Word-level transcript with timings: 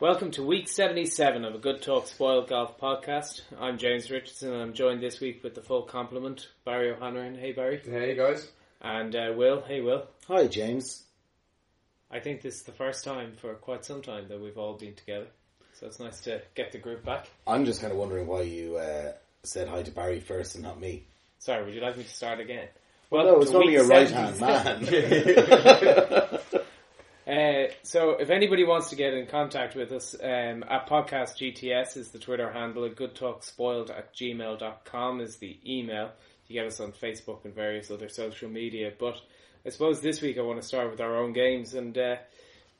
Welcome 0.00 0.30
to 0.32 0.44
week 0.44 0.68
77 0.68 1.44
of 1.44 1.56
a 1.56 1.58
Good 1.58 1.82
Talk 1.82 2.06
Spoiled 2.06 2.46
Golf 2.46 2.78
podcast. 2.78 3.40
I'm 3.58 3.78
James 3.78 4.12
Richardson 4.12 4.52
and 4.52 4.62
I'm 4.62 4.72
joined 4.72 5.02
this 5.02 5.18
week 5.18 5.42
with 5.42 5.56
the 5.56 5.60
full 5.60 5.82
complement 5.82 6.46
Barry 6.64 6.92
O'Hanrahan. 6.92 7.36
Hey 7.36 7.50
Barry. 7.50 7.80
Hey 7.84 8.14
guys. 8.14 8.48
And 8.80 9.16
uh, 9.16 9.32
Will. 9.34 9.60
Hey 9.60 9.80
Will. 9.80 10.06
Hi, 10.28 10.46
James. 10.46 11.02
I 12.12 12.20
think 12.20 12.42
this 12.42 12.58
is 12.58 12.62
the 12.62 12.70
first 12.70 13.04
time 13.04 13.32
for 13.40 13.52
quite 13.54 13.84
some 13.84 14.00
time 14.00 14.28
that 14.28 14.40
we've 14.40 14.56
all 14.56 14.74
been 14.74 14.94
together. 14.94 15.26
So 15.80 15.86
it's 15.86 15.98
nice 15.98 16.20
to 16.20 16.42
get 16.54 16.70
the 16.70 16.78
group 16.78 17.04
back. 17.04 17.26
I'm 17.44 17.64
just 17.64 17.80
kind 17.80 17.92
of 17.92 17.98
wondering 17.98 18.28
why 18.28 18.42
you 18.42 18.76
uh, 18.76 19.14
said 19.42 19.66
hi 19.66 19.82
to 19.82 19.90
Barry 19.90 20.20
first 20.20 20.54
and 20.54 20.62
not 20.62 20.78
me. 20.78 21.08
Sorry, 21.40 21.64
would 21.64 21.74
you 21.74 21.80
like 21.80 21.96
me 21.96 22.04
to 22.04 22.08
start 22.08 22.38
again? 22.38 22.68
Well, 23.10 23.24
no, 23.24 23.40
it's 23.40 23.50
only 23.50 23.66
week 23.66 23.78
your 23.78 23.88
right 23.88 24.08
hand 24.08 24.38
man. 24.38 24.78
Uh, 27.28 27.70
so 27.82 28.12
if 28.12 28.30
anybody 28.30 28.64
wants 28.64 28.88
to 28.88 28.96
get 28.96 29.12
in 29.12 29.26
contact 29.26 29.74
with 29.74 29.92
us, 29.92 30.14
um, 30.14 30.64
at 30.68 30.88
podcast 30.88 31.36
GTS 31.36 31.98
is 31.98 32.10
the 32.10 32.18
Twitter 32.18 32.50
handle, 32.50 32.84
and 32.84 32.96
goodtalkspoiled 32.96 33.90
at 33.90 34.14
gmail.com 34.14 35.20
is 35.20 35.36
the 35.36 35.60
email. 35.66 36.10
You 36.46 36.54
get 36.54 36.66
us 36.66 36.80
on 36.80 36.92
Facebook 36.92 37.44
and 37.44 37.54
various 37.54 37.90
other 37.90 38.08
social 38.08 38.48
media. 38.48 38.92
But 38.98 39.20
I 39.66 39.68
suppose 39.68 40.00
this 40.00 40.22
week 40.22 40.38
I 40.38 40.42
want 40.42 40.60
to 40.60 40.66
start 40.66 40.90
with 40.90 41.02
our 41.02 41.16
own 41.16 41.34
games. 41.34 41.74
And, 41.74 41.98
uh, 41.98 42.16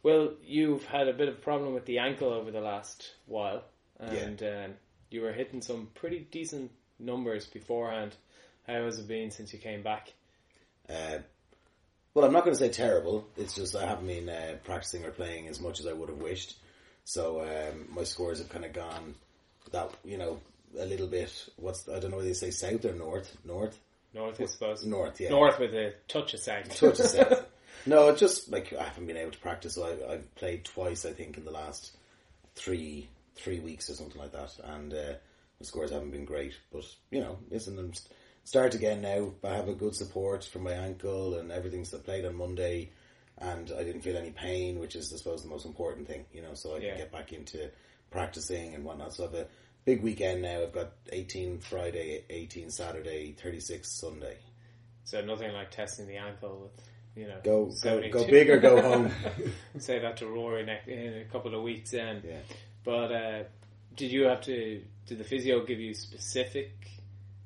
well, 0.02 0.32
you've 0.42 0.84
had 0.84 1.08
a 1.08 1.12
bit 1.12 1.28
of 1.28 1.34
a 1.34 1.40
problem 1.42 1.74
with 1.74 1.84
the 1.84 1.98
ankle 1.98 2.32
over 2.32 2.50
the 2.50 2.62
last 2.62 3.12
while. 3.26 3.64
And 4.00 4.42
um, 4.42 4.74
you 5.10 5.20
were 5.20 5.32
hitting 5.32 5.60
some 5.60 5.88
pretty 5.94 6.26
decent 6.30 6.70
numbers 6.98 7.44
beforehand. 7.44 8.14
How 8.66 8.84
has 8.84 8.98
it 8.98 9.08
been 9.08 9.30
since 9.30 9.52
you 9.52 9.58
came 9.58 9.82
back? 9.82 10.12
uh, 10.88 11.18
well, 12.18 12.26
I'm 12.26 12.32
not 12.32 12.44
going 12.44 12.56
to 12.56 12.58
say 12.58 12.68
terrible. 12.68 13.28
It's 13.36 13.54
just 13.54 13.76
I 13.76 13.86
haven't 13.86 14.08
been 14.08 14.28
uh, 14.28 14.56
practicing 14.64 15.04
or 15.04 15.10
playing 15.12 15.46
as 15.46 15.60
much 15.60 15.78
as 15.78 15.86
I 15.86 15.92
would 15.92 16.08
have 16.08 16.18
wished. 16.18 16.56
So 17.04 17.42
um, 17.42 17.86
my 17.94 18.02
scores 18.02 18.38
have 18.40 18.48
kind 18.48 18.64
of 18.64 18.72
gone 18.72 19.14
that 19.70 19.92
you 20.04 20.18
know 20.18 20.40
a 20.76 20.84
little 20.84 21.06
bit. 21.06 21.32
What's 21.56 21.88
I 21.88 22.00
don't 22.00 22.10
know 22.10 22.16
whether 22.16 22.28
you 22.28 22.34
say 22.34 22.50
south 22.50 22.84
or 22.84 22.92
north. 22.92 23.36
North. 23.44 23.78
North, 24.12 24.40
I 24.40 24.46
suppose. 24.46 24.84
North, 24.84 25.20
yeah. 25.20 25.28
North 25.28 25.60
with 25.60 25.72
a 25.74 25.94
touch 26.08 26.34
of 26.34 26.40
south. 26.40 26.76
Touch 26.76 26.98
of 26.98 27.06
south. 27.06 27.46
No, 27.86 28.08
it's 28.08 28.18
just 28.18 28.50
like 28.50 28.72
I 28.72 28.82
haven't 28.82 29.06
been 29.06 29.16
able 29.16 29.30
to 29.30 29.38
practice. 29.38 29.76
So 29.76 29.84
I, 29.84 30.14
I've 30.14 30.34
played 30.34 30.64
twice, 30.64 31.06
I 31.06 31.12
think, 31.12 31.38
in 31.38 31.44
the 31.44 31.52
last 31.52 31.96
three 32.56 33.08
three 33.36 33.60
weeks 33.60 33.88
or 33.88 33.94
something 33.94 34.20
like 34.20 34.32
that, 34.32 34.50
and 34.64 34.92
uh, 34.92 35.12
the 35.60 35.64
scores 35.64 35.92
haven't 35.92 36.10
been 36.10 36.24
great. 36.24 36.54
But 36.72 36.84
you 37.12 37.20
know, 37.20 37.38
listen, 37.50 37.78
I'm 37.78 37.94
st- 37.94 38.12
start 38.48 38.74
again 38.74 39.02
now. 39.02 39.30
I 39.44 39.54
have 39.56 39.68
a 39.68 39.74
good 39.74 39.94
support 39.94 40.42
from 40.42 40.62
my 40.62 40.72
ankle 40.72 41.34
and 41.38 41.52
everything's 41.52 41.92
I 41.92 41.98
played 41.98 42.24
on 42.24 42.34
Monday, 42.34 42.88
and 43.36 43.70
I 43.78 43.84
didn't 43.84 44.00
feel 44.00 44.16
any 44.16 44.30
pain, 44.30 44.78
which 44.78 44.96
is 44.96 45.12
I 45.12 45.16
suppose 45.16 45.42
the 45.42 45.50
most 45.50 45.66
important 45.66 46.08
thing. 46.08 46.24
You 46.32 46.40
know, 46.40 46.54
so 46.54 46.74
I 46.74 46.78
Yeah. 46.78 46.88
can 46.90 46.98
get 46.98 47.12
back 47.12 47.32
into 47.34 47.70
practicing 48.10 48.74
and 48.74 48.84
whatnot. 48.84 49.12
So 49.12 49.24
I 49.24 49.26
have 49.26 49.34
a 49.34 49.46
big 49.84 50.02
weekend 50.02 50.40
now. 50.40 50.62
I've 50.62 50.72
got 50.72 50.92
18 51.12 51.58
Friday, 51.60 52.24
18 52.30 52.70
Saturday, 52.70 53.32
36 53.32 53.86
Sunday. 53.92 54.38
So 55.04 55.20
nothing 55.20 55.52
like 55.52 55.70
testing 55.70 56.06
the 56.06 56.16
ankle 56.16 56.60
with, 56.62 56.86
you 57.16 57.28
know, 57.28 57.40
Go 57.44 57.70
go 57.82 58.08
go 58.08 58.26
big 58.26 58.48
or 58.48 58.58
go 58.58 58.80
home. 58.80 59.10
Say 59.78 59.98
that 59.98 60.16
to 60.18 60.26
Rory 60.26 60.62
in 60.86 61.18
a 61.18 61.24
couple 61.30 61.54
of 61.54 61.62
weeks 61.62 61.90
then. 61.90 62.22
Yeah. 62.26 62.40
But 62.82 63.12
uh, 63.12 63.42
did 63.94 64.10
you 64.10 64.22
have 64.24 64.40
to? 64.42 64.82
Did 65.06 65.18
the 65.18 65.24
physio 65.24 65.66
give 65.66 65.80
you 65.80 65.92
specific 65.92 66.97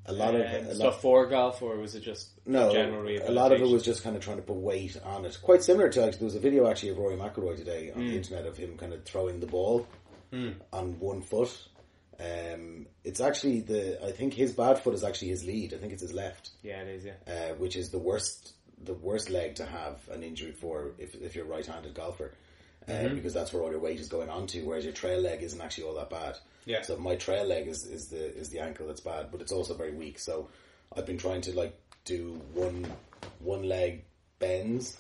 A 0.07 0.13
lot 0.13 0.35
of 0.35 0.41
a 0.41 0.61
lot, 0.67 0.75
stuff 0.77 1.01
for 1.03 1.27
golf, 1.27 1.63
or 1.63 1.77
was 1.77 1.95
it 1.95 2.01
just 2.01 2.31
No, 2.45 2.71
a 2.71 3.31
lot 3.31 3.53
of 3.53 3.61
it 3.61 3.69
was 3.69 3.83
just 3.85 4.03
kind 4.03 4.17
of 4.17 4.23
trying 4.23 4.39
to 4.39 4.43
put 4.43 4.57
weight 4.57 4.97
on 5.05 5.25
it. 5.25 5.39
Quite 5.43 5.63
similar 5.63 5.89
to 5.91 6.03
actually, 6.05 6.19
there 6.19 6.25
was 6.27 6.35
a 6.35 6.41
video 6.41 6.69
actually 6.69 6.89
of 6.91 6.99
Rory 6.99 7.17
McIlroy 7.17 7.57
today 7.57 7.93
on 7.93 8.01
Hmm. 8.03 8.09
the 8.09 8.17
internet 8.17 8.47
of 8.47 8.57
him 8.57 8.77
kind 8.77 8.93
of 8.93 9.05
throwing 9.05 9.39
the 9.41 9.47
ball 9.47 9.87
on 10.73 10.99
one 10.99 11.23
foot. 11.23 11.57
Um, 12.19 12.87
it's 13.05 13.21
actually 13.21 13.61
the 13.61 14.05
I 14.05 14.13
think 14.13 14.35
his 14.35 14.53
bad 14.53 14.79
foot 14.79 14.95
is 14.95 15.05
actually 15.05 15.29
his 15.29 15.45
lead. 15.45 15.75
I 15.75 15.79
think 15.79 15.93
it's 15.93 16.03
his 16.03 16.13
left, 16.13 16.51
Yeah, 16.63 16.81
it 16.83 16.89
is. 16.89 17.05
Yeah. 17.05 17.13
uh, 17.27 17.55
which 17.55 17.77
is 17.77 17.91
the 17.91 17.99
worst 17.99 18.53
the 18.85 18.95
worst 18.95 19.31
leg 19.31 19.55
to 19.57 19.65
have 19.67 20.01
an 20.11 20.23
injury 20.23 20.53
for 20.53 20.93
if 20.99 21.15
if 21.15 21.35
you're 21.37 21.45
a 21.45 21.49
right-handed 21.49 21.95
golfer. 21.95 22.33
Uh, 22.89 22.93
Mm-hmm. 22.93 23.15
Because 23.15 23.35
that's 23.35 23.53
where 23.53 23.63
all 23.63 23.71
your 23.71 23.81
weight 23.81 24.01
is 24.01 24.09
going 24.09 24.29
onto, 24.29 24.65
whereas 24.65 24.85
your 24.85 24.93
trail 24.93 25.21
leg 25.21 25.43
isn't 25.43 25.61
actually 25.61 25.85
all 25.85 25.95
that 25.95 26.11
bad. 26.11 26.37
Yeah. 26.65 26.83
So 26.83 26.97
my 26.97 27.17
trail 27.17 27.45
leg 27.45 27.69
is, 27.69 27.85
is 27.85 28.09
the 28.09 28.37
is 28.37 28.49
the 28.49 28.61
ankle 28.61 28.87
that's 28.87 29.01
bad, 29.01 29.31
but 29.31 29.41
it's 29.41 29.53
also 29.53 29.75
very 29.75 29.93
weak. 29.93 30.19
So 30.19 30.49
I've 30.97 31.07
been 31.07 31.19
trying 31.19 31.41
to 31.43 31.53
like 31.53 31.79
do 32.05 32.41
one 32.55 32.87
one 33.41 33.65
leg 33.65 34.05
bends. 34.39 34.97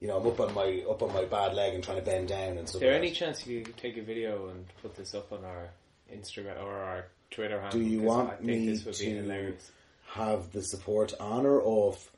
You 0.00 0.08
know, 0.08 0.18
I'm 0.18 0.26
up 0.26 0.40
on 0.40 0.54
my 0.54 0.84
up 0.88 1.02
on 1.02 1.12
my 1.12 1.24
bad 1.24 1.54
leg 1.54 1.74
and 1.74 1.82
trying 1.82 1.98
to 1.98 2.04
bend 2.04 2.28
down 2.28 2.58
and 2.58 2.68
stuff. 2.68 2.76
Is 2.76 2.80
there 2.80 2.92
like 2.92 2.98
any 2.98 3.08
that. 3.10 3.16
chance 3.16 3.46
you 3.46 3.62
could 3.62 3.76
take 3.76 3.96
a 3.96 4.02
video 4.02 4.48
and 4.48 4.66
put 4.82 4.94
this 4.94 5.14
up 5.14 5.32
on 5.32 5.44
our 5.44 5.70
Instagram 6.14 6.62
or 6.62 6.74
our 6.74 7.06
Twitter 7.30 7.60
handle? 7.60 7.80
Do 7.80 7.86
you 7.86 8.02
want 8.02 8.42
me 8.42 8.76
to 8.76 8.92
hilarious. 8.92 9.70
have 10.08 10.52
the 10.52 10.62
support 10.62 11.14
on 11.18 11.46
or 11.46 11.62
off, 11.62 12.10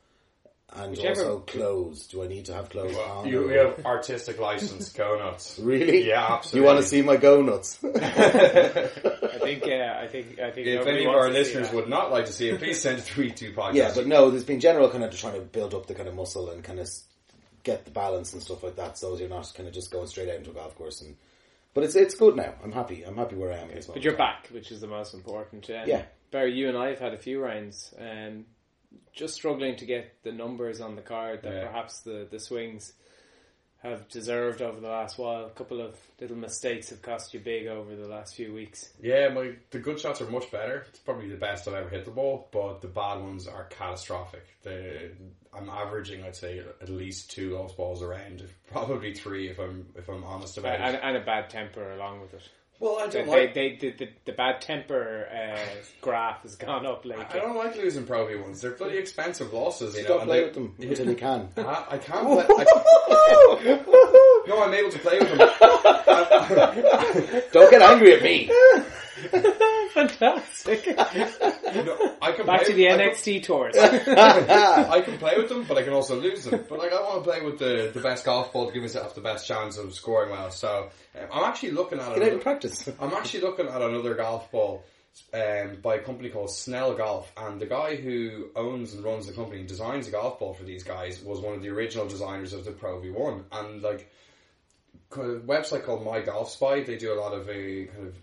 and 0.75 0.91
Whichever- 0.91 1.21
also 1.21 1.39
clothes? 1.39 2.07
Do 2.07 2.23
I 2.23 2.27
need 2.27 2.45
to 2.45 2.53
have 2.53 2.69
clothes 2.69 2.95
on? 2.95 3.27
You 3.27 3.47
we 3.47 3.53
have 3.55 3.85
artistic 3.85 4.39
license, 4.39 4.89
go 4.93 5.17
nuts. 5.17 5.59
really? 5.59 6.07
Yeah, 6.07 6.25
absolutely. 6.35 6.59
You 6.59 6.65
want 6.73 6.81
to 6.83 6.87
see 6.87 7.01
my 7.01 7.17
go 7.17 7.41
nuts? 7.41 7.79
I 7.83 7.89
think. 9.41 9.63
Uh, 9.63 9.97
I 9.99 10.07
think. 10.07 10.39
I 10.39 10.51
think. 10.51 10.67
If 10.67 10.85
any 10.87 11.05
of 11.05 11.11
our 11.13 11.29
listeners 11.29 11.71
would 11.71 11.89
not 11.89 12.11
like 12.11 12.25
to 12.25 12.33
see 12.33 12.49
it, 12.49 12.59
please 12.59 12.81
send 12.81 12.99
it 12.99 13.05
to 13.05 13.13
Tweet 13.13 13.35
2 13.37 13.53
Podcast. 13.53 13.73
Yeah, 13.73 13.91
but 13.95 14.07
no, 14.07 14.29
there's 14.29 14.43
been 14.43 14.59
general 14.59 14.89
kind 14.89 15.03
of 15.03 15.15
trying 15.17 15.33
to 15.35 15.41
build 15.41 15.73
up 15.73 15.87
the 15.87 15.95
kind 15.95 16.07
of 16.07 16.15
muscle 16.15 16.49
and 16.49 16.63
kind 16.63 16.79
of 16.79 16.87
get 17.63 17.85
the 17.85 17.91
balance 17.91 18.33
and 18.33 18.41
stuff 18.41 18.63
like 18.63 18.75
that, 18.77 18.97
so 18.97 19.17
you're 19.17 19.27
not 19.29 19.51
kind 19.55 19.67
of 19.67 19.73
just 19.73 19.91
going 19.91 20.07
straight 20.07 20.29
out 20.29 20.35
into 20.35 20.51
a 20.51 20.53
golf 20.53 20.75
course. 20.75 21.01
And 21.01 21.15
but 21.73 21.83
it's 21.83 21.95
it's 21.95 22.15
good 22.15 22.35
now. 22.35 22.53
I'm 22.63 22.71
happy. 22.71 23.03
I'm 23.03 23.15
happy 23.17 23.35
where 23.35 23.51
I 23.51 23.57
am. 23.57 23.69
at 23.69 23.75
this 23.75 23.87
But 23.87 24.03
you're 24.03 24.17
back, 24.17 24.47
which 24.51 24.71
is 24.71 24.81
the 24.81 24.87
most 24.87 25.13
important. 25.13 25.69
Um, 25.69 25.83
Yeah. 25.87 26.03
Barry, 26.31 26.53
you 26.53 26.69
and 26.69 26.77
I 26.77 26.89
have 26.89 26.99
had 26.99 27.13
a 27.13 27.17
few 27.17 27.41
rounds, 27.41 27.91
um, 27.99 28.45
just 29.13 29.35
struggling 29.35 29.75
to 29.77 29.85
get 29.85 30.23
the 30.23 30.31
numbers 30.31 30.81
on 30.81 30.95
the 30.95 31.01
card 31.01 31.41
that 31.43 31.53
Yeah. 31.53 31.67
perhaps 31.67 32.01
the, 32.01 32.27
the 32.29 32.39
swings 32.39 32.93
have 33.81 34.09
deserved 34.09 34.61
over 34.61 34.79
the 34.81 34.89
last 34.89 35.17
while. 35.17 35.45
A 35.45 35.49
couple 35.51 35.79
of 35.79 35.95
little 36.19 36.35
mistakes 36.35 36.89
have 36.89 37.01
cost 37.01 37.33
you 37.33 37.39
big 37.39 37.67
over 37.67 37.95
the 37.95 38.07
last 38.09 38.35
few 38.35 38.53
weeks. 38.53 38.91
Yeah, 39.01 39.29
my 39.29 39.53
the 39.71 39.79
good 39.79 39.99
shots 39.99 40.19
are 40.21 40.29
much 40.29 40.51
better. 40.51 40.85
It's 40.89 40.99
probably 40.99 41.29
the 41.29 41.37
best 41.37 41.65
I've 41.67 41.75
ever 41.75 41.89
hit 41.89 42.03
the 42.03 42.11
ball, 42.11 42.49
but 42.51 42.81
the 42.81 42.89
bad 42.89 43.21
ones 43.21 43.47
are 43.47 43.65
catastrophic. 43.65 44.45
The 44.63 45.11
I'm 45.53 45.69
averaging, 45.69 46.23
I'd 46.23 46.35
say, 46.35 46.59
at 46.59 46.89
least 46.89 47.31
two 47.31 47.57
lost 47.57 47.77
balls 47.77 48.03
around, 48.03 48.43
probably 48.71 49.13
three 49.13 49.49
if 49.49 49.59
I'm 49.59 49.87
if 49.95 50.09
I'm 50.09 50.23
honest 50.25 50.57
about 50.57 50.79
And, 50.81 50.95
it. 50.95 51.01
and 51.01 51.15
a 51.15 51.21
bad 51.21 51.49
temper 51.49 51.93
along 51.93 52.19
with 52.21 52.33
it. 52.33 52.49
Well, 52.79 52.97
I 52.99 53.07
don't 53.07 53.27
like. 53.27 53.53
they, 53.53 53.75
the, 53.75 53.91
the, 53.91 54.07
the 54.23 54.31
bad 54.31 54.61
temper 54.61 55.27
uh, 55.29 55.59
graph 55.99 56.43
has 56.43 56.55
gone 56.55 56.85
up 56.85 57.03
lately. 57.03 57.25
I 57.29 57.39
don't 57.39 57.57
like 57.57 57.75
losing 57.75 58.05
Pro 58.05 58.25
V 58.25 58.35
ones. 58.35 58.61
They're 58.61 58.71
bloody 58.71 58.97
expensive 58.97 59.51
losses, 59.51 59.95
you 59.95 60.03
know. 60.03 60.07
Stop 60.07 60.19
and 60.21 60.29
playing 60.29 60.41
they- 60.41 60.47
with 60.47 60.55
them 60.77 60.89
until 60.89 61.09
you 61.09 61.15
can. 61.15 61.49
I, 61.57 61.85
I 61.91 61.97
can't 61.97 62.25
play. 62.25 62.45
I, 62.47 62.63
no, 64.47 64.63
I'm 64.63 64.73
able 64.73 64.91
to 64.91 64.99
play 64.99 65.19
with 65.19 65.29
them. 65.29 65.39
Don't 67.51 67.69
get 67.69 67.81
angry 67.81 68.13
at 68.13 68.23
me. 68.23 68.49
Fantastic. 69.93 70.87
No, 70.97 72.15
I 72.21 72.31
can 72.31 72.45
Back 72.45 72.61
play 72.61 72.69
to 72.69 72.73
the 72.73 72.85
NXT 72.85 73.43
tours. 73.43 73.75
I 73.77 75.01
can 75.01 75.17
play 75.17 75.37
with 75.37 75.49
them, 75.49 75.65
but 75.67 75.77
I 75.77 75.83
can 75.83 75.93
also 75.93 76.19
lose 76.19 76.45
them. 76.45 76.65
But 76.67 76.79
like, 76.79 76.91
I 76.91 77.01
want 77.01 77.23
to 77.23 77.29
play 77.29 77.41
with 77.41 77.59
the, 77.59 77.91
the 77.93 78.01
best 78.01 78.25
golf 78.25 78.53
ball 78.53 78.67
to 78.67 78.73
give 78.73 78.81
myself 78.81 79.15
the 79.15 79.21
best 79.21 79.47
chance 79.47 79.77
of 79.77 79.93
scoring 79.93 80.31
well. 80.31 80.51
So 80.51 80.89
um, 81.19 81.27
I'm 81.31 81.43
actually 81.43 81.71
looking 81.71 81.99
at 81.99 82.05
Get 82.05 82.11
out 82.11 82.17
and 82.17 82.23
another, 82.23 82.41
practice. 82.41 82.89
I'm 82.99 83.13
actually 83.13 83.41
looking 83.41 83.67
at 83.67 83.81
another 83.81 84.15
golf 84.15 84.51
ball 84.51 84.83
um, 85.33 85.77
by 85.81 85.95
a 85.95 85.99
company 85.99 86.29
called 86.29 86.51
Snell 86.51 86.93
Golf, 86.93 87.31
and 87.37 87.59
the 87.59 87.65
guy 87.65 87.95
who 87.95 88.49
owns 88.55 88.93
and 88.93 89.03
runs 89.03 89.27
the 89.27 89.33
company 89.33 89.59
and 89.59 89.67
designs 89.67 90.05
the 90.05 90.11
golf 90.11 90.39
ball 90.39 90.53
for 90.53 90.63
these 90.63 90.83
guys 90.83 91.21
was 91.21 91.39
one 91.39 91.55
of 91.55 91.61
the 91.61 91.69
original 91.69 92.07
designers 92.07 92.53
of 92.53 92.65
the 92.65 92.71
Pro 92.71 92.99
V1, 92.99 93.43
and 93.51 93.81
like 93.81 94.11
a 95.11 95.17
website 95.17 95.83
called 95.85 96.05
My 96.05 96.21
Golf 96.21 96.51
Spy. 96.51 96.83
They 96.83 96.97
do 96.97 97.13
a 97.13 97.19
lot 97.19 97.33
of 97.33 97.49
a 97.49 97.85
kind 97.85 98.07
of 98.07 98.15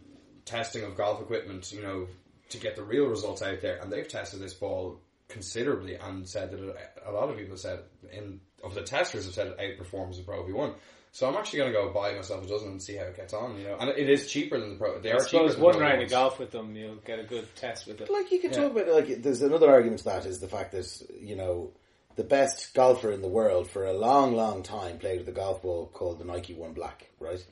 testing 0.46 0.82
of 0.84 0.96
golf 0.96 1.20
equipment, 1.20 1.70
you 1.72 1.82
know, 1.82 2.06
to 2.48 2.58
get 2.58 2.76
the 2.76 2.82
real 2.82 3.04
results 3.06 3.43
out 3.43 3.60
there. 3.60 3.76
And 3.82 3.93
they've 3.93 4.08
tested 4.08 4.40
this 4.40 4.54
ball 4.54 4.98
considerably 5.28 5.96
and 5.96 6.26
said 6.26 6.50
that 6.52 6.60
it, 6.60 6.76
a 7.04 7.12
lot 7.12 7.28
of 7.28 7.37
people 7.37 7.56
said 7.56 7.81
in 8.12 8.40
of 8.64 8.75
the 8.75 8.82
testers 8.82 9.26
have 9.26 9.34
said 9.34 9.48
it 9.48 9.58
outperforms 9.58 10.16
the 10.16 10.22
Pro 10.22 10.43
V1. 10.44 10.75
So 11.12 11.26
I'm 11.26 11.34
actually 11.37 11.60
going 11.60 11.72
to 11.72 11.78
go 11.78 11.93
buy 11.93 12.12
myself 12.14 12.44
a 12.44 12.48
dozen 12.48 12.69
and 12.72 12.82
see 12.82 12.94
how 12.96 13.04
it 13.04 13.16
gets 13.16 13.32
on. 13.32 13.56
You 13.58 13.64
know, 13.69 13.76
and 13.81 13.88
it 13.90 14.08
is 14.08 14.31
cheaper 14.31 14.60
than 14.60 14.70
the 14.72 14.76
pro. 14.76 15.00
They 15.00 15.12
I 15.12 15.14
are 15.14 15.19
cheaper 15.20 15.48
suppose 15.48 15.54
than 15.54 15.64
one 15.64 15.72
the 15.72 15.78
pro 15.78 15.88
round 15.88 16.02
of 16.02 16.10
golf 16.10 16.38
with 16.38 16.50
them, 16.50 16.76
you'll 16.76 16.96
get 16.96 17.19
a 17.19 17.25
good 17.25 17.46
test 17.56 17.87
with 17.87 18.00
it. 18.02 18.10
Like 18.10 18.31
you 18.31 18.38
could 18.38 18.50
Yeah. 18.52 18.64
talk 18.64 18.72
about 18.72 18.88
like 18.88 19.22
there's 19.22 19.40
another 19.42 19.70
argument 19.70 19.99
to 20.00 20.04
that 20.06 20.26
is 20.26 20.40
the 20.40 20.49
fact 20.49 20.72
that 20.72 20.87
you 21.20 21.34
know 21.37 21.72
the 22.16 22.25
best 22.25 22.75
golfer 22.75 23.10
in 23.12 23.22
the 23.22 23.28
world 23.28 23.69
for 23.70 23.87
a 23.87 23.92
long, 23.94 24.34
long 24.34 24.62
time 24.62 24.99
played 24.99 25.19
with 25.20 25.28
a 25.28 25.32
golf 25.32 25.62
ball 25.62 25.87
called 25.87 26.19
the 26.19 26.25
Nike 26.25 26.54
One 26.54 26.72
Black, 26.72 27.08
right? 27.19 27.44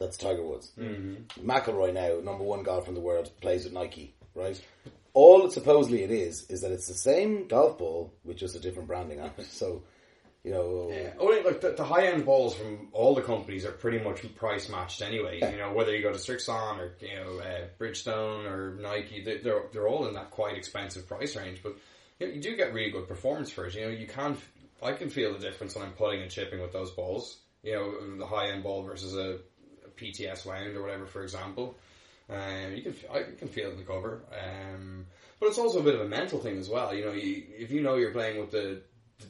That's 0.00 0.16
Tiger 0.16 0.42
Woods. 0.42 0.72
Mm-hmm. 0.78 1.48
McIlroy 1.48 1.92
now, 1.92 2.20
number 2.24 2.42
one 2.42 2.62
golfer 2.62 2.88
in 2.88 2.94
the 2.94 3.00
world, 3.00 3.30
plays 3.40 3.64
with 3.64 3.74
Nike, 3.74 4.14
right? 4.34 4.60
All 5.12 5.44
it 5.44 5.52
supposedly 5.52 6.02
it 6.02 6.10
is 6.10 6.48
is 6.50 6.62
that 6.62 6.72
it's 6.72 6.88
the 6.88 6.94
same 6.94 7.46
golf 7.48 7.78
ball 7.78 8.12
with 8.24 8.38
just 8.38 8.56
a 8.56 8.60
different 8.60 8.88
branding 8.88 9.20
on 9.20 9.30
it. 9.36 9.44
So, 9.46 9.82
you 10.42 10.52
know, 10.52 10.88
Yeah. 10.90 11.10
Only 11.18 11.42
like 11.42 11.60
the, 11.60 11.72
the 11.72 11.84
high 11.84 12.06
end 12.06 12.24
balls 12.24 12.54
from 12.54 12.88
all 12.92 13.14
the 13.14 13.20
companies 13.20 13.66
are 13.66 13.72
pretty 13.72 13.98
much 13.98 14.22
price 14.36 14.70
matched 14.70 15.02
anyway. 15.02 15.38
You 15.38 15.58
know, 15.58 15.72
whether 15.74 15.94
you 15.94 16.02
go 16.02 16.12
to 16.12 16.18
Srixon 16.18 16.78
or 16.78 16.94
you 17.00 17.14
know 17.16 17.38
uh, 17.40 17.66
Bridgestone 17.78 18.46
or 18.50 18.76
Nike, 18.80 19.22
they, 19.22 19.38
they're 19.38 19.64
they're 19.72 19.86
all 19.88 20.06
in 20.06 20.14
that 20.14 20.30
quite 20.30 20.56
expensive 20.56 21.06
price 21.06 21.36
range. 21.36 21.60
But 21.62 21.76
you, 22.18 22.28
know, 22.28 22.32
you 22.32 22.40
do 22.40 22.56
get 22.56 22.72
really 22.72 22.90
good 22.90 23.06
performance 23.06 23.50
for 23.50 23.66
it. 23.66 23.74
You 23.74 23.82
know, 23.82 23.88
you 23.90 24.06
can 24.06 24.38
I 24.82 24.92
can 24.92 25.10
feel 25.10 25.34
the 25.34 25.40
difference 25.40 25.74
when 25.74 25.84
I'm 25.84 25.92
putting 25.92 26.22
and 26.22 26.30
chipping 26.30 26.60
with 26.62 26.72
those 26.72 26.90
balls. 26.92 27.36
You 27.62 27.74
know, 27.74 28.16
the 28.16 28.26
high 28.26 28.48
end 28.48 28.62
ball 28.62 28.82
versus 28.84 29.14
a 29.14 29.40
PTS 30.00 30.46
wound 30.46 30.76
or 30.76 30.82
whatever, 30.82 31.06
for 31.06 31.22
example. 31.22 31.76
Um, 32.28 32.74
you 32.74 32.82
can 32.82 32.94
I 33.12 33.22
can 33.38 33.48
feel 33.48 33.68
it 33.68 33.72
in 33.72 33.78
the 33.78 33.84
cover. 33.84 34.22
Um, 34.32 35.06
but 35.38 35.46
it's 35.46 35.58
also 35.58 35.80
a 35.80 35.82
bit 35.82 35.94
of 35.94 36.02
a 36.02 36.08
mental 36.08 36.38
thing 36.38 36.58
as 36.58 36.68
well. 36.68 36.94
You 36.94 37.06
know, 37.06 37.12
you, 37.12 37.42
if 37.58 37.70
you 37.70 37.82
know 37.82 37.96
you're 37.96 38.12
playing 38.12 38.38
with 38.40 38.50
the 38.50 38.82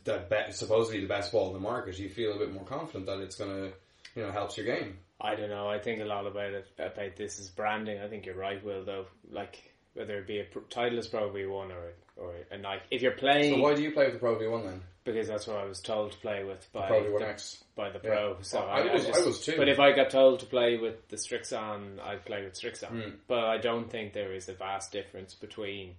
the 0.05 0.25
be- 0.29 0.53
supposedly 0.53 1.01
the 1.01 1.07
best 1.07 1.33
ball 1.33 1.49
in 1.49 1.53
the 1.55 1.61
market, 1.61 1.99
you 1.99 2.09
feel 2.09 2.35
a 2.35 2.39
bit 2.39 2.53
more 2.53 2.65
confident 2.65 3.07
that 3.07 3.21
it's 3.21 3.37
going 3.37 3.51
to, 3.51 3.73
you 4.15 4.23
know, 4.23 4.31
helps 4.31 4.57
your 4.57 4.67
game. 4.67 4.99
I 5.21 5.35
don't 5.35 5.51
know. 5.51 5.69
I 5.69 5.79
think 5.79 6.01
a 6.01 6.05
lot 6.05 6.27
about 6.27 6.53
it 6.53 6.67
about 6.79 7.17
this 7.17 7.39
is 7.39 7.49
branding. 7.49 8.01
I 8.01 8.09
think 8.09 8.27
you're 8.27 8.37
right, 8.37 8.63
Will. 8.65 8.85
Though, 8.85 9.07
like 9.31 9.73
whether 9.95 10.19
it 10.19 10.27
be 10.27 10.41
a 10.41 10.45
pr- 10.45 10.61
Titleist 10.71 11.11
Pro 11.11 11.31
V 11.31 11.47
one 11.47 11.71
or 11.73 11.93
or 12.17 12.35
a 12.51 12.59
Nike, 12.59 12.83
if 12.91 13.03
you're 13.03 13.13
playing, 13.13 13.55
So 13.55 13.61
why 13.61 13.75
do 13.75 13.83
you 13.83 13.93
play 13.93 14.05
with 14.05 14.15
the 14.15 14.21
Pro 14.21 14.37
V1 14.37 14.65
then? 14.65 14.83
Because 15.05 15.29
that's 15.29 15.47
what 15.47 15.57
I 15.57 15.65
was 15.65 15.81
told 15.81 16.13
to 16.13 16.19
play 16.19 16.45
with 16.45 16.69
by 16.73 16.87
Pro 16.89 17.03
V1 17.05 17.19
the, 17.21 17.29
X. 17.29 17.65
by 17.75 17.89
the 17.91 18.01
Yeah. 18.05 18.11
pro. 18.11 18.37
So 18.43 18.59
I 18.59 18.81
I, 18.81 18.93
was- 18.93 19.07
just, 19.07 19.19
I 19.21 19.25
was 19.27 19.41
too. 19.45 19.57
But 19.57 19.69
if 19.69 19.81
I 19.81 19.93
got 19.93 20.11
told 20.11 20.41
to 20.41 20.47
play 20.47 20.77
with 20.77 21.09
the 21.09 21.17
Srixon, 21.17 21.99
I'd 22.05 22.25
play 22.27 22.43
with 22.45 22.53
Srixon. 22.55 22.89
Hmm. 22.89 23.11
But 23.27 23.45
I 23.45 23.57
don't 23.57 23.91
think 23.91 24.13
there 24.13 24.33
is 24.35 24.49
a 24.51 24.53
vast 24.53 24.93
difference 24.93 25.35
between 25.35 25.95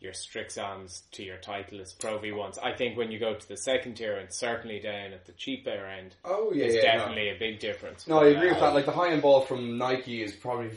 your 0.00 0.12
Srixons 0.14 1.02
to 1.12 1.22
your 1.22 1.36
Titleist 1.36 2.00
Pro 2.00 2.18
V 2.18 2.32
ones. 2.32 2.58
I 2.58 2.72
think 2.72 2.96
when 2.96 3.12
you 3.12 3.18
go 3.20 3.34
to 3.34 3.48
the 3.48 3.56
second 3.56 3.94
tier 3.96 4.16
and 4.16 4.32
certainly 4.32 4.80
down 4.80 5.12
at 5.12 5.26
the 5.26 5.32
cheaper 5.32 5.70
end, 5.86 6.14
Oh 6.24 6.52
yeah, 6.54 6.64
there's 6.64 6.76
yeah. 6.76 6.96
definitely 6.96 7.28
a 7.28 7.38
big 7.38 7.60
difference. 7.60 8.08
No. 8.08 8.18
no, 8.20 8.26
I 8.26 8.30
agree 8.30 8.48
with 8.48 8.60
that. 8.60 8.74
Like 8.74 8.86
the 8.86 8.92
high 8.92 9.10
end 9.10 9.22
ball 9.22 9.42
from 9.42 9.76
Nike 9.78 10.22
is 10.22 10.32
probably 10.32 10.70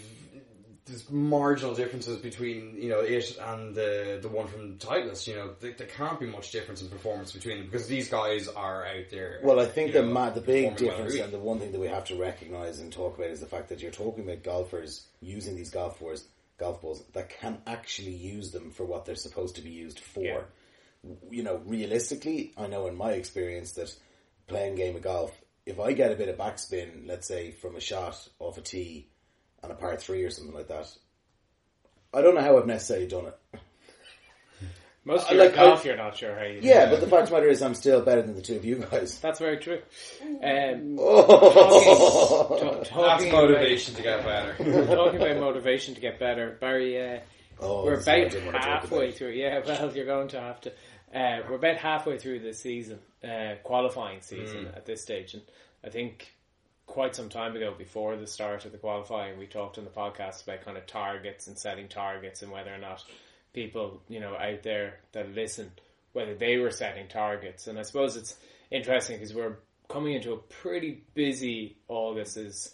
there's 0.85 1.09
marginal 1.09 1.73
differences 1.73 2.17
between 2.17 2.75
you 2.77 2.89
know 2.89 2.99
it 2.99 3.37
and 3.41 3.73
the 3.73 4.19
the 4.21 4.27
one 4.27 4.47
from 4.47 4.77
Titleist. 4.77 5.27
You 5.27 5.35
know, 5.35 5.53
there, 5.59 5.73
there 5.73 5.87
can't 5.87 6.19
be 6.19 6.27
much 6.27 6.51
difference 6.51 6.81
in 6.81 6.89
performance 6.89 7.31
between 7.31 7.57
them 7.57 7.65
because 7.65 7.87
these 7.87 8.07
guys 8.07 8.47
are 8.47 8.85
out 8.85 9.09
there. 9.09 9.39
Well, 9.43 9.59
I 9.59 9.65
think 9.65 9.93
the 9.93 10.03
know, 10.03 10.11
ma- 10.11 10.29
the 10.29 10.41
big 10.41 10.65
well, 10.65 10.75
difference 10.75 11.15
and 11.15 11.33
the 11.33 11.39
one 11.39 11.59
thing 11.59 11.71
that 11.71 11.81
we 11.81 11.87
have 11.87 12.05
to 12.05 12.15
recognise 12.15 12.79
and 12.79 12.93
talk 12.93 13.17
about 13.17 13.31
is 13.31 13.39
the 13.39 13.47
fact 13.47 13.69
that 13.69 13.81
you're 13.81 13.91
talking 13.91 14.23
about 14.23 14.43
golfers 14.43 15.07
using 15.21 15.55
these 15.55 15.71
golf 15.71 15.99
balls, 15.99 16.25
golf 16.59 16.81
balls 16.81 17.03
that 17.13 17.29
can 17.29 17.57
actually 17.65 18.13
use 18.13 18.51
them 18.51 18.69
for 18.69 18.85
what 18.85 19.05
they're 19.05 19.15
supposed 19.15 19.55
to 19.55 19.61
be 19.61 19.71
used 19.71 19.99
for. 19.99 20.21
Yeah. 20.23 20.41
You 21.31 21.43
know, 21.43 21.61
realistically, 21.65 22.53
I 22.57 22.67
know 22.67 22.87
in 22.87 22.95
my 22.95 23.11
experience 23.11 23.71
that 23.73 23.95
playing 24.47 24.75
game 24.75 24.95
of 24.95 25.01
golf, 25.01 25.31
if 25.65 25.79
I 25.79 25.93
get 25.93 26.11
a 26.11 26.15
bit 26.15 26.29
of 26.29 26.37
backspin, 26.37 27.07
let's 27.07 27.27
say 27.27 27.49
from 27.49 27.75
a 27.75 27.79
shot 27.79 28.27
off 28.39 28.59
a 28.59 28.61
tee 28.61 29.07
and 29.65 29.73
a 29.73 29.75
par 29.75 29.97
three 29.97 30.23
or 30.23 30.29
something 30.31 30.53
like 30.55 30.67
that, 30.69 30.87
I 32.13 32.21
don't 32.21 32.35
know 32.35 32.41
how 32.41 32.57
I've 32.57 32.65
necessarily 32.67 33.07
done 33.07 33.25
it. 33.27 33.59
Most 35.07 35.27
of 35.29 35.35
your 35.35 35.45
like- 35.45 35.53
golf, 35.55 35.81
I- 35.81 35.89
you're 35.89 35.97
not 35.97 36.17
sure 36.17 36.33
how 36.35 36.45
you. 36.45 36.59
Yeah, 36.63 36.85
it. 36.87 36.89
but 36.89 36.99
the 36.99 37.05
fact 37.07 37.23
of 37.23 37.29
the 37.29 37.35
matter 37.35 37.47
is, 37.47 37.61
I'm 37.61 37.75
still 37.75 38.01
better 38.01 38.23
than 38.23 38.35
the 38.35 38.41
two 38.41 38.55
of 38.55 38.65
you 38.65 38.77
guys. 38.91 39.19
that's 39.19 39.37
very 39.39 39.57
true. 39.57 39.79
Um, 40.41 40.97
Oh. 40.99 42.57
ta- 42.59 42.77
That's 42.77 42.89
talking 42.89 43.31
motivation 43.31 43.93
to 43.95 44.01
get 44.01 44.23
better. 44.23 44.55
About, 44.59 44.95
talking 44.95 45.21
about 45.21 45.37
motivation 45.39 45.93
to 45.95 46.01
get 46.01 46.17
better, 46.19 46.57
Barry. 46.59 46.99
Uh, 46.99 47.19
Oh, 47.57 47.85
we're 47.85 47.95
this 47.97 48.01
is 48.01 48.07
what 48.07 48.15
I 48.15 48.17
about 48.17 48.31
didn't 48.31 48.45
want 48.47 48.55
to 48.57 48.61
talk 48.63 48.81
halfway 48.81 49.05
about. 49.05 49.17
through. 49.17 49.29
Yeah, 49.29 49.61
well, 49.65 49.95
you're 49.95 50.05
going 50.05 50.27
to 50.29 50.41
have 50.41 50.59
to. 50.61 50.71
Uh, 51.13 51.39
we're 51.47 51.55
about 51.55 51.77
halfway 51.77 52.17
through 52.17 52.39
the 52.39 52.53
season, 52.53 52.99
uh, 53.23 53.55
qualifying 53.63 54.19
season 54.21 54.65
Mm. 54.65 54.75
at 54.75 54.85
this 54.85 55.01
stage, 55.01 55.35
and 55.35 55.43
I 55.83 55.89
think 55.89 56.34
quite 56.85 57.15
some 57.15 57.29
time 57.29 57.55
ago, 57.55 57.73
before 57.77 58.15
the 58.15 58.27
start 58.27 58.65
of 58.65 58.71
the 58.71 58.77
qualifying, 58.77 59.37
we 59.37 59.47
talked 59.47 59.77
on 59.77 59.83
the 59.83 59.89
podcast 59.89 60.43
about 60.43 60.63
kind 60.63 60.77
of 60.77 60.85
targets 60.87 61.47
and 61.47 61.57
setting 61.57 61.87
targets 61.87 62.41
and 62.41 62.51
whether 62.51 62.73
or 62.73 62.77
not 62.77 63.03
people, 63.53 64.01
you 64.07 64.19
know, 64.19 64.35
out 64.35 64.63
there 64.63 64.99
that 65.13 65.33
listen, 65.33 65.71
whether 66.13 66.35
they 66.35 66.57
were 66.57 66.71
setting 66.71 67.07
targets. 67.07 67.67
And 67.67 67.79
I 67.79 67.83
suppose 67.83 68.15
it's 68.15 68.35
interesting 68.71 69.17
because 69.17 69.33
we're 69.33 69.57
coming 69.89 70.13
into 70.13 70.33
a 70.33 70.37
pretty 70.37 71.03
busy 71.13 71.77
August. 71.87 72.37
Is 72.37 72.73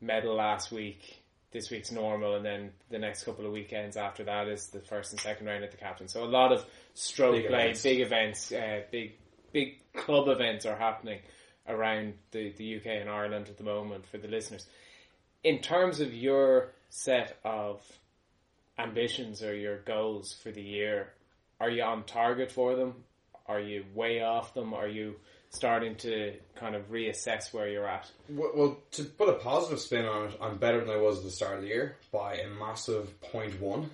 medal 0.00 0.36
last 0.36 0.70
week. 0.70 1.22
This 1.50 1.70
week's 1.70 1.90
normal, 1.90 2.36
and 2.36 2.44
then 2.44 2.72
the 2.90 2.98
next 2.98 3.24
couple 3.24 3.46
of 3.46 3.52
weekends 3.52 3.96
after 3.96 4.22
that 4.24 4.48
is 4.48 4.68
the 4.68 4.80
first 4.80 5.12
and 5.12 5.20
second 5.20 5.46
round 5.46 5.64
at 5.64 5.70
the 5.70 5.78
captain. 5.78 6.06
So 6.06 6.22
a 6.22 6.26
lot 6.26 6.52
of 6.52 6.62
stroke 6.92 7.36
Big 7.36 7.46
play, 7.46 7.62
events. 7.62 7.82
big 7.82 8.00
events, 8.00 8.52
uh, 8.52 8.80
big 8.92 9.12
big 9.50 9.78
club 9.94 10.28
events 10.28 10.66
are 10.66 10.76
happening 10.76 11.20
around 11.68 12.14
the, 12.30 12.52
the 12.56 12.76
UK 12.76 12.86
and 12.86 13.08
Ireland 13.08 13.48
at 13.48 13.58
the 13.58 13.64
moment 13.64 14.06
for 14.06 14.18
the 14.18 14.28
listeners. 14.28 14.66
In 15.44 15.60
terms 15.60 16.00
of 16.00 16.12
your 16.12 16.72
set 16.90 17.38
of 17.44 17.80
ambitions 18.78 19.42
or 19.42 19.54
your 19.54 19.78
goals 19.78 20.32
for 20.42 20.50
the 20.50 20.62
year, 20.62 21.12
are 21.60 21.70
you 21.70 21.82
on 21.82 22.04
target 22.04 22.50
for 22.50 22.74
them? 22.74 22.94
Are 23.46 23.60
you 23.60 23.84
way 23.94 24.22
off 24.22 24.54
them? 24.54 24.74
Are 24.74 24.88
you 24.88 25.16
starting 25.50 25.96
to 25.96 26.34
kind 26.54 26.74
of 26.74 26.90
reassess 26.90 27.52
where 27.52 27.68
you're 27.68 27.88
at? 27.88 28.10
Well, 28.28 28.50
well, 28.54 28.78
to 28.92 29.04
put 29.04 29.28
a 29.28 29.34
positive 29.34 29.80
spin 29.80 30.04
on 30.04 30.26
it, 30.26 30.38
I'm 30.40 30.58
better 30.58 30.80
than 30.80 30.90
I 30.90 31.00
was 31.00 31.18
at 31.18 31.24
the 31.24 31.30
start 31.30 31.56
of 31.56 31.62
the 31.62 31.68
year 31.68 31.96
by 32.12 32.34
a 32.36 32.48
massive 32.48 33.08
0.1. 33.32 33.88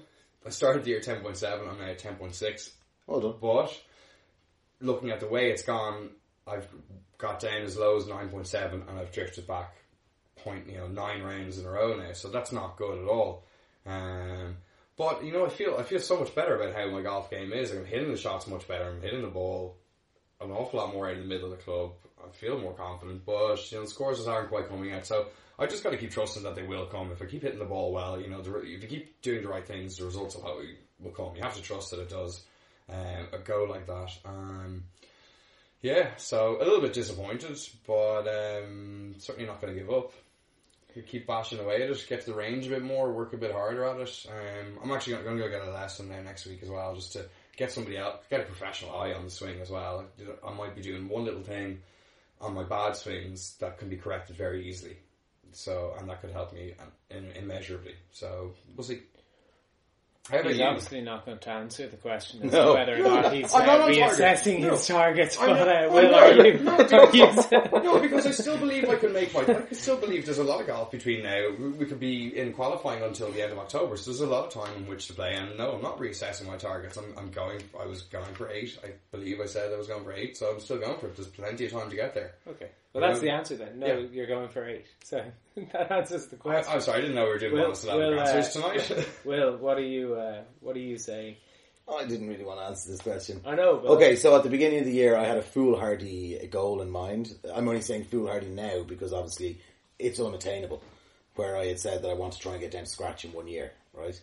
I 0.47 0.51
started 0.51 0.85
the 0.85 0.91
year 0.91 1.01
10.7, 1.01 1.69
I'm 1.69 1.79
now 1.79 1.85
at 1.87 2.03
10.6. 2.03 2.71
Well 3.07 3.21
done. 3.21 3.35
But 3.41 3.81
looking 4.81 5.11
at 5.11 5.21
the 5.21 5.29
way 5.29 5.51
it's 5.51 5.63
gone, 5.63 6.11
I've 6.47 6.69
got 7.19 7.41
down 7.41 7.63
as 7.63 7.77
low 7.77 7.97
as 7.97 8.05
9.7 8.05 8.89
and 8.89 8.99
I've 8.99 9.13
drifted 9.13 9.47
back 9.47 9.77
point, 10.37 10.69
you 10.69 10.77
know, 10.77 10.87
nine 10.87 11.23
rounds 11.23 11.59
in 11.59 11.67
a 11.67 11.71
row 11.71 11.97
now. 11.97 12.13
So 12.13 12.29
that's 12.29 12.53
not 12.53 12.77
good 12.77 13.03
at 13.03 13.09
all. 13.09 13.45
Um, 13.87 14.57
but 14.97 15.25
you 15.25 15.33
know, 15.33 15.47
I 15.47 15.49
feel 15.49 15.77
I 15.79 15.83
feel 15.83 15.99
so 15.99 16.19
much 16.19 16.35
better 16.35 16.57
about 16.57 16.75
how 16.75 16.89
my 16.91 17.03
golf 17.03 17.31
game 17.31 17.53
is. 17.53 17.73
I'm 17.73 17.85
hitting 17.85 18.11
the 18.11 18.17
shots 18.17 18.47
much 18.47 18.69
better. 18.69 18.89
I'm 18.89 19.01
hitting 19.01 19.23
the 19.23 19.29
ball 19.29 19.77
an 20.41 20.51
awful 20.51 20.81
lot 20.81 20.93
more 20.93 21.09
out 21.09 21.17
of 21.17 21.23
the 21.23 21.29
middle 21.29 21.53
of 21.53 21.59
the 21.59 21.65
club. 21.65 21.93
I 22.25 22.31
feel 22.31 22.59
more 22.59 22.75
confident, 22.75 23.25
but 23.25 23.71
you 23.71 23.79
know, 23.79 23.85
the 23.85 23.91
scores 23.91 24.19
just 24.19 24.29
aren't 24.29 24.49
quite 24.49 24.69
coming 24.69 24.93
out. 24.93 25.07
So 25.07 25.27
I 25.59 25.67
just 25.67 25.85
got 25.85 25.91
to 25.91 25.97
keep 25.97 26.11
trusting 26.11 26.43
that 26.43 26.55
they 26.55 26.63
will 26.63 26.87
come. 26.87 27.11
If 27.13 27.23
I 27.23 27.27
keep 27.27 27.43
hitting 27.43 27.59
the 27.59 27.65
ball 27.65 27.93
well, 27.93 28.21
you 28.21 28.29
know, 28.29 28.43
the, 28.43 28.57
if 28.61 28.83
you 28.83 28.89
keep 28.89 29.23
doing 29.23 29.43
the 29.43 29.49
right 29.49 29.67
things, 29.67 29.97
the 29.97 30.05
results 30.05 30.37
will, 30.37 30.63
will 31.01 31.11
come. 31.13 31.37
You 31.37 31.43
have 31.43 31.57
to 31.57 31.63
trust 31.63 31.91
that 31.91 32.01
it 32.01 32.11
does. 32.11 32.43
Um, 32.89 33.29
a 33.33 33.39
go 33.39 33.67
like 33.69 33.87
that. 33.87 34.11
Um, 34.25 34.85
yeah, 35.85 36.17
so 36.17 36.57
a 36.57 36.65
little 36.65 36.81
bit 36.81 36.95
disappointed, 36.95 37.61
but 37.87 38.27
um, 38.27 39.15
certainly 39.19 39.47
not 39.47 39.61
going 39.61 39.75
to 39.75 39.79
give 39.79 39.91
up. 39.91 40.13
You 40.95 41.03
keep 41.03 41.27
bashing 41.27 41.59
away 41.59 41.83
at 41.83 41.91
it, 41.91 42.07
get 42.09 42.25
to 42.25 42.31
the 42.31 42.35
range 42.35 42.67
a 42.67 42.71
bit 42.71 42.83
more, 42.83 43.13
work 43.13 43.35
a 43.35 43.37
bit 43.37 43.53
harder 43.53 43.85
at 43.85 44.01
it. 44.01 44.27
Um, 44.31 44.79
I'm 44.83 44.91
actually 44.93 45.23
going 45.23 45.37
to 45.37 45.43
go 45.43 45.51
get 45.51 45.61
a 45.61 45.71
lesson 45.71 46.09
there 46.09 46.23
next 46.23 46.47
week 46.47 46.61
as 46.63 46.71
well, 46.71 46.95
just 46.95 47.13
to 47.13 47.27
get 47.59 47.71
somebody 47.71 47.99
else, 47.99 48.17
get 48.31 48.41
a 48.41 48.45
professional 48.45 48.97
eye 48.97 49.13
on 49.13 49.25
the 49.25 49.31
swing 49.31 49.61
as 49.61 49.69
well. 49.69 50.07
I 50.43 50.55
might 50.55 50.75
be 50.75 50.81
doing 50.81 51.07
one 51.07 51.27
little 51.27 51.43
thing 51.43 51.81
on 52.41 52.55
my 52.55 52.63
bad 52.63 52.97
swings 52.97 53.57
that 53.61 53.77
can 53.77 53.91
be 53.91 53.97
corrected 53.99 54.37
very 54.37 54.67
easily. 54.67 54.97
So, 55.53 55.95
and 56.01 56.09
that 56.09 56.23
could 56.23 56.31
help 56.31 56.55
me 56.55 56.73
immeasurably. 57.11 57.95
So, 58.11 58.55
we'll 58.75 58.85
see. 58.85 59.03
He's 60.33 60.57
you? 60.57 60.65
obviously 60.65 61.03
not 61.03 61.27
going 61.27 61.39
to 61.39 61.51
answer 61.51 61.87
the 61.87 61.99
question 61.99 62.45
as 62.45 62.53
No. 62.53 62.69
to 62.69 62.73
whether 62.73 62.95
or 62.97 62.99
not 63.23 63.33
he's 63.35 63.53
I'm 63.53 63.61
uh, 63.63 63.67
not 63.67 63.77
target. 63.81 63.99
reassessing 63.99 64.61
No. 64.61 64.71
his 64.71 64.87
targets. 64.87 65.39
I'm 65.39 65.49
But 65.51 65.59
not- 65.67 65.69
uh, 65.69 65.93
Will, 65.93 66.11
not- 66.11 66.23
are 66.23 66.47
you? 66.47 66.59
no, 66.61 66.77
because, 66.79 67.53
no, 67.85 68.01
because 68.01 68.27
I 68.27 68.31
still 68.31 68.57
believe 68.57 68.89
I 68.89 68.95
can 68.97 69.13
make 69.13 69.35
my. 69.35 69.41
I 69.43 69.45
can 69.45 69.75
still 69.75 69.99
believe 69.99 70.25
there's 70.25 70.39
a 70.39 70.45
lot 70.45 70.63
of 70.63 70.67
golf 70.67 70.91
between 70.91 71.25
now. 71.25 71.51
We- 71.59 71.69
We 71.69 71.85
could 71.85 72.01
be 72.01 72.39
in 72.39 72.55
qualifying 72.55 73.03
until 73.03 73.31
the 73.33 73.43
end 73.43 73.53
of 73.53 73.59
October, 73.59 73.99
so 73.99 74.11
there's 74.11 74.23
a 74.23 74.27
lot 74.27 74.47
of 74.47 74.53
time 74.65 74.75
in 74.79 74.87
which 74.87 75.09
to 75.09 75.13
play. 75.13 75.35
And 75.35 75.59
no, 75.59 75.73
I'm 75.73 75.83
not 75.83 75.99
reassessing 75.99 76.47
my 76.47 76.57
targets. 76.57 76.97
I'm, 76.97 77.13
I'm 77.19 77.31
going. 77.31 77.61
I 77.79 77.85
was 77.85 78.03
going 78.05 78.33
for 78.35 78.49
eight. 78.51 78.79
I 78.83 78.93
believe 79.13 79.41
I 79.43 79.47
said 79.47 79.75
I 79.75 79.77
was 79.77 79.89
going 79.89 80.05
for 80.05 80.13
eight, 80.15 80.39
so 80.39 80.51
I'm 80.53 80.61
still 80.61 80.79
going 80.79 80.99
for 80.99 81.09
it. 81.09 81.17
There's 81.17 81.29
plenty 81.29 81.67
of 81.67 81.73
time 81.73 81.91
to 81.91 81.97
get 81.97 82.15
there. 82.15 82.33
Okay. 82.49 82.71
Well, 82.95 83.09
that's 83.09 83.21
the 83.21 83.31
answer 83.31 83.57
then. 83.57 83.81
No, 83.81 83.87
Yeah. 83.87 84.07
you're 84.13 84.27
going 84.29 84.49
for 84.49 84.67
eight. 84.69 84.87
So 85.03 85.23
that 85.73 85.91
answers 85.91 86.27
the 86.29 86.37
question. 86.37 86.73
I'm 86.73 86.81
sorry, 86.81 86.99
I 86.99 87.01
didn't 87.01 87.17
know 87.17 87.25
we 87.25 87.31
were 87.31 87.39
doing 87.39 87.53
Will, 87.55 87.63
bonus 87.65 87.85
level 87.85 88.01
Will, 88.11 88.19
uh, 88.21 88.23
answers 88.23 88.53
tonight. 88.53 89.09
Will, 89.25 89.57
what 89.57 89.77
are 89.79 89.83
you? 89.83 90.15
Uh, 90.15 90.43
what 90.61 90.77
are 90.77 90.81
you 90.81 90.97
saying? 90.97 91.37
I 91.93 92.05
didn't 92.07 92.29
really 92.29 92.45
want 92.45 92.61
to 92.61 92.65
answer 92.67 92.91
this 92.93 93.01
question. 93.03 93.43
I 93.45 93.57
know. 93.57 93.77
But 93.79 93.91
Okay, 93.93 94.17
so 94.17 94.35
at 94.37 94.43
the 94.45 94.49
beginning 94.49 94.79
of 94.79 94.85
the 94.87 94.93
year, 94.93 95.17
I 95.17 95.25
had 95.25 95.37
a 95.37 95.43
foolhardy 95.43 96.47
goal 96.51 96.81
in 96.81 96.89
mind. 96.91 97.35
I'm 97.53 97.69
only 97.69 97.83
saying 97.83 98.05
foolhardy 98.05 98.49
now 98.49 98.85
because 98.85 99.13
obviously 99.13 99.61
it's 99.99 100.19
unattainable. 100.21 100.83
Where 101.35 101.57
I 101.57 101.67
had 101.67 101.81
said 101.81 102.03
that 102.03 102.09
I 102.11 102.15
want 102.15 102.35
to 102.35 102.39
try 102.39 102.53
and 102.53 102.61
get 102.61 102.71
down 102.71 102.85
to 102.85 102.89
scratch 102.89 103.25
in 103.25 103.33
one 103.33 103.49
year, 103.49 103.73
right? 103.93 104.19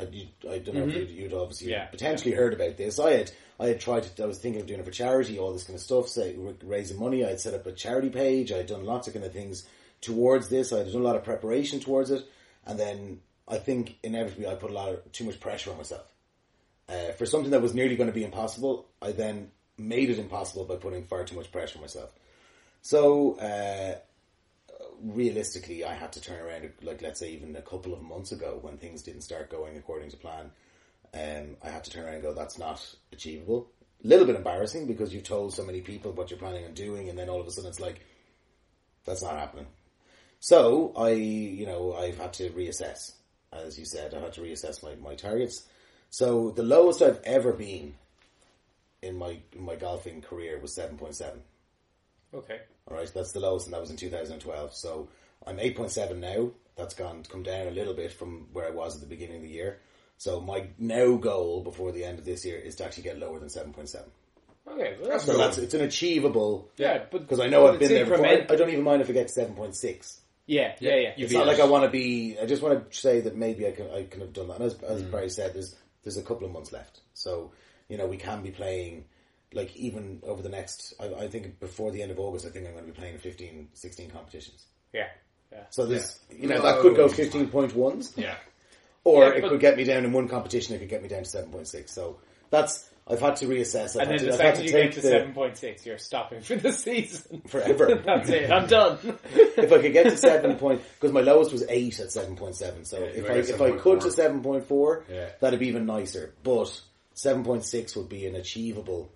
I, 0.00 0.04
you, 0.04 0.26
I 0.48 0.58
don't 0.58 0.74
know 0.76 0.88
if 0.88 1.10
you'd, 1.10 1.32
obviously 1.32 1.70
Yeah. 1.70 1.86
potentially 1.86 2.32
heard 2.32 2.52
about 2.54 2.76
this. 2.76 2.98
I 2.98 3.12
had 3.12 3.30
I 3.60 3.66
had 3.68 3.80
tried 3.80 4.04
to. 4.04 4.22
I 4.22 4.26
was 4.26 4.38
thinking 4.38 4.60
of 4.60 4.66
doing 4.66 4.80
it 4.80 4.86
for 4.86 4.92
charity, 4.92 5.38
all 5.38 5.52
this 5.52 5.64
kind 5.64 5.74
of 5.76 5.82
stuff, 5.82 6.08
say 6.08 6.36
raising 6.62 6.98
money. 6.98 7.24
I 7.24 7.30
had 7.30 7.40
set 7.40 7.54
up 7.54 7.66
a 7.66 7.72
charity 7.72 8.10
page. 8.10 8.52
I 8.52 8.58
had 8.58 8.66
done 8.66 8.84
lots 8.84 9.08
of 9.08 9.14
kind 9.14 9.24
of 9.24 9.32
things 9.32 9.66
towards 10.00 10.48
this. 10.48 10.72
I 10.72 10.78
had 10.78 10.92
done 10.92 11.00
a 11.00 11.04
lot 11.04 11.16
of 11.16 11.24
preparation 11.24 11.80
towards 11.80 12.10
it, 12.10 12.24
and 12.64 12.78
then 12.78 13.20
I 13.48 13.58
think 13.58 13.96
inevitably 14.02 14.46
I 14.46 14.54
put 14.54 14.70
a 14.70 14.74
lot 14.74 14.90
of 14.90 15.10
too 15.12 15.24
much 15.24 15.40
pressure 15.40 15.70
on 15.72 15.76
myself 15.76 16.06
uh, 16.88 17.12
for 17.12 17.26
something 17.26 17.50
that 17.50 17.62
was 17.62 17.74
nearly 17.74 17.96
going 17.96 18.08
to 18.08 18.14
be 18.14 18.24
impossible, 18.24 18.86
I 19.02 19.12
then 19.12 19.50
made 19.76 20.10
it 20.10 20.18
impossible 20.18 20.64
by 20.64 20.76
putting 20.76 21.04
far 21.04 21.24
too 21.24 21.36
much 21.36 21.52
pressure 21.52 21.78
on 21.78 21.82
myself. 21.82 22.12
So, 22.82 23.34
uh, 23.38 23.98
realistically, 25.02 25.84
I 25.84 25.94
had 25.94 26.12
to 26.12 26.20
turn 26.20 26.40
around, 26.40 26.70
like, 26.82 27.02
let's 27.02 27.20
say, 27.20 27.30
even 27.30 27.56
a 27.56 27.62
couple 27.62 27.92
of 27.94 28.02
months 28.02 28.32
ago 28.32 28.58
when 28.60 28.76
things 28.76 29.02
didn't 29.02 29.22
start 29.22 29.50
going 29.50 29.76
according 29.76 30.10
to 30.10 30.16
plan. 30.16 30.50
Um, 31.14 31.56
I 31.62 31.70
had 31.70 31.84
to 31.84 31.90
turn 31.90 32.04
around 32.04 32.14
and 32.14 32.22
go, 32.22 32.34
that's 32.34 32.58
not 32.58 32.84
achievable. 33.12 33.70
A 34.04 34.06
little 34.06 34.26
bit 34.26 34.36
embarrassing 34.36 34.86
because 34.86 35.12
you've 35.12 35.24
told 35.24 35.54
so 35.54 35.64
many 35.64 35.80
people 35.80 36.12
what 36.12 36.30
you're 36.30 36.38
planning 36.38 36.64
on 36.64 36.74
doing, 36.74 37.08
and 37.08 37.18
then 37.18 37.28
all 37.28 37.40
of 37.40 37.46
a 37.46 37.50
sudden 37.50 37.70
it's 37.70 37.80
like, 37.80 38.04
that's 39.04 39.22
not 39.22 39.38
happening. 39.38 39.66
So, 40.40 40.92
I, 40.96 41.10
you 41.10 41.66
know, 41.66 41.94
I've 41.94 42.18
had 42.18 42.32
to 42.34 42.50
reassess. 42.50 43.12
As 43.52 43.78
you 43.78 43.86
said, 43.86 44.14
I 44.14 44.20
had 44.20 44.34
to 44.34 44.42
reassess 44.42 44.82
my, 44.82 44.94
my 44.96 45.14
targets. 45.14 45.66
So 46.10 46.50
the 46.50 46.62
lowest 46.62 47.02
I've 47.02 47.20
ever 47.24 47.52
been 47.52 47.94
in 49.02 49.16
my 49.16 49.38
in 49.52 49.62
my 49.62 49.76
golfing 49.76 50.22
career 50.22 50.58
was 50.60 50.74
seven 50.74 50.96
point 50.96 51.16
seven. 51.16 51.40
Okay. 52.34 52.60
All 52.90 52.96
right, 52.96 53.10
that's 53.14 53.32
the 53.32 53.40
lowest, 53.40 53.66
and 53.66 53.74
that 53.74 53.80
was 53.80 53.90
in 53.90 53.96
two 53.96 54.10
thousand 54.10 54.34
and 54.34 54.42
twelve. 54.42 54.74
So 54.74 55.08
I'm 55.46 55.58
eight 55.60 55.76
point 55.76 55.90
seven 55.90 56.20
now. 56.20 56.50
That's 56.76 56.94
gone 56.94 57.22
come 57.28 57.42
down 57.42 57.66
a 57.66 57.70
little 57.72 57.94
bit 57.94 58.12
from 58.12 58.46
where 58.52 58.66
I 58.66 58.70
was 58.70 58.94
at 58.94 59.00
the 59.00 59.06
beginning 59.08 59.36
of 59.36 59.42
the 59.42 59.48
year. 59.48 59.80
So 60.16 60.40
my 60.40 60.66
now 60.78 61.16
goal 61.16 61.62
before 61.62 61.92
the 61.92 62.04
end 62.04 62.18
of 62.18 62.24
this 62.24 62.44
year 62.44 62.56
is 62.58 62.76
to 62.76 62.84
actually 62.84 63.04
get 63.04 63.18
lower 63.18 63.38
than 63.38 63.48
seven 63.48 63.72
point 63.72 63.88
seven. 63.88 64.10
Okay. 64.70 64.96
Well, 65.00 65.10
that's 65.10 65.24
So 65.24 65.32
good. 65.32 65.40
that's 65.40 65.58
it's 65.58 65.74
an 65.74 65.80
achievable 65.82 66.70
yeah, 66.76 67.04
but 67.10 67.22
because 67.22 67.40
I 67.40 67.46
know 67.46 67.62
but 67.64 67.74
I've 67.74 67.80
been 67.80 67.88
there 67.88 68.04
before. 68.04 68.26
I, 68.26 68.36
incremental. 68.36 68.50
I 68.52 68.56
don't 68.56 68.70
even 68.70 68.84
mind 68.84 69.02
if 69.02 69.08
I 69.10 69.12
get 69.12 69.30
seven 69.30 69.54
point 69.54 69.74
six. 69.74 70.20
Yeah, 70.46 70.74
yeah, 70.80 70.94
yeah. 70.96 71.12
You 71.16 71.24
It's 71.24 71.32
beat 71.32 71.38
not 71.38 71.46
like. 71.46 71.60
I 71.60 71.64
want 71.66 71.84
to 71.84 71.90
be. 71.90 72.36
I 72.40 72.46
just 72.46 72.62
want 72.62 72.90
to 72.90 72.96
say 72.96 73.20
that 73.20 73.36
maybe 73.36 73.66
I 73.66 73.72
can. 73.72 73.90
I 73.90 74.04
can 74.04 74.20
have 74.20 74.32
done 74.32 74.48
that. 74.48 74.60
And 74.60 74.64
as, 74.64 74.82
as 74.82 75.02
Mm. 75.02 75.10
Barry 75.10 75.28
said, 75.30 75.52
there's 75.54 75.74
there's 76.04 76.16
a 76.16 76.22
couple 76.22 76.46
of 76.46 76.52
months 76.52 76.72
left, 76.72 77.00
so 77.12 77.52
you 77.88 77.98
know 77.98 78.06
we 78.06 78.16
can 78.16 78.42
be 78.42 78.50
playing. 78.50 79.04
Like 79.52 79.74
even 79.76 80.20
over 80.24 80.42
the 80.42 80.48
next, 80.50 80.92
I, 81.00 81.06
I 81.24 81.28
think 81.28 81.58
before 81.58 81.90
the 81.90 82.02
end 82.02 82.10
of 82.10 82.18
August, 82.18 82.44
I 82.46 82.50
think 82.50 82.66
I'm 82.66 82.72
going 82.74 82.84
to 82.86 82.92
be 82.92 82.98
playing 82.98 83.18
15, 83.18 83.68
16 83.72 84.10
competitions. 84.10 84.66
yeah, 84.92 85.06
yeah. 85.52 85.62
So 85.70 85.86
there's, 85.86 86.18
Yeah. 86.30 86.36
you 86.42 86.48
know, 86.48 86.60
that 86.62 86.80
could 86.80 86.94
go 86.96 87.02
Loads. 87.02 87.14
fifteen 87.14 87.48
point 87.48 87.74
ones, 87.74 88.12
Yeah. 88.16 88.36
or 89.04 89.24
Yeah, 89.24 89.30
it 89.36 89.48
could 89.48 89.60
get 89.60 89.76
me 89.78 89.84
down 89.84 90.04
in 90.04 90.12
one 90.12 90.28
competition. 90.28 90.74
It 90.74 90.80
could 90.80 90.90
get 90.90 91.02
me 91.02 91.08
down 91.08 91.22
to 91.22 91.28
seven 91.30 91.50
point 91.50 91.66
six. 91.68 91.92
So 91.92 92.18
that's 92.50 92.86
I've 93.10 93.20
had 93.20 93.36
to 93.36 93.46
reassess. 93.46 93.96
I've 93.98 94.02
And 94.02 94.10
had 94.10 94.10
then 94.10 94.18
to, 94.18 94.24
the 94.26 94.32
I've 94.32 94.36
second 94.56 94.64
you 94.64 94.70
take 94.72 94.82
get 94.84 94.92
to 94.96 95.00
the 95.00 95.08
seven 95.08 95.32
point 95.32 95.56
six, 95.56 95.86
you're 95.86 95.96
stopping 95.96 96.42
for 96.42 96.56
the 96.56 96.72
season. 96.72 97.40
forever. 97.48 97.94
That's 98.04 98.28
it. 98.28 98.50
I'm 98.50 98.66
done. 98.66 98.98
if 99.32 99.72
I 99.72 99.80
could 99.80 99.94
get 99.94 100.04
to 100.10 100.16
seven 100.18 100.56
point, 100.56 100.82
because 101.00 101.12
my 101.14 101.22
lowest 101.22 101.50
was 101.52 101.64
eight 101.70 101.98
at 102.00 102.12
seven 102.12 102.36
point 102.36 102.54
seven. 102.56 102.84
So 102.84 102.98
you 102.98 103.04
if 103.06 103.30
I 103.30 103.34
if 103.36 103.60
I 103.62 103.70
could 103.78 104.00
7.4. 104.00 104.02
to 104.02 104.10
seven 104.10 104.42
point 104.42 104.64
four, 104.66 105.04
Yeah. 105.10 105.30
that'd 105.40 105.58
be 105.58 105.68
even 105.68 105.86
nicer. 105.86 106.34
But 106.42 106.78
seven 107.14 107.42
point 107.44 107.64
six 107.64 107.96
would 107.96 108.10
be 108.10 108.26
an 108.26 108.34
achievable 108.34 109.10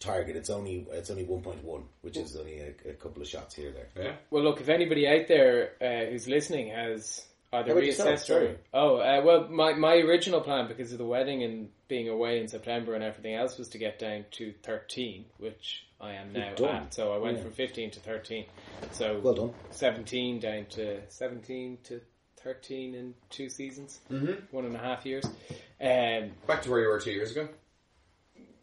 target. 0.00 0.36
It's 0.36 0.50
only 0.50 0.86
it's 0.92 1.10
only 1.10 1.24
one 1.24 1.42
point 1.42 1.64
one, 1.64 1.84
which 2.02 2.16
is 2.16 2.36
only 2.36 2.60
a, 2.60 2.90
a 2.90 2.94
couple 2.94 3.22
of 3.22 3.28
shots 3.28 3.54
here 3.54 3.72
there. 3.72 4.04
Yeah. 4.04 4.12
Well, 4.30 4.42
look, 4.44 4.60
if 4.60 4.68
anybody 4.68 5.06
out 5.08 5.28
there 5.28 5.72
uh, 5.80 6.10
who's 6.10 6.28
listening 6.28 6.68
has 6.70 7.24
either 7.52 7.72
How 7.72 7.78
about 7.78 7.82
reassessed 7.88 8.30
or 8.30 8.56
oh, 8.74 8.96
uh, 8.96 9.22
well, 9.24 9.48
my 9.48 9.72
my 9.74 9.94
original 9.96 10.40
plan 10.40 10.68
because 10.68 10.92
of 10.92 10.98
the 10.98 11.06
wedding 11.06 11.42
and 11.42 11.70
being 11.88 12.08
away 12.08 12.40
in 12.40 12.48
September 12.48 12.94
and 12.94 13.02
everything 13.02 13.34
else 13.34 13.56
was 13.58 13.68
to 13.70 13.78
get 13.78 13.98
down 13.98 14.24
to 14.32 14.52
thirteen, 14.62 15.24
which 15.38 15.84
I 16.00 16.12
am 16.12 16.32
now 16.32 16.54
at. 16.68 16.94
So 16.94 17.12
I 17.12 17.18
went 17.18 17.38
Yeah. 17.38 17.44
from 17.44 17.52
fifteen 17.52 17.90
to 17.92 18.00
thirteen. 18.00 18.44
So 18.92 19.18
Well 19.22 19.34
done. 19.34 19.54
seventeen 19.70 20.38
down 20.40 20.66
to 20.70 21.00
seventeen 21.08 21.78
to 21.84 22.00
thirteen 22.36 22.94
in 22.94 23.14
two 23.30 23.48
seasons, 23.48 23.98
Mm-hmm. 24.10 24.54
one 24.54 24.64
and 24.66 24.76
a 24.76 24.78
half 24.78 25.04
years. 25.06 25.24
Um, 25.80 26.30
Back 26.46 26.62
to 26.62 26.70
where 26.70 26.80
you 26.80 26.88
were 26.88 27.00
two 27.00 27.10
years 27.12 27.32
ago. 27.32 27.48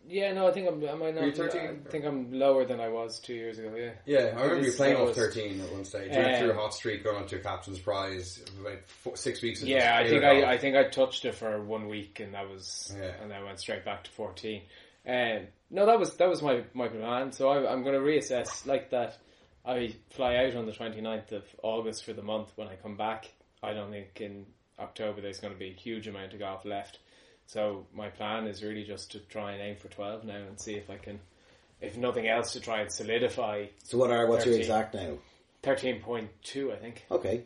Yeah, 0.08 0.34
no, 0.34 0.48
I 0.48 0.52
think 0.52 0.68
I'm. 0.68 0.84
Am 0.84 1.02
I 1.04 1.12
not? 1.12 1.22
Were 1.22 1.28
you 1.28 1.34
13? 1.34 1.84
I 1.86 1.90
think 1.90 2.06
I'm 2.06 2.32
lower 2.32 2.66
than 2.66 2.80
I 2.80 2.90
was 2.90 3.20
two 3.20 3.34
years 3.34 3.58
ago. 3.60 3.74
Yeah. 3.76 3.92
Yeah, 4.06 4.34
I 4.38 4.44
remember 4.44 4.66
you 4.68 4.72
playing 4.74 4.96
off 4.96 5.02
lowest. 5.18 5.20
13 5.20 5.62
at 5.62 5.72
one 5.72 5.86
stage. 5.86 6.12
You 6.14 6.20
went 6.20 6.38
through 6.40 6.52
a 6.52 6.56
hot 6.56 6.74
streak, 6.74 7.04
going 7.04 7.26
to 7.28 7.36
a 7.36 7.40
captain's 7.40 7.80
prize, 7.80 8.44
about 8.60 8.80
four, 8.88 9.16
six 9.18 9.42
weeks. 9.42 9.62
Yeah, 9.64 9.98
I 9.98 10.08
think 10.08 10.24
I. 10.24 10.54
I 10.54 10.58
think 10.58 10.76
I 10.76 10.84
touched 10.86 11.26
it 11.26 11.36
for 11.36 11.62
one 11.62 11.88
week, 11.88 12.20
and 12.20 12.34
that 12.34 12.50
was, 12.50 12.94
Yeah. 12.98 13.12
and 13.22 13.34
I 13.34 13.44
went 13.44 13.60
straight 13.60 13.84
back 13.86 14.04
to 14.06 14.12
fourteen. 14.12 14.62
Um, 15.08 15.48
no, 15.70 15.86
that 15.86 16.00
was 16.00 16.16
that 16.18 16.30
was 16.30 16.42
my 16.42 16.64
my 16.74 16.88
plan. 16.88 17.32
So 17.32 17.50
I, 17.50 17.72
I'm 17.72 17.84
going 17.84 17.96
to 17.96 18.02
reassess 18.02 18.66
like 18.66 18.90
that. 18.92 19.18
I 19.66 19.96
fly 20.12 20.36
out 20.36 20.56
on 20.56 20.68
the 20.68 20.72
29th 20.72 21.32
of 21.32 21.44
August 21.64 22.06
for 22.06 22.14
the 22.14 22.22
month. 22.22 22.52
When 22.56 22.68
I 22.68 22.76
come 22.76 22.98
back, 22.98 23.32
I 23.64 23.74
don't 23.74 23.90
think 23.90 24.22
in 24.22 24.46
October 24.80 25.22
there's 25.22 25.40
going 25.40 25.54
to 25.54 25.60
be 25.60 25.70
a 25.70 25.74
huge 25.74 26.08
amount 26.08 26.34
of 26.34 26.40
golf 26.40 26.66
left. 26.66 27.00
So 27.48 27.86
my 27.94 28.10
plan 28.10 28.48
is 28.48 28.64
really 28.64 28.84
just 28.84 29.12
to 29.12 29.20
try 29.20 29.54
and 29.54 29.62
aim 29.62 29.76
for 29.76 29.88
12 29.88 30.24
now 30.26 30.36
and 30.36 30.60
see 30.60 30.74
if 30.76 30.90
I 30.90 30.98
can, 30.98 31.20
if 31.82 31.96
nothing 31.98 32.28
else, 32.28 32.54
to 32.54 32.60
try 32.60 32.82
and 32.82 32.92
solidify 32.92 33.68
So 33.84 33.98
what 33.98 34.12
are 34.12 34.26
what's 34.28 34.46
your 34.46 34.56
exact 34.56 34.96
now? 34.96 35.18
13.2. 35.64 36.72
I 36.74 36.76
think. 36.78 37.06
Okay, 37.12 37.44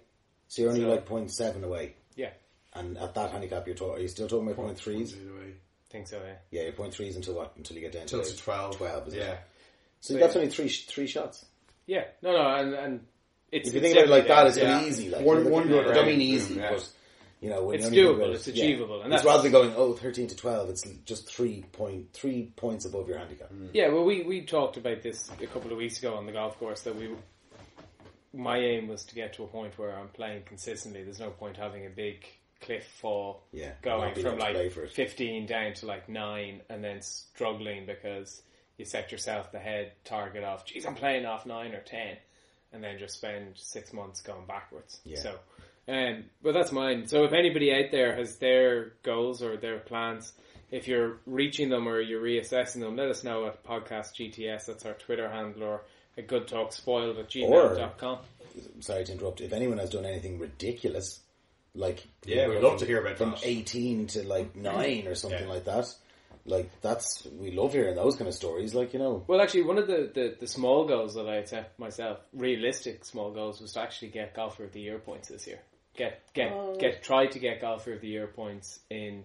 so 0.48 0.62
you're 0.62 0.72
only 0.72 0.84
So- 0.84 0.90
like 0.90 1.06
point 1.06 1.32
seven 1.32 1.64
away, 1.64 1.96
Yeah, 2.16 2.32
and 2.74 2.98
at 2.98 3.14
that 3.16 3.32
handicap, 3.32 3.66
you're 3.68 3.76
talking. 3.76 3.96
Are 3.96 4.00
you 4.02 4.08
still 4.08 4.28
talking 4.28 4.48
about 4.48 4.56
point 4.58 4.78
threes? 4.78 5.16
think 5.90 6.08
so. 6.08 6.22
Yeah. 6.24 6.36
Yeah, 6.52 6.64
you're 6.64 6.74
point 6.74 6.94
threes 6.94 7.16
until 7.16 7.34
what? 7.34 7.54
Until 7.58 7.76
you 7.76 7.82
get 7.82 7.94
down 7.94 8.06
Till 8.06 8.22
to 8.24 8.30
to 8.30 8.38
12. 8.38 8.78
12, 8.78 9.08
is 9.08 9.14
it? 9.16 9.20
yeah. 9.22 9.38
So 10.02 10.14
So, 10.14 10.20
that's 10.20 10.36
yeah. 10.36 10.42
only 10.42 10.52
three 10.52 10.70
three 10.70 11.08
shots. 11.08 11.46
Yeah, 11.88 12.04
no, 12.22 12.32
no, 12.32 12.48
and 12.56 12.74
and 12.76 13.08
it's 13.52 13.70
If 13.70 13.74
you 13.76 13.82
think 13.82 13.96
about 13.96 14.06
it 14.06 14.10
like 14.10 14.28
that, 14.28 14.48
it's 14.48 14.58
Yeah. 14.58 14.84
easy. 14.86 15.10
Like, 15.10 15.26
One- 15.26 15.50
one 15.50 15.68
good 15.68 15.88
I 15.88 15.94
don't 15.94 16.06
mean 16.06 16.22
easy, 16.22 16.56
yeah. 16.56 16.70
but 16.74 16.88
you 17.42 17.50
know, 17.50 17.72
It's 17.72 17.90
doable, 17.90 18.34
it's 18.34 18.48
achievable, 18.48 19.02
and 19.02 19.14
it's 19.14 19.24
that's- 19.24 19.26
rather 19.26 19.44
than 19.44 19.52
going 19.52 19.74
oh 19.76 19.94
13 19.94 20.28
to 20.28 20.36
twelve. 20.36 20.70
It's 20.70 20.84
just 21.06 21.28
three 21.34 21.64
point 21.72 22.12
three 22.14 22.52
points 22.56 22.86
above 22.86 23.08
your 23.08 23.18
handicap. 23.18 23.52
Mm. 23.52 23.70
Yeah, 23.74 23.90
well, 23.90 24.04
we 24.04 24.24
we 24.24 24.42
talked 24.42 24.78
about 24.78 25.02
this 25.02 25.30
a 25.42 25.48
couple 25.48 25.72
of 25.72 25.78
weeks 25.78 26.00
ago 26.00 26.16
on 26.16 26.26
the 26.26 26.32
golf 26.34 26.58
course 26.60 26.82
that 26.82 26.96
we. 26.96 27.10
My 28.32 28.58
aim 28.58 28.88
was 28.88 29.06
to 29.06 29.16
get 29.16 29.34
to 29.34 29.44
a 29.44 29.48
point 29.48 29.78
where 29.80 29.98
I'm 29.98 30.10
playing 30.10 30.44
consistently. 30.44 31.04
There's 31.04 31.20
no 31.20 31.32
point 31.32 31.58
having 31.58 31.86
a 31.88 31.90
big 31.90 32.26
cliff 32.62 32.86
fall 33.02 33.44
Yeah, 33.52 33.72
going 33.82 34.14
from 34.14 34.20
able 34.22 34.32
to 34.32 34.38
play 34.38 34.64
like 34.66 34.90
15 34.92 35.46
down 35.48 35.74
to 35.76 35.86
like 35.86 36.10
9 36.10 36.62
and 36.70 36.84
then 36.84 37.02
struggling 37.02 37.86
because 37.86 38.42
you 38.78 38.86
set 38.86 39.12
yourself 39.12 39.52
the 39.52 39.60
head 39.60 39.94
target 40.06 40.44
off, 40.44 40.66
geez, 40.66 40.86
I'm 40.86 40.94
playing 40.96 41.26
off 41.26 41.46
9 41.46 41.74
or 41.74 41.80
10 41.82 42.18
and 42.74 42.84
then 42.84 43.00
just 43.00 43.16
spend 43.16 43.54
six 43.56 43.94
months 43.94 44.22
going 44.22 44.46
backwards. 44.46 45.00
Yeah. 45.04 45.20
So, 45.20 45.40
um, 45.90 46.24
but 46.44 46.54
that's 46.54 46.72
mine. 46.72 47.08
So 47.08 47.24
if 47.24 47.34
anybody 47.34 47.74
out 47.74 47.92
there 47.92 48.16
has 48.16 48.38
their 48.38 48.94
goals 49.04 49.42
or 49.42 49.58
their 49.58 49.80
plans, 49.80 50.32
if 50.72 50.88
you're 50.88 51.18
reaching 51.26 51.70
them 51.70 51.88
or 51.88 52.00
you're 52.00 52.22
reassessing 52.22 52.82
them, 52.82 52.96
let 52.96 53.10
us 53.10 53.24
know 53.24 53.46
at 53.48 53.64
podcast 53.64 54.14
GTS. 54.20 54.68
That's 54.68 54.86
our 54.86 54.94
Twitter 54.94 55.30
handle 55.30 55.64
or 55.64 55.82
a 56.18 56.22
good 56.22 56.48
talk 56.48 56.74
spoiled 56.74 57.18
at 57.18 57.30
gmail.com. 57.30 58.20
Sorry 58.82 59.04
to 59.06 59.12
interrupt. 59.12 59.42
If 59.42 59.54
anyone 59.54 59.78
has 59.80 59.90
done 59.90 60.06
anything 60.06 60.38
ridiculous, 60.40 61.22
like 61.74 62.06
Yeah, 62.26 62.48
we'd 62.48 62.62
know, 62.62 62.70
love 62.70 62.80
to 62.80 62.86
hear 62.86 63.02
about 63.02 63.18
from 63.18 63.32
that. 63.32 63.46
eighteen 63.46 64.08
to 64.08 64.24
like 64.28 64.56
nine 64.56 65.08
or 65.08 65.16
something 65.16 65.44
Yeah. 65.48 65.54
like 65.54 65.66
that. 65.66 65.86
Like 66.46 66.70
that's 66.82 67.26
we 67.38 67.52
love 67.52 67.74
hearing 67.74 67.96
those 67.96 68.16
kind 68.16 68.28
of 68.28 68.34
stories. 68.34 68.74
Like 68.74 68.94
you 68.94 69.00
know, 69.00 69.24
Well, 69.28 69.40
actually, 69.42 69.64
one 69.64 69.78
of 69.78 69.88
the, 69.88 70.10
the, 70.14 70.36
the 70.40 70.48
small 70.48 70.86
goals 70.88 71.14
that 71.16 71.28
I 71.30 71.44
set 71.44 71.78
myself, 71.78 72.20
realistic 72.34 73.06
small 73.06 73.32
goals, 73.32 73.62
was 73.62 73.74
to 73.74 73.82
actually 73.82 74.10
get 74.10 74.34
golfer 74.36 74.64
of 74.64 74.72
the 74.72 74.82
year 74.82 74.98
points 75.00 75.30
this 75.30 75.46
year. 75.48 75.60
Get 76.00 76.34
get 76.34 76.52
Oh. 76.54 76.76
get 76.80 77.04
try 77.04 77.28
to 77.28 77.40
get 77.40 77.62
golfer 77.62 77.94
of 77.94 78.02
the 78.02 78.08
year 78.08 78.26
points 78.28 78.80
in 78.90 79.24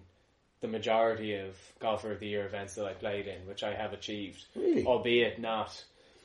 the 0.61 0.67
majority 0.67 1.35
of 1.35 1.55
golfer 1.79 2.11
of 2.11 2.19
the 2.19 2.27
year 2.27 2.45
events 2.45 2.75
that 2.75 2.85
I 2.85 2.93
played 2.93 3.27
in, 3.27 3.47
which 3.47 3.63
I 3.63 3.73
have 3.73 3.93
achieved, 3.93 4.43
Really? 4.55 4.85
albeit 4.85 5.39
not 5.39 5.71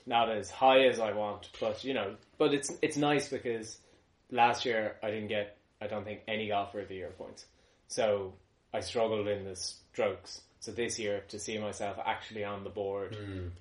not 0.07 0.29
as 0.29 0.51
high 0.51 0.87
as 0.87 0.99
I 0.99 1.13
want. 1.13 1.49
But 1.61 1.85
you 1.85 1.95
know, 1.95 2.17
but 2.37 2.53
it's 2.53 2.71
it's 2.83 2.97
nice 2.97 3.29
because 3.29 3.79
last 4.31 4.65
year 4.65 4.97
I 5.03 5.11
didn't 5.11 5.29
get 5.29 5.57
I 5.81 5.87
don't 5.87 6.05
think 6.05 6.21
any 6.29 6.49
golfer 6.49 6.81
of 6.81 6.89
the 6.89 6.97
year 6.97 7.13
points, 7.17 7.47
so 7.89 8.35
I 8.75 8.81
struggled 8.81 9.29
in 9.29 9.45
the 9.45 9.57
strokes. 9.57 10.43
So 10.63 10.73
this 10.73 10.99
year 10.99 11.23
to 11.29 11.39
see 11.39 11.57
myself 11.59 11.97
actually 12.05 12.45
on 12.45 12.65
the 12.65 12.71
board, 12.71 13.17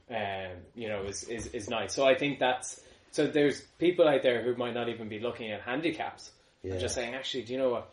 um, 0.09 0.51
you 0.75 0.89
know, 0.89 1.03
is, 1.03 1.23
is 1.25 1.47
is 1.47 1.69
nice. 1.69 1.93
So 1.93 2.05
I 2.05 2.15
think 2.15 2.39
that's 2.39 2.81
so. 3.11 3.27
There's 3.27 3.61
people 3.77 4.07
out 4.07 4.21
there 4.23 4.41
who 4.43 4.55
might 4.55 4.73
not 4.73 4.89
even 4.89 5.07
be 5.07 5.19
looking 5.19 5.51
at 5.51 5.61
handicaps. 5.61 6.31
Yeah. 6.63 6.73
and 6.73 6.81
just 6.81 6.95
saying, 6.95 7.13
actually, 7.15 7.43
do 7.43 7.53
you 7.53 7.59
know 7.59 7.69
what? 7.69 7.89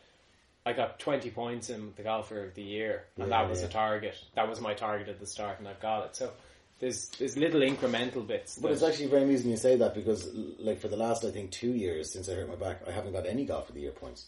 I 0.65 0.73
got 0.73 0.99
20 0.99 1.31
points 1.31 1.71
in 1.71 1.93
the 1.97 2.03
golfer 2.03 2.43
of 2.45 2.55
the 2.55 2.63
year, 2.63 3.05
and 3.17 3.29
Yeah, 3.29 3.39
that 3.43 3.49
was 3.49 3.61
yeah. 3.61 3.69
a 3.69 3.71
target. 3.71 4.17
That 4.35 4.49
was 4.49 4.61
my 4.61 4.75
target 4.75 5.09
at 5.09 5.21
the 5.21 5.27
start, 5.27 5.61
and 5.61 5.69
I've 5.69 5.81
got 5.81 6.07
it. 6.07 6.17
So 6.17 6.33
there's 6.81 7.09
there's 7.19 7.37
little 7.37 7.61
incremental 7.61 8.27
bits. 8.27 8.59
But 8.59 8.73
it's 8.73 8.83
actually 8.83 9.07
very 9.07 9.23
amusing 9.23 9.51
you 9.51 9.57
say 9.57 9.77
that 9.77 9.95
because, 9.95 10.29
like, 10.59 10.81
for 10.81 10.89
the 10.89 10.97
last, 10.97 11.25
I 11.25 11.31
think, 11.31 11.53
two 11.53 11.71
years 11.71 12.13
since 12.13 12.29
I 12.29 12.33
hurt 12.35 12.49
my 12.49 12.57
back, 12.57 12.81
I 12.87 12.91
haven't 12.91 13.13
got 13.13 13.27
any 13.27 13.45
golf 13.45 13.69
of 13.69 13.77
the 13.77 13.83
year 13.83 13.93
points. 13.93 14.27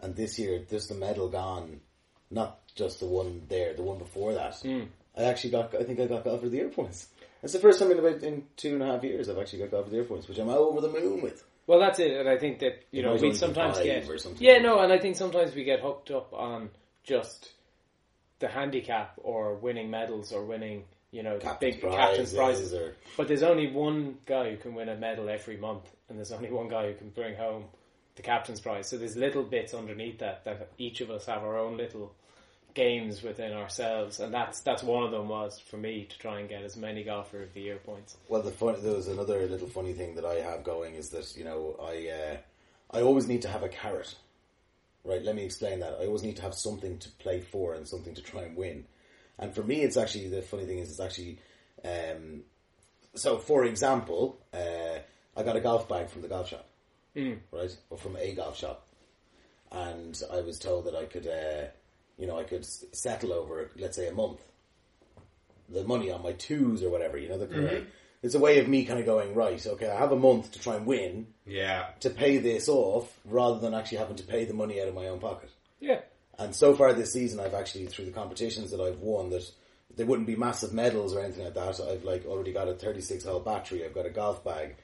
And 0.00 0.16
this 0.16 0.38
year, 0.38 0.64
there's 0.68 0.88
the 0.88 0.94
medal 0.94 1.28
gone, 1.28 1.80
not 2.30 2.58
just 2.74 2.98
the 3.00 3.06
one 3.06 3.42
there, 3.48 3.74
the 3.74 3.82
one 3.82 3.98
before 3.98 4.34
that. 4.34 4.56
Hmm. 4.56 4.84
I 5.16 5.24
actually 5.24 5.50
got, 5.50 5.74
I 5.74 5.84
think 5.84 6.00
I 6.00 6.06
got 6.06 6.24
golf 6.24 6.42
of 6.42 6.50
the 6.50 6.56
year 6.56 6.68
points. 6.68 7.06
It's 7.42 7.52
the 7.52 7.58
first 7.58 7.78
time 7.78 7.90
in 7.90 7.98
about 7.98 8.22
in 8.22 8.44
two 8.56 8.74
and 8.74 8.82
a 8.82 8.86
half 8.86 9.04
years 9.04 9.28
I've 9.28 9.38
actually 9.38 9.60
got 9.60 9.70
golf 9.70 9.84
of 9.86 9.90
the 9.90 9.96
year 9.96 10.04
points, 10.04 10.28
which 10.28 10.38
I'm 10.38 10.48
over 10.48 10.80
the 10.80 10.88
moon 10.88 11.22
with. 11.22 11.44
Well, 11.70 11.78
that's 11.78 12.00
it, 12.00 12.10
and 12.10 12.28
I 12.28 12.36
think 12.36 12.58
that 12.58 12.82
you 12.90 12.98
It 12.98 13.04
know 13.04 13.14
we 13.14 13.32
sometimes 13.32 13.78
get 13.78 14.04
yeah 14.40 14.58
no, 14.58 14.80
and 14.80 14.92
I 14.92 14.98
think 14.98 15.14
sometimes 15.14 15.54
we 15.54 15.62
get 15.62 15.78
hooked 15.78 16.10
up 16.10 16.32
on 16.34 16.70
just 17.04 17.52
the 18.40 18.48
handicap 18.48 19.12
or 19.18 19.54
winning 19.54 19.88
medals 19.88 20.32
or 20.32 20.44
winning 20.44 20.82
you 21.12 21.22
know 21.22 21.38
Captain's 21.38 21.76
big 21.76 21.80
prizes 21.80 21.96
captain's 21.96 22.34
prizes. 22.34 22.74
or- 22.74 22.96
But 23.16 23.28
there's 23.28 23.44
only 23.44 23.70
one 23.70 24.18
guy 24.26 24.50
who 24.50 24.56
can 24.56 24.74
win 24.74 24.88
a 24.88 24.96
medal 24.96 25.28
every 25.28 25.58
month, 25.58 25.88
and 26.08 26.18
there's 26.18 26.32
only 26.32 26.50
one 26.50 26.66
guy 26.68 26.88
who 26.88 26.94
can 26.94 27.10
bring 27.10 27.36
home 27.36 27.66
the 28.16 28.22
captain's 28.22 28.58
prize. 28.60 28.88
So 28.88 28.98
there's 28.98 29.16
little 29.16 29.44
bits 29.44 29.72
underneath 29.72 30.18
that 30.18 30.44
that 30.46 30.72
each 30.76 31.00
of 31.02 31.08
us 31.12 31.26
have 31.26 31.44
our 31.44 31.56
own 31.56 31.76
little 31.76 32.12
games 32.74 33.22
within 33.22 33.52
ourselves, 33.52 34.20
and 34.20 34.32
that's 34.32 34.60
that's 34.60 34.82
one 34.82 35.02
of 35.04 35.10
them 35.10 35.28
was 35.28 35.58
for 35.58 35.76
me 35.76 36.06
to 36.08 36.18
try 36.18 36.40
and 36.40 36.48
get 36.48 36.62
as 36.62 36.76
many 36.76 37.02
golfer 37.04 37.42
of 37.42 37.52
the 37.54 37.60
year 37.60 37.76
points. 37.76 38.16
Well, 38.28 38.42
the 38.42 38.50
fun, 38.50 38.82
there 38.82 38.94
was 38.94 39.08
another 39.08 39.46
little 39.46 39.68
funny 39.68 39.92
thing 39.92 40.14
that 40.16 40.24
I 40.24 40.36
have 40.36 40.64
going 40.64 40.94
is 40.94 41.10
that 41.10 41.36
you 41.36 41.44
know 41.44 41.76
I 41.82 42.08
uh, 42.08 42.36
I 42.98 43.02
always 43.02 43.26
need 43.26 43.42
to 43.42 43.48
have 43.48 43.62
a 43.62 43.68
carrot. 43.68 44.14
Right, 45.02 45.22
let 45.22 45.34
me 45.34 45.44
explain 45.44 45.80
that. 45.80 45.94
I 45.98 46.06
always 46.06 46.22
need 46.22 46.36
to 46.36 46.42
have 46.42 46.54
something 46.54 46.98
to 46.98 47.08
play 47.12 47.40
for 47.40 47.72
and 47.72 47.88
something 47.88 48.14
to 48.14 48.22
try 48.22 48.42
and 48.42 48.54
win. 48.54 48.84
And 49.38 49.54
for 49.54 49.62
me, 49.62 49.80
it's 49.80 49.96
actually 49.96 50.28
the 50.28 50.42
funny 50.42 50.66
thing 50.66 50.78
is 50.78 50.90
it's 50.90 51.00
actually. 51.00 51.38
Um, 51.82 52.42
so, 53.14 53.38
for 53.38 53.64
example, 53.64 54.38
uh, 54.52 54.98
I 55.36 55.42
got 55.42 55.56
a 55.56 55.60
golf 55.60 55.88
bag 55.88 56.10
from 56.10 56.22
the 56.22 56.28
golf 56.28 56.48
shop, 56.48 56.68
right, 57.50 57.76
or 57.88 57.96
from 57.96 58.16
a 58.16 58.34
golf 58.34 58.58
shop, 58.58 58.86
and 59.72 60.20
I 60.32 60.40
was 60.40 60.58
told 60.58 60.84
that 60.84 60.94
I 60.94 61.06
could, 61.06 61.26
uh, 61.26 61.68
you 62.20 62.26
know, 62.28 62.38
I 62.38 62.44
could 62.44 62.60
s- 62.60 62.84
settle 62.92 63.32
over, 63.32 63.70
let's 63.76 63.96
say, 63.96 64.06
a 64.08 64.12
month 64.12 64.40
the 65.68 65.84
money 65.84 66.10
on 66.10 66.22
my 66.22 66.32
twos 66.32 66.82
or 66.82 66.90
whatever. 66.90 67.16
You 67.16 67.28
know, 67.28 67.38
the 67.38 67.46
of, 67.78 67.86
it's 68.22 68.34
a 68.34 68.38
way 68.40 68.58
of 68.58 68.68
me 68.68 68.84
kind 68.84 68.98
of 69.00 69.06
going 69.06 69.34
right. 69.34 69.64
Okay, 69.64 69.88
I 69.88 69.96
have 69.98 70.12
a 70.12 70.16
month 70.18 70.52
to 70.52 70.58
try 70.60 70.74
and 70.76 70.84
win 70.84 71.28
Yeah. 71.46 71.86
to 72.00 72.10
pay 72.10 72.38
this 72.38 72.68
off, 72.68 73.18
rather 73.24 73.60
than 73.60 73.72
actually 73.74 73.98
having 73.98 74.16
to 74.16 74.24
pay 74.24 74.44
the 74.44 74.54
money 74.54 74.80
out 74.80 74.88
of 74.88 74.94
my 74.94 75.06
own 75.08 75.20
pocket. 75.20 75.50
Yeah, 75.80 76.00
And 76.38 76.54
so 76.54 76.74
far 76.74 76.92
this 76.92 77.12
season, 77.12 77.38
I've 77.40 77.54
actually 77.54 77.86
through 77.86 78.06
the 78.06 78.10
competitions 78.12 78.70
that 78.72 78.80
I've 78.80 78.98
won 78.98 79.30
that 79.30 79.50
there 79.96 80.06
wouldn't 80.06 80.26
be 80.26 80.36
massive 80.36 80.72
medals 80.72 81.14
or 81.14 81.20
anything 81.20 81.44
like 81.44 81.54
that. 81.54 81.80
I've 81.80 82.04
like 82.04 82.26
already 82.26 82.52
got 82.52 82.68
a 82.68 82.74
36 82.74 83.24
hole 83.24 83.40
battery. 83.40 83.84
I've 83.84 83.94
got 83.94 84.06
a 84.06 84.10
golf 84.10 84.42
bag. 84.44 84.76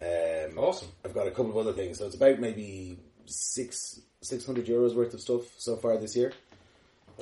Um, 0.00 0.58
Awesome. 0.58 0.88
I've 1.04 1.14
got 1.14 1.26
a 1.26 1.30
couple 1.30 1.50
of 1.50 1.56
other 1.56 1.72
things. 1.72 1.98
So 1.98 2.06
it's 2.06 2.14
about 2.14 2.38
maybe 2.40 2.98
six 3.26 4.00
six 4.20 4.44
hundred 4.46 4.66
euros 4.66 4.94
worth 4.94 5.14
of 5.14 5.20
stuff 5.20 5.42
so 5.58 5.76
far 5.76 5.96
this 5.98 6.14
year, 6.16 6.32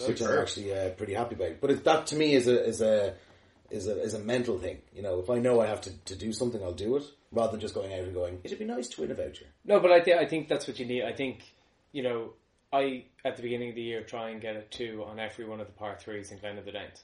which 0.06 0.20
I'm 0.20 0.38
actually 0.38 0.74
uh, 0.74 0.90
pretty 0.90 1.14
happy 1.14 1.34
about. 1.34 1.60
But 1.60 1.70
it, 1.70 1.84
that 1.84 2.06
to 2.08 2.16
me 2.16 2.34
is 2.34 2.48
a 2.48 2.64
is 2.64 2.80
a 2.80 3.14
is 3.70 3.86
a 3.88 4.00
is 4.02 4.14
a 4.14 4.18
mental 4.18 4.58
thing. 4.58 4.78
You 4.94 5.02
know, 5.02 5.20
if 5.20 5.30
I 5.30 5.38
know 5.38 5.60
I 5.60 5.66
have 5.66 5.80
to, 5.82 5.90
to 6.06 6.16
do 6.16 6.32
something, 6.32 6.62
I'll 6.62 6.72
do 6.72 6.96
it 6.96 7.04
rather 7.32 7.52
than 7.52 7.60
just 7.60 7.74
going 7.74 7.92
out 7.92 8.00
and 8.00 8.14
going. 8.14 8.40
It'd 8.44 8.58
be 8.58 8.64
nice 8.64 8.88
to 8.88 9.00
win 9.00 9.10
a 9.10 9.14
voucher. 9.14 9.46
No, 9.64 9.80
but 9.80 9.90
I 9.92 10.00
think 10.00 10.18
I 10.18 10.26
think 10.26 10.48
that's 10.48 10.66
what 10.66 10.78
you 10.78 10.86
need. 10.86 11.04
I 11.04 11.12
think 11.12 11.42
you 11.92 12.02
know 12.02 12.32
I 12.72 13.04
at 13.24 13.36
the 13.36 13.42
beginning 13.42 13.70
of 13.70 13.74
the 13.76 13.82
year 13.82 14.02
try 14.02 14.30
and 14.30 14.40
get 14.40 14.56
a 14.56 14.62
two 14.62 15.04
on 15.06 15.18
every 15.20 15.44
one 15.44 15.60
of 15.60 15.66
the 15.66 15.72
par 15.72 15.96
threes 16.00 16.30
in 16.32 16.38
Glen 16.38 16.58
of 16.58 16.64
the 16.64 16.72
Downs. 16.72 17.02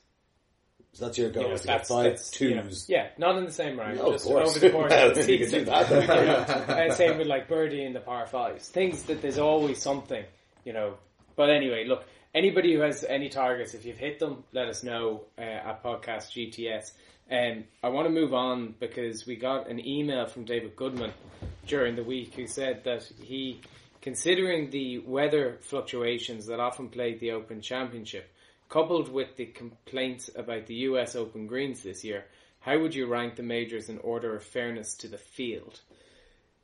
So 0.93 1.05
that's 1.05 1.19
your 1.19 1.31
goal. 1.31 1.45
You 1.45 1.49
know, 1.51 1.57
get 1.57 1.87
five 1.87 2.17
twos. 2.33 2.41
you 2.41 2.55
know, 2.57 2.69
yeah, 2.89 3.09
not 3.17 3.39
in 3.39 3.45
the 3.45 3.53
same 3.53 3.79
round, 3.79 3.99
No, 3.99 4.07
of 4.07 4.13
just 4.15 4.25
course. 4.25 4.51
over 4.51 4.59
the 4.59 4.71
course 4.71 4.91
Well, 4.91 5.09
of 5.11 5.15
the 5.15 5.23
season. 5.23 5.61
do 5.61 5.65
that. 5.67 5.89
You 5.89 5.97
know, 6.09 6.75
and 6.75 6.93
same 6.95 7.19
with 7.19 7.29
like 7.29 7.49
birdie 7.49 7.85
in 7.85 7.93
the 7.93 8.01
par 8.01 8.27
fives. 8.27 8.69
Things 8.69 9.05
that 9.05 9.23
there's 9.23 9.39
always 9.39 9.81
something, 9.81 10.25
you 10.65 10.73
know. 10.73 10.95
But 11.37 11.51
anyway, 11.51 11.85
look, 11.87 12.05
anybody 12.35 12.75
who 12.75 12.81
has 12.81 13.05
any 13.05 13.29
targets, 13.29 13.75
if 13.75 13.85
you've 13.85 13.99
hit 13.99 14.19
them, 14.19 14.45
let 14.53 14.69
us 14.69 14.83
know 14.83 15.25
uh, 15.39 15.43
at 15.43 15.83
podcast 15.83 16.31
GTS. 16.33 16.93
Um, 17.31 17.65
I 17.83 17.89
want 17.89 18.07
to 18.07 18.13
move 18.13 18.35
on 18.35 18.75
because 18.81 19.27
we 19.27 19.37
got 19.37 19.69
an 19.69 19.85
email 19.87 20.27
from 20.27 20.45
David 20.45 20.75
Goodman 20.75 21.13
during 21.67 21.95
the 21.95 22.03
week 22.03 22.35
who 22.35 22.47
said 22.47 22.83
that 22.85 23.05
he, 23.23 23.61
considering 24.01 24.71
the 24.71 24.99
weather 24.99 25.59
fluctuations 25.61 26.47
that 26.47 26.59
often 26.59 26.89
plague 26.89 27.21
the 27.21 27.33
Open 27.33 27.61
Championship, 27.61 28.29
coupled 28.69 29.13
with 29.13 29.37
the 29.37 29.47
complaints 29.47 30.31
about 30.35 30.67
the 30.67 30.75
US 30.75 31.15
Open 31.15 31.47
greens 31.47 31.83
this 31.83 32.05
year, 32.05 32.25
how 32.61 32.79
would 32.79 32.95
you 32.95 33.07
rank 33.07 33.37
the 33.37 33.43
majors 33.43 33.89
in 33.89 33.99
order 33.99 34.35
of 34.35 34.43
fairness 34.43 34.95
to 34.97 35.09
the 35.09 35.19
field? 35.19 35.81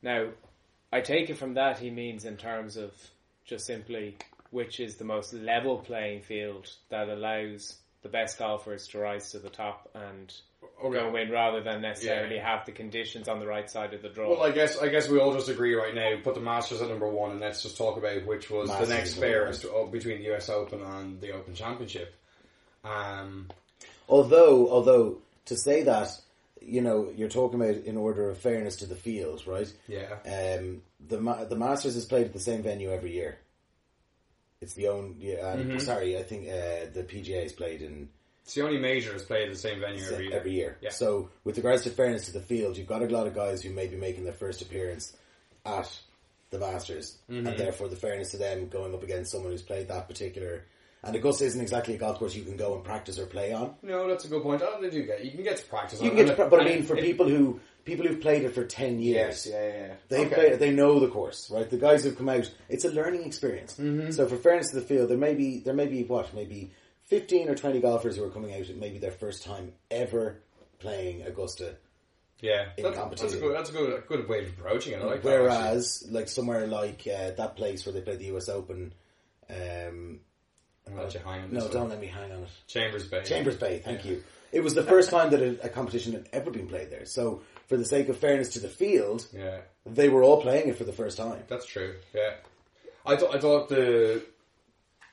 Now, 0.02 0.28
I 0.92 1.00
take 1.00 1.30
it 1.30 1.38
from 1.38 1.54
that 1.54 1.78
he 1.78 1.90
means 1.90 2.24
in 2.24 2.36
terms 2.36 2.76
of 2.76 2.92
just 3.44 3.66
simply 3.66 4.16
which 4.56 4.80
is 4.80 4.96
the 4.96 5.04
most 5.04 5.32
level 5.34 5.76
playing 5.78 6.22
field 6.22 6.66
that 6.88 7.08
allows 7.10 7.76
the 8.02 8.08
best 8.08 8.38
golfers 8.38 8.88
to 8.88 8.98
rise 8.98 9.30
to 9.32 9.38
the 9.38 9.50
top 9.50 9.88
and 9.94 10.32
Okay. 10.82 10.98
go 10.98 11.10
win 11.10 11.30
rather 11.30 11.62
than 11.62 11.80
necessarily 11.82 12.36
Yeah. 12.36 12.56
have 12.56 12.66
the 12.66 12.72
conditions 12.72 13.28
on 13.28 13.38
the 13.40 13.46
right 13.46 13.70
side 13.70 13.92
of 13.94 14.00
the 14.02 14.08
draw. 14.08 14.28
Well, 14.30 14.42
I 14.42 14.50
guess 14.50 14.78
I 14.78 14.88
guess 14.88 15.08
we 15.08 15.18
all 15.18 15.32
just 15.34 15.48
agree 15.48 15.74
right 15.74 15.94
now. 15.94 16.16
Put 16.22 16.34
the 16.34 16.40
Masters 16.40 16.80
at 16.82 16.88
number 16.88 17.08
one, 17.08 17.30
and 17.32 17.40
let's 17.40 17.62
just 17.62 17.76
talk 17.76 17.96
about 17.98 18.24
which 18.26 18.50
was 18.50 18.68
Masters 18.68 18.88
the 18.88 18.94
next 18.94 19.08
is 19.10 19.16
fairest 19.16 19.64
uh, 19.66 19.84
between 19.84 20.18
the 20.18 20.32
US 20.34 20.48
Open 20.48 20.82
and 20.82 21.20
the 21.20 21.32
Open 21.32 21.54
Championship. 21.54 22.14
Um, 22.84 23.48
Although, 24.08 24.68
although 24.70 25.18
to 25.46 25.56
say 25.56 25.82
that, 25.82 26.08
you 26.60 26.80
know, 26.80 27.10
you're 27.16 27.28
talking 27.28 27.60
about 27.60 27.76
in 27.84 27.96
order 27.96 28.30
of 28.30 28.38
fairness 28.38 28.76
to 28.76 28.86
the 28.86 28.94
field, 28.96 29.46
right? 29.46 29.70
yeah, 29.88 30.14
Um, 30.24 30.82
the 31.08 31.18
the 31.48 31.56
Masters 31.56 31.96
is 31.96 32.04
played 32.06 32.26
at 32.26 32.32
the 32.32 32.40
same 32.40 32.62
venue 32.62 32.90
every 32.90 33.12
year. 33.12 33.38
It's 34.60 34.74
the 34.74 34.88
only. 34.88 35.14
Yeah, 35.18 35.56
Mm-hmm. 35.56 35.78
sorry, 35.78 36.16
I 36.18 36.22
think 36.22 36.48
uh, 36.48 36.90
the 36.92 37.04
PGA 37.06 37.44
is 37.44 37.52
played 37.52 37.82
in 37.82 38.08
it's 38.44 38.54
the 38.54 38.62
only 38.62 38.78
major 38.78 39.10
that's 39.10 39.24
played 39.24 39.48
at 39.48 39.52
the 39.54 39.58
same 39.58 39.80
venue 39.80 40.04
every 40.04 40.28
year. 40.28 40.36
every 40.38 40.52
year. 40.52 40.78
Yeah. 40.80 40.90
So, 40.90 41.30
with 41.42 41.56
regards 41.56 41.82
to 41.82 41.90
fairness 41.90 42.26
to 42.26 42.32
the 42.32 42.40
field, 42.40 42.76
you've 42.78 42.86
got 42.86 43.02
a 43.02 43.06
lot 43.06 43.26
of 43.26 43.34
guys 43.34 43.60
who 43.60 43.70
may 43.70 43.88
be 43.88 43.96
making 43.96 44.22
their 44.24 44.32
first 44.32 44.62
appearance 44.62 45.16
at 45.64 45.90
the 46.50 46.58
Masters, 46.60 47.18
Mm-hmm. 47.28 47.46
and 47.48 47.58
therefore 47.58 47.88
the 47.88 47.96
fairness 47.96 48.30
to 48.30 48.36
them 48.38 48.68
going 48.68 48.94
up 48.94 49.02
against 49.02 49.32
someone 49.32 49.50
who's 49.50 49.62
played 49.62 49.88
that 49.88 50.06
particular. 50.08 50.64
And 51.02 51.14
Augusta 51.16 51.44
isn't 51.44 51.60
exactly 51.60 51.94
a 51.94 51.98
golf 51.98 52.18
course 52.18 52.34
you 52.36 52.42
can 52.44 52.56
go 52.56 52.74
and 52.74 52.82
practice 52.84 53.18
or 53.18 53.26
play 53.26 53.52
on. 53.52 53.74
No, 53.82 54.08
that's 54.08 54.24
a 54.24 54.28
good 54.28 54.42
point. 54.42 54.62
Oh, 54.64 54.80
they 54.80 54.90
do 54.90 55.04
get 55.04 55.24
you 55.24 55.32
can 55.32 55.42
get 55.42 55.56
to 55.58 55.64
practice. 55.64 56.00
You 56.00 56.10
on 56.10 56.16
can 56.16 56.26
get, 56.26 56.36
to, 56.36 56.46
but 56.46 56.60
I 56.60 56.64
mean, 56.64 56.82
for 56.84 56.96
people 56.96 57.28
who 57.28 57.60
people 57.86 58.06
who've 58.06 58.20
played 58.20 58.42
it 58.44 58.54
for 58.54 58.64
ten 58.64 59.00
years, 59.00 59.46
Yes, 59.46 59.48
yeah, 59.50 59.66
yeah. 59.68 59.86
yeah. 59.86 59.94
They 60.08 60.26
Okay. 60.26 60.34
play, 60.34 60.56
they 60.56 60.70
know 60.72 61.00
the 61.00 61.08
course, 61.08 61.50
right? 61.50 61.68
The 61.70 61.78
guys 61.78 62.04
who've 62.04 62.16
come 62.18 62.28
out, 62.28 62.52
it's 62.68 62.84
a 62.84 62.90
learning 62.90 63.24
experience. 63.24 63.72
Mm-hmm. 63.78 64.10
So 64.10 64.26
for 64.26 64.36
fairness 64.36 64.68
to 64.70 64.76
the 64.76 64.82
field, 64.86 65.08
there 65.08 65.16
may 65.16 65.34
be 65.34 65.60
there 65.60 65.72
may 65.72 65.86
be 65.86 66.04
what 66.04 66.34
maybe 66.34 66.72
fifteen 67.06 67.48
or 67.48 67.54
twenty 67.54 67.80
golfers 67.80 68.16
who 68.16 68.24
are 68.24 68.30
coming 68.30 68.52
out 68.54 68.68
maybe 68.76 68.98
their 68.98 69.12
first 69.12 69.42
time 69.42 69.72
ever 69.90 70.42
playing 70.80 71.22
Augusta. 71.22 71.76
Yeah, 72.42 72.66
that's, 72.76 73.22
that's 73.22 73.32
a 73.32 73.38
good. 73.38 73.54
That's 73.56 73.70
a 73.70 73.72
good. 73.72 73.98
A 73.98 74.02
good 74.02 74.28
way 74.28 74.40
of 74.44 74.50
approaching 74.50 74.92
it. 74.92 75.02
Like 75.02 75.22
that. 75.22 75.24
Whereas, 75.24 76.06
like 76.10 76.28
somewhere 76.28 76.66
like 76.66 77.08
uh, 77.08 77.30
that 77.30 77.56
place 77.56 77.86
where 77.86 77.94
they 77.94 78.02
played 78.02 78.18
the 78.18 78.26
U.S. 78.26 78.50
Open, 78.50 78.92
um, 79.48 80.20
let 80.94 81.14
you 81.14 81.20
hang 81.20 81.44
on 81.44 81.52
no, 81.52 81.60
don't 81.68 81.82
one. 81.82 81.88
let 81.90 82.00
me 82.00 82.06
hang 82.08 82.30
on 82.32 82.42
it. 82.42 82.48
Chambers 82.66 83.06
Bay. 83.08 83.22
Chambers 83.24 83.56
Bay, 83.56 83.80
thank 83.82 84.04
you. 84.04 84.22
It 84.52 84.60
was 84.62 84.74
the 84.74 84.82
first 84.82 85.10
time 85.10 85.30
that 85.30 85.40
a, 85.42 85.64
a 85.64 85.68
competition 85.68 86.12
had 86.12 86.28
ever 86.32 86.50
been 86.50 86.68
played 86.68 86.90
there. 86.90 87.04
So, 87.06 87.42
for 87.66 87.76
the 87.76 87.84
sake 87.84 88.08
of 88.08 88.16
fairness 88.18 88.50
to 88.50 88.60
the 88.60 88.68
field, 88.68 89.26
Yeah, 89.32 89.58
they 89.84 90.08
were 90.08 90.22
all 90.22 90.40
playing 90.42 90.68
it 90.68 90.76
for 90.78 90.84
the 90.84 90.92
first 90.92 91.16
time. 91.16 91.42
that's 91.48 91.66
true. 91.66 91.94
Yeah, 92.14 92.34
I 93.04 93.16
thought. 93.16 93.34
I 93.34 93.38
thought 93.38 93.68
the 93.68 94.22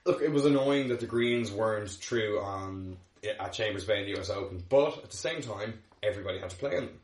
look. 0.06 0.22
It 0.22 0.32
was 0.32 0.46
annoying 0.46 0.90
that 0.90 1.00
the 1.00 1.08
greens 1.08 1.52
weren't 1.52 2.00
true 2.02 2.40
on 2.40 2.98
at 3.40 3.54
Chambers 3.54 3.86
Bay 3.86 4.00
in 4.00 4.06
the 4.06 4.12
U.S. 4.18 4.30
Open, 4.30 4.64
but 4.70 4.98
at 5.00 5.10
the 5.12 5.18
same 5.18 5.42
time, 5.42 5.80
everybody 6.02 6.40
had 6.40 6.50
to 6.52 6.56
play 6.58 6.78
on 6.78 6.86
them, 6.86 7.00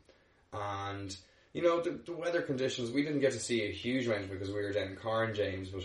and. 0.52 1.16
You 1.52 1.62
know 1.62 1.80
the, 1.80 1.98
the 2.06 2.12
weather 2.12 2.42
conditions. 2.42 2.92
We 2.92 3.02
didn't 3.02 3.18
get 3.18 3.32
to 3.32 3.40
see 3.40 3.64
a 3.64 3.72
huge 3.72 4.06
range 4.06 4.30
because 4.30 4.50
we 4.50 4.54
were 4.54 4.70
down 4.70 4.86
in 4.86 4.94
Carn, 4.94 5.34
James. 5.34 5.68
But 5.70 5.82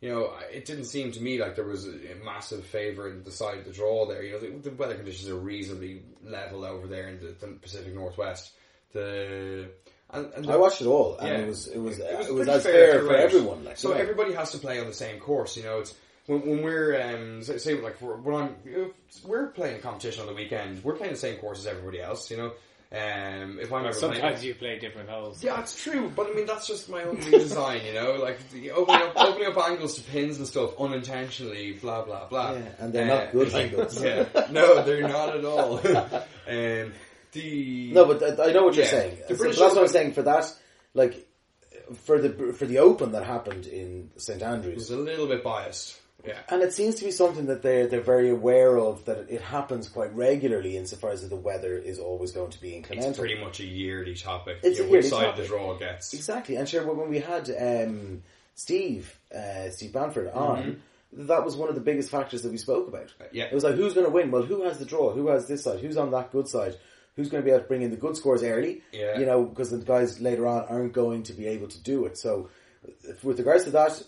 you 0.00 0.10
know, 0.10 0.32
it 0.52 0.64
didn't 0.64 0.84
seem 0.84 1.10
to 1.10 1.20
me 1.20 1.40
like 1.40 1.56
there 1.56 1.64
was 1.66 1.88
a, 1.88 2.12
a 2.12 2.24
massive 2.24 2.64
favour 2.64 3.10
in 3.10 3.24
the 3.24 3.32
side 3.32 3.58
of 3.58 3.64
the 3.64 3.72
draw 3.72 4.06
there. 4.06 4.22
You 4.22 4.34
know, 4.34 4.38
the, 4.38 4.70
the 4.70 4.76
weather 4.76 4.94
conditions 4.94 5.28
are 5.28 5.34
reasonably 5.34 6.02
level 6.22 6.64
over 6.64 6.86
there 6.86 7.08
in 7.08 7.18
the, 7.18 7.34
the 7.44 7.48
Pacific 7.54 7.92
Northwest. 7.92 8.52
The 8.92 9.68
and, 10.10 10.32
and 10.34 10.44
the, 10.46 10.52
I 10.52 10.56
watched 10.56 10.80
it 10.80 10.86
all, 10.86 11.16
and 11.18 11.28
Yeah. 11.28 11.38
it 11.40 11.46
was 11.48 11.66
it 11.68 11.78
was 11.78 11.98
It 11.98 12.04
it 12.04 12.18
was 12.34 12.46
was, 12.46 12.48
as 12.48 12.62
fair 12.64 12.72
fair, 12.92 13.00
for 13.00 13.06
throughout. 13.08 13.20
everyone. 13.20 13.64
Like 13.64 13.76
so 13.78 13.88
you 13.90 13.94
know. 13.94 14.00
everybody 14.00 14.32
has 14.34 14.50
to 14.52 14.58
play 14.58 14.80
on 14.80 14.86
the 14.86 14.94
same 14.94 15.18
course. 15.20 15.56
You 15.56 15.64
know, 15.64 15.80
it's 15.80 15.94
when, 16.26 16.40
when 16.46 16.62
we're 16.62 17.00
um, 17.00 17.42
say, 17.42 17.58
say 17.58 17.74
like 17.80 17.96
when 18.00 18.34
I'm 18.34 18.54
if 18.64 18.88
we're 19.24 19.48
playing 19.48 19.76
a 19.76 19.78
competition 19.80 20.22
on 20.22 20.28
the 20.28 20.34
weekend, 20.34 20.82
we're 20.82 20.94
playing 20.96 21.12
the 21.12 21.18
same 21.18 21.36
course 21.38 21.58
as 21.58 21.66
everybody 21.66 22.00
else. 22.00 22.30
You 22.30 22.36
know, 22.38 22.52
Um, 22.90 23.58
if 23.60 23.70
I'm 23.70 23.82
Well, 23.82 23.88
ever 23.88 23.98
playing- 23.98 24.14
sometimes 24.14 24.42
you 24.42 24.54
play 24.54 24.78
different 24.78 25.10
holes. 25.10 25.44
yeah, 25.44 25.60
it's 25.60 25.76
true, 25.82 26.10
but 26.16 26.26
I 26.30 26.32
mean 26.32 26.46
that's 26.46 26.66
just 26.66 26.88
my 26.88 27.02
own 27.04 27.16
design, 27.20 27.82
you 27.84 27.92
know, 27.92 28.12
like 28.14 28.38
opening 28.74 29.02
up, 29.08 29.12
opening 29.16 29.48
up 29.48 29.58
angles 29.58 29.96
to 29.96 30.02
pins 30.10 30.38
and 30.38 30.46
stuff 30.46 30.70
unintentionally, 30.80 31.72
blah 31.82 32.02
blah 32.02 32.26
blah. 32.28 32.52
Yeah, 32.52 32.60
and 32.78 32.92
they're 32.94 33.04
not 33.06 33.32
good 33.32 33.52
angles. 33.62 34.02
Yeah, 34.02 34.24
no, 34.50 34.82
they're 34.82 35.06
not 35.06 35.36
at 35.36 35.44
all. 35.44 35.78
um, 36.48 36.92
the 37.32 37.90
No, 37.92 38.04
but 38.06 38.22
I 38.40 38.48
I 38.48 38.52
know 38.52 38.64
what 38.64 38.74
you're 38.74 38.84
Yeah. 38.84 38.90
saying. 38.90 39.18
So 39.28 39.34
that's 39.34 39.58
what 39.58 39.78
I'm 39.78 39.88
saying. 39.88 40.12
For 40.12 40.22
that, 40.22 40.52
like 40.94 41.26
for 42.04 42.18
the 42.20 42.52
for 42.52 42.66
the 42.66 42.78
Open 42.78 43.12
that 43.12 43.24
happened 43.24 43.66
in 43.66 44.10
St 44.16 44.42
Andrews, 44.42 44.76
was 44.76 44.90
a 44.90 44.96
little 44.96 45.26
bit 45.26 45.42
biased. 45.42 45.98
Yeah, 46.26 46.36
and 46.48 46.62
it 46.62 46.72
seems 46.72 46.96
to 46.96 47.04
be 47.04 47.12
something 47.12 47.46
that 47.46 47.62
they're 47.62 47.86
they're 47.86 48.00
very 48.00 48.28
aware 48.30 48.76
of 48.76 49.04
that 49.04 49.30
it 49.30 49.40
happens 49.40 49.88
quite 49.88 50.12
regularly 50.14 50.76
insofar 50.76 51.10
as 51.10 51.26
the 51.26 51.36
weather 51.36 51.78
is 51.78 52.00
always 52.00 52.32
going 52.32 52.50
to 52.50 52.60
be 52.60 52.72
inclemental. 52.72 53.10
it's 53.10 53.18
pretty 53.18 53.38
much 53.40 53.60
a 53.60 53.64
yearly 53.64 54.14
topic. 54.16 54.58
It's 54.64 54.80
a 54.80 54.82
yeah, 54.82 54.88
yearly 54.88 54.98
which 54.98 55.06
side 55.10 55.24
topic. 55.26 55.42
the 55.42 55.48
draw 55.48 55.74
gets. 55.78 56.12
Exactly, 56.14 56.56
and 56.56 56.68
sure, 56.68 56.84
when 56.92 57.08
we 57.08 57.20
had 57.20 57.48
um, 57.56 58.22
Steve, 58.56 59.16
uh, 59.32 59.70
Steve 59.70 59.92
Banford 59.92 60.34
on, 60.34 60.82
that 61.12 61.44
was 61.44 61.56
one 61.56 61.68
of 61.68 61.76
the 61.76 61.80
biggest 61.80 62.10
factors 62.10 62.42
that 62.42 62.50
we 62.50 62.58
spoke 62.58 62.88
about. 62.88 63.06
Mm-hmm. 63.06 63.36
yeah. 63.36 63.44
It 63.44 63.54
was 63.54 63.62
like, 63.62 63.76
who's 63.76 63.94
going 63.94 64.06
to 64.06 64.12
win? 64.12 64.32
Well, 64.32 64.42
who 64.42 64.64
has 64.64 64.78
the 64.78 64.84
draw? 64.84 65.12
Who 65.12 65.28
has 65.28 65.46
this 65.46 65.62
side? 65.62 65.78
Who's 65.78 65.96
on 65.96 66.10
that 66.10 66.32
good 66.32 66.48
side? 66.48 66.76
Who's 67.18 67.28
going 67.28 67.42
to 67.42 67.44
be 67.44 67.50
able 67.50 67.62
to 67.62 67.66
bring 67.66 67.82
in 67.82 67.90
the 67.90 67.96
good 67.96 68.16
scores 68.16 68.44
early? 68.44 68.80
Yeah. 68.92 69.18
You 69.18 69.26
know, 69.26 69.42
because 69.44 69.70
the 69.70 69.78
guys 69.78 70.20
later 70.20 70.46
on 70.46 70.66
aren't 70.68 70.92
going 70.92 71.24
to 71.24 71.32
be 71.32 71.48
able 71.48 71.66
to 71.66 71.82
do 71.82 72.04
it. 72.04 72.16
So, 72.16 72.48
with 73.24 73.40
regards 73.40 73.64
to 73.64 73.70
that, 73.72 74.00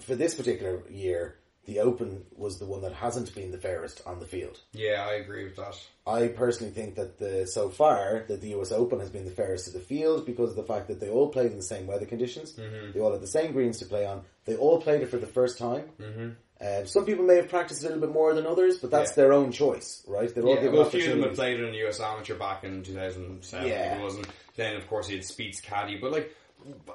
for 0.00 0.16
this 0.16 0.34
particular 0.34 0.82
year, 0.90 1.36
the 1.68 1.80
Open 1.80 2.24
was 2.34 2.58
the 2.58 2.64
one 2.64 2.80
that 2.80 2.94
hasn't 2.94 3.34
been 3.34 3.50
the 3.52 3.58
fairest 3.58 4.00
on 4.06 4.18
the 4.20 4.26
field. 4.26 4.58
Yeah, 4.72 5.06
I 5.06 5.16
agree 5.16 5.44
with 5.44 5.56
that. 5.56 5.76
I 6.06 6.28
personally 6.28 6.72
think 6.72 6.94
that 6.94 7.18
the 7.18 7.46
so 7.46 7.68
far 7.68 8.24
that 8.28 8.40
the 8.40 8.48
US 8.56 8.72
Open 8.72 8.98
has 9.00 9.10
been 9.10 9.26
the 9.26 9.30
fairest 9.30 9.68
of 9.68 9.74
the 9.74 9.80
field 9.80 10.24
because 10.24 10.48
of 10.50 10.56
the 10.56 10.62
fact 10.64 10.88
that 10.88 10.98
they 10.98 11.10
all 11.10 11.28
played 11.28 11.50
in 11.50 11.58
the 11.58 11.62
same 11.62 11.86
weather 11.86 12.06
conditions. 12.06 12.54
Mm-hmm. 12.54 12.92
They 12.92 13.00
all 13.00 13.12
had 13.12 13.20
the 13.20 13.26
same 13.26 13.52
greens 13.52 13.78
to 13.80 13.84
play 13.84 14.06
on. 14.06 14.22
They 14.46 14.56
all 14.56 14.80
played 14.80 15.02
it 15.02 15.10
for 15.10 15.18
the 15.18 15.26
first 15.26 15.58
time. 15.58 15.84
Mm-hmm. 16.00 16.28
Uh, 16.60 16.84
some 16.86 17.04
people 17.04 17.24
may 17.26 17.36
have 17.36 17.48
practiced 17.50 17.82
a 17.82 17.84
little 17.84 18.00
bit 18.00 18.10
more 18.12 18.32
than 18.34 18.46
others, 18.46 18.78
but 18.78 18.90
that's 18.90 19.10
Yeah. 19.10 19.16
their 19.24 19.32
own 19.34 19.52
choice, 19.52 20.02
right? 20.08 20.34
They're 20.34 20.42
all 20.44 20.54
Yeah, 20.54 20.62
given 20.62 20.78
well, 20.78 20.88
a 20.88 20.90
few 20.90 21.04
of 21.04 21.10
them 21.10 21.22
had 21.22 21.34
played 21.34 21.60
it 21.60 21.64
in 21.64 21.70
the 21.72 21.86
US 21.86 22.00
Amateur 22.00 22.34
back 22.36 22.64
in 22.64 22.82
2007, 22.82 23.68
Yeah. 23.68 23.98
it 23.98 24.02
wasn't. 24.02 24.26
Then, 24.56 24.74
of 24.76 24.88
course, 24.88 25.06
he 25.06 25.14
had 25.16 25.24
Spieth's 25.24 25.60
caddy, 25.60 25.98
but 25.98 26.10
like 26.12 26.34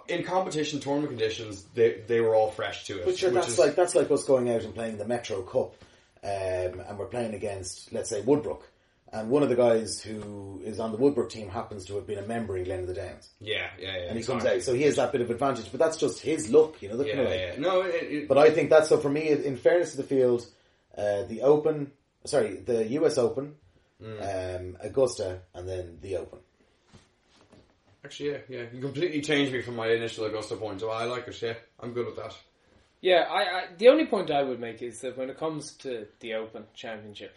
in 0.07 0.23
competition 0.23 0.79
tournament 0.79 1.09
conditions, 1.11 1.63
they 1.73 2.01
they 2.07 2.21
were 2.21 2.35
all 2.35 2.51
fresh 2.51 2.85
to 2.85 2.99
it. 2.99 3.05
But 3.05 3.17
sure, 3.17 3.29
which 3.29 3.35
that's 3.41 3.53
is- 3.53 3.59
like 3.59 3.75
that's 3.75 3.95
like 3.95 4.11
us 4.11 4.23
going 4.25 4.49
out 4.49 4.63
and 4.63 4.73
playing 4.73 4.97
the 4.97 5.05
Metro 5.07 5.41
Cup, 5.41 5.75
um, 6.23 6.79
and 6.87 6.97
we're 6.97 7.07
playing 7.07 7.33
against, 7.33 7.91
let's 7.93 8.09
say, 8.09 8.21
Woodbrook, 8.21 8.61
and 9.11 9.29
one 9.29 9.43
of 9.43 9.49
the 9.49 9.55
guys 9.55 10.01
who 10.01 10.61
is 10.63 10.79
on 10.79 10.91
the 10.91 10.97
Woodbrook 10.97 11.29
team 11.29 11.49
happens 11.49 11.85
to 11.85 11.95
have 11.95 12.05
been 12.07 12.19
a 12.19 12.27
member 12.27 12.57
in 12.57 12.63
Glen 12.65 12.81
of 12.81 12.87
the 12.87 12.93
Downs, 12.93 13.29
yeah, 13.39 13.67
yeah, 13.79 13.95
yeah. 13.97 14.03
and 14.09 14.17
he 14.17 14.23
comes 14.23 14.45
out, 14.45 14.61
so 14.61 14.73
he 14.73 14.83
has 14.83 14.95
that 14.97 15.11
bit 15.11 15.21
of 15.21 15.29
advantage. 15.29 15.69
But 15.71 15.79
that's 15.79 15.97
just 15.97 16.19
his 16.21 16.49
luck, 16.49 16.81
you 16.81 16.89
know. 16.89 17.03
Yeah, 17.03 17.15
kind 17.15 17.27
of 17.27 17.33
yeah, 17.33 17.45
like- 17.51 17.59
No, 17.59 17.81
it, 17.81 18.03
it, 18.03 18.27
But 18.27 18.37
I 18.37 18.49
think 18.51 18.69
that's 18.69 18.89
so 18.89 18.97
for 18.97 19.09
me. 19.09 19.29
In 19.29 19.55
fairness 19.57 19.91
to 19.91 19.97
the 19.97 20.03
field, 20.03 20.45
uh, 20.97 21.23
the 21.23 21.41
Open, 21.41 21.91
sorry, 22.25 22.55
the 22.57 22.85
U.S. 22.99 23.17
Open, 23.17 23.55
Mm. 24.01 24.59
um, 24.59 24.77
Augusta, 24.81 25.39
and 25.53 25.67
then 25.69 25.97
the 26.01 26.17
Open. 26.17 26.39
Actually, 28.03 28.31
yeah, 28.31 28.37
yeah. 28.49 28.63
You 28.73 28.81
completely 28.81 29.21
changed 29.21 29.53
me 29.53 29.61
from 29.61 29.75
my 29.75 29.87
initial 29.87 30.25
Augusta 30.25 30.55
point, 30.55 30.79
so 30.79 30.89
I 30.89 31.05
like 31.05 31.27
it. 31.27 31.41
Yeah, 31.41 31.53
I'm 31.79 31.93
good 31.93 32.05
with 32.05 32.17
that. 32.17 32.35
Yeah, 33.01 33.25
I, 33.29 33.41
I 33.41 33.63
the 33.77 33.89
only 33.89 34.05
point 34.05 34.31
I 34.31 34.43
would 34.43 34.59
make 34.59 34.81
is 34.81 35.01
that 35.01 35.17
when 35.17 35.29
it 35.29 35.37
comes 35.37 35.73
to 35.77 36.07
the 36.19 36.35
Open 36.35 36.63
Championship, 36.73 37.35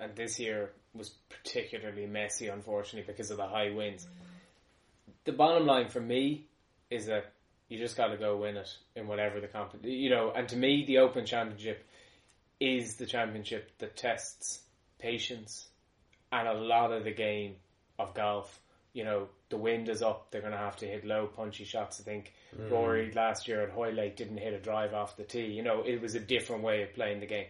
and 0.00 0.14
this 0.16 0.38
year 0.40 0.72
was 0.94 1.10
particularly 1.28 2.06
messy, 2.06 2.48
unfortunately, 2.48 3.10
because 3.10 3.30
of 3.30 3.36
the 3.36 3.46
high 3.46 3.70
winds. 3.70 4.06
The 5.24 5.32
bottom 5.32 5.66
line 5.66 5.88
for 5.88 6.00
me 6.00 6.46
is 6.90 7.06
that 7.06 7.32
you 7.68 7.78
just 7.78 7.96
got 7.96 8.08
to 8.08 8.16
go 8.16 8.36
win 8.36 8.56
it 8.56 8.68
in 8.94 9.06
whatever 9.06 9.40
the 9.40 9.46
comp. 9.46 9.74
You 9.82 10.10
know, 10.10 10.32
and 10.34 10.48
to 10.48 10.56
me, 10.56 10.84
the 10.86 10.98
Open 10.98 11.26
Championship 11.26 11.84
is 12.60 12.96
the 12.96 13.06
championship 13.06 13.70
that 13.78 13.96
tests 13.96 14.60
patience 14.98 15.68
and 16.30 16.46
a 16.48 16.54
lot 16.54 16.92
of 16.92 17.04
the 17.04 17.12
game 17.12 17.56
of 17.98 18.14
golf. 18.14 18.60
You 18.94 19.04
know, 19.04 19.28
the 19.50 19.56
wind 19.56 19.88
is 19.88 20.02
up; 20.02 20.30
they're 20.30 20.40
going 20.40 20.52
to 20.52 20.58
have 20.58 20.76
to 20.76 20.86
hit 20.86 21.04
low, 21.04 21.26
punchy 21.26 21.64
shots. 21.64 22.00
I 22.00 22.04
think 22.04 22.32
Rory 22.70 23.12
last 23.12 23.46
year 23.48 23.62
at 23.62 23.70
Hoylake 23.70 24.16
didn't 24.16 24.38
hit 24.38 24.54
a 24.54 24.58
drive 24.58 24.94
off 24.94 25.16
the 25.16 25.24
tee. 25.24 25.46
You 25.46 25.62
know, 25.62 25.82
it 25.84 26.00
was 26.00 26.14
a 26.14 26.20
different 26.20 26.62
way 26.62 26.82
of 26.82 26.94
playing 26.94 27.20
the 27.20 27.26
game, 27.26 27.46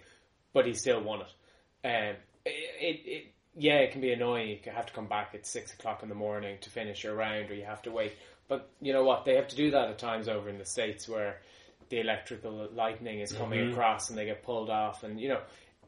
but 0.52 0.66
he 0.66 0.74
still 0.74 1.02
won 1.02 1.20
it. 1.20 1.86
Um, 1.86 2.16
it, 2.46 2.50
it, 2.80 3.00
it 3.06 3.34
yeah, 3.56 3.76
it 3.76 3.92
can 3.92 4.00
be 4.00 4.12
annoying. 4.12 4.48
You 4.48 4.72
have 4.72 4.86
to 4.86 4.92
come 4.92 5.06
back 5.06 5.30
at 5.34 5.46
six 5.46 5.72
o'clock 5.74 6.02
in 6.02 6.08
the 6.08 6.14
morning 6.14 6.58
to 6.62 6.70
finish 6.70 7.04
your 7.04 7.14
round, 7.14 7.50
or 7.50 7.54
you 7.54 7.64
have 7.64 7.82
to 7.82 7.92
wait. 7.92 8.12
But 8.48 8.70
you 8.80 8.92
know 8.92 9.04
what? 9.04 9.24
They 9.24 9.36
have 9.36 9.48
to 9.48 9.56
do 9.56 9.70
that 9.70 9.88
at 9.90 9.98
times 9.98 10.28
over 10.28 10.48
in 10.48 10.58
the 10.58 10.64
states 10.64 11.08
where 11.08 11.40
the 11.90 12.00
electrical 12.00 12.68
lightning 12.74 13.20
is 13.20 13.32
coming 13.32 13.70
across 13.70 14.08
and 14.08 14.18
they 14.18 14.24
get 14.24 14.42
pulled 14.42 14.70
off, 14.70 15.04
and 15.04 15.20
you 15.20 15.28
know. 15.28 15.40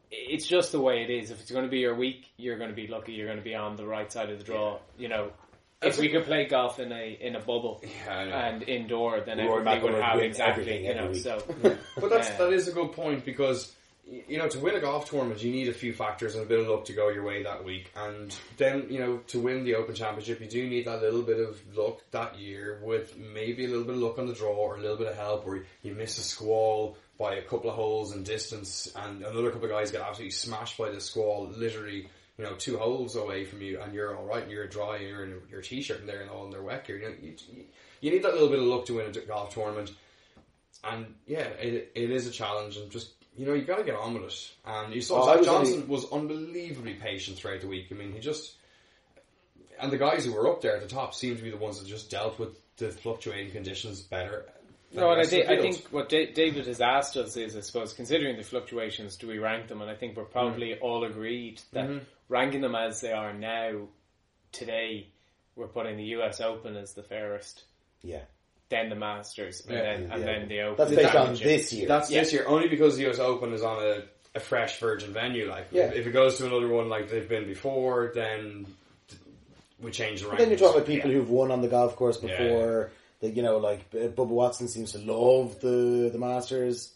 It's 0.09 0.47
just 0.47 0.71
the 0.71 0.79
way 0.79 1.03
it 1.03 1.09
is. 1.09 1.31
If 1.31 1.41
it's 1.41 1.51
going 1.51 1.65
to 1.65 1.69
be 1.69 1.79
your 1.79 1.93
week, 1.93 2.27
you're 2.37 2.57
going 2.57 2.69
to 2.69 2.75
be 2.75 2.87
lucky. 2.87 3.11
You're 3.11 3.25
going 3.25 3.39
to 3.39 3.43
be 3.43 3.55
on 3.55 3.75
the 3.75 3.85
right 3.85 4.09
side 4.09 4.29
of 4.29 4.37
the 4.37 4.45
draw. 4.45 4.79
You 4.97 5.09
know, 5.09 5.33
if 5.81 5.99
we 5.99 6.09
could 6.09 6.25
play 6.25 6.45
golf 6.45 6.79
in 6.79 6.91
a 6.91 7.17
in 7.21 7.35
a 7.35 7.39
bubble 7.39 7.81
Yeah, 8.05 8.47
and 8.47 8.63
indoor, 8.63 9.21
then 9.21 9.37
Rory 9.37 9.49
everybody 9.51 9.81
would 9.81 9.93
would 9.93 10.01
have 10.03 10.19
exactly. 10.19 10.63
everything 10.63 10.83
You 10.85 10.91
every 10.91 11.05
know, 11.05 11.11
week. 11.11 11.21
so 11.21 11.77
But 12.01 12.09
that's 12.09 12.29
that 12.31 12.51
is 12.51 12.67
a 12.67 12.71
good 12.71 12.91
point 12.93 13.25
because 13.25 13.73
you 14.05 14.37
know 14.37 14.47
to 14.47 14.59
win 14.59 14.73
a 14.73 14.79
golf 14.79 15.09
tournament 15.09 15.43
you 15.43 15.51
need 15.51 15.67
a 15.67 15.73
few 15.73 15.91
factors 15.93 16.33
and 16.35 16.45
a 16.45 16.47
bit 16.47 16.59
of 16.59 16.67
luck 16.67 16.85
to 16.85 16.93
go 16.93 17.09
your 17.09 17.23
way 17.23 17.43
that 17.43 17.63
week, 17.63 17.91
and 17.95 18.35
then 18.57 18.87
you 18.89 18.99
know 18.99 19.17
to 19.27 19.39
win 19.39 19.63
the 19.65 19.75
Open 19.75 19.93
Championship 19.93 20.39
you 20.39 20.47
do 20.47 20.67
need 20.67 20.85
that 20.85 21.01
little 21.01 21.21
bit 21.21 21.39
of 21.39 21.59
luck 21.77 21.99
that 22.11 22.39
year 22.39 22.79
with 22.83 23.17
maybe 23.17 23.65
a 23.65 23.67
little 23.67 23.83
bit 23.83 23.95
of 23.95 24.01
luck 24.01 24.17
on 24.17 24.27
the 24.27 24.33
draw 24.33 24.53
or 24.53 24.77
a 24.77 24.81
little 24.81 24.97
bit 24.97 25.07
of 25.07 25.15
help, 25.15 25.45
or 25.45 25.63
you 25.83 25.93
miss 25.93 26.17
a 26.17 26.21
squall 26.23 26.97
by 27.19 27.35
a 27.35 27.41
couple 27.41 27.69
of 27.69 27.75
holes 27.75 28.15
in 28.15 28.23
distance, 28.23 28.91
and 28.95 29.23
another 29.23 29.49
couple 29.51 29.65
of 29.65 29.71
guys 29.71 29.91
get 29.91 30.01
absolutely 30.01 30.31
smashed 30.31 30.77
by 30.77 30.89
the 30.89 31.01
squall, 31.01 31.49
literally. 31.55 32.07
You 32.37 32.43
know, 32.45 32.53
two 32.53 32.77
holes 32.77 33.15
away 33.15 33.45
from 33.45 33.61
you, 33.61 33.79
and 33.81 33.93
you're 33.93 34.15
all 34.15 34.23
right, 34.25 34.43
and 34.43 34.51
you're 34.51 34.67
dry, 34.67 34.97
and 34.97 35.07
you're 35.07 35.23
in 35.23 35.41
your 35.49 35.61
t-shirt, 35.61 35.99
and 36.01 36.07
they're 36.09 36.29
all 36.31 36.45
in 36.45 36.51
their 36.51 36.61
wet 36.61 36.85
gear. 36.85 36.97
You, 36.97 37.09
know, 37.09 37.15
you, 37.21 37.33
you 38.01 38.11
need 38.11 38.23
that 38.23 38.33
little 38.33 38.49
bit 38.49 38.59
of 38.59 38.65
luck 38.65 38.85
to 38.85 38.93
win 38.97 39.07
a 39.07 39.19
golf 39.21 39.53
tournament 39.55 39.91
and 40.83 41.07
yeah, 41.25 41.39
it, 41.59 41.91
it 41.95 42.11
is 42.11 42.27
a 42.27 42.31
challenge, 42.31 42.77
and 42.77 42.91
just 42.91 43.09
you 43.35 43.45
know 43.47 43.53
you've 43.53 43.65
got 43.67 43.77
to 43.77 43.83
get 43.83 43.95
on 43.95 44.13
with 44.13 44.23
it. 44.31 44.51
And 44.65 44.93
you 44.93 45.01
saw 45.01 45.23
Oh, 45.23 45.35
Zach 45.35 45.43
Johnson 45.45 45.75
only- 45.81 45.87
was 45.87 46.05
unbelievably 46.11 46.93
patient 46.95 47.37
throughout 47.37 47.61
the 47.61 47.67
week. 47.67 47.87
I 47.91 47.95
mean, 47.95 48.13
he 48.13 48.19
just 48.19 48.53
and 49.79 49.91
the 49.91 49.97
guys 49.97 50.23
who 50.25 50.33
were 50.33 50.47
up 50.49 50.61
there 50.61 50.75
at 50.75 50.81
the 50.81 50.87
top 50.87 51.15
seemed 51.15 51.37
to 51.37 51.43
be 51.43 51.49
the 51.49 51.57
ones 51.57 51.79
that 51.79 51.87
just 51.87 52.11
dealt 52.11 52.37
with 52.39 52.55
the 52.77 52.89
fluctuating 52.91 53.51
conditions 53.51 54.01
better. 54.01 54.45
No, 54.93 55.05
and 55.09 55.13
I 55.13 55.17
rest 55.17 55.31
think 55.31 55.49
I 55.49 55.57
think 55.59 55.87
what 55.89 56.09
Da- 56.09 56.31
David 56.31 56.67
has 56.67 56.79
asked 56.79 57.17
us 57.17 57.35
is, 57.35 57.57
I 57.57 57.61
suppose, 57.61 57.93
considering 57.93 58.37
the 58.37 58.43
fluctuations, 58.43 59.17
do 59.17 59.27
we 59.27 59.39
rank 59.39 59.67
them? 59.67 59.81
And 59.81 59.89
I 59.89 59.95
think 59.95 60.15
we're 60.15 60.23
probably 60.25 60.69
Mm. 60.69 60.81
all 60.81 61.03
agreed 61.03 61.59
that 61.73 61.89
Mm-hmm. 61.89 62.05
Ranking 62.29 62.61
them 62.61 62.75
as 62.75 63.01
they 63.01 63.11
are 63.11 63.33
now, 63.33 63.87
today, 64.51 65.07
we're 65.55 65.67
putting 65.67 65.97
the 65.97 66.03
U.S. 66.05 66.41
Open 66.41 66.75
as 66.75 66.93
the 66.93 67.03
fairest, 67.03 67.63
Yeah, 68.01 68.21
then 68.69 68.89
the 68.89 68.95
Masters, 68.95 69.61
and 69.65 69.75
Yeah, 69.75 69.81
then 69.83 70.11
and 70.11 70.19
yeah. 70.21 70.25
then 70.25 70.47
the 70.47 70.61
Open. 70.61 70.77
that's 70.77 70.95
based 71.03 71.15
on 71.15 71.35
this 71.35 71.73
year. 71.73 71.87
that's 71.87 72.11
Yeah. 72.11 72.19
this 72.21 72.33
year 72.33 72.45
only 72.47 72.67
because 72.67 72.97
the 72.97 73.09
US 73.09 73.19
Open 73.19 73.53
is 73.53 73.63
on 73.63 73.81
a, 73.83 74.03
a 74.35 74.39
fresh 74.39 74.79
virgin 74.79 75.13
venue. 75.13 75.49
Like 75.49 75.67
Yeah. 75.71 75.85
if, 75.87 75.95
if 75.95 76.07
it 76.07 76.11
goes 76.11 76.37
to 76.37 76.45
another 76.47 76.67
one 76.67 76.89
like 76.89 77.09
they've 77.09 77.27
been 77.27 77.45
before, 77.47 78.11
then 78.13 78.65
we 79.81 79.91
change 79.91 80.21
the. 80.21 80.29
But 80.29 80.37
then 80.39 80.49
you're 80.49 80.57
talking 80.57 80.75
about 80.75 80.87
people 80.87 81.09
Yeah. 81.11 81.17
who've 81.17 81.29
won 81.29 81.51
on 81.51 81.61
the 81.61 81.67
golf 81.67 81.95
course 81.95 82.19
Yeah, 82.21 82.37
before. 82.37 82.91
That 83.21 83.35
you 83.35 83.41
know, 83.41 83.57
like 83.57 83.89
Bubba 83.91 84.27
Watson 84.27 84.67
seems 84.67 84.91
to 84.91 84.99
love 84.99 85.59
the 85.59 86.09
the 86.11 86.19
Masters. 86.19 86.93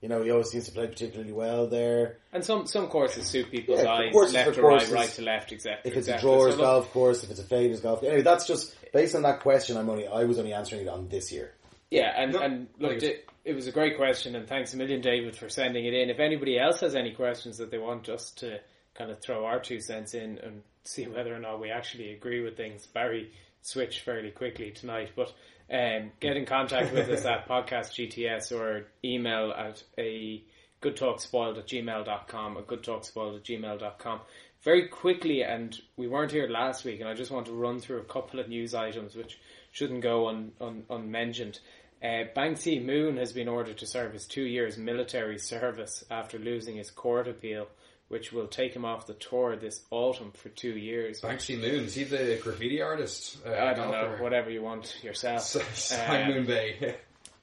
You 0.00 0.08
know, 0.08 0.22
he 0.22 0.30
always 0.30 0.50
seems 0.50 0.64
to 0.66 0.72
play 0.72 0.86
particularly 0.86 1.32
well 1.32 1.66
there. 1.66 2.16
And 2.32 2.42
some 2.44 2.66
some 2.66 2.86
courses 2.88 3.26
suit 3.26 3.50
people's 3.50 3.82
Yeah, 3.82 3.92
eyes, 3.92 4.12
courses 4.12 4.34
left 4.34 4.54
to 4.54 4.62
right, 4.62 4.70
courses. 4.70 4.92
right 4.92 5.08
to 5.10 5.22
left, 5.22 5.52
exactly. 5.52 5.90
If 5.90 5.96
it's 5.98 6.08
a 6.08 6.12
exactly. 6.12 6.30
drawers 6.30 6.54
So 6.54 6.60
golf 6.60 6.92
course, 6.92 7.22
if 7.22 7.30
it's 7.30 7.40
a 7.40 7.44
faders 7.44 7.82
golf. 7.82 8.02
Anyway, 8.02 8.22
that's 8.22 8.46
just 8.46 8.74
based 8.92 9.14
on 9.14 9.22
that 9.22 9.40
question. 9.40 9.76
I'm 9.76 9.90
only 9.90 10.06
I 10.08 10.24
was 10.24 10.38
only 10.38 10.54
answering 10.54 10.82
it 10.82 10.88
on 10.88 11.08
this 11.08 11.30
year. 11.30 11.52
Yeah, 11.90 12.12
and, 12.16 12.32
No, 12.32 12.38
and 12.40 12.68
look, 12.78 13.02
it, 13.02 13.28
it 13.44 13.52
was 13.54 13.66
a 13.66 13.72
great 13.72 13.96
question, 13.96 14.36
and 14.36 14.46
thanks 14.46 14.72
a 14.74 14.76
million, 14.76 15.00
David, 15.00 15.34
for 15.36 15.48
sending 15.48 15.84
it 15.84 15.92
in. 15.92 16.08
If 16.08 16.20
anybody 16.20 16.56
else 16.58 16.80
has 16.80 16.94
any 16.94 17.12
questions 17.12 17.58
that 17.58 17.70
they 17.72 17.78
want 17.78 18.08
us 18.08 18.30
to 18.36 18.60
kind 18.94 19.10
of 19.10 19.20
throw 19.20 19.44
our 19.44 19.58
two 19.60 19.80
cents 19.80 20.14
in 20.14 20.38
and 20.38 20.62
see 20.84 21.06
whether 21.08 21.34
or 21.34 21.40
not 21.40 21.60
we 21.60 21.70
actually 21.70 22.12
agree 22.12 22.42
with 22.42 22.56
things, 22.56 22.86
Barry 22.86 23.32
switched 23.62 24.00
fairly 24.00 24.30
quickly 24.30 24.70
tonight, 24.70 25.10
but 25.16 25.32
um, 25.72 26.10
get 26.20 26.36
in 26.36 26.46
contact 26.46 26.92
with 26.92 27.08
us 27.08 27.24
at 27.24 27.48
podcast 27.48 27.92
GTS 27.92 28.52
or 28.52 28.86
email 29.04 29.52
at 29.52 29.82
a 29.98 30.42
goodtalkspoiled 30.82 31.58
at 31.58 31.66
gmail.com, 31.66 32.56
a 32.56 32.62
goodtalkspoiled 32.62 33.36
at 33.36 33.44
gmail.com. 33.44 34.20
Very 34.62 34.88
quickly, 34.88 35.42
and 35.42 35.78
we 35.96 36.06
weren't 36.06 36.32
here 36.32 36.48
last 36.48 36.84
week, 36.84 37.00
and 37.00 37.08
I 37.08 37.14
just 37.14 37.30
want 37.30 37.46
to 37.46 37.52
run 37.52 37.80
through 37.80 38.00
a 38.00 38.04
couple 38.04 38.40
of 38.40 38.48
news 38.48 38.74
items 38.74 39.14
which 39.14 39.38
shouldn't 39.72 40.02
go 40.02 40.28
un, 40.28 40.52
un, 40.60 40.84
unmentioned. 40.90 41.60
Uh, 42.02 42.24
Banksy 42.36 42.84
Moon 42.84 43.16
has 43.16 43.32
been 43.32 43.48
ordered 43.48 43.78
to 43.78 43.86
serve 43.86 44.12
his 44.12 44.26
two 44.26 44.42
years 44.42 44.76
military 44.76 45.38
service 45.38 46.04
after 46.10 46.38
losing 46.38 46.76
his 46.76 46.90
court 46.90 47.28
appeal 47.28 47.68
which 48.10 48.32
will 48.32 48.48
take 48.48 48.74
him 48.74 48.84
off 48.84 49.06
the 49.06 49.14
tour 49.14 49.54
this 49.54 49.82
autumn 49.92 50.32
for 50.32 50.48
two 50.48 50.72
years. 50.76 51.20
Banksy 51.20 51.56
Moon, 51.56 51.84
is 51.84 51.94
he 51.94 52.02
the 52.02 52.40
graffiti 52.42 52.82
artist? 52.82 53.38
Uh, 53.46 53.52
I 53.52 53.72
don't 53.72 53.92
know, 53.92 54.16
whatever 54.18 54.50
you 54.50 54.62
want 54.62 54.96
yourself. 55.04 55.42
Sang 55.42 56.26
Um, 56.26 56.32
Moon 56.34 56.44
Bay. 56.46 56.96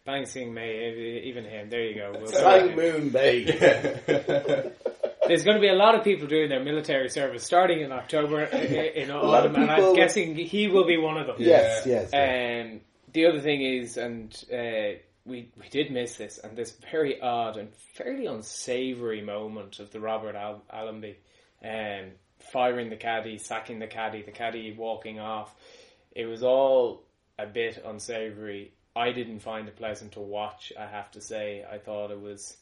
Bang 0.06 0.26
Sing 0.26 0.54
May, 0.54 1.22
even 1.24 1.46
him. 1.46 1.70
There 1.70 1.84
you 1.84 1.96
go. 1.96 2.12
We'll 2.18 2.28
Sang 2.28 2.76
Moon 2.76 3.10
Bay. 3.10 3.46
There's 5.28 5.44
going 5.44 5.56
to 5.56 5.62
be 5.62 5.70
a 5.70 5.76
lot 5.76 5.96
of 5.96 6.04
people 6.04 6.28
doing 6.28 6.50
their 6.50 6.64
military 6.64 7.10
service 7.10 7.44
starting 7.46 7.80
in 7.82 7.94
October 7.94 8.44
uh, 8.54 8.58
in 8.58 9.10
autumn, 9.10 9.56
and 9.56 9.72
I'm 9.72 9.96
guessing 9.96 10.36
he 10.36 10.68
will 10.68 10.86
be 10.86 10.98
one 10.98 11.18
of 11.18 11.28
them. 11.28 11.38
yes, 11.40 11.86
yes. 11.86 12.10
yes. 12.12 12.66
Um, 12.74 12.82
the 13.14 13.26
other 13.28 13.40
thing 13.40 13.62
is, 13.62 13.96
and 13.96 14.34
uh, 14.52 15.00
we 15.28 15.52
we 15.60 15.70
did 15.70 15.92
miss 15.92 16.16
this, 16.16 16.38
and 16.38 16.58
this 16.58 16.72
very 16.92 17.22
odd 17.22 17.58
and 17.58 17.74
fairly 17.94 18.26
unsavoury 18.26 19.22
moment 19.22 19.80
of 19.80 19.92
the 19.92 20.00
Robert 20.00 20.36
Al- 20.36 20.64
Allenby 20.72 21.18
um, 21.64 22.12
firing 22.52 22.90
the 22.90 22.96
caddy, 22.96 23.38
sacking 23.38 23.80
the 23.80 23.88
caddy, 23.88 24.22
the 24.22 24.32
caddy 24.32 24.74
walking 24.74 25.20
off. 25.20 25.54
It 26.16 26.26
was 26.26 26.44
all 26.44 27.04
a 27.38 27.46
bit 27.46 27.84
unsavoury. 27.86 28.72
I 28.96 29.12
didn't 29.12 29.40
find 29.40 29.68
it 29.68 29.76
pleasant 29.76 30.14
to 30.14 30.20
watch. 30.20 30.74
I 30.80 30.88
have 30.88 31.12
to 31.12 31.22
say, 31.22 31.64
I 31.72 31.78
thought 31.78 32.10
it 32.10 32.20
was 32.20 32.58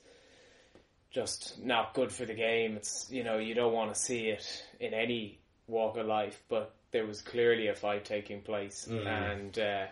just 1.11 1.63
not 1.63 1.93
good 1.93 2.11
for 2.11 2.25
the 2.25 2.33
game. 2.33 2.75
It's 2.75 3.07
you 3.09 3.23
know 3.23 3.37
you 3.37 3.53
don't 3.53 3.73
want 3.73 3.93
to 3.93 3.99
see 3.99 4.27
it 4.27 4.45
in 4.79 4.93
any 4.93 5.39
walk 5.67 5.97
of 5.97 6.05
life, 6.05 6.41
but 6.49 6.73
there 6.91 7.05
was 7.05 7.21
clearly 7.21 7.67
a 7.67 7.75
fight 7.75 8.05
taking 8.05 8.41
place, 8.41 8.87
and 9.07 9.57
uh, 9.59 9.85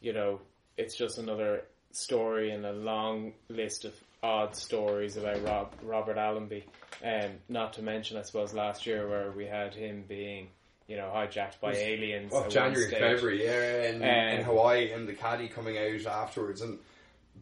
you 0.00 0.12
know 0.12 0.40
it's 0.76 0.96
just 0.96 1.18
another 1.18 1.64
story 1.92 2.50
in 2.52 2.64
a 2.64 2.72
long 2.72 3.32
list 3.48 3.84
of 3.84 3.94
odd 4.22 4.54
stories 4.54 5.16
about 5.16 5.42
Rob, 5.44 5.72
Robert 5.82 6.18
Allenby. 6.18 6.64
Um, 7.04 7.30
not 7.48 7.74
to 7.74 7.82
mention, 7.82 8.16
I 8.18 8.22
suppose 8.22 8.52
last 8.52 8.86
year 8.86 9.08
where 9.08 9.30
we 9.30 9.46
had 9.46 9.74
him 9.74 10.04
being 10.06 10.48
you 10.86 10.96
know 10.96 11.10
hijacked 11.14 11.60
by 11.60 11.72
aliens. 11.72 12.32
Well, 12.32 12.48
January. 12.48 12.90
February, 12.90 13.44
yeah, 13.44 13.88
in, 13.90 14.02
in 14.02 14.38
Um, 14.40 14.44
Hawaii, 14.44 14.92
and 14.92 15.08
the 15.08 15.14
caddy 15.14 15.48
coming 15.48 15.78
out 15.78 16.06
afterwards, 16.06 16.60
and 16.60 16.78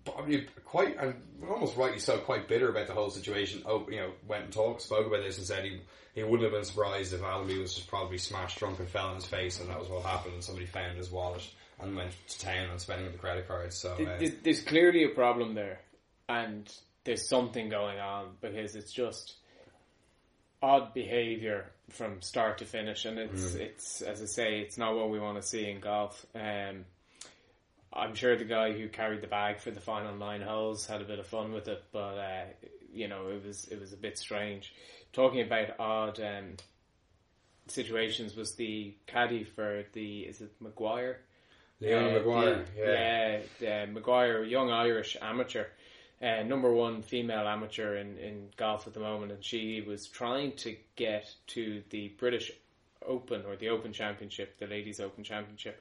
probably 0.05 0.47
quite, 0.65 0.97
and 0.99 1.15
almost 1.49 1.77
rightly 1.77 1.99
so, 1.99 2.19
quite 2.19 2.47
bitter 2.47 2.69
about 2.69 2.87
the 2.87 2.93
whole 2.93 3.11
situation. 3.11 3.63
Oh, 3.67 3.87
you 3.91 3.97
know, 3.97 4.13
went 4.27 4.45
and 4.45 4.53
talked, 4.53 4.83
spoke 4.83 5.07
about 5.07 5.23
this, 5.23 5.39
and 5.39 5.47
said 5.47 5.65
he 5.65 5.81
he 6.15 6.23
wouldn't 6.23 6.43
have 6.43 6.53
been 6.53 6.65
surprised 6.65 7.13
if 7.15 7.23
Allenby 7.23 7.59
was 7.59 7.75
just 7.75 7.89
probably 7.89 8.19
smashed 8.19 8.59
drunk 8.59 8.79
and 8.81 8.89
fell 8.89 9.09
on 9.09 9.17
his 9.17 9.25
face, 9.27 9.61
and 9.61 9.69
that 9.71 9.79
was 9.79 9.89
what 9.89 10.05
happened. 10.05 10.35
And 10.35 10.45
somebody 10.45 10.67
found 10.67 10.97
his 10.97 11.11
wallet 11.11 11.43
and 11.81 11.97
went 11.97 12.11
to 12.29 12.39
town 12.41 12.71
on 12.71 12.79
spending 12.79 13.11
the 13.11 13.19
credit 13.19 13.47
cards. 13.47 13.77
So 13.77 13.93
uh, 13.93 14.19
There's, 14.19 14.35
there's 14.43 14.61
clearly 14.63 15.05
a 15.05 15.11
problem 15.11 15.55
there, 15.55 15.81
and 16.29 16.71
there's 17.05 17.29
something 17.29 17.69
going 17.69 17.99
on 17.99 18.31
because 18.41 18.75
it's 18.77 18.93
just 18.93 19.37
odd 20.61 20.93
behavior 20.93 21.71
from 21.91 22.21
start 22.21 22.59
to 22.59 22.65
finish, 22.65 23.05
and 23.05 23.19
it's 23.19 23.55
it's 23.55 24.03
as 24.03 24.23
I 24.23 24.27
say, 24.27 24.61
it's 24.61 24.77
not 24.77 24.95
what 24.95 25.11
we 25.11 25.19
want 25.19 25.41
to 25.41 25.47
see 25.47 25.71
in 25.71 25.81
golf. 25.81 26.27
Um, 26.35 26.85
I'm 27.93 28.15
sure 28.15 28.37
the 28.37 28.45
guy 28.45 28.73
who 28.73 28.89
carried 28.89 29.23
the 29.23 29.29
bag 29.29 29.61
for 29.61 29.71
the 29.71 29.81
final 29.81 30.15
nine 30.15 30.43
holes 30.43 30.87
had 30.87 31.01
a 31.01 31.05
bit 31.05 31.19
of 31.19 31.27
fun 31.27 31.53
with 31.53 31.69
it, 31.69 31.83
but 31.93 32.19
uh, 32.19 32.45
you 32.93 33.09
know 33.09 33.29
it 33.29 33.45
was 33.45 33.67
it 33.69 33.81
was 33.81 33.93
a 33.93 33.97
bit 33.97 34.19
strange. 34.19 34.75
Talking 35.13 35.41
about 35.41 35.81
odd 35.81 36.21
um, 36.21 36.57
situations 37.69 38.37
was 38.37 38.55
the 38.57 38.95
caddy 39.07 39.45
for 39.45 39.85
the 39.93 40.21
is 40.21 40.41
it 40.41 40.53
Maguire? 40.61 41.21
Leona 41.81 42.09
Uh, 42.09 42.13
Maguire, 42.19 42.65
yeah. 42.77 43.41
yeah, 43.61 43.83
uh, 43.83 43.87
Maguire, 43.93 44.43
young 44.45 44.71
Irish 44.71 45.17
amateur, 45.21 45.65
uh, 46.21 46.43
number 46.43 46.73
one 46.73 47.03
female 47.03 47.47
amateur 47.47 47.97
in, 47.97 48.19
in 48.19 48.49
golf 48.57 48.87
at 48.87 48.95
the 48.95 49.01
moment, 49.01 49.33
and 49.33 49.45
she 49.45 49.81
was 49.81 50.09
trying 50.09 50.53
to 50.57 50.77
get 50.97 51.33
to 51.49 51.83
the 51.91 52.09
British 52.19 52.51
Open 53.07 53.45
or 53.47 53.57
the 53.57 53.69
Open 53.69 53.93
Championship, 53.93 54.59
the 54.59 54.67
Ladies 54.67 54.99
Open 55.01 55.23
Championship, 55.25 55.81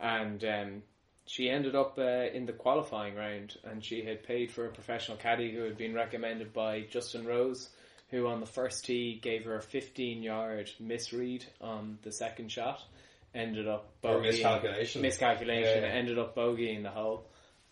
and 0.00 0.42
um, 0.44 0.82
she 1.26 1.48
ended 1.50 1.74
up 1.74 1.98
uh, 1.98 2.02
in 2.32 2.46
the 2.46 2.52
qualifying 2.52 3.14
round, 3.14 3.56
and 3.64 3.84
she 3.84 4.02
had 4.02 4.22
paid 4.22 4.50
for 4.50 4.66
a 4.66 4.70
professional 4.72 5.16
caddy 5.18 5.52
who 5.52 5.62
had 5.62 5.76
been 5.76 5.94
recommended 5.94 6.52
by 6.52 6.80
Justin 6.90 7.26
Rose. 7.26 7.68
Who 8.10 8.28
on 8.28 8.38
the 8.38 8.46
first 8.46 8.84
tee 8.84 9.18
gave 9.20 9.44
her 9.44 9.56
a 9.56 9.62
15 9.62 10.22
yard 10.22 10.70
misread 10.78 11.44
on 11.60 11.98
the 12.02 12.12
second 12.12 12.52
shot, 12.52 12.80
ended 13.34 13.66
up 13.68 13.92
Or 14.02 14.16
bogeying- 14.16 14.22
miscalculation. 14.22 15.02
miscalculation. 15.02 15.82
Yeah. 15.82 15.88
It 15.88 15.94
ended 15.96 16.18
up 16.18 16.34
bogeying 16.36 16.82
the 16.82 16.90
hole. 16.90 17.26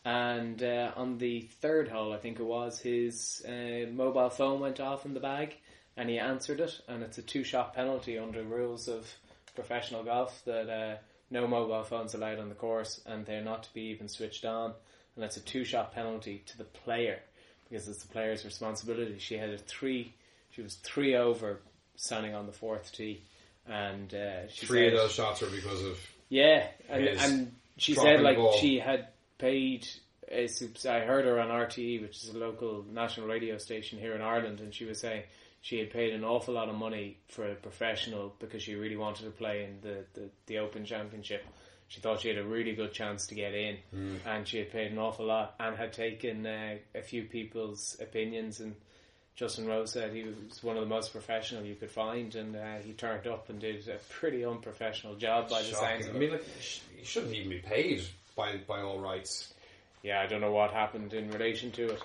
And 0.05 0.61
uh, 0.63 0.93
on 0.97 1.19
the 1.19 1.43
third 1.61 1.89
hole, 1.89 2.13
I 2.13 2.19
think 2.19 2.41
it 2.41 2.45
was, 2.45 2.81
his 2.81 3.45
uh, 3.47 3.89
mobile 3.93 4.31
phone 4.31 4.59
went 4.61 4.81
off 4.81 5.07
in 5.07 5.15
the 5.15 5.21
bag 5.21 5.55
and 5.97 6.09
he 6.09 6.19
answered 6.19 6.59
it. 6.61 6.81
And 6.89 7.03
it's 7.05 7.19
a 7.19 7.23
two 7.23 7.45
shot 7.45 7.75
penalty 7.75 8.19
under 8.19 8.43
rules 8.43 8.89
of 8.89 9.07
professional 9.55 10.03
golf 10.03 10.43
that 10.45 10.69
uh, 10.69 10.97
no 11.31 11.47
mobile 11.47 11.85
phones 11.85 12.15
allowed 12.15 12.41
on 12.41 12.49
the 12.49 12.55
course 12.57 13.01
and 13.07 13.25
they're 13.25 13.45
not 13.45 13.63
to 13.65 13.75
be 13.75 13.83
even 13.83 14.09
switched 14.09 14.45
on. 14.45 14.73
And 15.15 15.25
it's 15.25 15.37
a 15.37 15.41
two 15.41 15.65
shot 15.65 15.95
penalty 15.95 16.43
to 16.47 16.59
the 16.59 16.65
player 16.65 17.21
because 17.71 17.87
it's 17.87 18.03
the 18.03 18.13
player's 18.13 18.45
responsibility. 18.45 19.17
She 19.21 19.37
had 19.37 19.51
a 19.51 19.59
three, 19.59 20.15
she 20.51 20.63
was 20.63 20.75
three 20.77 21.15
over 21.15 21.61
standing 21.95 22.35
on 22.35 22.47
the 22.47 22.53
fourth 22.53 22.91
tee. 22.93 23.23
And 23.69 24.13
uh, 24.13 24.49
she 24.49 24.67
three 24.67 24.89
of 24.89 24.95
those 24.95 25.13
shots 25.13 25.41
were 25.41 25.51
because 25.51 25.83
of 25.85 25.99
yeah, 26.29 26.67
and, 26.89 27.05
and 27.07 27.53
she 27.77 27.95
said 27.95 28.21
like 28.21 28.37
ball. 28.37 28.57
she 28.57 28.79
had 28.79 29.09
paid. 29.39 29.87
A 30.31 30.49
I 30.89 31.01
heard 31.01 31.27
her 31.27 31.39
on 31.41 31.49
RTE, 31.49 32.01
which 32.01 32.17
is 32.25 32.31
a 32.31 32.39
local 32.39 32.87
national 32.91 33.27
radio 33.27 33.59
station 33.59 33.99
here 33.99 34.15
in 34.15 34.23
Ireland, 34.23 34.61
and 34.61 34.73
she 34.75 34.87
was 34.87 34.99
saying 34.99 35.25
she 35.61 35.79
had 35.79 35.91
paid 35.91 36.15
an 36.15 36.25
awful 36.25 36.55
lot 36.55 36.71
of 36.71 36.75
money 36.75 37.19
for 37.29 37.47
a 37.51 37.55
professional 37.55 38.35
because 38.39 38.63
she 38.63 38.75
really 38.75 38.97
wanted 38.97 39.25
to 39.25 39.31
play 39.31 39.65
in 39.65 39.79
the, 39.83 40.05
the, 40.15 40.31
the 40.47 40.59
Open 40.59 40.87
Championship. 40.87 41.45
She 41.89 42.01
thought 42.01 42.23
she 42.23 42.29
had 42.29 42.39
a 42.39 42.45
really 42.45 42.75
good 42.75 42.93
chance 42.95 43.27
to 43.27 43.35
get 43.35 43.53
in, 43.55 43.77
Hmm. 43.93 44.17
and 44.27 44.49
she 44.49 44.57
had 44.59 44.73
paid 44.73 44.91
an 44.93 44.99
awful 44.99 45.27
lot 45.27 45.55
and 45.61 45.77
had 45.77 45.93
taken 45.93 46.47
uh, 46.47 46.77
a 46.95 47.03
few 47.03 47.25
people's 47.25 47.99
opinions. 48.01 48.61
And 48.61 48.75
Justin 49.35 49.67
Rose 49.67 49.93
said 49.93 50.13
he 50.13 50.25
was 50.25 50.63
one 50.63 50.77
of 50.77 50.83
the 50.83 50.89
most 50.89 51.11
professional 51.13 51.65
you 51.65 51.75
could 51.75 51.91
find, 51.91 52.35
and 52.35 52.55
uh, 52.55 52.77
he 52.85 52.93
turned 52.93 53.27
up 53.27 53.49
and 53.49 53.59
did 53.59 53.89
a 53.89 53.97
pretty 54.11 54.45
unprofessional 54.45 55.15
job 55.17 55.49
by 55.49 55.63
the 55.63 55.69
sounds 55.69 56.07
I 56.07 56.11
of 56.11 56.15
it. 56.17 56.19
mean, 56.19 56.31
like, 56.33 56.45
he 56.97 57.05
shouldn't 57.05 57.33
even 57.35 57.49
be 57.51 57.59
paid 57.59 58.03
by 58.37 58.57
by 58.67 58.81
all 58.83 58.99
rights. 59.01 59.53
Yeah, 60.03 60.21
I 60.21 60.27
don't 60.27 60.41
know 60.41 60.51
what 60.51 60.73
happened 60.73 61.15
in 61.15 61.31
relation 61.31 61.71
to 61.73 61.91
it. 61.93 62.03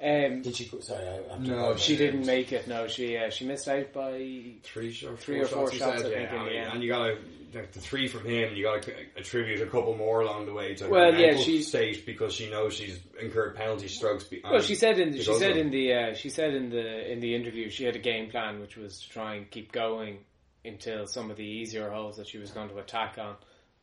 Yeah. 0.00 0.26
Um, 0.26 0.42
Did 0.42 0.56
she? 0.56 0.64
go- 0.66 0.80
Sorry, 0.80 1.06
I, 1.06 1.34
I'm 1.34 1.44
No, 1.44 1.76
she 1.76 1.96
didn't 1.96 2.26
make 2.26 2.52
it. 2.52 2.66
No, 2.66 2.88
she 2.88 3.16
uh, 3.16 3.30
she 3.30 3.46
missed 3.46 3.68
out 3.68 3.92
by 3.92 4.18
three, 4.64 4.92
sh- 4.92 5.04
or 5.04 5.16
Three 5.16 5.36
four 5.44 5.44
or 5.44 5.48
four 5.48 5.72
shots, 5.72 6.02
shots, 6.02 6.04
I 6.04 6.08
think, 6.10 6.30
yeah, 6.32 6.38
in 6.40 6.44
the 6.46 6.52
end. 6.52 6.72
and 6.74 6.82
you 6.82 6.88
gotta 6.90 7.12
like, 7.14 7.18
the 7.52 7.62
three 7.80 8.08
from 8.08 8.24
him. 8.24 8.54
You 8.54 8.64
gotta 8.64 8.92
attribute 9.16 9.60
a 9.60 9.66
couple 9.66 9.96
more 9.96 10.20
along 10.20 10.46
the 10.46 10.52
way 10.52 10.74
to 10.74 10.84
her 10.84 10.90
Well, 10.90 11.12
yeah, 11.14 11.28
mental 11.28 11.42
she- 11.44 11.62
state 11.62 12.04
because 12.06 12.34
she 12.34 12.50
knows 12.50 12.74
she's 12.74 12.98
incurred 13.20 13.56
penalty 13.56 13.88
strokes. 13.88 14.28
Well, 14.44 14.60
she 14.60 14.74
said 14.74 14.98
in 14.98 15.14
she 15.16 15.34
said 15.34 15.56
in 15.56 15.70
the 15.70 15.92
uh, 15.94 16.14
she 16.14 16.28
said 16.30 16.54
in 16.54 16.70
the 16.70 17.10
in 17.12 17.20
the 17.20 17.34
interview 17.34 17.70
she 17.70 17.84
had 17.84 17.96
a 17.96 18.00
game 18.00 18.30
plan 18.30 18.60
which 18.60 18.76
was 18.76 19.00
to 19.02 19.08
try 19.10 19.34
and 19.34 19.50
keep 19.50 19.72
going 19.72 20.18
until 20.64 21.06
some 21.06 21.30
of 21.30 21.36
the 21.36 21.44
easier 21.44 21.88
holes 21.90 22.16
that 22.16 22.28
she 22.28 22.38
was 22.38 22.50
going 22.50 22.68
to 22.68 22.78
attack 22.78 23.16
on, 23.18 23.36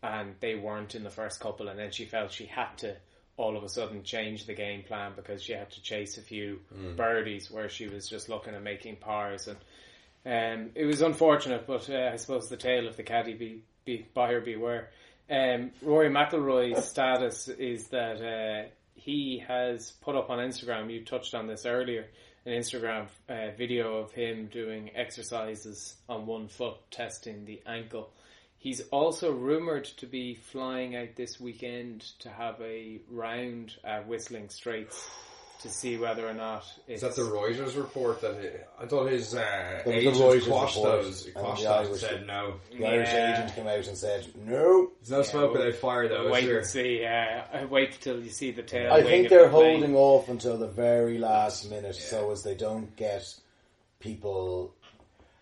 and 0.04 0.36
they 0.40 0.56
weren't 0.56 0.94
in 0.94 1.04
the 1.04 1.10
first 1.10 1.40
couple, 1.40 1.68
and 1.70 1.80
then 1.80 1.92
she 1.92 2.06
felt 2.06 2.32
she 2.32 2.46
had 2.46 2.78
to 2.78 2.96
all 3.38 3.58
of 3.58 3.64
a 3.64 3.70
sudden 3.70 4.02
change 4.04 4.46
the 4.46 4.54
game 4.54 4.82
plan 4.84 5.12
because 5.16 5.42
she 5.44 5.52
had 5.54 5.70
to 5.70 5.82
chase 5.82 6.18
a 6.18 6.22
few 6.22 6.60
birdies 6.96 7.52
where 7.52 7.68
she 7.68 7.88
was 7.88 8.08
just 8.08 8.30
looking 8.30 8.54
at 8.54 8.64
making 8.64 8.96
pars 8.98 9.48
and. 9.48 9.58
Um, 10.26 10.72
it 10.74 10.86
was 10.86 11.02
unfortunate, 11.02 11.68
but 11.68 11.90
uh, 11.90 12.10
I 12.12 12.16
suppose 12.16 12.50
the 12.50 12.58
tale 12.58 12.88
of 12.88 12.98
the 12.98 13.04
caddy 13.04 13.36
be, 13.36 13.64
be 13.86 14.08
buyer 14.14 14.42
beware. 14.42 14.90
Um, 15.30 15.72
Rory 15.82 16.10
McIlroy's 16.10 16.88
status 16.88 17.48
is 17.48 17.88
that 17.90 18.22
uh, 18.22 18.70
he 18.96 19.44
has 19.48 19.92
put 20.02 20.16
up 20.16 20.30
on 20.30 20.40
Instagram. 20.40 20.92
You 20.92 21.06
touched 21.06 21.36
on 21.36 21.48
this 21.48 21.66
earlier. 21.66 22.08
An 22.46 22.54
Instagram 22.54 23.08
uh, 23.28 23.52
video 23.58 23.98
of 23.98 24.12
him 24.12 24.48
doing 24.52 24.92
exercises 24.96 25.96
on 26.08 26.26
one 26.26 26.48
foot, 26.48 26.76
testing 26.92 27.46
the 27.46 27.62
ankle. 27.66 28.12
He's 28.58 28.82
also 28.90 29.32
rumored 29.32 29.86
to 29.98 30.08
be 30.08 30.36
flying 30.36 30.96
out 30.96 31.16
this 31.16 31.40
weekend 31.40 32.02
to 32.20 32.30
have 32.30 32.60
a 32.62 33.00
round 33.10 33.74
at 33.84 34.08
Whistling 34.08 34.50
Straits 34.50 35.08
to 35.62 35.70
see 35.70 35.98
whether 35.98 36.28
or 36.28 36.34
not 36.34 36.64
it's 36.88 37.02
Is 37.02 37.16
that 37.16 37.22
the 37.22 37.28
Reuters 37.30 37.76
report 37.78 38.22
that 38.22 38.36
he, 38.40 38.50
I 38.82 38.86
thought 38.88 39.10
his 39.10 39.34
uh, 39.34 39.82
the 39.86 39.94
agent 39.94 40.16
Reuters 40.18 40.48
quashed 40.48 40.76
report, 40.78 41.02
those? 41.04 41.30
Quashed 41.36 41.64
the 41.64 41.70
those 41.70 41.88
Irish- 41.88 42.02
said 42.02 42.28
no. 42.28 42.56
The 42.78 42.86
Irish 42.86 43.10
Yeah. 43.10 43.34
agent 43.34 43.56
came 43.56 43.68
out 43.68 43.88
and 43.88 43.98
said 43.98 44.28
no. 44.36 44.92
There's 45.00 45.10
no 45.12 45.22
smoke 45.24 45.54
well, 45.54 45.64
without 45.66 45.80
fire, 45.80 46.08
though. 46.08 46.30
wait 46.30 46.44
is 46.46 46.58
and 46.58 46.66
see. 46.68 47.06
Uh, 47.06 47.68
wait 47.68 47.98
till 48.02 48.20
you 48.22 48.30
see 48.30 48.52
the 48.52 48.64
tail. 48.64 48.92
I 48.94 49.02
think 49.04 49.30
they're 49.30 49.46
the 49.46 49.50
plane. 49.50 49.80
holding 49.80 49.96
off 49.96 50.30
until 50.30 50.58
the 50.58 50.68
very 50.68 51.18
last 51.18 51.70
minute, 51.70 51.96
so 51.96 52.32
as 52.32 52.44
they 52.44 52.56
don't 52.56 52.96
get 52.96 53.34
people 54.00 54.74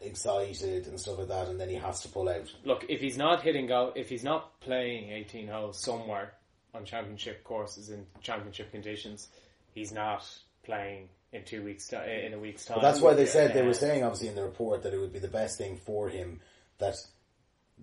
excited 0.02 0.88
and 0.88 0.99
stuff 0.99 1.17
like 1.19 1.28
that, 1.30 1.47
and 1.47 1.60
then 1.60 1.69
he 1.69 1.76
has 1.76 2.02
to 2.02 2.10
pull 2.10 2.30
out. 2.30 2.54
Look, 2.65 2.86
if 2.89 2.99
he's 3.02 3.17
not 3.17 3.41
hitting 3.41 3.67
golf, 3.67 3.93
if 3.95 4.10
he's 4.10 4.23
not 4.23 4.60
playing 4.60 5.12
18 5.12 5.47
holes 5.47 5.80
somewhere 5.82 6.34
on 6.73 6.84
championship 6.86 7.43
courses 7.43 7.89
in 7.89 8.06
championship 8.21 8.71
conditions, 8.71 9.30
he's 9.73 9.91
not 9.91 10.27
playing 10.63 11.09
in 11.31 11.43
two 11.43 11.63
weeks 11.63 11.91
in 11.91 12.33
a 12.33 12.39
week's 12.39 12.65
time. 12.65 12.77
But 12.77 12.83
that's 12.83 13.01
why 13.01 13.13
they 13.13 13.25
said 13.25 13.53
they 13.53 13.63
were 13.63 13.73
saying, 13.73 14.03
obviously, 14.03 14.27
in 14.29 14.36
the 14.36 14.43
report 14.43 14.83
that 14.83 14.93
it 14.93 14.99
would 14.99 15.13
be 15.13 15.19
the 15.19 15.27
best 15.27 15.57
thing 15.57 15.77
for 15.77 16.09
him 16.09 16.39
that 16.77 16.95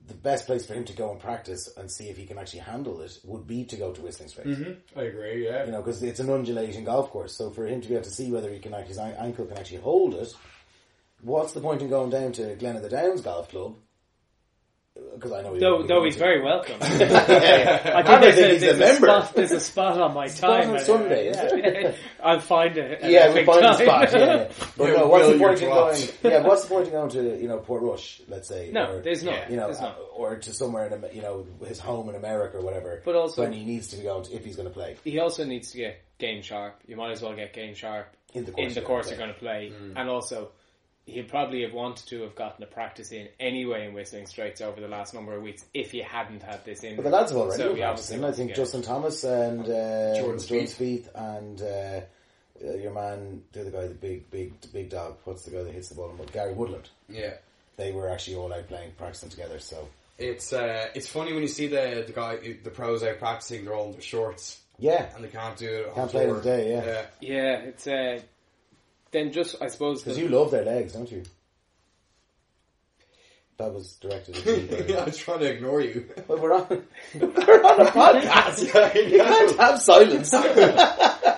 the 0.06 0.14
best 0.14 0.46
place 0.46 0.64
for 0.64 0.74
him 0.74 0.84
to 0.84 0.92
go 0.92 1.10
and 1.10 1.20
practice 1.20 1.68
and 1.76 1.90
see 1.90 2.08
if 2.08 2.16
he 2.16 2.24
can 2.24 2.38
actually 2.38 2.60
handle 2.60 3.00
it 3.00 3.18
would 3.24 3.46
be 3.46 3.64
to 3.64 3.76
go 3.76 3.92
to 3.92 4.00
Whistling 4.00 4.28
Straits. 4.28 4.50
Mm-hmm. 4.50 4.98
I 4.98 5.02
agree. 5.02 5.44
Yeah. 5.44 5.64
You 5.64 5.72
know, 5.72 5.82
because 5.82 6.02
it's 6.02 6.20
an 6.20 6.30
undulating 6.30 6.84
golf 6.84 7.10
course. 7.10 7.36
So 7.36 7.50
for 7.50 7.66
him 7.66 7.80
to 7.80 7.88
be 7.88 7.94
able 7.94 8.04
to 8.04 8.10
see 8.10 8.30
whether 8.30 8.50
he 8.50 8.60
can 8.60 8.72
actually, 8.72 8.88
his 8.88 8.98
ankle 8.98 9.46
can 9.46 9.58
actually 9.58 9.78
hold 9.78 10.14
it, 10.14 10.32
what's 11.22 11.52
the 11.52 11.60
point 11.60 11.82
in 11.82 11.88
going 11.88 12.10
down 12.10 12.32
to 12.32 12.54
Glen 12.54 12.76
of 12.76 12.82
the 12.82 12.88
Downs 12.88 13.20
Golf 13.20 13.50
Club? 13.50 13.76
Because 14.94 15.32
I 15.32 15.42
know 15.42 15.54
he 15.54 15.60
Though, 15.60 15.82
though 15.84 16.02
he's 16.04 16.14
to- 16.14 16.18
very 16.18 16.42
welcome. 16.42 16.76
I 16.80 16.86
I 16.86 16.88
think 16.88 17.04
don't 18.06 18.20
there's, 18.22 18.34
think 18.34 18.46
a, 18.46 18.52
he's 18.52 18.60
there's, 18.60 18.76
a 18.76 18.78
member. 18.80 19.06
spot, 19.06 19.34
there's 19.34 19.50
a 19.52 19.60
spot 19.60 20.00
on 20.00 20.14
my 20.14 20.26
Spot 20.28 20.62
time. 20.62 20.70
on 20.70 20.78
Sunday, 20.80 21.28
is 21.28 21.36
yeah. 21.36 21.92
I'll 22.24 22.40
find 22.40 22.76
it. 22.76 22.98
Yeah, 23.04 23.28
we 23.28 23.34
big 23.34 23.46
find 23.46 23.60
a 23.64 23.68
time. 23.68 23.74
spot. 23.86 24.12
Yeah, 24.12 24.18
yeah. 24.18 24.50
But 24.76 24.88
Yeah, 24.88 24.96
no, 24.98 25.06
what's 25.08 25.26
the 25.28 25.36
your 25.36 25.48
point 25.48 25.62
in 25.62 25.68
going? 25.68 26.08
Yeah, 26.24 26.42
what's 26.46 26.62
the 26.64 26.68
point 26.68 26.86
in 26.86 26.92
going 26.92 27.10
to 27.10 27.40
you 27.40 27.48
know 27.48 27.58
Portrush, 27.58 28.20
let's 28.28 28.48
say? 28.48 28.70
No, 28.72 28.96
or, 28.96 29.00
there's 29.00 29.22
not. 29.22 29.48
You 29.50 29.56
know, 29.58 29.66
There's 29.66 29.80
not. 29.80 29.96
uh, 29.96 30.02
or 30.16 30.36
to 30.36 30.52
somewhere 30.52 30.86
in 30.86 31.04
you 31.14 31.22
know 31.22 31.46
his 31.66 31.78
home 31.78 32.08
in 32.08 32.16
America 32.16 32.58
or 32.58 32.62
whatever. 32.62 33.00
But 33.04 33.14
also- 33.14 33.42
when 33.42 33.52
he 33.52 33.64
needs 33.64 33.88
to 33.88 33.96
be 33.96 34.02
going 34.02 34.24
to, 34.24 34.34
if 34.34 34.44
he's 34.44 34.56
going 34.56 34.68
to 34.68 34.74
play 34.74 34.96
He 35.04 35.18
also 35.20 35.44
needs 35.44 35.70
to 35.72 35.76
get 35.78 36.00
game 36.18 36.42
sharp. 36.42 36.80
You 36.86 36.96
might 36.96 37.12
as 37.12 37.22
well 37.22 37.34
get 37.36 37.52
game 37.52 37.74
sharp 37.74 38.08
in 38.34 38.44
the 38.44 38.52
course, 38.52 38.66
in 38.68 38.74
the 38.74 38.80
you're 38.80 38.86
course 38.88 39.06
gonna 39.06 39.16
you're 39.18 39.26
going 39.26 39.34
to 39.34 39.40
play, 39.40 39.72
Mm. 39.72 39.92
and 40.00 40.08
also 40.10 40.50
he'd 41.10 41.28
probably 41.28 41.62
have 41.62 41.72
wanted 41.72 42.06
to 42.08 42.22
have 42.22 42.34
gotten 42.34 42.62
a 42.62 42.66
practice 42.66 43.12
in 43.12 43.28
anyway 43.38 43.86
in 43.86 43.94
Whistling 43.94 44.26
Straits 44.26 44.60
over 44.60 44.80
the 44.80 44.88
last 44.88 45.14
number 45.14 45.34
of 45.36 45.42
weeks 45.42 45.64
if 45.74 45.90
he 45.90 46.00
hadn't 46.00 46.42
had 46.42 46.64
this 46.64 46.82
in. 46.82 46.96
But 46.96 47.04
the 47.04 47.10
lads 47.10 47.30
have 47.32 47.40
already 47.40 47.62
So 47.62 47.74
been 47.74 47.82
obviously 47.82 48.18
practicing. 48.18 48.24
I 48.24 48.32
think 48.32 48.54
Justin 48.56 48.82
Thomas 48.82 49.24
and 49.24 49.60
uh, 49.62 50.16
Jordan 50.16 50.36
Spieth. 50.40 50.76
Spieth 50.76 51.08
and 51.14 51.60
uh, 51.62 52.00
uh, 52.66 52.76
your 52.76 52.92
man, 52.92 53.42
the 53.52 53.62
other 53.62 53.70
guy, 53.70 53.86
the 53.86 53.94
big, 53.94 54.30
big, 54.30 54.52
big 54.72 54.90
dog. 54.90 55.16
What's 55.24 55.44
the 55.44 55.50
guy 55.50 55.62
that 55.62 55.72
hits 55.72 55.88
the 55.88 55.94
ball? 55.94 56.14
But 56.16 56.32
Gary 56.32 56.52
Woodland. 56.54 56.88
Yeah. 57.08 57.34
They 57.76 57.92
were 57.92 58.08
actually 58.10 58.36
all 58.36 58.52
out 58.52 58.68
playing, 58.68 58.92
practicing 58.98 59.30
together. 59.30 59.58
So 59.58 59.88
It's 60.18 60.52
uh, 60.52 60.88
it's 60.94 61.06
funny 61.08 61.32
when 61.32 61.42
you 61.42 61.48
see 61.48 61.66
the 61.66 62.04
the 62.06 62.12
guy 62.12 62.36
the 62.62 62.70
pros 62.70 63.02
out 63.02 63.18
practicing. 63.18 63.64
They're 63.64 63.74
all 63.74 63.86
in 63.86 63.92
their 63.92 64.00
shorts 64.02 64.60
yeah, 64.80 65.14
and 65.14 65.22
they 65.22 65.28
can't 65.28 65.56
do 65.58 65.68
it. 65.68 65.88
on 65.88 65.94
Can't 65.94 66.10
play 66.10 66.22
in 66.24 66.28
tour. 66.30 66.38
the 66.40 66.42
day, 66.42 66.70
yeah. 66.72 66.84
yeah. 66.84 67.06
Yeah, 67.20 67.58
it's 67.68 67.86
uh, 67.86 68.20
then 69.12 69.32
just 69.32 69.56
I 69.60 69.68
suppose 69.68 70.02
because 70.02 70.18
you 70.18 70.28
love 70.28 70.50
their 70.50 70.64
legs, 70.64 70.92
don't 70.92 71.10
you? 71.10 71.22
That 73.58 73.74
was 73.74 73.92
directed 73.96 74.36
at 74.38 74.46
you. 74.46 74.66
Barry. 74.68 74.96
I'm 74.98 75.12
trying 75.12 75.40
to 75.40 75.50
ignore 75.52 75.82
you. 75.82 76.06
Well, 76.26 76.38
we're 76.38 76.54
on, 76.54 76.66
we're 77.14 77.62
on 77.62 77.80
a 77.86 77.90
podcast. 77.90 78.60
You 79.10 79.18
can't 79.18 79.56
have 79.58 79.80
silence. 79.82 80.32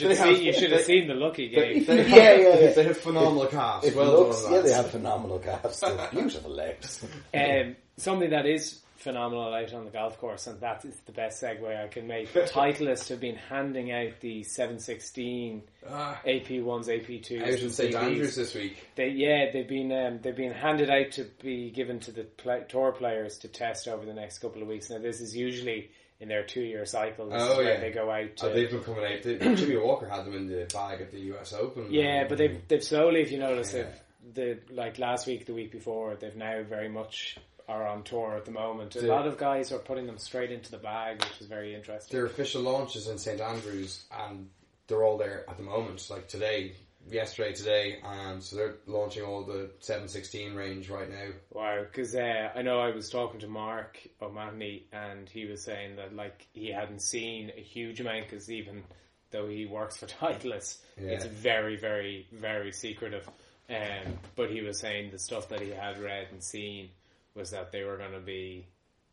you 0.00 0.08
should 0.08 0.10
they 0.10 0.14
see 0.14 0.34
have- 0.34 0.42
you 0.42 0.52
should 0.52 0.72
have 0.72 0.82
seen 0.82 1.08
the 1.08 1.14
lucky 1.14 1.48
game. 1.48 1.84
They 1.84 2.08
Yeah, 2.08 2.34
yeah, 2.34 2.58
yeah. 2.60 2.72
They 2.72 2.84
have 2.84 2.98
phenomenal 2.98 3.46
calves. 3.46 3.86
It 3.86 3.94
well 3.96 4.12
looks, 4.12 4.42
done, 4.42 4.52
yeah, 4.52 4.60
they 4.60 4.72
have 4.72 4.90
phenomenal 4.90 5.38
calves, 5.38 5.80
They're 5.80 6.08
beautiful 6.12 6.50
legs. 6.50 7.04
Um, 7.32 7.76
something 7.96 8.30
that 8.30 8.46
is 8.46 8.80
phenomenal 8.96 9.52
out 9.52 9.72
on 9.74 9.84
the 9.84 9.90
golf 9.90 10.18
course, 10.18 10.46
and 10.46 10.58
that 10.62 10.82
is 10.86 10.96
the 11.04 11.12
best 11.12 11.42
segue 11.42 11.84
I 11.84 11.88
can 11.88 12.06
make. 12.06 12.32
Titleist 12.32 13.10
have 13.10 13.20
been 13.20 13.36
handing 13.36 13.92
out 13.92 14.18
the 14.20 14.42
716 14.44 15.62
Ah, 15.90 16.18
AP1s, 16.26 16.88
AP2s, 16.88 17.42
out 17.42 17.48
in 17.60 17.70
St 17.70 17.94
Andrews 17.94 18.34
this 18.36 18.54
week. 18.54 18.78
They, 18.96 19.08
yeah, 19.08 19.50
they've 19.52 19.68
been 19.68 19.92
um, 19.92 20.20
they've 20.22 20.34
been 20.34 20.52
handed 20.52 20.88
out 20.88 21.12
to 21.12 21.24
be 21.42 21.70
given 21.70 22.00
to 22.00 22.12
the 22.12 22.22
pla 22.24 22.60
tour 22.68 22.92
players 22.92 23.36
to 23.38 23.48
test 23.48 23.88
over 23.88 24.06
the 24.06 24.14
next 24.14 24.38
couple 24.38 24.62
of 24.62 24.68
weeks. 24.68 24.88
Now, 24.88 24.98
this 24.98 25.20
is 25.20 25.36
usually 25.36 25.90
in 26.20 26.28
their 26.28 26.44
two 26.44 26.62
year 26.62 26.86
cycle. 26.86 27.28
Oh, 27.32 27.60
yeah. 27.60 27.80
they 27.80 27.90
go 27.90 28.10
out. 28.10 28.30
Oh, 28.42 28.46
to, 28.46 28.50
Oh, 28.50 28.54
they've 28.54 28.70
been 28.70 28.82
coming 28.84 29.04
out. 29.04 29.22
They- 29.22 29.38
Jimmy 29.56 29.76
Walker 29.76 30.08
had 30.08 30.24
them 30.24 30.34
in 30.34 30.46
the 30.46 30.66
bag 30.72 31.00
at 31.00 31.10
the 31.10 31.20
US 31.34 31.52
Open. 31.52 31.86
yeah, 31.90 32.26
but 32.28 32.38
they've 32.38 32.50
mm. 32.52 32.68
they've 32.68 32.84
slowly, 32.84 33.20
if 33.20 33.32
you 33.32 33.38
notice, 33.38 33.74
Yeah. 33.74 33.86
the 34.32 34.58
like 34.70 34.98
last 34.98 35.26
week, 35.26 35.46
the 35.46 35.54
week 35.54 35.72
before, 35.72 36.14
they've 36.16 36.36
now 36.36 36.62
very 36.62 36.88
much 36.88 37.36
are 37.66 37.86
on 37.86 38.02
tour 38.04 38.34
at 38.36 38.44
the 38.44 38.50
moment. 38.50 38.94
A 38.96 39.00
The- 39.00 39.06
lot 39.08 39.26
of 39.26 39.38
guys 39.38 39.72
are 39.72 39.78
putting 39.78 40.06
them 40.06 40.18
straight 40.18 40.52
into 40.52 40.70
the 40.70 40.76
bag, 40.78 41.20
which 41.22 41.40
is 41.40 41.46
very 41.46 41.74
interesting. 41.74 42.16
their 42.16 42.26
official 42.26 42.62
launch 42.62 42.94
is 42.96 43.08
in 43.08 43.18
St 43.18 43.40
Andrews, 43.40 44.04
and 44.12 44.50
they're 44.86 45.02
all 45.02 45.16
there 45.16 45.44
at 45.48 45.56
the 45.56 45.62
moment. 45.62 46.06
Like 46.10 46.28
today, 46.28 46.72
yesterday, 47.10 47.52
today, 47.52 47.98
and 48.04 48.42
so 48.42 48.56
they're 48.56 48.74
launching 48.86 49.22
all 49.24 49.44
the 49.44 49.70
seven 49.80 50.08
sixteen 50.08 50.54
range 50.54 50.88
right 50.90 51.10
now. 51.10 51.28
Wow, 51.50 51.82
because 51.82 52.14
uh, 52.14 52.50
I 52.54 52.62
know 52.62 52.78
I 52.80 52.90
was 52.90 53.10
talking 53.10 53.40
to 53.40 53.48
Mark 53.48 53.98
O'Mahony 54.22 54.86
and 54.92 55.28
he 55.28 55.46
was 55.46 55.62
saying 55.62 55.96
that 55.96 56.14
like 56.14 56.46
he 56.52 56.70
hadn't 56.70 57.02
seen 57.02 57.52
a 57.56 57.60
huge 57.60 58.00
amount 58.00 58.24
because 58.28 58.50
even 58.50 58.82
though 59.30 59.48
he 59.48 59.66
works 59.66 59.96
for 59.96 60.06
Titleist, 60.06 60.78
Yeah. 61.00 61.10
it's 61.10 61.24
very, 61.26 61.76
very, 61.76 62.26
very 62.32 62.72
secretive. 62.72 63.28
Um, 63.68 64.18
but 64.36 64.50
he 64.50 64.60
was 64.60 64.78
saying 64.78 65.10
the 65.10 65.18
stuff 65.18 65.48
that 65.48 65.60
he 65.60 65.70
had 65.70 65.98
read 65.98 66.28
and 66.30 66.42
seen 66.42 66.90
was 67.34 67.50
that 67.50 67.72
they 67.72 67.82
were 67.82 67.96
going 67.96 68.12
to 68.12 68.20
be 68.20 68.66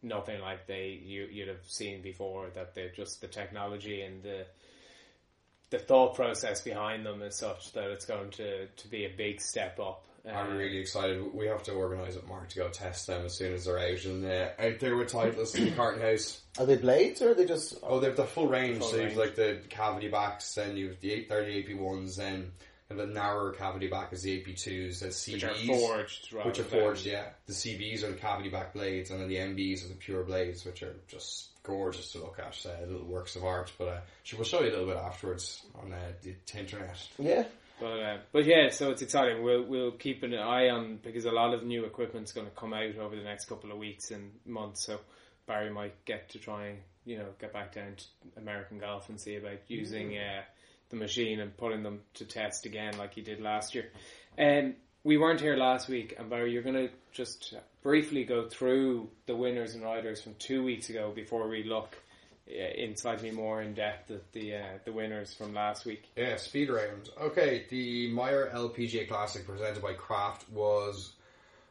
nothing 0.03 0.41
like 0.41 0.67
they 0.67 0.99
you 1.03 1.27
you'd 1.31 1.47
have 1.47 1.63
seen 1.67 2.01
before. 2.01 2.49
That 2.53 2.75
they're 2.75 2.89
just 2.91 3.21
the 3.21 3.27
technology 3.27 4.01
and 4.01 4.21
the 4.21 4.45
the 5.71 5.79
thought 5.79 6.13
process 6.15 6.61
behind 6.61 7.05
them 7.05 7.21
is 7.23 7.35
such 7.35 7.71
that 7.73 7.89
it's 7.89 8.05
going 8.05 8.29
to, 8.31 8.67
to 8.67 8.87
be 8.87 9.05
a 9.05 9.09
big 9.09 9.41
step 9.41 9.79
up. 9.79 10.05
I'm 10.29 10.51
Um, 10.51 10.55
really 10.57 10.77
excited. 10.77 11.33
We 11.33 11.47
have 11.47 11.63
to 11.63 11.71
organise 11.71 12.15
it, 12.15 12.27
Mark 12.27 12.49
to 12.49 12.55
go 12.57 12.69
test 12.69 13.07
them 13.07 13.25
as 13.25 13.33
soon 13.35 13.53
as 13.53 13.65
they're 13.65 13.79
out 13.79 14.05
and 14.05 14.23
uh, 14.23 14.49
out 14.59 14.79
there 14.79 14.95
with 14.95 15.11
Titleist 15.11 15.57
in 15.57 15.65
the 15.65 15.71
Carton 15.71 16.01
House. 16.01 16.41
Are 16.59 16.65
they 16.67 16.75
blades 16.77 17.23
or 17.23 17.31
are 17.31 17.33
they 17.33 17.45
just? 17.45 17.75
Oh, 17.81 17.99
they 17.99 18.05
have 18.05 18.17
the 18.17 18.25
full 18.25 18.47
range. 18.47 18.79
Full 18.79 18.89
so 18.89 18.97
you've 18.97 19.15
like 19.17 19.35
the 19.35 19.61
cavity 19.69 20.09
backs, 20.09 20.53
then 20.53 20.77
you've 20.77 20.99
the 20.99 21.11
830 21.13 21.73
AP 21.73 21.79
ones, 21.81 22.17
then 22.17 22.51
kind 22.87 23.01
of 23.01 23.07
the 23.07 23.13
narrower 23.15 23.51
cavity 23.53 23.87
back 23.87 24.13
is 24.13 24.21
the 24.21 24.39
AP 24.39 24.55
twos, 24.57 24.99
the 24.99 25.07
CBs, 25.07 25.33
which 25.33 25.43
are 25.43 25.53
forged, 25.55 26.33
rather 26.33 26.49
which 26.49 26.59
are 26.59 26.63
forged. 26.65 27.05
Yeah, 27.07 27.29
the 27.47 27.53
CBs 27.53 28.03
are 28.03 28.11
the 28.11 28.17
cavity 28.17 28.49
back 28.49 28.73
blades, 28.73 29.09
and 29.09 29.19
then 29.21 29.27
the 29.27 29.37
MBs 29.37 29.85
are 29.85 29.87
the 29.87 29.95
pure 29.95 30.23
blades, 30.23 30.65
which 30.65 30.83
are 30.83 30.95
just 31.07 31.47
gorgeous 31.63 32.11
to 32.13 32.19
look 32.19 32.39
at. 32.39 32.65
Uh, 32.65 32.85
little 32.85 33.05
works 33.05 33.35
of 33.35 33.43
art. 33.43 33.71
But 33.77 33.87
uh, 33.87 33.99
she 34.23 34.35
will 34.35 34.45
show 34.45 34.61
you 34.61 34.69
a 34.69 34.71
little 34.71 34.87
bit 34.87 34.97
afterwards 34.97 35.61
on 35.81 35.93
uh, 35.93 35.97
the 36.21 36.35
internet. 36.57 36.97
Yeah. 37.17 37.43
But 37.79 37.99
uh, 37.99 38.17
but 38.31 38.45
yeah, 38.45 38.69
so 38.69 38.91
it's 38.91 39.01
exciting. 39.01 39.43
We'll 39.43 39.63
we'll 39.63 39.91
keep 39.91 40.21
an 40.21 40.35
eye 40.35 40.69
on 40.69 40.99
because 41.01 41.25
a 41.25 41.31
lot 41.31 41.55
of 41.55 41.63
new 41.63 41.85
equipment's 41.85 42.31
going 42.31 42.45
to 42.45 42.53
come 42.53 42.73
out 42.73 42.95
over 42.97 43.15
the 43.15 43.23
next 43.23 43.45
couple 43.45 43.71
of 43.71 43.79
weeks 43.79 44.11
and 44.11 44.31
months. 44.45 44.85
So 44.85 44.99
Barry 45.47 45.71
might 45.71 46.05
get 46.05 46.29
to 46.29 46.39
try 46.39 46.67
and 46.67 46.79
you 47.05 47.17
know 47.17 47.25
get 47.39 47.53
back 47.53 47.73
down 47.73 47.95
to 47.97 48.39
American 48.39 48.77
golf 48.77 49.09
and 49.09 49.19
see 49.19 49.35
about 49.35 49.57
using 49.67 50.15
uh, 50.15 50.43
the 50.89 50.95
machine 50.95 51.39
and 51.39 51.57
putting 51.57 51.81
them 51.81 52.01
to 52.15 52.25
test 52.25 52.67
again 52.67 52.97
like 52.99 53.15
he 53.15 53.21
did 53.21 53.41
last 53.41 53.73
year. 53.73 53.91
Um, 54.37 54.75
we 55.03 55.17
weren't 55.17 55.41
here 55.41 55.55
last 55.55 55.89
week, 55.89 56.15
and 56.17 56.29
Barry, 56.29 56.51
you're 56.51 56.61
going 56.61 56.75
to 56.75 56.89
just 57.11 57.53
briefly 57.81 58.23
go 58.23 58.47
through 58.47 59.09
the 59.25 59.35
winners 59.35 59.73
and 59.73 59.83
riders 59.83 60.21
from 60.21 60.35
two 60.35 60.63
weeks 60.63 60.89
ago 60.89 61.11
before 61.13 61.47
we 61.47 61.63
look 61.63 61.97
uh, 62.49 62.53
in 62.53 62.95
slightly 62.95 63.31
more 63.31 63.61
in 63.61 63.73
depth 63.73 64.11
at 64.11 64.31
the 64.33 64.55
uh, 64.55 64.63
the 64.85 64.91
winners 64.91 65.33
from 65.33 65.53
last 65.53 65.85
week. 65.85 66.03
Yeah, 66.15 66.37
speed 66.37 66.69
round. 66.69 67.09
Okay, 67.19 67.65
the 67.69 68.11
Meijer 68.11 68.53
LPGA 68.53 69.07
Classic 69.07 69.45
presented 69.45 69.81
by 69.81 69.93
Kraft 69.93 70.49
was 70.49 71.13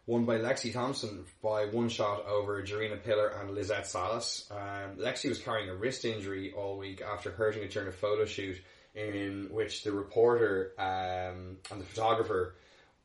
won 0.06 0.24
by 0.24 0.38
Lexi 0.38 0.72
Thompson 0.72 1.24
by 1.42 1.66
one 1.66 1.88
shot 1.88 2.26
over 2.26 2.60
Gerina 2.62 3.02
Piller 3.02 3.28
and 3.28 3.54
Lizette 3.54 3.86
Salas. 3.86 4.50
Um, 4.50 4.96
Lexi 4.96 5.28
was 5.28 5.38
carrying 5.38 5.68
a 5.68 5.74
wrist 5.74 6.04
injury 6.04 6.52
all 6.56 6.78
week 6.78 7.00
after 7.02 7.30
hurting 7.30 7.62
it 7.62 7.70
during 7.70 7.88
a 7.88 7.92
photo 7.92 8.24
shoot 8.24 8.56
in 8.94 9.48
which 9.52 9.84
the 9.84 9.92
reporter 9.92 10.72
um, 10.78 11.58
and 11.70 11.80
the 11.80 11.84
photographer 11.84 12.56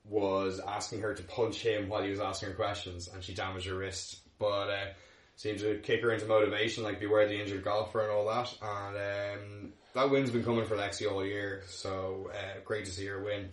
was 0.10 0.60
asking 0.65 1.02
her 1.02 1.13
to 1.13 1.24
punch 1.24 1.62
him 1.62 1.89
while 1.89 2.04
he 2.04 2.10
was 2.10 2.20
asking 2.20 2.50
her 2.50 2.56
questions, 2.56 3.08
and 3.08 3.24
she 3.24 3.34
damaged 3.34 3.68
her 3.68 3.76
wrist. 3.76 4.20
But 4.38 4.70
uh, 4.70 4.86
seemed 5.36 5.60
to 5.60 5.80
kick 5.80 6.02
her 6.02 6.12
into 6.12 6.26
motivation, 6.26 6.84
like 6.84 7.00
beware 7.00 7.28
the 7.28 7.39
injured 7.39 7.63
golfer 7.63 8.02
and 8.02 8.12
all 8.12 8.28
that. 8.28 8.54
And 8.62 8.98
um, 9.65 9.74
that 9.94 10.10
win's 10.10 10.32
been 10.32 10.44
coming 10.44 10.65
for 10.65 10.76
Lexi 10.76 11.10
all 11.12 11.26
year, 11.26 11.63
so 11.68 12.30
uh, 12.34 12.60
great 12.63 12.86
to 12.86 12.91
see 12.91 13.06
her 13.08 13.24
win. 13.24 13.50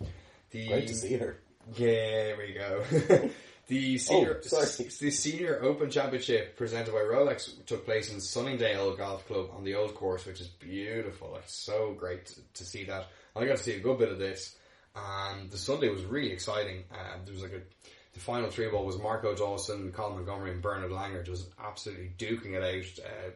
The, 0.51 0.67
Great 0.67 0.87
to 0.87 0.95
see 0.95 1.13
her. 1.17 1.39
Yeah, 1.75 1.87
there 1.87 2.37
we 2.37 2.53
go. 2.53 3.29
the 3.67 3.97
senior, 3.97 4.41
Oh, 4.51 4.59
the 4.59 5.11
senior 5.11 5.61
Open 5.63 5.89
Championship 5.89 6.57
presented 6.57 6.91
by 6.91 6.99
Rolex 6.99 7.65
took 7.65 7.85
place 7.85 8.13
in 8.13 8.19
Sunningdale 8.19 8.95
Golf 8.95 9.25
Club 9.25 9.49
on 9.55 9.63
the 9.63 9.75
old 9.75 9.95
course, 9.95 10.25
which 10.25 10.41
is 10.41 10.47
beautiful. 10.47 11.35
It's 11.37 11.55
so 11.55 11.95
great 11.97 12.27
to, 12.27 12.41
to 12.55 12.65
see 12.65 12.83
that. 12.85 13.07
I 13.35 13.45
got 13.45 13.57
to 13.57 13.63
see 13.63 13.73
a 13.73 13.79
good 13.79 13.97
bit 13.97 14.09
of 14.09 14.19
this, 14.19 14.55
and 14.95 15.49
the 15.49 15.57
Sunday 15.57 15.89
was 15.89 16.03
really 16.03 16.31
exciting. 16.31 16.83
Um, 16.91 17.21
there 17.25 17.33
was 17.33 17.43
like 17.43 17.53
a 17.53 17.61
the 18.13 18.19
final 18.19 18.49
three 18.49 18.69
ball 18.69 18.85
was 18.85 18.99
Marco 18.99 19.33
Dawson, 19.33 19.91
Colin 19.91 20.17
Montgomerie, 20.17 20.51
and 20.51 20.61
Bernard 20.61 20.91
Langer 20.91 21.25
just 21.25 21.47
absolutely 21.59 22.11
duking 22.17 22.53
it 22.53 22.63
out. 22.63 23.05
Uh, 23.05 23.31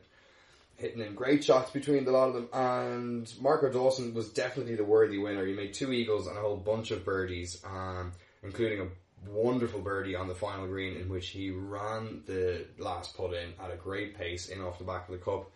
hitting 0.78 1.01
in 1.01 1.16
great 1.16 1.43
shots 1.43 1.72
between 1.72 2.05
the 2.05 2.12
lot 2.12 2.30
of 2.30 2.36
them. 2.36 2.49
And 2.53 3.34
Marco 3.41 3.72
Dawson 3.72 4.14
was 4.14 4.30
definitely 4.30 4.76
the 4.76 4.84
worthy 4.84 5.18
winner. 5.18 5.45
He 5.45 5.53
made 5.53 5.74
two 5.74 5.91
eagles 5.91 6.28
and 6.28 6.38
a 6.38 6.41
whole 6.41 6.58
bunch 6.58 6.91
of 6.91 7.03
birdies, 7.03 7.62
um, 7.66 8.12
including 8.43 8.82
a 8.82 9.30
wonderful 9.30 9.82
birdie 9.82 10.16
on 10.16 10.28
the 10.28 10.36
final 10.36 10.68
green 10.68 10.95
in 10.95 11.10
which 11.10 11.30
he 11.30 11.49
ran 11.49 12.22
the 12.28 12.66
last 12.78 13.18
putt 13.18 13.34
in 13.34 13.53
at 13.60 13.74
a 13.74 13.76
great 13.76 14.16
pace 14.16 14.49
in 14.49 14.62
off 14.62 14.78
the 14.78 14.86
back 14.86 15.10
of 15.10 15.20
the 15.20 15.26
cup. 15.26 15.49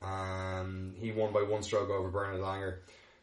Um, 0.00 0.94
he 0.96 1.10
won 1.10 1.32
by 1.32 1.42
one 1.42 1.64
stroke 1.64 1.90
over 1.90 2.08
Bernard 2.08 2.40
Langer. 2.40 2.76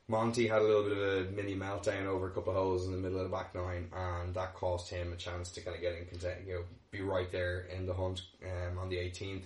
Monty 0.07 0.47
had 0.47 0.61
a 0.61 0.65
little 0.65 0.83
bit 0.83 0.97
of 0.97 0.99
a 0.99 1.31
mini 1.31 1.55
meltdown 1.55 2.05
over 2.05 2.27
a 2.27 2.31
couple 2.31 2.51
of 2.51 2.57
holes 2.57 2.85
in 2.85 2.91
the 2.91 2.97
middle 2.97 3.17
of 3.17 3.23
the 3.23 3.35
back 3.35 3.55
nine, 3.55 3.89
and 3.95 4.33
that 4.35 4.53
cost 4.53 4.89
him 4.89 5.11
a 5.11 5.15
chance 5.15 5.49
to 5.51 5.61
kind 5.61 5.75
of 5.75 5.81
get 5.81 5.95
in 5.95 6.05
content, 6.05 6.41
you 6.45 6.53
know, 6.53 6.63
be 6.91 7.01
right 7.01 7.31
there 7.31 7.67
in 7.75 7.87
the 7.87 7.93
hunt 7.93 8.21
um, 8.43 8.77
on 8.77 8.89
the 8.89 8.97
18th. 8.97 9.45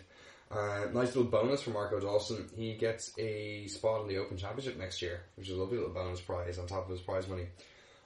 Uh, 0.52 0.88
nice 0.92 1.16
little 1.16 1.26
bonus 1.26 1.62
for 1.62 1.70
Marco 1.70 2.00
Dawson. 2.00 2.50
He 2.56 2.74
gets 2.74 3.14
a 3.18 3.68
spot 3.68 4.02
in 4.02 4.08
the 4.08 4.18
Open 4.18 4.36
Championship 4.36 4.78
next 4.78 5.02
year, 5.02 5.22
which 5.36 5.48
is 5.48 5.56
a 5.56 5.62
lovely 5.62 5.78
little 5.78 5.94
bonus 5.94 6.20
prize 6.20 6.58
on 6.58 6.68
top 6.68 6.86
of 6.86 6.92
his 6.92 7.02
prize 7.02 7.28
money. 7.28 7.46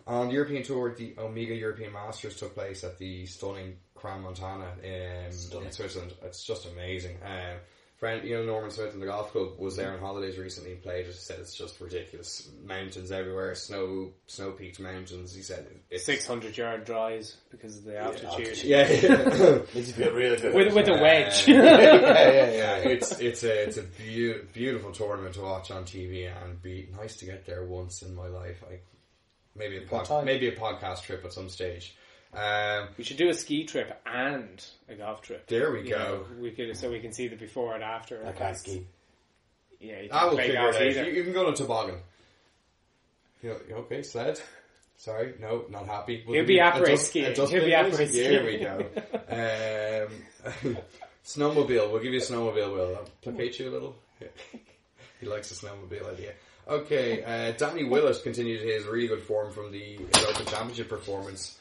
On 0.05 0.27
the 0.27 0.33
European 0.33 0.63
Tour, 0.63 0.93
the 0.93 1.15
Omega 1.17 1.55
European 1.55 1.93
Masters 1.93 2.37
took 2.37 2.53
place 2.53 2.83
at 2.83 2.97
the 2.97 3.25
stunning 3.25 3.77
Crans 3.97 4.21
Montana 4.21 4.67
in, 4.83 5.31
in 5.31 5.71
Switzerland. 5.71 6.13
It's 6.23 6.43
just 6.43 6.67
amazing. 6.67 7.17
Um, 7.23 7.57
friend, 7.97 8.27
you 8.27 8.35
know, 8.35 8.43
Norman 8.45 8.69
Smith 8.71 8.93
in 8.93 8.99
the 8.99 9.05
golf 9.05 9.31
club 9.31 9.57
was 9.57 9.75
there 9.75 9.93
on 9.93 9.99
holidays 9.99 10.37
recently 10.37 10.73
and 10.73 10.81
played 10.83 11.05
it. 11.05 11.15
Said 11.15 11.39
it's 11.39 11.55
just 11.55 11.79
ridiculous. 11.79 12.49
Mountains 12.65 13.11
everywhere, 13.11 13.55
snow, 13.55 14.11
snow 14.27 14.51
peaked 14.51 14.79
mountains. 14.79 15.33
He 15.33 15.41
said 15.41 15.67
it's 15.89 16.05
600 16.05 16.57
yard 16.57 16.85
drives 16.85 17.37
because 17.49 17.77
of 17.77 17.85
the 17.85 17.97
altitude. 17.97 18.63
Yeah, 18.63 18.87
Makes 19.73 19.75
you 19.75 19.93
feel 19.93 20.13
really 20.13 20.37
good. 20.37 20.53
With, 20.53 20.73
with 20.73 20.87
a 20.89 20.93
wedge. 20.93 21.47
yeah, 21.47 21.55
yeah, 21.63 21.81
yeah, 21.81 22.51
yeah. 22.51 22.75
it's 22.77 23.11
it's 23.19 23.43
a 23.43 23.63
it's 23.67 23.77
a 23.77 23.83
beau- 23.83 24.41
beautiful 24.53 24.91
tournament 24.91 25.35
to 25.35 25.41
watch 25.41 25.71
on 25.71 25.83
TV 25.83 26.29
and 26.43 26.61
be 26.61 26.89
nice 26.97 27.17
to 27.17 27.25
get 27.25 27.45
there 27.45 27.63
once 27.65 28.01
in 28.01 28.13
my 28.15 28.27
life. 28.27 28.63
I 28.69 28.79
maybe 29.55 29.77
a 29.77 29.81
pod, 29.81 30.25
maybe 30.25 30.47
a 30.47 30.55
podcast 30.55 31.03
trip 31.03 31.23
at 31.25 31.33
some 31.33 31.49
stage. 31.49 31.95
Um, 32.35 32.89
we 32.97 33.03
should 33.03 33.17
do 33.17 33.29
a 33.29 33.33
ski 33.33 33.63
trip 33.65 34.01
and 34.05 34.63
a 34.89 34.95
golf 34.95 35.21
trip. 35.21 35.47
there 35.47 35.71
we 35.71 35.83
You 35.83 35.89
go. 35.91 35.97
know, 35.97 36.25
we 36.41 36.51
could 36.51 36.75
so 36.75 36.89
we 36.89 36.99
can 36.99 37.13
see 37.13 37.27
the 37.27 37.35
before 37.35 37.75
and 37.75 37.83
after. 37.83 38.25
I 38.25 38.31
can't 38.31 38.57
ski. 38.57 38.87
Yeah, 39.79 39.99
you 40.01 40.09
I 40.11 40.19
can't 40.19 40.31
will 40.31 40.37
figure 40.37 40.53
it 40.53 40.57
out. 40.75 40.81
either. 40.81 41.03
You, 41.09 41.11
you 41.17 41.23
can 41.23 41.33
go 41.33 41.45
on 41.47 41.53
a 41.53 41.55
toboggan. 41.55 41.95
You 43.41 43.55
you 43.69 43.75
okay, 43.75 44.01
sled? 44.01 44.39
Sorry, 44.97 45.33
no, 45.39 45.65
not 45.69 45.85
happy. 45.87 46.23
We'll 46.25 46.35
He'll 46.37 46.45
be 46.45 46.53
you 46.55 46.61
après 46.61 46.85
dust- 46.85 47.07
skiing. 47.07 47.33
He'll 47.35 47.47
be 47.47 47.59
bin, 47.59 47.71
après 47.71 47.95
please? 47.95 48.13
Here 48.13 48.45
we 48.45 48.57
go. 48.57 50.07
Um, 50.63 50.77
snowmobile. 51.25 51.91
We'll 51.91 52.01
give 52.01 52.13
you 52.13 52.19
a 52.19 52.23
snowmobile. 52.23 52.73
Will 52.73 52.95
I'll 52.95 53.09
placate 53.21 53.59
you 53.59 53.69
a 53.69 53.71
little. 53.71 53.95
he 55.19 55.25
likes 55.27 55.49
the 55.49 55.67
snowmobile 55.67 56.13
idea. 56.13 56.33
Okay, 56.67 57.23
uh, 57.23 57.51
Danny 57.57 57.83
Willis 57.83 58.21
continued 58.21 58.61
his 58.61 58.85
really 58.85 59.07
good 59.07 59.23
form 59.23 59.51
from 59.51 59.71
the 59.71 59.97
his 59.97 60.25
Open 60.25 60.45
Championship 60.45 60.87
performance. 60.87 61.57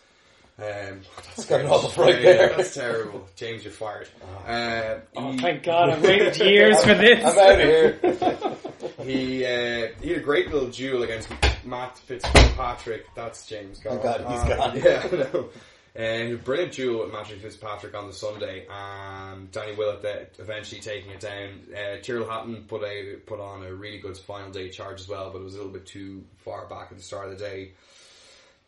Um, 0.63 1.01
that's 1.27 1.45
got 1.47 1.61
it 1.61 1.67
all 1.67 1.83
that's 1.83 1.99
right 1.99 2.13
terrible. 2.15 2.23
there. 2.23 2.57
That's 2.57 2.75
terrible. 2.75 3.29
James, 3.35 3.65
you're 3.65 3.73
fired. 3.73 4.09
Uh, 4.47 5.01
Oh, 5.17 5.33
he- 5.33 5.39
thank 5.39 5.63
God! 5.65 5.91
I've 5.91 6.03
waited 6.03 6.37
years 6.47 6.81
for 6.85 6.95
this. 6.95 7.25
I'm 7.25 7.39
out 7.39 7.61
of 7.61 7.67
here. 7.67 7.99
he 9.05 9.45
uh, 9.45 9.89
he 10.01 10.11
had 10.11 10.19
a 10.19 10.21
great 10.23 10.53
little 10.53 10.69
duel 10.69 11.03
against 11.03 11.29
Matt 11.65 11.99
Fitzpatrick. 11.99 13.07
That's 13.15 13.47
James 13.47 13.81
gone. 13.81 14.01
Thank 14.01 14.25
God 14.25 14.31
he's 14.31 14.57
gone. 14.57 14.77
Yeah, 14.85 15.09
I 15.11 15.17
know. 15.33 15.49
And 15.95 16.33
a 16.33 16.37
brilliant 16.39 16.73
duel 16.73 17.05
with 17.05 17.13
Matthew 17.13 17.37
Fitzpatrick 17.39 17.95
on 17.95 18.07
the 18.07 18.15
Sunday, 18.15 18.67
and 18.71 19.51
Danny 19.53 19.75
Willett 19.75 20.37
eventually 20.39 20.81
taking 20.81 21.11
it 21.11 21.21
down. 21.21 21.51
Uh, 21.71 22.01
Tyrrell 22.03 22.27
Hatton 22.31 22.65
put 22.67 22.83
a 22.83 23.17
put 23.27 23.41
on 23.41 23.63
a 23.65 23.75
really 23.75 23.99
good 23.99 24.17
final 24.17 24.51
day 24.51 24.71
charge 24.71 25.01
as 25.01 25.09
well, 25.09 25.31
but 25.31 25.41
it 25.41 25.45
was 25.45 25.55
a 25.55 25.59
little 25.59 25.73
bit 25.73 25.85
too 25.87 26.25
far 26.39 26.67
back 26.67 26.89
at 26.93 26.97
the 26.97 27.03
start 27.03 27.31
of 27.31 27.39
the 27.39 27.45
day. 27.45 27.73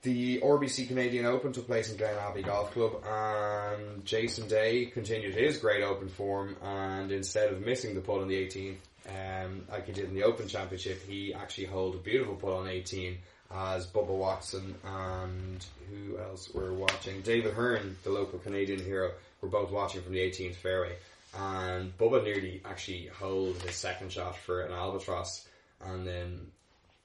The 0.05 0.40
RBC 0.40 0.88
Canadian 0.88 1.24
Open 1.24 1.55
took 1.55 1.66
place 1.66 1.90
in 1.90 1.96
Glen 1.96 2.14
Abbey 2.18 2.42
Golf 2.42 2.72
Club, 2.72 3.02
and 3.09 4.05
Jason 4.05 4.46
Day 4.48 4.84
continued 4.84 5.34
his 5.34 5.57
great 5.57 5.82
Open 5.82 6.11
form. 6.11 6.57
And 6.62 7.11
instead 7.11 7.50
of 7.50 7.64
missing 7.64 7.94
the 7.94 8.02
putt 8.02 8.20
on 8.20 8.28
the 8.28 8.34
18th, 8.34 8.76
um, 9.09 9.64
like 9.70 9.86
he 9.86 9.92
did 9.92 10.05
in 10.05 10.14
the 10.14 10.24
Open 10.24 10.46
Championship, 10.46 11.02
he 11.09 11.32
actually 11.32 11.68
held 11.68 11.94
a 11.94 11.98
beautiful 11.98 12.34
putt 12.34 12.52
on 12.52 12.68
18 12.68 13.16
as 13.50 13.86
Bubba 13.86 14.09
Watson 14.09 14.74
and 14.84 15.64
who 15.88 16.18
else 16.18 16.52
were 16.52 16.74
watching? 16.74 17.22
David 17.22 17.55
Hearn, 17.55 17.96
the 18.05 18.11
local 18.11 18.38
Canadian 18.38 18.84
hero, 18.84 19.12
were 19.40 19.48
both 19.48 19.70
watching 19.70 20.02
from 20.02 20.12
the 20.12 20.18
18th 20.18 20.57
fairway. 20.57 20.96
And 21.34 21.96
Bubba 21.96 22.22
nearly 22.22 22.61
actually 22.66 23.09
held 23.18 23.57
his 23.62 23.76
second 23.76 24.12
shot 24.12 24.36
for 24.36 24.61
an 24.66 24.72
albatross, 24.72 25.48
and 25.80 26.07
then 26.07 26.40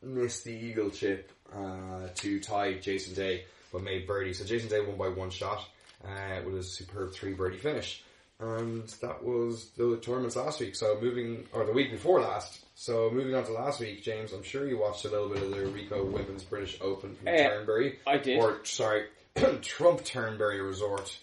missed 0.02 0.44
the 0.44 0.52
eagle 0.52 0.90
chip 0.90 1.32
uh, 1.56 2.08
to 2.16 2.40
tie 2.40 2.74
Jason 2.76 3.14
Day, 3.14 3.46
but 3.72 3.84
made 3.84 4.08
birdie. 4.08 4.34
So 4.34 4.46
Jason 4.46 4.70
Day 4.70 4.82
won 4.82 4.98
by 4.98 5.10
one 5.10 5.30
shot 5.30 5.68
uh, 6.06 6.42
with 6.46 6.56
a 6.56 6.64
superb 6.64 7.14
three 7.14 7.34
birdie 7.34 7.58
finish. 7.58 8.04
And 8.42 8.88
that 9.02 9.22
was 9.24 9.70
the 9.76 9.98
tournaments 9.98 10.38
last 10.38 10.62
week. 10.62 10.74
So 10.76 10.98
moving, 11.02 11.44
or 11.52 11.66
the 11.66 11.74
week 11.74 11.92
before 11.92 12.22
last. 12.22 12.64
So 12.76 13.10
moving 13.12 13.36
on 13.36 13.44
to 13.46 13.52
last 13.52 13.82
week, 13.82 14.02
James, 14.02 14.32
I'm 14.32 14.44
sure 14.44 14.66
you 14.66 14.78
watched 14.80 15.04
a 15.04 15.10
little 15.10 15.28
bit 15.28 15.44
of 15.44 15.50
the 15.52 15.58
Ricoh 15.58 16.10
Women's 16.10 16.44
British 16.44 16.78
Open 16.80 17.16
from 17.16 17.28
Eh, 17.28 17.48
Turnberry. 17.50 18.00
I 18.08 18.18
did. 18.18 18.40
Or, 18.40 18.64
sorry, 18.64 19.08
Trump 19.62 20.06
Turnberry 20.06 20.62
Resort. 20.62 21.18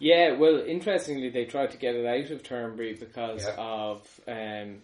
Yeah, 0.00 0.32
well, 0.32 0.58
interestingly, 0.66 1.28
they 1.28 1.44
tried 1.44 1.70
to 1.72 1.76
get 1.76 1.94
it 1.94 2.04
out 2.06 2.30
of 2.32 2.42
Turnberry 2.42 2.94
because 2.94 3.44
Yeah. 3.44 3.54
of, 3.56 4.20
um, 4.26 4.82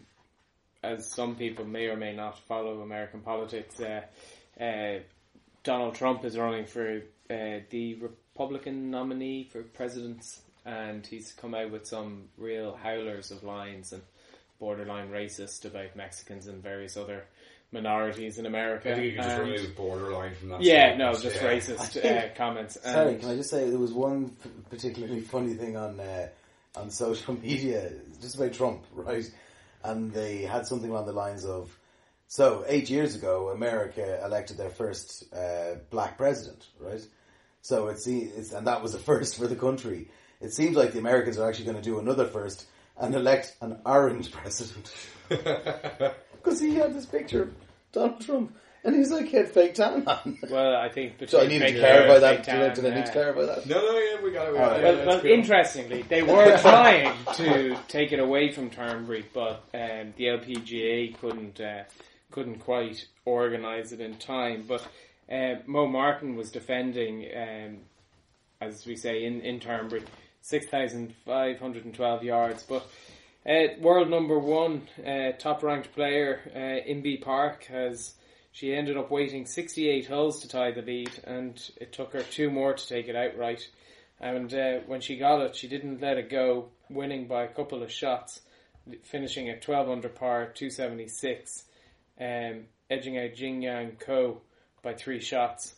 as 0.84 1.10
some 1.10 1.34
people 1.34 1.64
may 1.64 1.86
or 1.86 1.96
may 1.96 2.14
not 2.14 2.38
follow 2.46 2.80
American 2.82 3.20
politics, 3.20 3.80
uh, 3.80 4.02
uh, 4.60 5.00
Donald 5.62 5.94
Trump 5.94 6.24
is 6.24 6.36
running 6.38 6.66
for 6.66 7.02
uh, 7.30 7.60
the 7.70 7.94
Republican 8.00 8.90
nominee 8.90 9.44
for 9.44 9.62
president, 9.62 10.24
and 10.64 11.06
he's 11.06 11.32
come 11.32 11.54
out 11.54 11.70
with 11.70 11.86
some 11.86 12.24
real 12.36 12.76
howlers 12.82 13.30
of 13.30 13.42
lines 13.44 13.92
and 13.92 14.02
borderline 14.60 15.10
racist 15.10 15.64
about 15.64 15.96
Mexicans 15.96 16.46
and 16.46 16.62
various 16.62 16.96
other 16.96 17.24
minorities 17.72 18.38
in 18.38 18.46
America. 18.46 18.92
I 18.92 18.94
think 18.94 19.04
you 19.06 19.12
could 19.12 19.22
just 19.24 19.36
And- 19.36 19.50
remove 19.50 19.76
borderline 19.76 20.34
from 20.36 20.48
that. 20.50 20.62
yeah, 20.62 20.96
no, 20.96 21.12
just 21.14 21.36
Yeah. 21.36 21.42
racist 21.52 22.04
uh, 22.04 22.34
comments. 22.36 22.78
Sorry, 22.80 23.16
can 23.16 23.30
I 23.30 23.36
just 23.36 23.50
say 23.50 23.68
there 23.68 23.78
was 23.78 23.92
one 23.92 24.36
particularly 24.70 25.20
funny 25.20 25.54
thing 25.54 25.76
on 25.76 25.98
uh, 25.98 26.28
on 26.76 26.90
social 26.90 27.34
media, 27.42 27.90
just 28.20 28.36
about 28.36 28.52
Trump, 28.52 28.84
right? 28.92 29.24
And 29.82 30.12
they 30.12 30.42
had 30.42 30.66
something 30.66 30.90
along 30.90 31.06
the 31.06 31.12
lines 31.12 31.44
of, 31.44 31.76
so 32.28 32.64
eight 32.66 32.90
years 32.90 33.14
ago, 33.14 33.50
America 33.50 34.20
elected 34.24 34.56
their 34.56 34.70
first 34.70 35.32
uh, 35.34 35.76
black 35.90 36.16
president, 36.18 36.66
right? 36.80 37.04
So 37.62 37.88
it's, 37.88 38.06
it's 38.06 38.52
and 38.52 38.66
that 38.66 38.82
was 38.82 38.94
a 38.94 38.98
first 39.10 39.36
for 39.38 39.46
the 39.46 39.56
country. 39.56 40.08
It 40.40 40.52
seems 40.52 40.76
like 40.76 40.92
the 40.92 40.98
Americans 40.98 41.38
are 41.38 41.48
actually 41.48 41.66
going 41.66 41.76
to 41.78 41.82
do 41.82 41.98
another 41.98 42.26
first 42.26 42.66
and 42.98 43.14
elect 43.14 43.56
an 43.60 43.78
orange 43.86 44.30
president 44.40 44.92
because 45.28 46.60
he 46.60 46.74
had 46.74 46.94
this 46.94 47.06
picture 47.06 47.42
of 47.44 47.54
Donald 47.92 48.20
Trump. 48.20 48.56
And 48.86 48.94
he's 48.94 49.10
like, 49.10 49.28
he 49.28 49.36
had 49.38 49.48
fake 49.48 49.72
tan 49.74 50.06
on. 50.06 50.38
Well, 50.50 50.76
I 50.76 50.90
think 50.90 51.14
So 51.26 51.38
I 51.40 51.44
between 51.44 51.48
need 51.48 51.58
to 51.60 51.72
fake 51.72 51.78
clarify 51.80 52.18
that. 52.18 52.36
fake 52.36 52.44
Did 52.44 52.54
I, 52.54 52.58
tan, 52.66 52.74
did 52.74 52.92
I 52.92 52.94
need 52.96 53.06
to 53.06 53.12
clarify 53.12 53.42
that? 53.46 53.66
No, 53.66 53.76
no, 53.80 53.98
yeah, 53.98 54.22
we 54.22 54.30
got 54.30 54.48
it. 54.48 54.52
We 54.52 54.58
got 54.58 54.72
Alright. 54.72 54.80
it. 54.80 54.84
Well, 54.84 54.96
Yeah, 54.98 55.06
well 55.06 55.20
cool. 55.22 55.30
interestingly, 55.30 56.02
they 56.02 56.22
were 56.22 56.58
trying 56.58 57.14
to 57.36 57.78
take 57.88 58.12
it 58.12 58.18
away 58.18 58.52
from 58.52 58.68
Turnberry, 58.68 59.24
but 59.32 59.64
um, 59.72 60.12
the 60.18 60.24
LPGA 60.24 61.18
couldn't 61.18 61.58
uh, 61.62 61.84
couldn't 62.34 62.58
quite 62.58 63.06
organise 63.24 63.92
it 63.92 64.00
in 64.00 64.16
time. 64.16 64.64
But 64.66 64.86
uh, 65.30 65.60
Mo 65.66 65.86
Martin 65.86 66.34
was 66.34 66.50
defending, 66.50 67.26
um, 67.34 67.78
as 68.60 68.84
we 68.84 68.96
say 68.96 69.24
in 69.24 69.40
in 69.42 69.60
Turnberry, 69.60 70.02
six 70.42 70.66
thousand 70.66 71.14
five 71.24 71.60
hundred 71.60 71.84
and 71.84 71.94
twelve 71.94 72.24
yards. 72.24 72.64
But 72.64 72.84
uh, 73.48 73.78
world 73.80 74.10
number 74.10 74.38
one, 74.38 74.88
uh, 75.06 75.32
top 75.38 75.62
ranked 75.62 75.94
player, 75.94 76.40
uh, 76.54 76.90
Inbee 76.90 77.22
Park 77.22 77.64
has. 77.66 78.14
She 78.50 78.72
ended 78.72 78.96
up 78.96 79.10
waiting 79.10 79.46
68 79.46 80.06
holes 80.06 80.40
to 80.42 80.48
tie 80.48 80.70
the 80.70 80.80
lead, 80.80 81.10
and 81.24 81.60
it 81.80 81.92
took 81.92 82.12
her 82.12 82.22
two 82.22 82.50
more 82.50 82.72
to 82.72 82.86
take 82.86 83.08
it 83.08 83.16
outright. 83.16 83.68
And 84.20 84.54
uh, 84.54 84.78
when 84.86 85.00
she 85.00 85.16
got 85.16 85.40
it, 85.40 85.56
she 85.56 85.66
didn't 85.66 86.00
let 86.00 86.18
it 86.18 86.30
go, 86.30 86.68
winning 86.88 87.26
by 87.26 87.42
a 87.42 87.48
couple 87.48 87.82
of 87.82 87.90
shots, 87.90 88.42
finishing 89.02 89.48
at 89.48 89.62
12 89.62 89.90
under 89.90 90.08
par, 90.08 90.52
276, 90.54 91.64
um, 92.20 92.64
edging 92.90 93.18
out 93.18 93.34
Jin 93.34 93.62
Young 93.62 93.92
Ko 93.92 94.40
by 94.82 94.94
three 94.94 95.20
shots. 95.20 95.74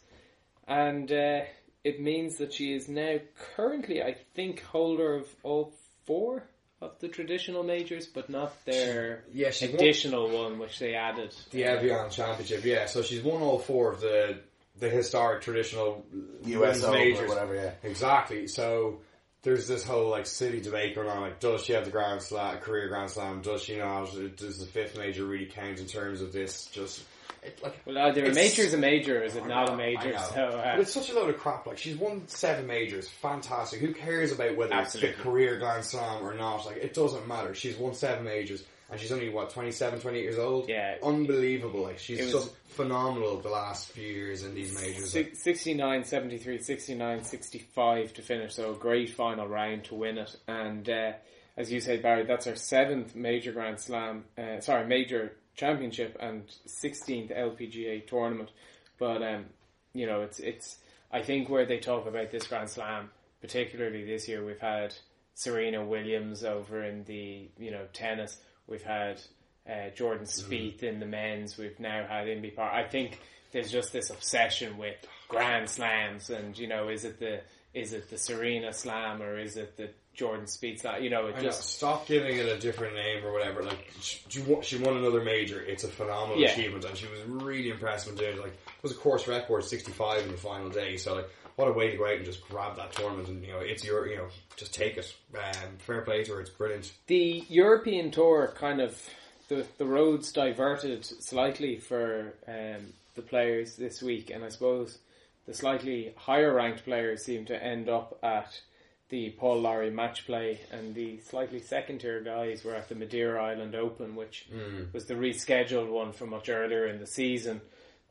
And 0.68 1.10
uh, 1.12 1.40
it 1.84 2.00
means 2.00 2.38
that 2.38 2.52
she 2.52 2.72
is 2.74 2.88
now 2.88 3.18
currently, 3.54 4.02
I 4.02 4.16
think, 4.34 4.62
holder 4.62 5.14
of 5.14 5.28
all 5.42 5.72
four 6.04 6.44
of 6.82 6.98
the 7.00 7.08
traditional 7.08 7.62
majors, 7.62 8.06
but 8.06 8.28
not 8.28 8.52
their 8.64 9.24
Yeah, 9.32 9.50
she 9.50 9.66
won- 9.68 9.76
additional 9.76 10.28
one, 10.28 10.58
which 10.58 10.78
they 10.78 10.94
added. 10.94 11.34
The 11.50 11.64
Evian 11.64 12.10
Championship, 12.10 12.64
yeah. 12.64 12.86
So 12.86 13.02
she's 13.02 13.22
won 13.22 13.40
all 13.42 13.58
four 13.58 13.92
of 13.92 14.00
the 14.00 14.40
the 14.78 14.90
historic 14.90 15.40
traditional 15.40 16.04
US 16.44 16.82
majors. 16.86 17.20
or 17.20 17.28
whatever, 17.28 17.54
yeah. 17.54 17.70
Exactly. 17.82 18.46
So 18.46 19.00
there's 19.42 19.68
this 19.68 19.84
whole 19.84 20.08
like 20.10 20.26
city 20.26 20.60
debate 20.60 20.94
going 20.94 21.08
on. 21.08 21.20
Like, 21.20 21.40
does 21.40 21.64
she 21.64 21.72
have 21.72 21.84
the 21.84 21.90
Grand 21.90 22.20
Slam, 22.22 22.58
career 22.58 22.88
Grand 22.88 23.10
Slam? 23.10 23.42
Does 23.42 23.62
she 23.62 23.76
not? 23.76 24.08
Does 24.36 24.58
the 24.58 24.66
fifth 24.66 24.96
major 24.98 25.24
really 25.24 25.46
count 25.46 25.78
in 25.78 25.86
terms 25.86 26.20
of 26.20 26.32
this? 26.32 26.66
Just 26.66 27.04
it, 27.42 27.60
like. 27.62 27.76
Well, 27.86 27.96
either 27.98 28.22
a 28.24 28.28
It's- 28.30 28.34
major's 28.34 28.74
a 28.74 28.78
major, 28.78 29.20
or 29.20 29.22
is 29.24 29.36
it 29.36 29.46
not 29.46 29.68
know, 29.68 29.74
a 29.74 29.76
major? 29.76 30.18
So, 30.18 30.42
uh, 30.48 30.72
But 30.76 30.80
it's 30.80 30.92
such 30.92 31.10
a 31.10 31.14
load 31.14 31.30
of 31.30 31.38
crap. 31.38 31.66
Like 31.66 31.78
she's 31.78 31.96
won 31.96 32.26
seven 32.26 32.66
majors, 32.66 33.08
fantastic. 33.08 33.80
Who 33.80 33.94
cares 33.94 34.32
about 34.32 34.56
whether 34.56 34.74
Absolutely. 34.74 35.10
it's 35.10 35.18
the 35.18 35.22
career 35.24 35.58
Grand 35.58 35.84
Slam 35.84 36.24
or 36.26 36.34
not? 36.34 36.66
Like 36.66 36.78
it 36.78 36.92
doesn't 36.94 37.28
matter. 37.28 37.54
She's 37.54 37.76
won 37.76 37.94
seven 37.94 38.24
majors, 38.24 38.64
and 38.90 39.00
she's 39.00 39.10
only 39.12 39.28
what 39.28 39.50
27, 39.50 40.00
28 40.00 40.22
years 40.22 40.38
old. 40.38 40.68
Yeah. 40.68 40.96
unbelievable. 41.02 41.82
Like 41.82 41.98
she's 41.98 42.30
just 42.30 42.54
phenomenal 42.68 43.38
the 43.40 43.48
last 43.48 43.90
few 43.90 44.06
years 44.06 44.44
in 44.44 44.54
these 44.54 44.74
majors. 44.74 45.10
Si- 45.10 45.34
69, 45.34 46.04
73, 46.04 46.58
69, 46.62 47.24
65 47.24 48.12
to 48.14 48.22
finish. 48.22 48.54
So 48.54 48.72
a 48.72 48.74
great 48.74 49.10
final 49.10 49.46
round 49.48 49.84
to 49.84 49.94
win 49.94 50.18
it. 50.18 50.36
And 50.46 50.88
uh, 50.88 51.12
as 51.56 51.72
you 51.72 51.80
said, 51.80 52.02
Barry, 52.02 52.24
that's 52.24 52.46
her 52.46 52.54
seventh 52.56 53.14
major 53.14 53.52
Grand 53.52 53.80
Slam. 53.80 54.24
Uh, 54.38 54.60
sorry, 54.60 54.86
major 54.86 55.32
championship 55.56 56.16
and 56.20 56.44
sixteenth 56.66 57.30
LPGA 57.30 58.06
tournament. 58.06 58.50
But 58.98 59.22
um, 59.22 59.46
you 59.94 60.06
know, 60.06 60.20
it's 60.22 60.38
it's. 60.38 60.78
I 61.10 61.22
think 61.22 61.48
where 61.48 61.64
they 61.66 61.78
talk 61.78 62.06
about 62.06 62.30
this 62.30 62.46
Grand 62.46 62.68
Slam, 62.68 63.10
particularly 63.40 64.04
this 64.04 64.28
year, 64.28 64.44
we've 64.44 64.60
had 64.60 64.94
Serena 65.34 65.84
Williams 65.84 66.44
over 66.44 66.82
in 66.84 67.04
the 67.04 67.48
you 67.58 67.70
know 67.70 67.86
tennis. 67.92 68.38
We've 68.68 68.82
had 68.82 69.20
uh, 69.68 69.90
Jordan 69.94 70.26
Spieth 70.26 70.82
in 70.82 71.00
the 71.00 71.06
men's. 71.06 71.56
We've 71.56 71.78
now 71.80 72.06
had 72.06 72.26
Inbee 72.26 72.54
Park. 72.54 72.72
I 72.72 72.84
think 72.84 73.18
there's 73.52 73.70
just 73.70 73.92
this 73.92 74.10
obsession 74.10 74.76
with 74.78 74.96
Grand 75.28 75.68
Slams, 75.68 76.30
and 76.30 76.56
you 76.58 76.66
know, 76.68 76.88
is 76.88 77.04
it 77.04 77.18
the 77.18 77.40
is 77.74 77.92
it 77.92 78.08
the 78.10 78.16
Serena 78.18 78.72
Slam 78.72 79.20
or 79.22 79.38
is 79.38 79.56
it 79.56 79.76
the 79.76 79.90
Jordan 80.14 80.46
Spieth 80.46 80.80
Slam? 80.80 81.02
You 81.02 81.10
know, 81.10 81.26
it 81.26 81.34
I 81.34 81.38
know, 81.38 81.44
just 81.44 81.64
stop 81.76 82.06
giving 82.06 82.38
it 82.38 82.46
a 82.46 82.58
different 82.58 82.94
name 82.94 83.24
or 83.24 83.32
whatever. 83.32 83.62
Like 83.62 83.90
she, 84.00 84.20
she 84.62 84.78
won- 84.78 84.96
another 84.96 85.22
major. 85.22 85.60
It's 85.60 85.84
a 85.84 85.88
phenomenal 85.88 86.38
Yeah. 86.40 86.52
achievement, 86.52 86.84
and 86.86 86.96
she 86.96 87.06
was 87.06 87.20
really 87.26 87.70
impressed 87.70 88.06
when 88.06 88.16
doing 88.16 88.36
it. 88.36 88.40
Like 88.40 88.52
it 88.52 88.82
was 88.82 88.92
a 88.92 88.96
course 88.96 89.28
record, 89.28 89.64
sixty 89.64 89.92
five 89.92 90.22
in 90.24 90.30
the 90.32 90.38
final 90.38 90.70
day. 90.70 90.96
So 90.96 91.16
like, 91.16 91.28
what 91.56 91.68
a 91.68 91.72
way 91.72 91.90
to 91.90 91.96
go 91.96 92.06
out 92.06 92.16
and 92.16 92.24
just 92.24 92.46
grab 92.48 92.76
that 92.76 92.92
tournament, 92.92 93.28
and 93.28 93.42
you 93.44 93.52
know, 93.52 93.58
it's 93.60 93.82
your, 93.84 94.06
you 94.06 94.16
know, 94.16 94.28
just 94.56 94.74
take 94.74 94.96
it. 94.96 95.14
Um, 95.34 95.76
fair 95.78 96.02
play 96.02 96.22
to 96.24 96.32
her. 96.34 96.40
It's 96.40 96.50
brilliant. 96.50 96.92
the 97.06 97.44
European 97.48 98.10
tour 98.10 98.52
kind 98.56 98.80
of 98.80 99.00
the 99.48 99.66
the 99.78 99.86
roads 99.86 100.32
diverted 100.32 101.04
slightly 101.04 101.76
for 101.78 102.34
um, 102.46 102.92
the 103.14 103.22
players 103.22 103.76
this 103.76 104.02
week, 104.02 104.30
and 104.30 104.44
I 104.44 104.48
suppose 104.50 104.98
the 105.46 105.54
slightly 105.54 106.12
higher 106.16 106.52
ranked 106.52 106.84
players 106.84 107.24
seem 107.24 107.44
to 107.46 107.62
end 107.62 107.88
up 107.88 108.18
at 108.22 108.60
the 109.08 109.30
Paul 109.30 109.60
Lawrie 109.60 109.90
match 109.90 110.26
play, 110.26 110.58
and 110.72 110.92
the 110.94 111.20
slightly 111.20 111.60
second 111.60 112.00
tier 112.00 112.20
guys 112.20 112.64
were 112.64 112.74
at 112.74 112.88
the 112.88 112.96
Madeira 112.96 113.40
Island 113.42 113.76
Open, 113.76 114.16
which 114.16 114.46
was 114.92 115.06
the 115.06 115.14
rescheduled 115.14 115.88
one 115.88 116.12
from 116.12 116.30
much 116.30 116.48
earlier 116.48 116.86
in 116.88 116.98
the 116.98 117.06
season. 117.06 117.60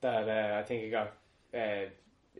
That 0.01 0.29
uh, 0.29 0.57
I 0.59 0.63
think 0.63 0.83
it 0.83 0.91
got. 0.91 1.11
Uh, 1.53 1.89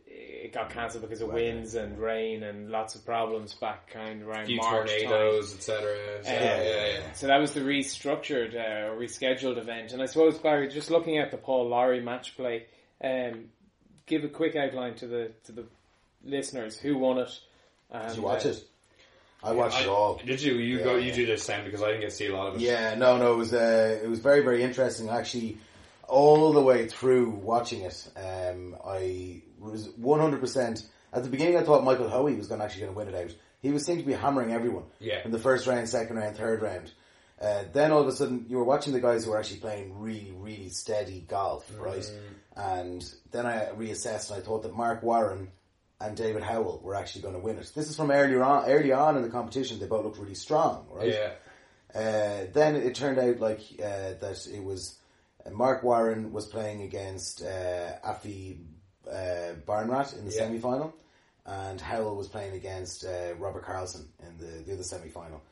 it 0.06 0.52
got 0.52 0.70
cancelled 0.70 1.02
because 1.02 1.20
of 1.20 1.32
winds 1.32 1.74
and 1.74 1.98
rain 1.98 2.42
and 2.42 2.70
lots 2.70 2.94
of 2.94 3.04
problems 3.04 3.54
back 3.54 3.90
kind 3.90 4.22
of 4.22 4.28
around 4.28 4.44
A 4.44 4.46
few 4.46 4.56
March 4.56 4.90
tornadoes, 4.90 5.54
etc. 5.54 5.96
So, 6.22 6.30
Uh, 6.30 6.32
yeah, 6.32 6.62
yeah, 6.62 6.86
yeah. 6.86 7.12
So 7.14 7.26
that 7.26 7.38
was 7.38 7.52
the 7.52 7.60
restructured 7.60 8.54
uh, 8.54 8.92
or 8.92 8.96
rescheduled 8.96 9.58
event. 9.58 9.92
And 9.92 10.02
I 10.02 10.06
suppose, 10.06 10.38
Barry, 10.38 10.68
just 10.68 10.90
looking 10.90 11.18
at 11.18 11.30
the 11.30 11.36
Paul 11.36 11.68
Lawrie 11.68 12.00
match 12.00 12.36
play, 12.36 12.66
um, 13.02 13.46
give 14.06 14.24
a 14.24 14.28
quick 14.28 14.54
outline 14.56 14.94
to 14.96 15.06
the 15.06 15.32
to 15.44 15.52
the 15.52 15.64
listeners 16.24 16.78
who 16.78 16.96
won 16.96 17.18
it. 17.18 17.40
And, 17.90 18.08
Did 18.08 18.16
you 18.16 18.22
watch 18.22 18.46
uh, 18.46 18.50
it? 18.50 18.64
I 19.42 19.52
watched 19.52 19.78
I- 19.78 19.82
it 19.82 19.88
all. 19.88 20.20
Did 20.24 20.40
you? 20.42 20.54
You 20.54 20.78
go. 20.82 20.96
Yeah. 20.96 21.06
You 21.06 21.12
do 21.12 21.26
this 21.26 21.46
time 21.46 21.64
because 21.64 21.82
I 21.82 21.86
didn't 21.88 22.00
get 22.00 22.10
to 22.10 22.16
see 22.16 22.26
a 22.28 22.36
lot 22.36 22.48
of 22.48 22.54
it. 22.56 22.60
Yeah, 22.60 22.94
no, 22.94 23.16
no, 23.16 23.34
it 23.34 23.36
was 23.36 23.52
uh, 23.52 24.00
it 24.02 24.08
was 24.08 24.20
very 24.20 24.42
very 24.42 24.62
interesting. 24.62 25.08
Actually, 25.08 25.58
all 26.08 26.52
the 26.52 26.62
way 26.62 26.86
through 26.88 27.30
watching 27.30 27.82
it, 27.82 28.08
um, 28.16 28.76
I 28.84 29.42
was 29.58 29.88
one 29.96 30.20
hundred 30.20 30.40
percent. 30.40 30.86
At 31.12 31.22
the 31.22 31.30
beginning, 31.30 31.56
I 31.56 31.62
thought 31.62 31.84
Michael 31.84 32.08
Hoey 32.08 32.34
was 32.34 32.48
going 32.48 32.60
to 32.60 32.64
actually 32.64 32.82
going 32.82 32.92
to 32.92 32.98
win 32.98 33.08
it 33.08 33.14
out. 33.14 33.34
He 33.60 33.70
was 33.70 33.84
seemed 33.84 34.00
to 34.00 34.06
be 34.06 34.12
hammering 34.12 34.52
everyone. 34.52 34.84
Yeah. 35.00 35.20
In 35.24 35.30
the 35.30 35.38
first 35.38 35.66
round, 35.66 35.88
second 35.88 36.16
round, 36.16 36.36
third 36.36 36.62
round. 36.62 36.92
Uh, 37.40 37.64
then 37.72 37.92
all 37.92 38.00
of 38.00 38.08
a 38.08 38.12
sudden, 38.12 38.46
you 38.48 38.56
were 38.56 38.64
watching 38.64 38.92
the 38.92 39.00
guys 39.00 39.24
who 39.24 39.30
were 39.30 39.38
actually 39.38 39.60
playing 39.60 39.98
really, 39.98 40.32
really 40.34 40.70
steady 40.70 41.20
golf, 41.20 41.70
right? 41.78 42.10
And 42.56 43.04
then 43.30 43.44
I 43.44 43.66
reassessed, 43.66 44.30
and 44.30 44.40
I 44.40 44.44
thought 44.44 44.62
that 44.62 44.74
Mark 44.74 45.02
Warren 45.02 45.50
and 46.00 46.16
David 46.16 46.42
Howell 46.42 46.80
were 46.82 46.94
actually 46.94 47.22
going 47.22 47.34
to 47.34 47.40
win 47.40 47.58
it. 47.58 47.70
This 47.74 47.90
is 47.90 47.96
from 47.96 48.10
earlier 48.10 48.42
on, 48.42 48.68
early 48.70 48.92
on 48.92 49.16
in 49.16 49.22
the 49.22 49.28
competition. 49.28 49.78
They 49.78 49.86
both 49.86 50.04
looked 50.04 50.18
really 50.18 50.34
strong, 50.34 50.86
right? 50.90 51.12
Yeah. 51.12 51.32
Uh, 51.94 52.46
then 52.52 52.76
it 52.76 52.94
turned 52.94 53.18
out 53.18 53.40
like 53.40 53.60
uh, 53.78 54.14
that 54.20 54.48
it 54.52 54.62
was 54.62 54.98
uh, 55.44 55.50
Mark 55.50 55.82
Warren 55.82 56.32
was 56.32 56.46
playing 56.46 56.82
against 56.82 57.42
uh, 57.42 57.98
Afi 58.04 58.58
uh, 59.10 59.54
Barnrat 59.66 60.16
in 60.18 60.24
the 60.26 60.32
Yeah. 60.32 60.38
semi 60.46 60.58
final, 60.58 60.94
and 61.44 61.80
Howell 61.80 62.16
was 62.16 62.28
playing 62.28 62.54
against 62.54 63.04
uh, 63.04 63.34
Robert 63.38 63.64
Karlsson 63.64 64.06
in 64.20 64.36
the, 64.38 64.62
the 64.64 64.72
other 64.74 64.82
semi 64.82 65.08
final. 65.08 65.42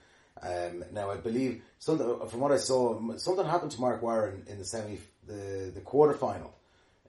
Um, 0.43 0.85
now 0.93 1.11
I 1.11 1.17
believe 1.17 1.63
something 1.79 2.29
from 2.29 2.41
what 2.41 2.53
I 2.53 2.57
saw, 2.59 3.17
something 3.17 3.47
happened 3.47 3.71
to 3.73 3.81
Mark 3.81 4.03
Warren 4.03 4.45
in 4.49 4.59
the 4.59 4.65
semi 4.65 4.99
the 5.27 5.71
the 5.75 5.81
quarter 5.81 6.13
final 6.15 6.53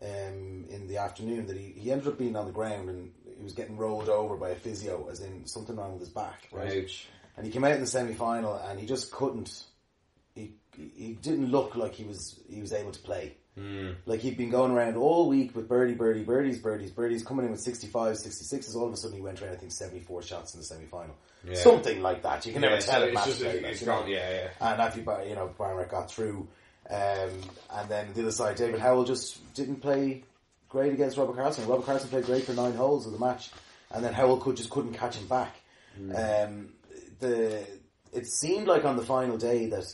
um, 0.02 0.66
in 0.70 0.88
the 0.88 0.98
afternoon 0.98 1.48
that 1.48 1.58
he, 1.58 1.74
he 1.78 1.92
ended 1.92 2.08
up 2.08 2.18
being 2.18 2.36
on 2.36 2.46
the 2.46 2.52
ground 2.52 2.90
and 2.90 3.12
he 3.38 3.44
was 3.44 3.54
getting 3.54 3.78
rolled 3.78 4.08
over 4.10 4.38
by 4.38 4.50
a 4.50 4.56
physio, 4.56 5.08
as 5.12 5.20
in 5.22 5.46
something 5.48 5.76
wrong 5.76 5.94
with 5.94 6.02
his 6.02 6.10
back, 6.10 6.48
right? 6.52 6.84
Ouch. 6.84 7.08
and 7.36 7.46
he 7.46 7.52
came 7.52 7.64
out 7.66 7.72
in 7.74 7.82
the 7.82 7.88
semi 7.88 8.14
final 8.14 8.56
and 8.56 8.80
he 8.80 8.86
just 8.86 9.12
couldn't. 9.12 9.64
He 10.36 10.54
he 10.78 11.14
didn't 11.22 11.50
look 11.50 11.76
like 11.76 11.94
he 11.96 12.04
was 12.04 12.40
he 12.50 12.62
was 12.62 12.72
able 12.74 12.92
to 12.92 13.00
play. 13.00 13.38
Like 14.06 14.20
he'd 14.20 14.38
been 14.38 14.50
going 14.50 14.72
around 14.72 14.98
all 14.98 15.30
week 15.30 15.56
with 15.56 15.68
birdie, 15.70 15.94
birdie, 15.96 16.24
birdies, 16.24 16.60
birdies, 16.60 16.92
birdies, 16.92 17.24
coming 17.24 17.46
in 17.46 17.52
with 17.52 17.62
65, 17.62 18.16
66s. 18.18 18.76
All 18.76 18.88
of 18.88 18.94
a 18.94 18.98
sudden 18.98 19.16
he 19.16 19.22
went 19.22 19.42
around, 19.42 19.54
I 19.54 19.56
think, 19.58 19.72
74 19.72 20.22
shots 20.24 20.54
in 20.54 20.60
the 20.60 20.66
semi 20.66 20.86
final. 20.86 21.16
Yeah. 21.48 21.54
Something 21.56 22.02
like 22.02 22.24
that. 22.24 22.46
You 22.46 22.54
can 22.54 22.62
Yeah, 22.64 22.70
never 22.70 22.82
so 22.82 22.92
tell 22.92 23.04
it. 23.04 23.06
it's 23.08 23.16
match 23.16 23.26
just 23.28 23.42
play, 23.42 23.54
like, 23.62 23.64
it's 23.72 23.82
you 23.82 23.88
know. 23.88 24.00
gone. 24.02 24.10
Yeah, 24.10 24.30
yeah. 24.32 24.50
And 24.60 24.82
after 24.82 25.00
you 25.00 25.36
know 25.36 25.54
Barnett 25.58 25.90
got 25.90 26.12
through, 26.12 26.48
um, 26.90 27.30
and 27.72 27.90
then 27.90 28.14
the 28.14 28.22
other 28.24 28.32
side, 28.32 28.56
David 28.58 28.80
Howell 28.82 29.06
just 29.06 29.54
didn't 29.54 29.78
play 29.78 30.24
great 30.68 30.92
against 30.94 31.18
Robert 31.18 31.36
Carson. 31.38 31.66
Robert 31.68 31.86
Carson 31.86 32.10
played 32.10 32.26
great 32.26 32.44
for 32.44 32.54
nine 32.54 32.74
holes 32.74 33.06
of 33.06 33.14
the 33.14 33.20
match, 33.20 33.52
and 33.92 34.04
then 34.04 34.14
Howell 34.14 34.38
could 34.38 34.58
just 34.58 34.70
couldn't 34.70 34.94
catch 34.94 35.16
him 35.16 35.28
back. 35.28 35.56
Um, 36.14 36.74
the 37.20 37.64
it 38.12 38.28
seemed 38.28 38.68
like 38.68 38.84
on 38.84 38.98
the 38.98 39.04
final 39.06 39.38
day 39.38 39.68
that 39.68 39.86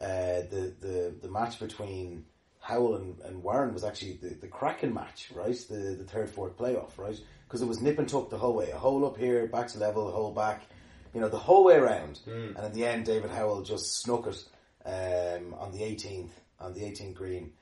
uh, 0.00 0.46
the 0.50 0.72
the 0.80 1.14
the 1.22 1.28
match 1.28 1.58
between 1.60 2.24
Howell 2.62 2.94
and, 2.96 3.18
and 3.24 3.42
Warren 3.42 3.74
was 3.74 3.84
actually 3.84 4.18
the, 4.22 4.30
the 4.34 4.46
cracking 4.46 4.94
match, 4.94 5.28
right? 5.34 5.56
The 5.68 5.96
the 5.98 6.04
third 6.04 6.30
fourth 6.30 6.56
playoff, 6.56 6.96
right? 6.96 7.18
Because 7.46 7.60
it 7.60 7.66
was 7.68 7.82
nip 7.82 7.98
and 7.98 8.08
tuck 8.08 8.30
the 8.30 8.38
whole 8.38 8.54
way, 8.54 8.70
a 8.70 8.78
hole 8.78 9.04
up 9.04 9.18
here, 9.18 9.46
back 9.46 9.68
to 9.68 9.78
level, 9.78 10.08
a 10.08 10.12
hole 10.12 10.32
back, 10.32 10.62
you 11.12 11.20
know, 11.20 11.28
the 11.28 11.36
whole 11.36 11.64
way 11.64 11.74
around. 11.76 12.20
And 12.26 12.56
in 12.56 12.72
the 12.72 12.86
end, 12.86 13.04
David 13.04 13.30
Howell 13.30 13.62
just 13.62 14.00
snuck 14.00 14.26
it 14.26 14.42
um, 14.86 15.54
on 15.54 15.72
the 15.72 15.80
18th 15.80 16.30
on 16.60 16.72
the 16.72 16.80
18th 16.80 17.14
green 17.14 17.52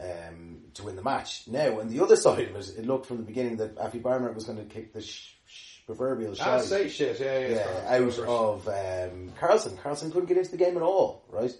um, 0.00 0.58
to 0.74 0.82
win 0.84 0.96
the 0.96 1.02
match. 1.02 1.46
Now, 1.48 1.78
on 1.80 1.88
the 1.88 2.00
other 2.02 2.16
side 2.24 2.48
of 2.48 2.56
it, 2.56 2.78
it 2.78 2.86
looked 2.86 3.06
from 3.06 3.18
the 3.18 3.22
beginning 3.22 3.58
that 3.58 3.76
Afi 3.76 4.02
Barnett 4.02 4.34
was 4.34 4.44
going 4.44 4.58
to 4.58 4.64
kick 4.64 4.92
the 4.92 5.00
sh- 5.02 5.34
sh- 5.46 5.78
proverbial 5.86 6.32
Ah, 6.40 6.44
shot 6.44 6.64
say 6.64 6.88
shit. 6.88 7.20
Yeah, 7.20 7.38
yeah. 7.40 7.48
yeah, 7.50 7.96
out 7.96 8.18
of 8.18 8.66
um, 8.68 9.32
Karlsson. 9.38 9.76
Karlsson 9.78 10.10
couldn't 10.10 10.26
get 10.26 10.38
into 10.38 10.50
the 10.50 10.56
game 10.56 10.76
at 10.76 10.82
all, 10.82 11.24
right? 11.28 11.54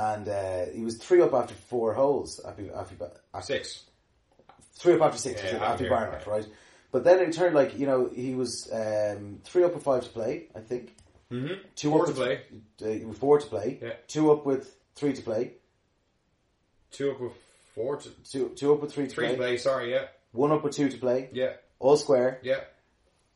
And 0.00 0.28
uh, 0.28 0.66
he 0.72 0.82
was 0.84 0.96
three 0.96 1.20
up 1.20 1.34
after 1.34 1.54
four 1.54 1.92
holes. 1.92 2.40
Afi, 2.46 2.96
Ba- 2.96 3.10
Afi, 3.34 3.42
six. 3.44 3.82
three 4.74 4.94
up 4.94 5.02
after 5.02 5.18
six, 5.18 5.42
Yeah, 5.42 5.56
after 5.58 5.88
Barnett, 5.88 6.22
yeah. 6.24 6.32
right? 6.32 6.46
But 6.92 7.02
then 7.02 7.18
it 7.18 7.32
turned 7.32 7.54
like 7.56 7.76
you 7.78 7.86
know 7.86 8.08
he 8.14 8.34
was 8.36 8.70
um, 8.72 9.40
three 9.44 9.64
up 9.64 9.74
with 9.74 9.82
five 9.82 10.04
to 10.04 10.10
play, 10.10 10.46
I 10.54 10.60
think. 10.60 10.94
Mm-hmm. 11.32 11.54
Two 11.74 11.90
Four 11.90 12.02
up 12.02 12.08
to 12.08 12.14
play. 12.14 12.40
Uh, 12.80 13.12
four 13.12 13.38
to 13.40 13.46
play. 13.46 13.78
Yeah. 13.82 13.92
Two 14.06 14.30
up 14.30 14.46
with 14.46 14.72
three 14.94 15.12
to 15.12 15.20
play. 15.22 15.52
Two 16.90 17.10
up 17.10 17.20
with 17.20 17.32
four 17.74 17.96
to 17.96 18.08
Two 18.30 18.50
two 18.56 18.72
up 18.72 18.80
with 18.80 18.92
three 18.92 19.08
to 19.08 19.10
three 19.10 19.26
play. 19.26 19.32
to 19.34 19.38
play. 19.42 19.56
Sorry. 19.58 19.90
Yeah. 19.92 20.04
One 20.32 20.52
up 20.52 20.62
with 20.64 20.74
two 20.74 20.88
to 20.88 20.96
play. 20.96 21.28
Yeah. 21.32 21.52
All 21.80 21.96
square. 21.96 22.38
Yeah. 22.42 22.60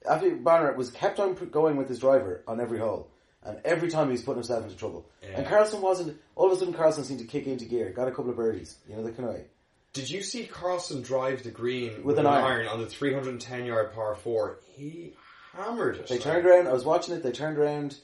After 0.08 0.30
Barnett 0.36 0.76
was 0.76 0.90
kept 0.90 1.20
on 1.20 1.34
going 1.34 1.76
with 1.76 1.88
his 1.88 1.98
driver 1.98 2.42
on 2.48 2.60
every 2.60 2.78
hole, 2.78 3.10
and 3.44 3.58
every 3.64 3.88
time 3.90 4.06
he 4.06 4.12
was 4.12 4.22
putting 4.22 4.38
himself 4.38 4.64
into 4.64 4.76
trouble. 4.76 5.08
Yeah. 5.22 5.38
And 5.38 5.46
Karlsson 5.46 5.80
wasn't. 5.80 6.16
All 6.36 6.46
of 6.46 6.52
a 6.52 6.56
sudden, 6.56 6.74
Karlsson 6.74 7.04
seemed 7.04 7.20
to 7.20 7.26
kick 7.26 7.46
into 7.46 7.64
gear, 7.64 7.90
got 7.90 8.08
a 8.08 8.10
couple 8.10 8.30
of 8.30 8.36
birdies. 8.36 8.76
You 8.88 8.96
know, 8.96 9.02
the 9.02 9.12
kind 9.12 9.28
of 9.28 9.34
way. 9.34 9.44
Did 9.92 10.08
you 10.08 10.22
see 10.22 10.44
Karlsson 10.46 11.04
drive 11.04 11.42
the 11.42 11.50
green 11.50 12.02
With 12.04 12.18
an 12.18 12.26
iron. 12.26 12.66
on 12.66 12.80
the 12.80 12.86
310 12.86 13.66
yard 13.66 13.92
par 13.92 14.14
four? 14.14 14.58
He 14.74 15.14
hammered 15.52 15.96
it. 15.96 16.06
They 16.06 16.14
like- 16.14 16.24
turned 16.24 16.46
around. 16.46 16.66
I 16.68 16.72
was 16.72 16.84
watching 16.84 17.14
it. 17.14 17.22
They 17.22 17.32
turned 17.32 17.58
around, 17.58 17.96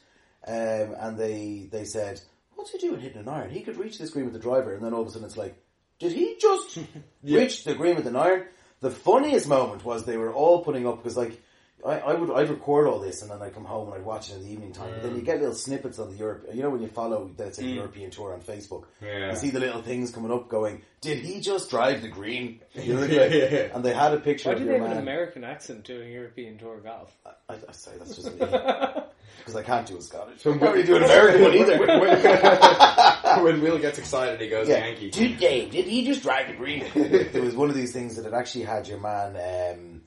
um, 0.46 0.54
and 0.98 1.16
they 1.18 1.68
they 1.70 1.84
said, 1.84 2.20
"What's 2.54 2.72
he 2.72 2.78
doing 2.78 3.00
hitting 3.00 3.18
an 3.22 3.28
iron? 3.28 3.50
He 3.50 3.62
could 3.62 3.78
reach 3.78 3.98
this 3.98 4.10
green 4.10 4.24
with 4.26 4.34
the 4.34 4.40
driver." 4.40 4.74
And 4.74 4.84
then 4.84 4.92
all 4.92 5.02
of 5.02 5.08
a 5.08 5.10
sudden, 5.10 5.26
it's 5.26 5.36
like, 5.36 5.56
"Did 5.98 6.12
he 6.12 6.36
just 6.40 6.78
reach 7.22 7.64
the 7.64 7.74
green 7.74 7.96
with 7.96 8.06
an 8.06 8.16
iron?" 8.16 8.44
The 8.80 8.90
funniest 8.90 9.48
moment 9.48 9.84
was 9.84 10.04
they 10.04 10.16
were 10.18 10.32
all 10.32 10.62
putting 10.64 10.86
up 10.86 10.98
because 10.98 11.16
like 11.16 11.40
I, 11.86 11.98
I 12.00 12.14
would 12.14 12.30
I'd 12.30 12.50
record 12.50 12.88
all 12.88 12.98
this 12.98 13.22
and 13.22 13.30
then 13.30 13.40
I 13.40 13.50
come 13.50 13.64
home 13.64 13.86
and 13.88 13.94
I'd 13.96 14.04
watch 14.04 14.30
it 14.30 14.36
in 14.36 14.42
the 14.44 14.50
evening 14.50 14.72
time. 14.72 14.90
But 14.94 15.02
then 15.04 15.14
you 15.16 15.22
get 15.22 15.38
little 15.38 15.54
snippets 15.54 15.98
on 16.00 16.10
the 16.10 16.16
Europe. 16.16 16.46
You 16.52 16.62
know 16.62 16.70
when 16.70 16.82
you 16.82 16.88
follow 16.88 17.30
that's 17.36 17.58
a 17.58 17.62
say 17.62 17.68
European 17.68 18.10
tour 18.10 18.32
on 18.34 18.40
Facebook, 18.40 18.84
Yeah. 19.00 19.30
you 19.30 19.36
see 19.36 19.50
the 19.50 19.60
little 19.60 19.82
things 19.82 20.10
coming 20.10 20.32
up 20.32 20.48
going. 20.48 20.82
Did 21.00 21.18
he 21.18 21.40
just 21.40 21.70
drive 21.70 22.02
the 22.02 22.08
green? 22.08 22.60
You 22.74 22.94
know, 22.94 23.00
like- 23.02 23.10
yeah, 23.10 23.24
yeah. 23.26 23.58
And 23.74 23.84
they 23.84 23.94
had 23.94 24.12
a 24.12 24.18
picture 24.18 24.48
Why 24.48 24.54
of 24.54 24.58
do 24.60 24.64
your 24.64 24.74
they 24.74 24.80
have 24.84 24.92
an. 24.92 24.98
American 25.02 25.44
accent 25.44 25.84
doing 25.84 26.10
European 26.12 26.58
Tour 26.58 26.78
golf? 26.78 27.16
I, 27.48 27.54
I 27.68 27.72
say 27.72 27.92
that's 27.98 28.16
just 28.16 28.32
me 28.32 28.38
because 29.38 29.54
I 29.56 29.62
can't 29.62 29.86
do 29.86 29.96
a 29.98 30.02
Scottish. 30.02 30.40
So 30.42 30.52
I 30.54 30.58
can't 30.58 30.72
really 30.74 30.86
do 30.86 30.96
an 30.96 31.02
American 31.10 31.42
one 31.42 31.54
either. 31.54 31.78
when, 31.78 33.44
when 33.44 33.60
Will 33.62 33.78
gets 33.78 33.98
excited, 33.98 34.40
he 34.40 34.48
goes 34.48 34.68
Yeah. 34.68 34.84
Yankee. 34.86 35.10
Dude, 35.10 35.38
Dave, 35.38 35.70
did 35.70 35.84
he 35.86 36.04
just 36.04 36.22
drive 36.22 36.48
the 36.48 36.54
green? 36.54 36.84
there 36.94 37.42
was 37.42 37.54
one 37.54 37.68
of 37.70 37.76
these 37.76 37.92
things 37.92 38.16
that 38.16 38.24
had 38.24 38.34
actually 38.34 38.64
had 38.64 38.88
your 38.88 38.98
man, 39.00 39.36
um, 39.78 39.97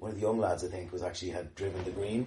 one 0.00 0.10
of 0.10 0.16
the 0.16 0.22
young 0.22 0.38
lads, 0.38 0.64
I 0.64 0.68
think, 0.68 0.92
was 0.92 1.02
actually 1.02 1.30
had 1.30 1.54
driven 1.54 1.84
the 1.84 1.90
green, 1.92 2.26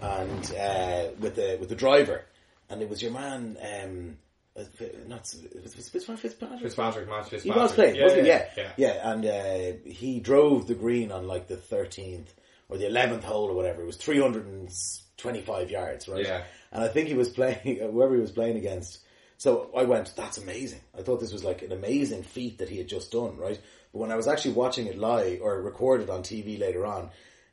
and 0.00 0.54
uh, 0.54 1.08
with 1.18 1.34
the 1.36 1.56
with 1.58 1.68
the 1.68 1.74
driver, 1.74 2.24
and 2.70 2.80
it 2.82 2.88
was 2.88 3.02
your 3.02 3.12
man. 3.12 3.56
Um, 3.62 4.16
uh, 4.56 4.62
not 5.08 5.26
Fitzpatrick. 5.26 6.20
Fitzpatrick. 6.20 6.60
Fitzpatrick, 6.60 7.08
Matt 7.08 7.24
He 7.24 7.30
Fitzpatrick. 7.30 7.62
was 7.62 7.72
playing, 7.72 7.96
yeah, 7.96 8.02
wasn't 8.04 8.22
he? 8.22 8.28
yeah, 8.28 8.48
Yeah, 8.56 8.72
yeah. 8.76 9.10
And 9.12 9.26
uh, 9.26 9.78
he 9.90 10.20
drove 10.20 10.68
the 10.68 10.74
green 10.76 11.10
on 11.10 11.26
like 11.26 11.48
the 11.48 11.56
thirteenth 11.56 12.32
or 12.68 12.78
the 12.78 12.86
eleventh 12.86 13.24
hole 13.24 13.50
or 13.50 13.54
whatever. 13.54 13.82
It 13.82 13.86
was 13.86 13.96
three 13.96 14.20
hundred 14.20 14.46
and 14.46 14.70
twenty-five 15.16 15.70
yards, 15.70 16.06
right? 16.08 16.24
Yeah. 16.24 16.44
And 16.70 16.84
I 16.84 16.88
think 16.88 17.08
he 17.08 17.14
was 17.14 17.30
playing 17.30 17.78
whoever 17.80 18.14
he 18.14 18.20
was 18.20 18.30
playing 18.32 18.56
against. 18.56 19.00
So 19.38 19.70
I 19.76 19.82
went, 19.82 20.14
"That's 20.16 20.38
amazing." 20.38 20.80
I 20.96 21.02
thought 21.02 21.18
this 21.20 21.32
was 21.32 21.42
like 21.42 21.62
an 21.62 21.72
amazing 21.72 22.22
feat 22.22 22.58
that 22.58 22.68
he 22.68 22.78
had 22.78 22.86
just 22.88 23.10
done, 23.10 23.36
right? 23.36 23.60
But 23.94 24.00
when 24.00 24.10
I 24.12 24.16
was 24.16 24.26
actually 24.26 24.54
watching 24.54 24.88
it 24.88 24.98
live 24.98 25.40
or 25.40 25.62
recorded 25.62 26.10
on 26.10 26.22
TV 26.24 26.58
later 26.58 26.84
on, 26.84 27.10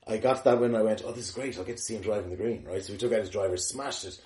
I 0.07 0.17
got 0.17 0.37
to 0.37 0.43
that 0.45 0.59
when 0.59 0.73
I 0.75 0.81
went, 0.81 1.03
"Oh, 1.05 1.11
this 1.11 1.25
is 1.29 1.31
great! 1.31 1.55
I'll 1.59 1.63
get 1.63 1.77
to 1.77 1.83
see 1.83 1.93
him 1.95 2.01
driving 2.01 2.31
the 2.31 2.35
green." 2.35 2.65
Right? 2.65 2.83
So 2.83 2.93
he 2.93 2.97
took 2.97 3.13
out 3.13 3.19
his 3.19 3.29
driver, 3.29 3.55
smashed 3.57 4.05
it, 4.05 4.19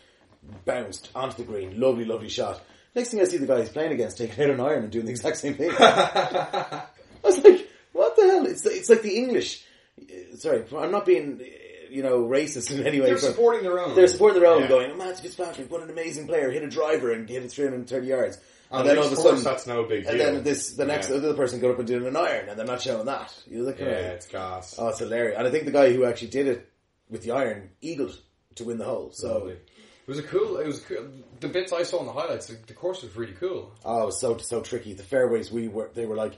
bounced 0.64 1.10
onto 1.14 1.36
the 1.36 1.44
green, 1.44 1.78
lovely, 1.78 2.06
lovely 2.06 2.30
shot. 2.30 2.64
Next 2.96 3.10
thing 3.12 3.20
I 3.20 3.26
see 3.26 3.36
the 3.36 3.46
guy 3.46 3.60
he's 3.60 3.68
playing 3.70 3.92
against 3.92 4.18
taking 4.18 4.42
out 4.46 4.50
an 4.52 4.62
iron 4.62 4.84
and 4.84 4.92
doing 4.94 5.04
the 5.06 5.12
exact 5.12 5.36
same 5.36 5.56
thing. 5.56 5.72
I 5.80 6.86
was 7.22 7.44
like, 7.44 7.68
what 7.92 8.16
the 8.16 8.24
hell? 8.24 8.46
It's 8.46 8.66
it's 8.66 8.90
like 8.90 9.02
the 9.02 9.18
English. 9.18 9.66
uh, 10.02 10.38
Sorry, 10.38 10.64
I'm 10.78 10.92
not 10.92 11.06
being 11.06 11.42
uh, 11.42 11.46
you 11.90 12.02
know 12.02 12.20
racist 12.24 12.72
in 12.72 12.88
any 12.88 13.02
way. 13.02 13.08
They're 13.08 13.18
supporting 13.18 13.64
their 13.64 13.80
own. 13.80 13.94
They're 13.96 14.08
supporting 14.08 14.42
their 14.42 14.50
own, 14.50 14.62
Yeah. 14.62 14.68
going, 14.70 14.92
oh, 14.92 14.96
Matt 14.96 15.20
Fitzpatrick, 15.20 15.70
what 15.70 15.82
an 15.84 15.90
amazing 15.90 16.28
player! 16.28 16.50
Hit 16.50 16.64
a 16.64 16.70
driver 16.70 17.12
and 17.12 17.28
hit 17.28 17.44
it 17.44 17.52
330 17.52 18.08
yards. 18.08 18.38
And 18.72 18.88
then 18.88 18.98
all 18.98 19.06
of 19.06 19.12
a 19.12 19.16
sudden, 19.16 19.44
that's 19.44 19.68
no 19.68 19.84
big 19.84 20.06
and 20.06 20.20
then 20.20 20.44
this 20.44 20.74
the 20.74 20.86
next 20.86 21.10
Yeah. 21.10 21.18
other 21.18 21.34
person 21.34 21.60
got 21.60 21.72
up 21.72 21.80
and 21.80 21.88
did 21.88 22.02
an 22.04 22.16
iron, 22.16 22.50
and 22.50 22.58
they're 22.58 22.66
not 22.66 22.82
showing 22.82 23.06
that. 23.06 23.34
You 23.48 23.66
kind 23.66 23.80
Yeah, 23.80 23.86
of, 23.88 24.16
it's 24.16 24.28
gas. 24.28 24.76
oh, 24.80 24.88
it's 24.90 25.00
hilarious. 25.00 25.38
And 25.38 25.48
I 25.48 25.52
think 25.52 25.66
the 25.66 25.72
guy 25.72 25.94
who 25.94 26.06
actually 26.06 26.30
did 26.30 26.48
it 26.48 26.70
with 27.10 27.24
the 27.24 27.32
iron 27.32 27.70
eagled 27.82 28.20
to 28.56 28.64
win 28.64 28.78
the 28.78 28.86
hole. 28.86 29.12
So 29.14 29.34
Lovely. 29.34 29.54
It 29.54 30.08
was 30.08 30.20
a 30.20 30.24
cool. 30.24 30.58
It 30.58 30.68
was 30.68 30.80
cool. 30.82 31.08
the 31.40 31.48
bits 31.48 31.74
I 31.74 31.84
saw 31.84 32.00
in 32.00 32.06
the 32.06 32.12
highlights. 32.12 32.48
The, 32.48 32.74
course 32.74 33.02
was 33.02 33.16
really 33.16 33.34
cool. 33.34 33.72
Oh, 33.84 34.04
it 34.04 34.06
was 34.08 34.20
so 34.22 34.38
so 34.38 34.62
tricky. 34.62 34.94
The 34.94 35.04
fairways 35.04 35.52
we 35.52 35.68
were 35.68 35.90
they 35.94 36.06
were 36.06 36.16
like 36.16 36.38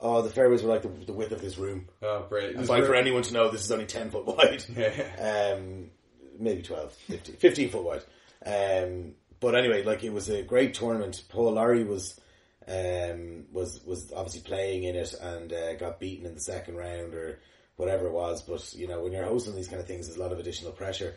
oh 0.00 0.20
the 0.20 0.28
fairways 0.30 0.62
were 0.62 0.68
like 0.68 0.82
the, 0.82 0.88
the 1.06 1.12
width 1.14 1.32
of 1.32 1.40
this 1.40 1.56
room. 1.56 1.88
Oh, 2.02 2.26
brilliant! 2.28 2.56
It 2.56 2.58
And 2.70 2.86
for 2.86 2.94
anyone 2.94 3.22
to 3.22 3.32
know, 3.32 3.50
this 3.50 3.64
is 3.64 3.72
only 3.72 3.86
ten 3.86 4.10
foot 4.10 4.26
wide. 4.26 4.64
Yeah. 4.76 5.54
Um, 5.56 5.90
maybe 6.38 6.62
12, 6.62 6.92
15, 6.92 7.36
15 7.36 7.68
foot 7.70 7.82
wide. 7.84 8.02
Um, 8.44 9.14
but 9.42 9.56
anyway, 9.56 9.82
like 9.82 10.04
it 10.04 10.12
was 10.12 10.30
a 10.30 10.42
great 10.42 10.72
tournament. 10.72 11.24
Paul 11.28 11.54
Lawrie 11.54 11.84
was 11.84 12.18
um, 12.68 13.44
was 13.52 13.82
was 13.84 14.12
obviously 14.12 14.42
playing 14.42 14.84
in 14.84 14.94
it 14.94 15.12
and 15.20 15.52
uh, 15.52 15.74
got 15.74 15.98
beaten 15.98 16.24
in 16.24 16.34
the 16.34 16.40
second 16.40 16.76
round 16.76 17.12
or 17.12 17.40
whatever 17.76 18.06
it 18.06 18.12
was. 18.12 18.40
But 18.40 18.72
you 18.74 18.86
know, 18.86 19.02
when 19.02 19.12
you're 19.12 19.24
hosting 19.24 19.56
these 19.56 19.68
kind 19.68 19.80
of 19.80 19.86
things, 19.86 20.06
there's 20.06 20.16
a 20.16 20.22
lot 20.22 20.32
of 20.32 20.38
additional 20.38 20.72
pressure 20.72 21.16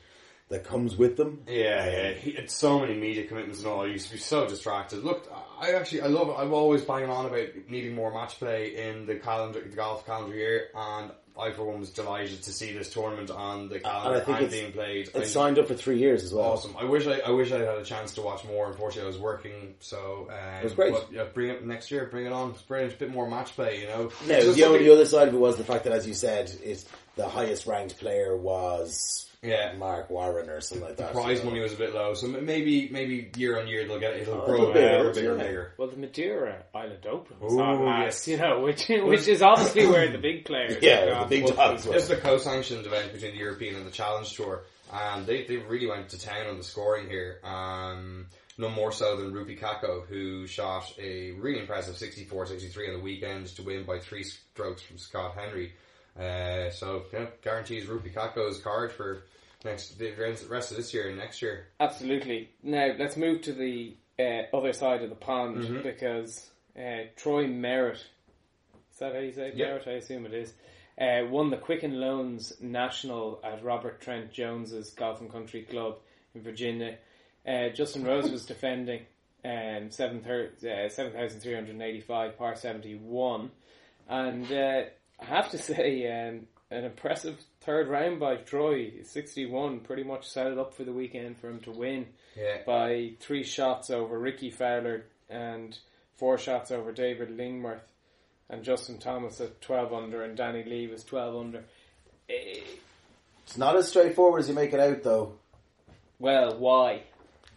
that 0.50 0.64
comes 0.64 0.96
with 0.96 1.18
them. 1.18 1.41
Yeah, 1.48 1.86
yeah. 1.89 2.12
He 2.14 2.32
had 2.32 2.50
so 2.52 2.80
many 2.80 2.93
media 2.96 3.26
commitments 3.26 3.60
and 3.60 3.68
all. 3.68 3.82
I 3.82 3.88
used 3.88 4.08
to 4.08 4.14
be 4.14 4.20
so 4.20 4.48
distracted. 4.48 5.04
Look, 5.04 5.32
I 5.60 5.72
actually, 5.74 6.02
I 6.02 6.08
love 6.08 6.30
it. 6.30 6.36
I'm 6.38 6.54
always 6.54 6.82
banging 6.84 7.10
on 7.10 7.26
about 7.26 7.48
needing 7.70 7.96
more 7.96 8.14
match 8.14 8.38
play 8.38 8.76
in 8.89 9.06
the 9.08 9.16
calendar, 9.16 9.62
the 9.62 9.76
golf 9.76 10.06
calendar 10.06 10.36
year, 10.36 10.68
and 10.76 11.12
I, 11.38 11.52
for 11.52 11.66
one, 11.66 11.80
was 11.80 11.89
delighted 11.89 12.43
to 12.43 12.54
see 12.54 12.72
this 12.72 12.89
tournament 12.91 13.30
on 13.32 13.68
the 13.70 13.80
calendar 13.80 14.22
I 14.22 14.24
think 14.24 14.38
and 14.38 14.46
it's- 14.46 14.62
being 14.62 14.72
played. 14.72 15.08
It's 15.08 15.18
I- 15.18 15.24
signed 15.24 15.58
up 15.60 15.68
for 15.68 15.74
three 15.74 15.98
years 15.98 16.24
as 16.24 16.32
well. 16.34 16.46
Awesome. 16.52 16.76
I 16.78 16.86
wish 16.86 17.08
I, 17.08 17.20
I 17.20 17.32
wish 17.32 17.52
I 17.52 17.58
had 17.58 17.78
a 17.80 17.84
chance 17.84 18.14
to 18.14 18.22
watch 18.22 18.46
more. 18.46 18.68
Unfortunately, 18.68 19.04
I 19.04 19.08
was 19.08 19.18
working, 19.18 19.74
so 19.80 20.30
um, 20.32 20.56
it 20.62 20.64
was 20.64 20.74
great. 20.74 20.93
But, 20.93 21.12
yeah, 21.12 21.24
bring 21.24 21.50
it 21.50 21.66
next 21.66 21.89
year. 21.91 22.06
Bring 22.06 22.26
it 22.28 22.32
on. 22.32 22.52
It's 22.52 22.62
brilliant. 22.62 22.93
A 22.93 22.98
bit 22.98 23.12
more 23.12 23.28
match 23.30 23.54
play, 23.56 23.82
you 23.82 23.88
know. 23.88 24.12
Now, 24.28 24.39
Just 24.39 24.56
the, 24.56 24.64
only, 24.64 24.84
the 24.86 24.93
other 24.93 25.06
side 25.06 25.28
of 25.28 25.34
it 25.34 25.38
was 25.39 25.58
the 25.58 25.64
fact 25.66 25.86
that, 25.86 25.91
as 25.93 26.08
you 26.08 26.14
said, 26.14 26.52
it, 26.64 26.86
the 27.16 27.28
highest 27.28 27.66
ranked 27.66 27.98
player 28.00 28.38
was 28.38 29.30
Yeah. 29.46 29.74
Mark 29.78 30.10
Warren 30.10 30.50
or 30.50 30.60
something 30.62 30.88
like 30.88 30.98
that. 30.98 31.12
prize 31.14 31.39
you 31.39 31.46
money 31.46 31.60
was 31.62 31.74
a 31.74 31.78
bit 31.78 31.93
low, 31.93 32.14
so 32.14 32.28
maybe 32.28 32.89
maybe 32.91 33.32
year 33.38 33.60
on 33.60 33.68
year 33.68 33.88
they'll 33.88 34.00
get 34.00 34.16
it'll 34.18 34.41
Oh, 34.41 34.46
grow 34.46 34.74
bigger, 34.74 35.12
bigger, 35.12 35.14
bigger, 35.14 35.38
yeah. 35.38 35.43
bigger. 35.43 35.74
Well, 35.78 35.88
the 35.89 35.98
Madeira 35.98 36.64
Island 36.74 37.06
Open 37.06 37.39
was 37.39 37.54
Ooh, 37.54 37.62
on 37.62 37.86
last, 37.86 38.28
yes. 38.28 38.28
you 38.28 38.38
know, 38.38 38.60
which 38.62 38.88
which 38.89 39.28
is 39.28 39.41
obviously 39.41 39.88
where 39.88 40.12
the 40.12 40.18
big 40.18 40.46
players. 40.46 40.78
Yeah, 40.82 41.24
the 41.24 41.30
big 41.30 41.43
Well, 41.46 41.54
dogs. 41.54 41.84
This 41.86 42.04
is 42.06 42.12
a 42.12 42.18
co-sanctioned 42.18 42.86
event 42.86 43.14
between 43.14 43.32
the 43.32 43.38
European 43.39 43.76
and 43.76 43.86
the 43.86 43.91
Challenge 43.91 44.32
Tour, 44.36 44.64
and 44.93 45.26
they, 45.26 45.46
they 45.46 45.58
really 45.58 45.88
went 45.88 46.10
to 46.10 46.20
town 46.20 46.48
on 46.48 46.58
the 46.58 46.64
scoring 46.64 47.08
here. 47.10 47.39
Um, 47.43 48.28
no 48.58 48.70
more 48.70 48.91
so 48.91 49.18
than 49.18 49.34
Roope 49.34 49.60
Kakko, 49.60 50.06
who 50.08 50.48
shot 50.48 50.93
a 50.98 51.32
really 51.32 51.60
impressive 51.60 51.96
64-63 51.96 52.88
on 52.88 52.93
the 52.93 53.00
weekend 53.02 53.48
to 53.56 53.64
win 53.64 53.84
by 53.84 54.00
three 54.00 54.24
strokes 54.24 54.82
from 54.82 54.98
Scott 54.98 55.36
Henry. 55.38 55.74
Uh, 56.18 56.70
so 56.70 57.04
yeah, 57.12 57.26
guarantees 57.43 57.86
Roope 57.86 58.14
Kakko's 58.14 58.60
card 58.62 58.93
for 58.93 59.24
next 59.66 59.97
the 59.99 60.13
rest 60.49 60.72
of 60.72 60.78
this 60.78 60.93
year 60.93 61.09
and 61.09 61.18
next 61.18 61.41
year. 61.41 61.68
Absolutely. 61.80 62.49
Now 62.63 62.93
let's 62.97 63.18
move 63.18 63.41
to 63.43 63.53
the 63.53 63.97
uh, 64.18 64.55
other 64.55 64.72
side 64.74 65.03
of 65.03 65.09
the 65.09 65.16
pond 65.16 65.57
Mm-hmm. 65.57 65.82
because 65.82 66.49
uh, 66.78 67.03
Troy 67.16 67.47
Merritt, 67.47 67.97
is 68.93 68.99
that 68.99 69.13
how 69.13 69.20
you 69.20 69.32
say 69.34 69.49
it? 69.49 69.55
Yep. 69.55 69.68
Merritt? 69.68 69.88
I 69.88 69.91
assume 69.91 70.26
it 70.26 70.34
is. 70.34 70.53
Uh, 70.99 71.28
won 71.30 71.49
the 71.49 71.57
Quicken 71.57 71.99
Loans 71.99 72.53
National 72.61 73.41
at 73.43 73.63
Robert 73.63 73.99
Trent 73.99 74.32
Jones's 74.32 74.91
Golf 74.91 75.20
and 75.20 75.30
Country 75.32 75.63
Club 75.63 75.97
in 76.34 76.41
Virginia. 76.41 76.97
Uh, 77.45 77.70
Justin 77.70 78.05
Rose 78.05 78.32
was 78.32 78.45
defending 78.45 79.01
um, 79.43 79.91
seven 79.91 80.24
uh, 80.26 80.89
7,385 80.89 82.38
par 82.38 82.55
71. 82.55 83.51
And 84.07 84.51
uh, 84.51 84.82
I 85.20 85.26
have 85.26 85.49
to 85.51 85.57
say, 85.70 86.07
um, 86.30 86.47
an 86.72 86.84
impressive 86.84 87.38
third 87.61 87.88
round 87.88 88.20
by 88.20 88.36
Troy. 88.38 88.91
61 89.03 89.82
pretty 89.82 90.03
much 90.03 90.28
set 90.28 90.47
it 90.47 90.57
up 90.57 90.74
for 90.74 90.84
the 90.84 90.93
weekend 90.93 91.38
for 91.38 91.49
him 91.49 91.59
to 91.61 91.72
win 91.72 92.07
Yeah. 92.36 92.63
by 92.66 93.13
three 93.20 93.43
shots 93.43 93.89
over 93.89 94.18
Rickie 94.18 94.49
Fowler 94.51 95.05
and 95.30 95.78
four 96.18 96.38
shots 96.38 96.72
over 96.72 96.91
David 96.91 97.30
Lingmerth. 97.38 97.82
And 98.49 98.63
Justin 98.63 98.99
Thomas 98.99 99.41
at 99.41 99.59
12 99.61 99.91
under, 99.91 100.24
and 100.24 100.38
Danny 100.38 100.63
Lee 100.63 100.86
was 100.88 101.03
12 101.03 101.36
under. 101.36 101.63
Eh, 102.30 102.59
It's 103.43 103.57
not 103.57 103.76
as 103.76 103.89
straightforward 103.89 104.41
as 104.41 104.49
you 104.49 104.53
make 104.53 104.72
it 104.74 104.80
out, 104.80 105.01
though. 105.01 105.34
well, 106.20 106.55
why? 106.57 107.01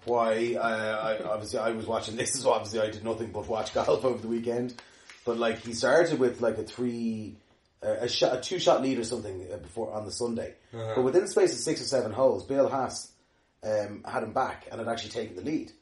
Why? 0.07 0.55
Uh, 0.55 1.19
I, 1.23 1.29
obviously, 1.29 1.59
I 1.59 1.71
was 1.73 1.87
watching 1.87 2.17
this. 2.17 2.35
Is 2.35 2.47
obviously 2.47 2.81
I 2.81 2.91
did 2.91 3.05
nothing 3.05 3.33
but 3.33 3.47
watch 3.49 3.75
golf 3.75 4.03
over 4.05 4.17
the 4.19 4.29
weekend. 4.29 4.75
But 5.27 5.37
like, 5.37 5.59
he 5.59 5.75
started 5.75 6.19
with 6.19 6.41
like 6.41 6.57
a 6.57 6.63
three, 6.63 7.37
a 7.83 8.09
shot, 8.09 8.37
a 8.37 8.41
two 8.41 8.59
shot 8.59 8.83
lead 8.83 8.99
or 8.99 9.05
something 9.05 9.47
uh, 9.53 9.57
before 9.59 9.93
on 9.93 10.05
the 10.05 10.11
Sunday. 10.13 10.55
But 10.73 11.03
within 11.03 11.23
the 11.23 11.29
space 11.29 11.53
of 11.53 11.59
six 11.59 11.81
or 11.81 11.85
seven 11.85 12.13
holes, 12.13 12.45
Bill 12.45 12.69
Haas 12.69 13.11
um, 13.63 14.05
had 14.07 14.23
him 14.23 14.33
back 14.33 14.67
and 14.71 14.81
had 14.81 14.89
actually 14.89 15.11
taken 15.11 15.37
the 15.37 15.43
lead. 15.43 15.73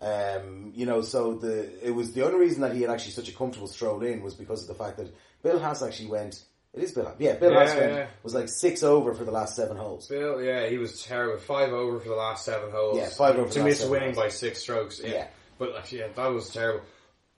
Um, 0.00 0.72
you 0.74 0.84
know, 0.86 1.02
so 1.02 1.34
the 1.34 1.86
it 1.86 1.92
was 1.92 2.12
the 2.12 2.24
only 2.24 2.38
reason 2.40 2.62
that 2.62 2.74
he 2.74 2.82
had 2.82 2.90
actually 2.90 3.12
such 3.12 3.28
a 3.28 3.32
comfortable 3.32 3.68
stroll 3.68 4.02
in 4.02 4.22
was 4.22 4.34
because 4.34 4.62
of 4.62 4.68
the 4.68 4.82
fact 4.82 4.96
that 4.96 5.14
Bill 5.42 5.58
Haas 5.60 5.82
actually 5.82 6.08
went. 6.08 6.42
It 6.74 6.82
is 6.82 6.92
Bill. 6.92 7.04
Haas. 7.04 7.14
Yeah, 7.18 7.34
Bill 7.34 7.52
Yeah, 7.52 7.58
Haas 7.58 7.76
went, 7.76 7.92
yeah. 7.92 8.06
was 8.22 8.34
like 8.34 8.48
six 8.48 8.82
over 8.82 9.14
for 9.14 9.24
the 9.24 9.30
last 9.30 9.54
seven 9.54 9.76
holes. 9.76 10.08
Bill, 10.08 10.42
yeah, 10.42 10.66
he 10.68 10.78
was 10.78 11.02
terrible. 11.04 11.38
Five 11.38 11.72
over 11.72 12.00
for 12.00 12.08
the 12.08 12.16
last 12.16 12.44
seven 12.46 12.70
holes. 12.72 12.96
Yeah, 12.98 13.10
five 13.10 13.36
over 13.36 13.52
to 13.52 13.62
miss 13.62 13.84
winning 13.84 14.14
holes. 14.14 14.24
by 14.24 14.28
six 14.28 14.62
strokes. 14.62 15.00
Yeah. 15.04 15.10
Yeah. 15.10 15.26
but 15.58 15.92
yeah, 15.92 16.08
that 16.16 16.26
was 16.28 16.48
terrible. 16.48 16.84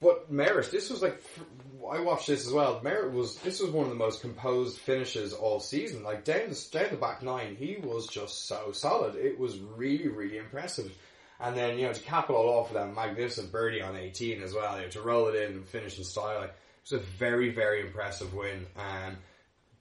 But 0.01 0.31
Merritt, 0.31 0.71
this 0.71 0.89
was 0.89 1.03
like, 1.03 1.21
I 1.91 2.01
watched 2.01 2.27
this 2.27 2.47
as 2.47 2.53
well. 2.53 2.81
Merritt 2.83 3.13
was 3.13 3.37
this 3.39 3.61
was 3.61 3.71
one 3.71 3.85
of 3.85 3.91
the 3.91 3.97
most 3.97 4.21
composed 4.21 4.79
finishes 4.79 5.33
all 5.33 5.61
season. 5.61 6.03
Like 6.03 6.25
down 6.25 6.49
the 6.49 6.67
down 6.73 6.91
the 6.91 6.97
back 6.97 7.23
nine, 7.23 7.57
he 7.57 7.77
was 7.83 8.07
just 8.07 8.47
so 8.47 8.73
solid. 8.73 9.15
It 9.17 9.39
was 9.39 9.59
really 9.59 10.09
really 10.09 10.39
impressive. 10.39 10.93
And 11.41 11.57
then 11.57 11.79
you 11.79 11.87
know 11.87 11.93
to 11.93 12.01
cap 12.01 12.31
it 12.31 12.33
all 12.33 12.59
off 12.59 12.73
with 12.73 12.81
that 12.81 12.95
magnificent 12.95 13.53
birdie 13.53 13.83
on 13.83 13.97
eighteen 13.97 14.43
as 14.43 14.55
well. 14.55 14.77
You 14.77 14.85
know, 14.85 14.91
to 14.91 15.03
roll 15.03 15.29
it 15.29 15.35
in 15.35 15.53
and 15.53 15.69
finish 15.69 15.99
in 15.99 16.05
style. 16.05 16.41
Like, 16.41 16.51
it 16.51 16.91
was 16.91 17.01
a 17.01 17.05
very 17.05 17.51
very 17.51 17.81
impressive 17.81 18.35
win. 18.35 18.67
And 18.77 19.17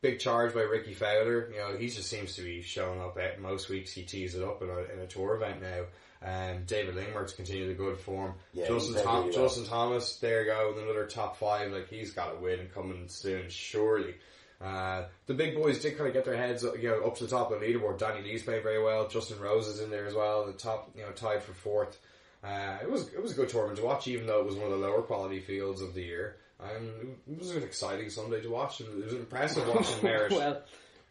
big 0.02 0.20
charge 0.20 0.54
by 0.54 0.62
Rickie 0.62 0.94
Fowler. 0.94 1.50
You 1.52 1.58
know, 1.58 1.78
he 1.78 1.88
just 1.88 2.10
seems 2.10 2.36
to 2.36 2.42
be 2.42 2.62
showing 2.62 3.02
up 3.02 3.18
at 3.18 3.42
most 3.42 3.70
weeks. 3.70 3.94
He 3.94 4.04
tees 4.04 4.36
it 4.36 4.44
up 4.44 4.62
in 4.62 4.70
a, 4.70 4.94
in 4.94 5.00
a 5.00 5.08
tour 5.08 5.36
event 5.36 5.62
now. 5.62 5.86
Um, 6.24 6.64
David 6.66 6.96
Lingmerth's 6.96 7.34
continued 7.34 7.70
the 7.70 7.74
good 7.74 7.98
form. 7.98 8.36
Yeah, 8.54 8.68
Justin, 8.68 9.04
Tom- 9.04 9.24
well. 9.26 9.34
Justin 9.34 9.66
Thomas, 9.66 10.18
there 10.18 10.42
you 10.46 10.48
go, 10.52 10.74
with 10.74 10.84
another 10.84 11.06
top 11.06 11.38
five. 11.38 11.72
Like 11.72 11.90
he's 11.90 12.12
got 12.12 12.36
a 12.36 12.40
win 12.40 12.70
coming 12.74 13.08
soon, 13.10 13.50
surely. 13.50 14.16
Uh, 14.62 15.04
the 15.26 15.34
big 15.34 15.56
boys 15.56 15.82
did 15.82 15.98
kind 15.98 16.08
of 16.08 16.14
get 16.14 16.24
their 16.24 16.38
heads, 16.38 16.64
you 16.64 16.88
know, 16.90 17.04
up 17.04 17.18
to 17.18 17.26
the 17.26 17.30
top 17.30 17.52
of 17.52 17.60
the 17.60 17.66
leaderboard. 17.66 17.98
Danny 17.98 18.22
Lee's 18.22 18.44
playing 18.44 18.64
very 18.64 18.82
well. 18.82 19.10
Justin 19.10 19.40
Rose 19.42 19.68
is 19.68 19.82
in 19.82 19.90
there 19.90 20.06
as 20.06 20.14
well. 20.14 20.46
The 20.46 20.54
top, 20.54 20.92
you 20.96 21.02
know, 21.02 21.12
tied 21.12 21.44
for 21.44 21.52
fourth. 21.54 22.00
Uh, 22.42 22.78
it 22.82 22.90
was 22.90 23.08
it 23.10 23.22
was 23.22 23.32
a 23.34 23.36
good 23.36 23.50
tournament 23.50 23.80
to 23.80 23.86
watch, 23.86 24.08
even 24.08 24.26
though 24.28 24.40
it 24.40 24.46
was 24.46 24.56
one 24.56 24.72
of 24.72 24.80
the 24.80 24.86
lower 24.86 25.02
quality 25.02 25.40
fields 25.42 25.82
of 25.82 25.94
the 25.94 26.02
year. 26.04 26.38
Um, 26.62 27.16
it 27.30 27.40
was 27.40 27.52
an 27.52 27.64
exciting 27.64 28.10
Sunday 28.10 28.42
to 28.42 28.50
watch, 28.50 28.80
and 28.80 28.90
it 29.02 29.06
was 29.06 29.14
impressive 29.14 29.68
watching 29.68 29.98
Merritt. 30.04 30.32
well, 30.32 30.62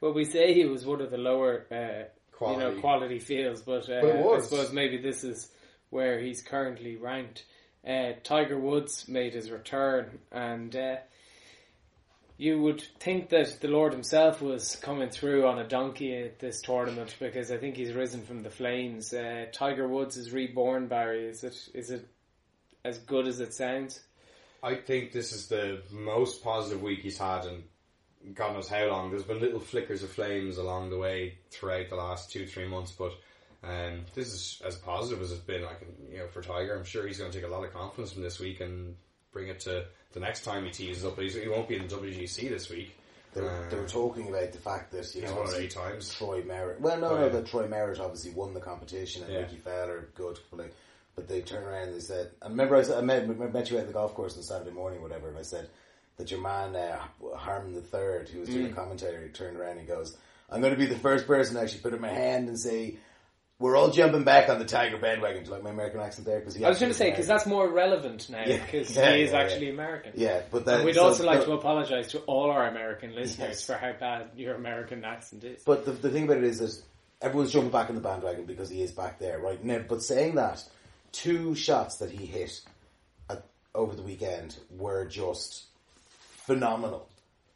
well, 0.01 0.13
we 0.15 0.25
say 0.25 0.55
he 0.55 0.65
was 0.65 0.87
one 0.87 1.01
of 1.03 1.11
the 1.11 1.19
lower, 1.19 1.67
uh, 1.71 2.09
Quality. 2.43 2.64
you 2.64 2.74
know, 2.74 2.80
quality 2.80 3.18
feels, 3.18 3.62
but, 3.62 3.88
uh, 3.88 4.01
But. 4.01 4.16
I 4.16 4.40
suppose 4.40 4.72
maybe 4.72 4.99
this 4.99 5.24
is 5.24 5.51
where 5.90 6.20
he's 6.20 6.43
currently 6.43 6.97
ranked. 6.97 7.45
Uh, 7.86 8.12
Tiger 8.22 8.59
Woods 8.59 9.09
made 9.09 9.34
his 9.34 9.51
return, 9.51 10.18
and 10.30 10.74
uh, 10.74 10.97
you 12.36 12.61
would 12.61 12.82
think 13.01 13.28
that 13.30 13.61
the 13.61 13.68
Lord 13.68 13.93
himself 13.93 14.40
was 14.40 14.76
coming 14.76 15.11
through 15.11 15.47
on 15.47 15.59
a 15.59 15.68
donkey 15.68 16.16
at 16.16 16.38
this 16.38 16.61
tournament 16.61 17.14
because 17.18 17.51
I 17.51 17.57
think 17.59 17.76
he's 17.76 17.93
risen 17.93 18.22
from 18.22 18.43
the 18.43 18.51
flames. 18.51 19.12
Uh, 19.12 19.47
Tiger 19.53 19.86
Woods 19.86 20.16
is 20.16 20.32
reborn, 20.32 20.88
Barry. 20.88 21.26
Is 21.26 21.45
it 21.45 21.57
is 21.74 21.90
it 21.90 22.07
as 22.84 22.99
good 22.99 23.26
as 23.26 23.40
it 23.40 23.55
sounds? 23.55 24.01
I 24.62 24.76
think 24.76 25.12
this 25.12 25.32
is 25.32 25.49
the 25.49 25.82
most 25.90 26.43
positive 26.43 26.82
week 26.82 27.01
he's 27.01 27.18
had 27.18 27.45
in 27.45 27.64
God 28.35 28.55
knows 28.55 28.68
how 28.68 28.87
long. 28.87 29.11
There's 29.11 29.23
been 29.25 29.41
little 29.41 29.61
flickers 29.61 30.03
of 30.03 30.11
flames 30.11 30.59
along 30.59 30.91
the 30.91 30.99
way 30.99 31.39
throughout 31.51 31.89
the 31.91 31.97
last 31.97 32.31
two, 32.31 32.47
three 32.47 32.66
months, 32.68 32.93
but 32.93 33.12
um, 33.64 34.05
this 34.14 34.29
is 34.29 34.62
as 34.64 34.77
positive 34.77 35.20
as 35.23 35.33
it's 35.33 35.41
been. 35.41 35.62
Like 35.62 35.87
you 36.11 36.18
know, 36.18 36.27
for 36.29 36.43
Tiger, 36.43 36.77
I'm 36.77 36.85
sure 36.85 37.07
he's 37.07 37.18
going 37.18 37.31
to 37.31 37.37
take 37.39 37.47
a 37.47 37.51
lot 37.51 37.64
of 37.64 37.73
confidence 37.73 38.12
from 38.12 38.23
this 38.23 38.39
week 38.41 38.61
and 38.61 38.97
bring 39.33 39.49
it 39.49 39.61
to 39.61 39.87
the 40.12 40.20
next 40.20 40.45
time 40.45 40.64
he 40.64 40.70
teases 40.70 41.05
up. 41.05 41.16
But 41.16 41.25
he's, 41.25 41.35
he 41.35 41.49
won't 41.49 41.68
be 41.68 41.77
in 41.77 41.87
the 41.89 41.95
WGC 41.95 42.49
this 42.49 42.70
week. 42.70 42.97
They 43.35 43.41
were, 43.41 43.66
they 43.70 43.77
were 43.79 43.89
talking 43.89 44.29
about 44.29 44.53
the 44.53 44.59
fact 44.59 44.93
that 44.93 45.14
you 45.14 45.23
know 45.23 45.29
won 45.29 45.37
it 45.39 45.41
obviously 45.41 45.64
eight 45.64 45.70
times. 45.70 46.14
Troy 46.14 46.43
Merritt. 46.47 46.81
Well, 46.81 47.01
no, 47.01 47.09
Oh, 47.11 47.16
no, 47.16 47.23
yeah. 47.25 47.29
that 47.31 47.47
Troy 47.47 47.66
Merritt 47.66 47.99
obviously 47.99 48.33
won 48.33 48.53
the 48.53 48.61
competition 48.61 49.23
and 49.25 49.33
Yeah. 49.33 49.39
Rickie 49.41 49.57
Fowler 49.57 50.09
good, 50.14 50.39
but 50.51 50.59
like, 50.61 50.75
but 51.16 51.29
they 51.29 51.41
turned 51.41 51.64
around 51.66 51.85
and 51.89 51.95
they 51.97 52.01
said, 52.01 52.31
I 52.43 52.49
remember 52.49 52.77
I, 52.77 52.83
said, 52.83 52.99
I 52.99 53.01
met, 53.01 53.27
met 53.53 53.70
you 53.70 53.79
at 53.79 53.87
the 53.87 53.93
golf 53.95 54.14
course 54.14 54.37
on 54.37 54.43
Saturday 54.43 54.70
morning, 54.70 54.99
or 54.99 55.03
whatever, 55.03 55.29
and 55.29 55.39
I 55.39 55.43
said 55.43 55.68
that 56.19 56.31
your 56.31 56.41
man 56.41 56.77
uh, 56.77 56.99
Harmon 57.37 57.75
the 57.75 57.81
Third, 57.81 58.29
who 58.29 58.41
was 58.41 58.49
doing 58.49 58.67
Mm. 58.67 58.71
the 58.71 58.75
commentary, 58.75 59.29
turned 59.31 59.57
around 59.57 59.79
and 59.79 59.87
goes, 59.89 60.17
"I'm 60.51 60.61
going 60.61 60.73
to 60.73 60.79
be 60.79 60.87
the 60.87 60.99
first 60.99 61.27
person 61.27 61.57
to 61.57 61.63
actually 61.63 61.81
put 61.81 61.95
up 61.95 62.01
my 62.01 62.09
hand 62.13 62.49
and 62.49 62.59
say." 62.59 62.97
We're 63.59 63.77
all 63.77 63.91
jumping 63.93 64.25
back 64.25 64.49
on 64.49 64.59
the 64.59 64.65
Tiger 64.65 64.97
bandwagon. 64.99 65.45
Do 65.45 65.51
you 65.51 65.55
like 65.55 65.63
my 65.63 65.71
American 65.71 66.01
accent 66.01 66.27
there? 66.27 66.41
Because 66.41 66.61
I 66.61 66.69
was 66.69 66.81
going 66.81 66.91
to 66.91 66.99
say 66.99 67.11
because 67.11 67.29
that's 67.29 67.47
more 67.47 67.69
relevant 67.69 68.29
now 68.29 68.45
because 68.45 68.97
Yeah, 68.97 69.15
he 69.15 69.23
is 69.23 69.31
yeah, 69.31 69.39
yeah. 69.39 69.45
actually 69.45 69.71
American. 69.71 70.13
yeah, 70.17 70.43
but 70.51 70.65
then 70.65 70.77
And 70.79 70.85
we'd 70.85 70.97
so- 70.97 71.05
also 71.05 71.25
like 71.25 71.41
but- 71.41 71.45
to 71.47 71.53
apologise 71.53 72.09
to 72.09 72.19
all 72.23 72.51
our 72.51 72.67
American 72.67 73.15
listeners 73.15 73.49
Yes. 73.51 73.65
for 73.65 73.75
how 73.75 73.93
bad 73.93 74.31
your 74.35 74.57
American 74.57 75.05
accent 75.05 75.45
is. 75.45 75.63
But 75.63 75.85
the, 75.85 75.93
the 75.93 76.11
thing 76.11 76.25
about 76.25 76.39
it 76.39 76.45
is 76.45 76.59
that 76.59 76.77
everyone's 77.25 77.53
jumping 77.53 77.71
back 77.71 77.89
on 77.89 77.95
the 77.95 78.01
bandwagon 78.01 78.47
because 78.47 78.69
he 78.69 78.83
is 78.83 78.91
back 78.91 79.21
there, 79.21 79.39
right? 79.39 79.63
Now, 79.63 79.79
but 79.89 80.03
saying 80.03 80.35
that, 80.35 80.65
two 81.13 81.55
shots 81.55 81.99
that 81.99 82.11
he 82.11 82.27
hit 82.27 82.63
at, 83.31 83.45
over 83.77 83.95
the 83.95 84.03
weekend 84.03 84.57
were 84.77 85.05
just 85.05 85.67
phenomenal. 86.47 87.09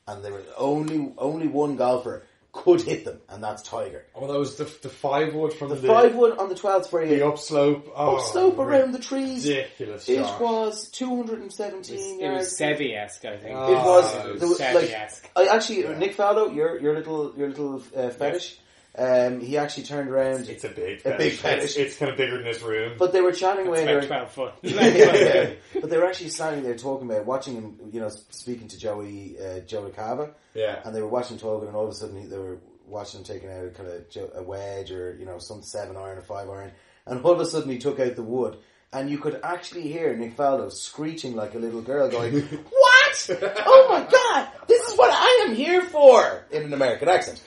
And 0.09 0.25
there 0.25 0.33
was 0.33 0.45
only 0.57 1.13
only 1.19 1.49
one 1.49 1.77
golfer 1.77 2.23
could 2.57 2.81
hit 2.81 3.05
them, 3.05 3.21
and 3.29 3.43
that's 3.43 3.63
Tiger. 3.63 4.05
Oh, 4.15 4.27
that 4.27 4.39
was 4.39 4.57
the 4.57 4.65
the 4.83 4.89
five 4.89 5.35
wood 5.35 5.53
from 5.53 5.69
The 5.69 5.75
the, 5.77 5.89
five 5.89 6.15
wood 6.15 6.39
on 6.39 6.49
the 6.49 6.55
12th 6.55 6.91
where 6.91 7.05
he 7.05 7.17
the 7.17 7.27
upslope. 7.27 7.93
Oh, 7.95 8.17
upslope 8.17 8.59
around 8.59 8.93
the 8.93 8.99
trees. 8.99 9.47
ridiculous. 9.47 10.09
It 10.09 10.25
shot. 10.25 10.41
was 10.41 10.89
217 10.91 11.97
was, 11.97 12.21
it 12.21 12.31
was 12.31 12.59
Seve-esque, 12.59 13.25
I 13.25 13.37
think. 13.37 13.55
Oh, 13.57 13.73
It 13.73 13.85
was, 13.85 14.27
it 14.27 14.33
was, 14.33 14.43
was 14.43 14.59
Seve-esque. 14.61 15.31
I 15.37 15.47
actually 15.49 15.83
Nick 15.97 16.17
Faldo, 16.17 16.55
your 16.55 16.81
your 16.81 16.95
little 16.95 17.35
your 17.37 17.49
little 17.49 17.83
uh, 17.95 18.11
fetish. 18.11 18.59
Um, 18.99 19.41
he 19.41 19.59
actually 19.59 19.83
turned 19.85 20.09
around. 20.09 20.49
It's 20.49 20.65
a 20.65 20.69
big, 20.69 21.01
A 21.05 21.17
big 21.19 21.35
fetish. 21.35 21.41
fetish. 21.41 21.65
It's, 21.65 21.77
it's 21.77 21.97
kind 21.99 22.11
of 22.11 22.17
bigger 22.17 22.37
than 22.37 22.45
this 22.45 22.63
room. 22.63 22.95
But 22.99 23.13
they 23.13 23.21
were 23.21 23.33
chatting 23.33 23.67
away. 23.67 23.85
It's 23.85 23.87
they 23.87 24.07
about 24.07 24.37
were- 24.37 24.51
12 24.53 24.53
foot. 24.53 24.53
yeah. 24.63 25.51
but 25.81 25.91
they 25.91 25.99
were 25.99 26.07
actually 26.07 26.31
standing 26.31 26.63
there 26.63 26.77
talking 26.77 27.11
about 27.11 27.27
watching 27.27 27.55
him, 27.55 27.79
you 27.93 28.01
know, 28.01 28.09
speaking 28.31 28.69
to 28.69 28.79
Joey 28.79 29.37
uh, 29.39 29.61
Joey 29.61 29.91
Cava, 29.91 30.31
yeah. 30.55 30.81
and 30.85 30.95
they 30.95 31.03
were 31.03 31.09
watching 31.09 31.37
talking, 31.39 31.69
and 31.69 31.77
all 31.77 31.85
of 31.85 31.91
a 31.91 31.95
sudden 31.95 32.29
they 32.31 32.39
were 32.39 32.59
watching 32.87 33.21
him 33.21 33.25
taking 33.25 33.51
out 33.51 33.65
a 33.67 33.71
kind 33.71 33.89
of 33.89 34.05
a 34.37 34.43
wedge 34.43 34.91
or 34.93 35.15
you 35.19 35.27
know 35.27 35.39
some 35.39 35.63
seven 35.63 35.97
iron 35.97 36.17
or 36.19 36.23
five 36.23 36.49
iron, 36.49 36.73
and 37.07 37.23
all 37.25 37.33
of 37.33 37.41
a 37.41 37.47
sudden 37.47 37.71
he 37.71 37.79
took 37.79 38.01
out 38.01 38.17
the 38.17 38.23
wood, 38.23 38.57
and 38.93 39.11
you 39.11 39.19
could 39.19 39.41
actually 39.43 39.83
hear 39.83 40.17
Nick 40.17 40.37
Faldo 40.37 40.73
screeching 40.73 41.35
like 41.37 41.55
a 41.55 41.59
little 41.59 41.83
girl, 41.83 42.09
going, 42.09 42.41
"What? 42.71 43.31
Oh 43.67 43.87
my 43.91 44.09
god! 44.11 44.49
This 44.69 44.89
is 44.89 44.97
what 44.97 45.11
I 45.13 45.47
am 45.49 45.55
here 45.55 45.83
for!" 45.83 46.45
in 46.51 46.63
an 46.63 46.73
American 46.73 47.09
accent. 47.09 47.43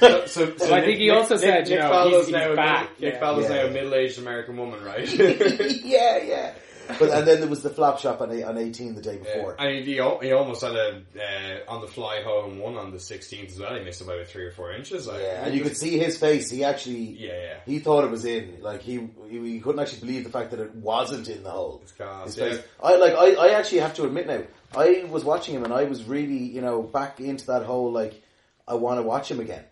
So, 0.00 0.26
so, 0.26 0.56
so 0.56 0.72
I 0.74 0.80
think 0.82 0.98
he 0.98 1.10
also 1.10 1.36
said, 1.36 1.68
you 1.68 1.74
Nick 1.76 1.84
know, 1.84 1.90
Faldo's 1.90 2.12
he's- 2.12 2.26
he's 2.26 2.32
now 2.32 2.54
back, 2.54 3.00
Nick 3.00 3.14
yeah. 3.14 3.20
Faldo's 3.20 3.50
Yeah, 3.50 3.56
now 3.62 3.66
a 3.66 3.70
middle-aged 3.70 4.18
American 4.18 4.56
woman, 4.56 4.82
right? 4.84 5.12
yeah, 5.84 6.18
yeah. 6.18 6.52
But 6.98 7.10
and 7.10 7.26
then 7.26 7.40
there 7.40 7.48
was 7.50 7.62
the 7.62 7.68
flop 7.68 7.98
shop 7.98 8.22
on, 8.22 8.30
on 8.44 8.56
eighteen 8.56 8.94
the 8.94 9.02
day 9.02 9.18
before. 9.18 9.56
I 9.60 9.66
mean, 9.66 9.84
he, 9.84 9.94
he 9.96 10.00
almost 10.00 10.62
had 10.62 10.74
a 10.74 11.02
uh, 11.18 11.70
on 11.70 11.82
the 11.82 11.86
fly 11.86 12.22
home 12.22 12.58
one 12.60 12.76
on 12.76 12.92
the 12.92 12.96
16th 12.96 13.50
as 13.50 13.58
well. 13.60 13.74
He 13.76 13.84
missed 13.84 14.06
by 14.06 14.14
about 14.14 14.26
three 14.28 14.44
or 14.46 14.52
four 14.52 14.72
inches. 14.72 15.06
Like, 15.06 15.20
Yeah, 15.20 15.44
and 15.44 15.54
you 15.54 15.62
could 15.62 15.76
see 15.76 15.98
his 15.98 16.16
face. 16.16 16.50
He 16.50 16.64
actually, 16.64 16.96
Yeah, 17.18 17.32
yeah. 17.32 17.54
he 17.66 17.78
thought 17.78 18.04
it 18.04 18.10
was 18.10 18.24
in. 18.24 18.56
Like 18.62 18.80
he, 18.80 19.06
he, 19.28 19.38
he 19.52 19.60
couldn't 19.60 19.80
actually 19.82 20.00
believe 20.00 20.24
the 20.24 20.30
fact 20.30 20.50
that 20.52 20.60
it 20.60 20.74
wasn't 20.76 21.28
in 21.28 21.42
the 21.42 21.50
hole. 21.50 21.80
It's 21.82 21.92
class, 21.92 22.24
His 22.28 22.36
yeah. 22.38 22.48
face. 22.52 22.62
I 22.82 22.96
like. 22.96 23.12
I, 23.12 23.32
I 23.34 23.48
actually 23.58 23.80
have 23.80 23.92
to 23.96 24.04
admit 24.04 24.26
now. 24.26 24.42
I 24.74 25.04
was 25.10 25.24
watching 25.24 25.56
him, 25.56 25.64
and 25.64 25.74
I 25.74 25.84
was 25.84 26.04
really, 26.04 26.38
you 26.38 26.62
know, 26.62 26.80
back 26.82 27.20
into 27.20 27.44
that 27.48 27.64
whole 27.64 27.92
like, 27.92 28.22
I 28.68 28.74
want 28.74 28.98
to 28.98 29.02
watch 29.02 29.30
him 29.30 29.40
again. 29.40 29.64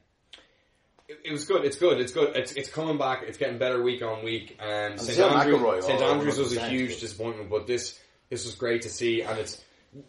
It, 1.09 1.20
it 1.26 1.32
was 1.32 1.44
good. 1.44 1.64
It's 1.64 1.76
good. 1.76 2.01
It's 2.01 2.12
good. 2.12 2.34
It's 2.34 2.53
it's 2.53 2.70
coming 2.70 2.99
back. 2.99 3.22
It's 3.26 3.38
getting 3.38 3.59
better 3.59 3.82
week 3.82 4.03
on 4.03 4.24
week. 4.24 4.59
Um, 4.61 4.99
St 4.99 5.12
still 5.12 5.30
Andrews, 5.30 5.84
St 5.84 6.01
Andrews 6.01 6.38
was 6.38 6.57
a 6.57 6.68
huge 6.68 7.01
disappointment, 7.01 7.51
but 7.51 7.66
this 7.66 7.99
this 8.28 8.44
was 8.44 8.55
great 8.55 8.82
to 8.82 8.88
see, 8.88 9.22
and 9.22 9.38
it's 9.38 9.62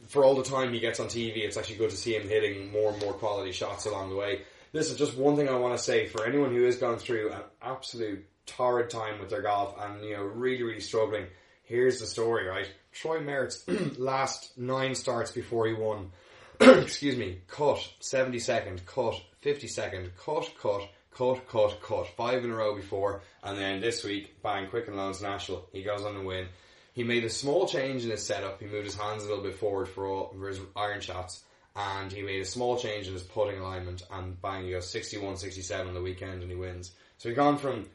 for 0.08 0.24
all 0.24 0.36
the 0.36 0.44
time 0.44 0.74
he 0.74 0.80
gets 0.80 1.00
on 1.00 1.08
TV. 1.08 1.38
It's 1.38 1.58
actually 1.58 1.78
good 1.78 1.92
to 1.92 1.98
see 1.98 2.16
him 2.16 2.28
hitting 2.28 2.72
more 2.72 2.92
and 2.92 3.02
more 3.02 3.14
quality 3.14 3.52
shots 3.52 3.86
along 3.86 4.10
the 4.10 4.16
way. 4.16 4.42
This 4.72 4.92
is 4.92 4.98
just 4.98 5.16
one 5.16 5.36
thing 5.36 5.50
I 5.50 5.56
want 5.56 5.78
to 5.78 5.84
say 5.84 6.08
for 6.08 6.26
anyone 6.26 6.54
who 6.54 6.64
has 6.64 6.78
gone 6.78 6.98
through 6.98 7.32
an 7.32 7.42
absolute 7.62 8.26
torrid 8.46 8.90
time 8.90 9.20
with 9.20 9.30
their 9.30 9.42
golf 9.42 9.76
and 9.80 10.04
you 10.04 10.16
know 10.16 10.24
really 10.24 10.64
really 10.64 10.80
struggling. 10.80 11.28
Here's 11.64 12.00
the 12.00 12.08
story, 12.08 12.48
right? 12.48 12.70
Troy 12.94 13.20
Merritt's 13.20 13.64
last 13.98 14.58
nine 14.58 14.96
starts 14.96 15.32
before 15.32 15.68
he 15.68 15.74
won 15.74 16.12
excuse 16.62 17.16
me, 17.16 17.38
cut, 17.48 17.88
70 18.00 18.40
second, 18.40 18.86
cut, 18.88 19.22
50 19.42 19.68
second, 19.68 20.12
cut, 20.18 20.50
cut, 20.60 20.90
cut, 21.12 21.48
cut, 21.48 21.82
cut, 21.82 22.08
five 22.16 22.44
in 22.44 22.50
a 22.50 22.56
row 22.56 22.76
before, 22.76 23.22
and 23.44 23.58
then 23.58 23.80
this 23.80 24.04
week, 24.04 24.42
bang, 24.42 24.68
Quicken 24.68 24.96
Loans 24.96 25.22
National, 25.22 25.68
he 25.72 25.84
goes 25.84 26.04
on 26.04 26.16
to 26.16 26.22
win. 26.22 26.48
He 26.94 27.04
made 27.04 27.24
a 27.26 27.30
small 27.30 27.68
change 27.68 28.04
in 28.06 28.10
his 28.10 28.26
setup, 28.26 28.60
he 28.60 28.66
moved 28.66 28.86
his 28.86 28.96
hands 28.96 29.24
a 29.24 29.28
little 29.28 29.44
bit 29.44 29.54
forward 29.54 29.88
for, 29.88 30.08
all, 30.08 30.34
for 30.36 30.48
his 30.48 30.60
iron 30.76 31.00
shots, 31.00 31.44
and 31.76 32.12
he 32.12 32.24
made 32.24 32.42
a 32.42 32.46
small 32.46 32.76
change 32.76 33.06
in 33.06 33.14
his 33.14 33.22
putting 33.22 33.60
alignment, 33.60 34.02
and 34.12 34.42
bang, 34.42 34.64
he 34.66 34.72
goes 34.72 34.90
61, 34.90 35.38
67 35.38 35.88
on 35.88 35.94
the 35.94 36.02
weekend, 36.02 36.42
and 36.42 36.50
he 36.50 36.58
wins. 36.58 36.92
So 37.20 37.30
he's 37.30 37.36
gone 37.36 37.60
from, 37.60 37.86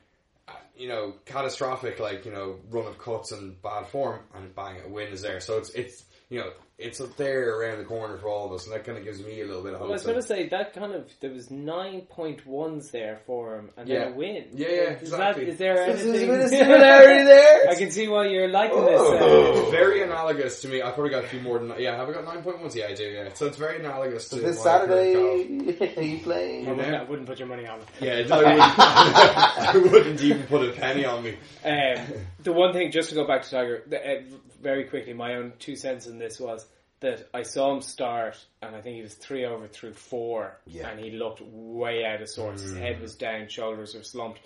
uh, 0.46 0.52
you 0.76 0.86
know, 0.86 1.14
catastrophic, 1.24 1.98
like, 1.98 2.24
you 2.24 2.32
know, 2.32 2.60
run 2.70 2.86
of 2.86 2.98
cuts 2.98 3.32
and 3.32 3.60
bad 3.60 3.88
form, 3.88 4.20
and 4.36 4.54
bang, 4.54 4.76
a 4.86 4.88
win 4.88 5.08
is 5.08 5.22
there. 5.22 5.40
So 5.40 5.58
it's, 5.58 5.70
it's, 5.70 6.04
you 6.28 6.38
know, 6.38 6.52
it's 6.78 7.00
up 7.00 7.16
there 7.16 7.58
around 7.60 7.78
the 7.78 7.84
corner 7.84 8.16
for 8.18 8.28
all 8.28 8.46
of 8.46 8.52
us, 8.52 8.64
and 8.66 8.74
that 8.74 8.84
kind 8.84 8.98
of 8.98 9.04
gives 9.04 9.22
me 9.22 9.40
a 9.40 9.46
little 9.46 9.62
bit 9.62 9.72
of 9.74 9.78
hope. 9.78 9.88
Well, 9.88 9.90
I 9.90 9.94
was 9.94 10.02
going 10.04 10.16
to 10.16 10.22
say 10.22 10.48
that 10.48 10.72
kind 10.74 10.92
of 10.94 11.08
there 11.20 11.30
was 11.30 11.50
nine 11.50 12.02
point 12.02 12.44
ones 12.46 12.90
there 12.90 13.20
for 13.26 13.56
him, 13.56 13.70
and 13.76 13.88
Yeah. 13.88 14.04
then 14.06 14.12
a 14.12 14.16
win. 14.16 14.44
Yeah, 14.54 14.68
yeah, 14.68 14.74
Is 14.94 15.02
exactly. 15.02 15.44
that 15.44 15.52
is 15.52 15.58
there 15.58 15.74
There's 15.76 16.02
a 16.02 16.04
bit 16.12 16.14
anything? 16.22 16.42
of 16.42 16.48
similarity 16.48 17.24
there. 17.24 17.68
I 17.70 17.74
can 17.76 17.90
see 17.90 18.08
why 18.08 18.26
you're 18.26 18.48
liking 18.48 18.78
Oh. 18.78 19.52
this. 19.54 19.66
Uh, 19.66 19.70
very 19.70 20.02
analogous 20.02 20.60
to 20.62 20.68
me. 20.68 20.82
I've 20.82 20.94
probably 20.94 21.10
got 21.10 21.24
a 21.24 21.28
few 21.28 21.40
more 21.40 21.58
than 21.60 21.72
yeah. 21.78 21.96
Have 21.96 22.08
I 22.08 22.12
got 22.14 22.24
nine 22.24 22.42
point 22.42 22.60
ones? 22.60 22.74
Yeah, 22.74 22.86
I 22.88 22.94
do. 22.94 23.04
Yeah, 23.04 23.32
so 23.34 23.46
it's 23.46 23.56
very 23.58 23.78
analogous 23.78 24.28
to 24.30 24.36
this 24.36 24.64
my 24.64 24.78
current 24.78 24.88
golf. 25.14 25.78
Saturday, 25.78 25.96
are 25.96 26.02
you 26.02 26.18
playing? 26.20 26.68
I 26.68 26.72
wouldn't, 26.72 26.94
I 26.96 27.02
wouldn't 27.04 27.28
put 27.28 27.38
your 27.38 27.48
money 27.48 27.66
on 27.66 27.78
it. 27.80 27.86
Yeah, 28.00 28.34
I 28.34 28.36
wouldn't, 28.38 28.60
I 28.78 29.72
wouldn't 29.76 30.20
even 30.20 30.42
put 30.44 30.68
a 30.68 30.72
penny 30.72 31.04
on 31.04 31.22
me. 31.22 31.36
Um, 31.64 32.06
the 32.42 32.52
one 32.52 32.72
thing, 32.72 32.90
just 32.90 33.10
to 33.10 33.14
go 33.14 33.26
back 33.26 33.42
to 33.42 33.50
Tiger, 33.50 33.82
the, 33.86 33.98
uh, 34.00 34.20
very 34.60 34.84
quickly, 34.84 35.12
my 35.12 35.34
own 35.34 35.52
two 35.58 35.76
cents 35.76 36.06
in 36.06 36.18
this 36.18 36.38
was 36.40 36.66
that 37.02 37.28
I 37.34 37.42
saw 37.42 37.74
him 37.74 37.82
start, 37.82 38.44
and 38.60 38.74
I 38.74 38.80
think 38.80 38.96
he 38.96 39.02
was 39.02 39.14
three 39.14 39.44
over 39.44 39.68
through 39.68 39.94
four, 39.94 40.58
Yeah. 40.66 40.88
and 40.88 40.98
he 40.98 41.10
looked 41.10 41.40
way 41.42 42.04
out 42.04 42.22
of 42.22 42.28
sorts. 42.28 42.62
His 42.62 42.76
head 42.76 42.96
mm. 42.96 43.02
was 43.02 43.14
down, 43.14 43.48
shoulders 43.48 43.94
were 43.94 44.02
slumped. 44.02 44.40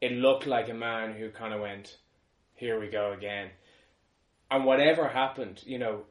It 0.00 0.12
looked 0.12 0.46
like 0.46 0.68
a 0.68 0.74
man 0.74 1.14
who 1.14 1.30
kind 1.30 1.54
of 1.54 1.60
went, 1.60 1.96
"Here 2.54 2.80
we 2.80 2.88
go 2.88 3.12
again." 3.12 3.50
And 4.50 4.64
whatever 4.64 5.08
happened, 5.08 5.62
you 5.66 5.78
know, 5.78 6.04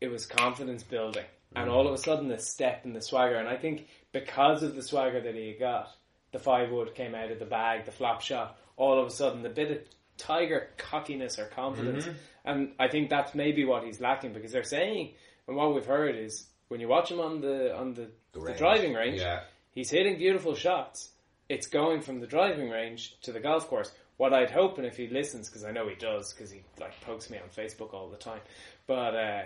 it 0.00 0.08
was 0.08 0.26
confidence 0.26 0.82
building, 0.82 1.26
and 1.54 1.68
mm. 1.68 1.72
all 1.72 1.86
of 1.86 1.94
a 1.94 1.98
sudden, 1.98 2.28
the 2.28 2.38
step 2.38 2.84
and 2.84 2.94
the 2.94 3.00
swagger. 3.00 3.36
And 3.36 3.48
I 3.48 3.56
think 3.56 3.88
because 4.12 4.62
of 4.62 4.74
the 4.74 4.82
swagger 4.82 5.20
that 5.20 5.34
he 5.34 5.54
got, 5.54 5.90
the 6.32 6.38
five 6.38 6.70
wood 6.70 6.94
came 6.94 7.14
out 7.14 7.30
of 7.30 7.38
the 7.38 7.44
bag, 7.46 7.84
the 7.84 7.92
flop 7.92 8.20
shot. 8.20 8.58
All 8.76 9.00
of 9.00 9.06
a 9.06 9.10
sudden, 9.10 9.42
the 9.42 9.48
bit 9.48 9.70
of 9.70 9.78
tiger 10.18 10.68
cockiness 10.76 11.38
or 11.38 11.46
confidence, 11.46 12.06
and 12.44 12.72
I 12.78 12.88
think 12.88 13.08
that's 13.08 13.34
maybe 13.34 13.64
what 13.64 13.84
he's 13.84 14.00
lacking 14.00 14.32
because 14.32 14.52
they're 14.52 14.62
saying, 14.62 15.14
and 15.46 15.56
what 15.56 15.74
we've 15.74 15.86
heard 15.86 16.16
is 16.16 16.46
when 16.68 16.80
you 16.80 16.88
watch 16.88 17.10
him 17.10 17.20
on 17.20 17.40
the 17.40 17.74
on 17.74 17.94
the, 17.94 18.08
the, 18.32 18.40
range. 18.40 18.58
driving 18.58 18.92
range, 18.94 19.20
Yeah. 19.20 19.40
he's 19.72 19.90
hitting 19.90 20.18
beautiful 20.18 20.54
shots. 20.54 21.10
It's 21.48 21.66
going 21.66 22.02
from 22.02 22.20
the 22.20 22.26
driving 22.26 22.68
range 22.68 23.18
to 23.22 23.32
the 23.32 23.40
golf 23.40 23.68
course. 23.68 23.90
What 24.18 24.34
I'd 24.34 24.50
hope, 24.50 24.76
and 24.78 24.86
if 24.86 24.96
he 24.96 25.06
listens, 25.06 25.48
because 25.48 25.64
I 25.64 25.70
know 25.70 25.88
he 25.88 25.94
does, 25.94 26.32
because 26.34 26.50
he 26.50 26.62
like 26.78 27.00
pokes 27.02 27.30
me 27.30 27.38
on 27.38 27.48
Facebook 27.48 27.94
all 27.94 28.08
the 28.10 28.16
time. 28.16 28.40
But 28.86 29.14
uh, 29.14 29.42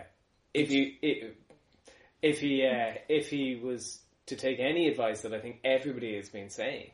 if 0.54 0.68
he 0.70 0.98
if, 1.02 1.34
if 2.22 2.40
he 2.40 2.66
uh, 2.66 2.94
if 3.08 3.28
he 3.28 3.54
was 3.56 4.00
to 4.26 4.36
take 4.36 4.58
any 4.60 4.88
advice 4.88 5.20
that 5.20 5.34
I 5.34 5.40
think 5.40 5.58
everybody 5.62 6.16
has 6.16 6.28
been 6.30 6.48
saying, 6.48 6.90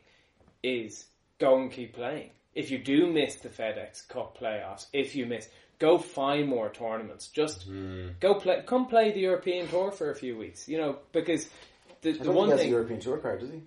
is 0.61 1.05
go 1.39 1.57
and 1.59 1.71
keep 1.71 1.93
playing. 1.93 2.31
If 2.55 2.71
you 2.71 2.79
do 2.79 3.07
miss 3.07 3.35
the 3.35 3.49
FedEx 3.49 4.07
Cup 4.07 4.37
playoffs, 4.37 4.87
if 4.91 5.15
you 5.15 5.25
miss, 5.25 5.47
go 5.77 5.97
find 5.97 6.47
more 6.47 6.69
tournaments. 6.69 7.27
Just 7.27 7.67
go 8.19 8.35
play, 8.35 8.63
come 8.65 8.87
play 8.87 9.11
the 9.11 9.21
European 9.21 9.67
Tour 9.67 9.91
for 9.91 10.11
a 10.11 10.15
few 10.15 10.37
weeks. 10.37 10.67
You 10.67 10.79
know, 10.79 10.97
because 11.11 11.47
the, 12.01 12.11
I 12.11 12.13
the 12.13 12.23
don't 12.25 12.35
one 12.35 12.47
he 12.47 12.51
has 12.51 12.59
a 12.59 12.63
thing 12.63 12.71
European 12.71 12.99
tour 12.99 13.17
card, 13.17 13.41
does 13.41 13.51
he? 13.51 13.61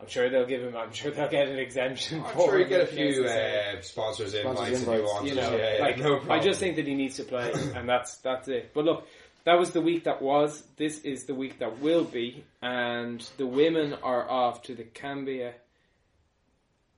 I'm 0.00 0.08
sure 0.08 0.28
they'll 0.28 0.46
give 0.46 0.62
him. 0.62 0.76
I'm 0.76 0.92
sure 0.92 1.10
they'll 1.10 1.28
get 1.28 1.48
an 1.48 1.58
exemption. 1.58 2.22
I'm 2.22 2.32
for 2.34 2.50
sure 2.50 2.58
you 2.58 2.64
him 2.64 2.68
get 2.68 2.80
a 2.82 2.86
few 2.86 3.24
uh, 3.24 3.80
sponsors 3.80 4.34
Sponsors 4.34 4.34
invites 4.34 4.70
you 4.70 4.76
invites, 4.76 5.24
you 5.24 5.34
know, 5.34 5.56
yeah, 5.56 5.76
like 5.80 5.98
no 5.98 6.20
I 6.28 6.38
just 6.38 6.60
think 6.60 6.76
that 6.76 6.86
he 6.86 6.94
needs 6.94 7.16
to 7.16 7.24
play, 7.24 7.52
and 7.74 7.88
that's 7.88 8.18
that's 8.18 8.48
it. 8.48 8.72
But 8.74 8.84
look, 8.84 9.06
that 9.44 9.58
was 9.58 9.70
the 9.70 9.80
week 9.80 10.04
that 10.04 10.20
was. 10.20 10.62
This 10.76 10.98
is 10.98 11.24
the 11.24 11.34
week 11.34 11.60
that 11.60 11.80
will 11.80 12.04
be, 12.04 12.44
and 12.60 13.26
the 13.38 13.46
women 13.46 13.94
are 14.02 14.28
off 14.28 14.62
to 14.64 14.74
the 14.74 14.84
Cambia. 14.84 15.54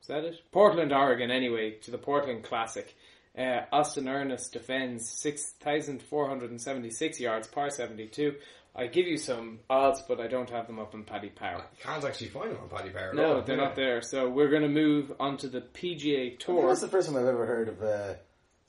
Is 0.00 0.06
that 0.08 0.24
it? 0.24 0.40
Portland, 0.52 0.92
Oregon. 0.92 1.30
Anyway, 1.30 1.72
to 1.82 1.90
the 1.90 1.98
Portland 1.98 2.44
Classic. 2.44 2.94
Uh, 3.36 3.60
Austin 3.72 4.08
Ernst 4.08 4.52
defends 4.52 5.08
six 5.08 5.52
thousand 5.60 6.02
four 6.02 6.28
hundred 6.28 6.50
and 6.50 6.60
seventy-six 6.60 7.20
yards, 7.20 7.46
par 7.46 7.70
seventy-two. 7.70 8.34
I 8.74 8.86
give 8.86 9.06
you 9.06 9.16
some 9.16 9.60
odds, 9.68 10.02
but 10.06 10.20
I 10.20 10.28
don't 10.28 10.50
have 10.50 10.66
them 10.66 10.78
up 10.78 10.94
on 10.94 11.02
Paddy 11.04 11.30
Power. 11.30 11.64
You 11.78 11.82
can't 11.84 12.04
actually 12.04 12.28
find 12.28 12.50
them 12.52 12.58
on 12.62 12.68
Paddy 12.68 12.90
Power. 12.90 13.12
No, 13.14 13.36
all. 13.36 13.42
they're 13.42 13.56
Yeah. 13.56 13.64
not 13.64 13.76
there. 13.76 14.02
So 14.02 14.28
we're 14.28 14.50
going 14.50 14.62
to 14.62 14.68
move 14.68 15.12
on 15.18 15.36
to 15.38 15.48
the 15.48 15.60
PGA 15.60 16.38
Tour. 16.38 16.68
That's 16.68 16.80
the 16.80 16.88
first 16.88 17.08
time 17.08 17.16
I've 17.16 17.26
ever 17.26 17.44
heard 17.46 17.68
of 17.68 17.82
uh, 17.82 18.14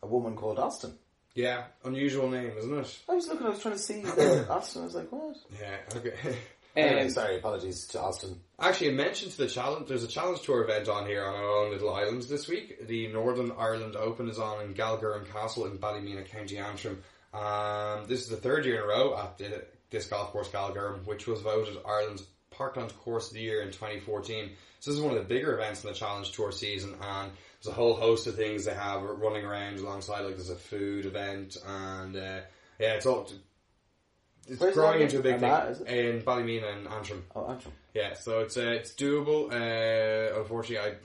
a 0.01 0.07
woman 0.07 0.35
called 0.35 0.57
Austin. 0.59 0.93
Yeah, 1.35 1.65
unusual 1.83 2.27
name, 2.29 2.51
isn't 2.57 2.73
it? 2.79 2.99
I 3.07 3.13
was 3.13 3.27
looking, 3.27 3.45
I 3.45 3.49
was 3.51 3.59
trying 3.61 3.75
to 3.75 3.79
see 3.79 4.01
the 4.01 4.47
Austin. 4.49 4.81
I 4.81 4.85
was 4.85 4.95
like, 4.95 5.11
what? 5.11 5.35
Yeah, 5.59 5.77
okay. 5.95 6.13
Anyway, 6.85 7.03
Um, 7.03 7.09
sorry, 7.09 7.37
apologies 7.37 7.87
to 7.87 8.01
Austin. 8.01 8.39
Actually, 8.59 8.89
a 8.89 8.91
mention 8.93 9.29
to 9.29 9.37
the 9.37 9.47
challenge. 9.47 9.87
There's 9.87 10.03
a 10.03 10.07
challenge 10.07 10.41
tour 10.41 10.63
event 10.63 10.87
on 10.89 11.05
here 11.05 11.23
on 11.25 11.35
our 11.35 11.43
own 11.43 11.71
little 11.71 11.93
islands 11.93 12.27
this 12.27 12.47
week. 12.47 12.87
The 12.87 13.07
Northern 13.07 13.51
Ireland 13.57 13.95
Open 13.95 14.29
is 14.29 14.39
on 14.39 14.63
in 14.63 14.73
Galgorm 14.73 15.31
Castle 15.31 15.65
in 15.65 15.77
Ballymena, 15.77 16.23
County 16.23 16.57
Antrim. 16.57 17.01
Um, 17.33 18.07
this 18.07 18.21
is 18.21 18.27
the 18.27 18.37
third 18.37 18.65
year 18.65 18.77
in 18.77 18.83
a 18.83 18.87
row 18.87 19.17
at 19.17 19.37
the, 19.37 19.65
this 19.91 20.07
golf 20.07 20.31
course, 20.31 20.49
Galgorm, 20.49 21.05
which 21.05 21.27
was 21.27 21.41
voted 21.41 21.77
Ireland's 21.85 22.23
Parkland 22.51 22.93
Course 22.99 23.27
of 23.29 23.35
the 23.35 23.41
Year 23.41 23.61
in 23.61 23.69
2014. 23.69 24.49
So 24.79 24.91
this 24.91 24.97
is 24.97 25.01
one 25.03 25.15
of 25.15 25.19
the 25.19 25.33
bigger 25.33 25.53
events 25.53 25.83
in 25.83 25.89
the 25.89 25.95
challenge 25.95 26.31
tour 26.31 26.51
season, 26.51 26.95
and 27.01 27.31
there's 27.61 27.71
a 27.71 27.75
whole 27.75 27.95
host 27.95 28.27
of 28.27 28.35
things 28.35 28.65
they 28.65 28.73
have 28.73 29.01
running 29.01 29.45
around 29.45 29.77
alongside. 29.79 30.21
Like 30.21 30.35
there's 30.35 30.49
a 30.49 30.55
food 30.55 31.05
event, 31.05 31.57
and 31.65 32.15
uh, 32.15 32.39
yeah, 32.79 32.93
it's 32.93 33.05
all. 33.05 33.29
It's 34.49 34.59
Where's 34.59 34.73
growing 34.73 34.99
that 34.99 35.05
into 35.05 35.19
a 35.19 35.21
big 35.21 35.35
again? 35.35 35.49
Armagh, 35.51 35.71
is 35.71 35.77
thing 35.79 35.87
it? 35.97 36.05
in 36.15 36.21
Ballymena 36.21 36.67
and 36.67 36.87
Antrim. 36.87 37.23
Oh, 37.35 37.45
Antrim. 37.47 37.73
Yeah, 37.93 38.13
so 38.13 38.39
it's 38.41 38.57
uh, 38.57 38.61
it's 38.61 38.93
doable. 38.93 39.51
Uh, 39.51 40.39
unfortunately, 40.39 40.91
I 40.91 40.95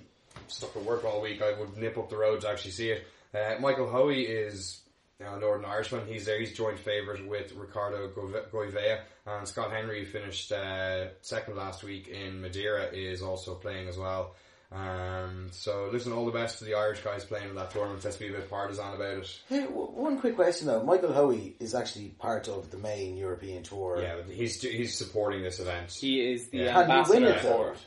stuck 0.49 0.74
at 0.76 0.82
work 0.84 1.05
all 1.05 1.20
week. 1.20 1.42
I 1.42 1.53
would 1.59 1.76
nip 1.76 1.97
up 1.99 2.11
the 2.11 2.16
road 2.16 2.40
to 2.42 2.49
actually 2.49 2.72
see 2.72 2.90
it. 2.90 3.05
Uh, 3.34 3.57
Michael 3.61 3.88
Hoey 3.90 4.22
is 4.22 4.80
you 5.20 5.26
know, 5.26 5.38
Northern 5.38 5.64
Irishman. 5.64 6.07
He's 6.07 6.24
there. 6.26 6.38
He's 6.40 6.53
joint 6.53 6.78
favourite 6.78 7.26
with 7.26 7.53
Ricardo 7.55 8.09
Gove- 8.09 8.51
Gouveia 8.53 9.01
and 9.26 9.47
Scott 9.47 9.70
Henry, 9.70 10.01
who 10.01 10.07
finished 10.07 10.51
uh, 10.53 11.07
second 11.22 11.57
last 11.57 11.82
week 11.84 12.09
in 12.09 12.40
Madeira, 12.40 12.86
is 12.92 13.22
also 13.22 13.55
playing 13.55 13.88
as 13.88 13.97
well. 13.97 14.34
Um, 14.73 15.49
so 15.53 15.89
listen, 15.93 16.12
all 16.12 16.27
the 16.27 16.33
best 16.33 16.59
to 16.59 16.65
the 16.65 16.75
Irish 16.75 17.01
guys 17.01 17.25
playing 17.25 17.49
in 17.49 17.55
that 17.55 17.71
tournament. 17.71 18.03
Let's 18.05 18.17
be 18.17 18.29
a 18.29 18.33
bit 18.33 18.51
partisan 18.51 18.95
about 18.95 19.19
it. 19.19 19.41
Hey, 19.49 19.61
w- 19.62 19.87
one 19.93 20.19
quick 20.19 20.35
question 20.35 20.67
though. 20.67 20.83
Michael 20.83 21.12
Hoey 21.12 21.55
is 21.61 21.75
actually 21.75 22.09
part 22.19 22.49
of 22.49 22.71
the 22.71 22.79
main 22.79 23.17
European 23.17 23.62
tour. 23.62 24.01
Yeah, 24.03 24.17
but 24.17 24.35
he's 24.35 24.61
he's 24.61 24.95
supporting 24.97 25.43
this 25.43 25.61
event. 25.61 25.93
He 25.93 26.33
is 26.33 26.49
the 26.49 26.59
Yeah. 26.59 26.73
Can 26.73 27.05
he 27.05 27.11
win 27.12 27.25
ambassador 27.25 27.29
it, 27.29 27.41
for 27.41 27.73
it. 27.73 27.79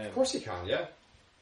Um, 0.00 0.06
Of 0.06 0.14
course 0.14 0.32
he 0.32 0.40
can. 0.40 0.66
Yeah, 0.66 0.86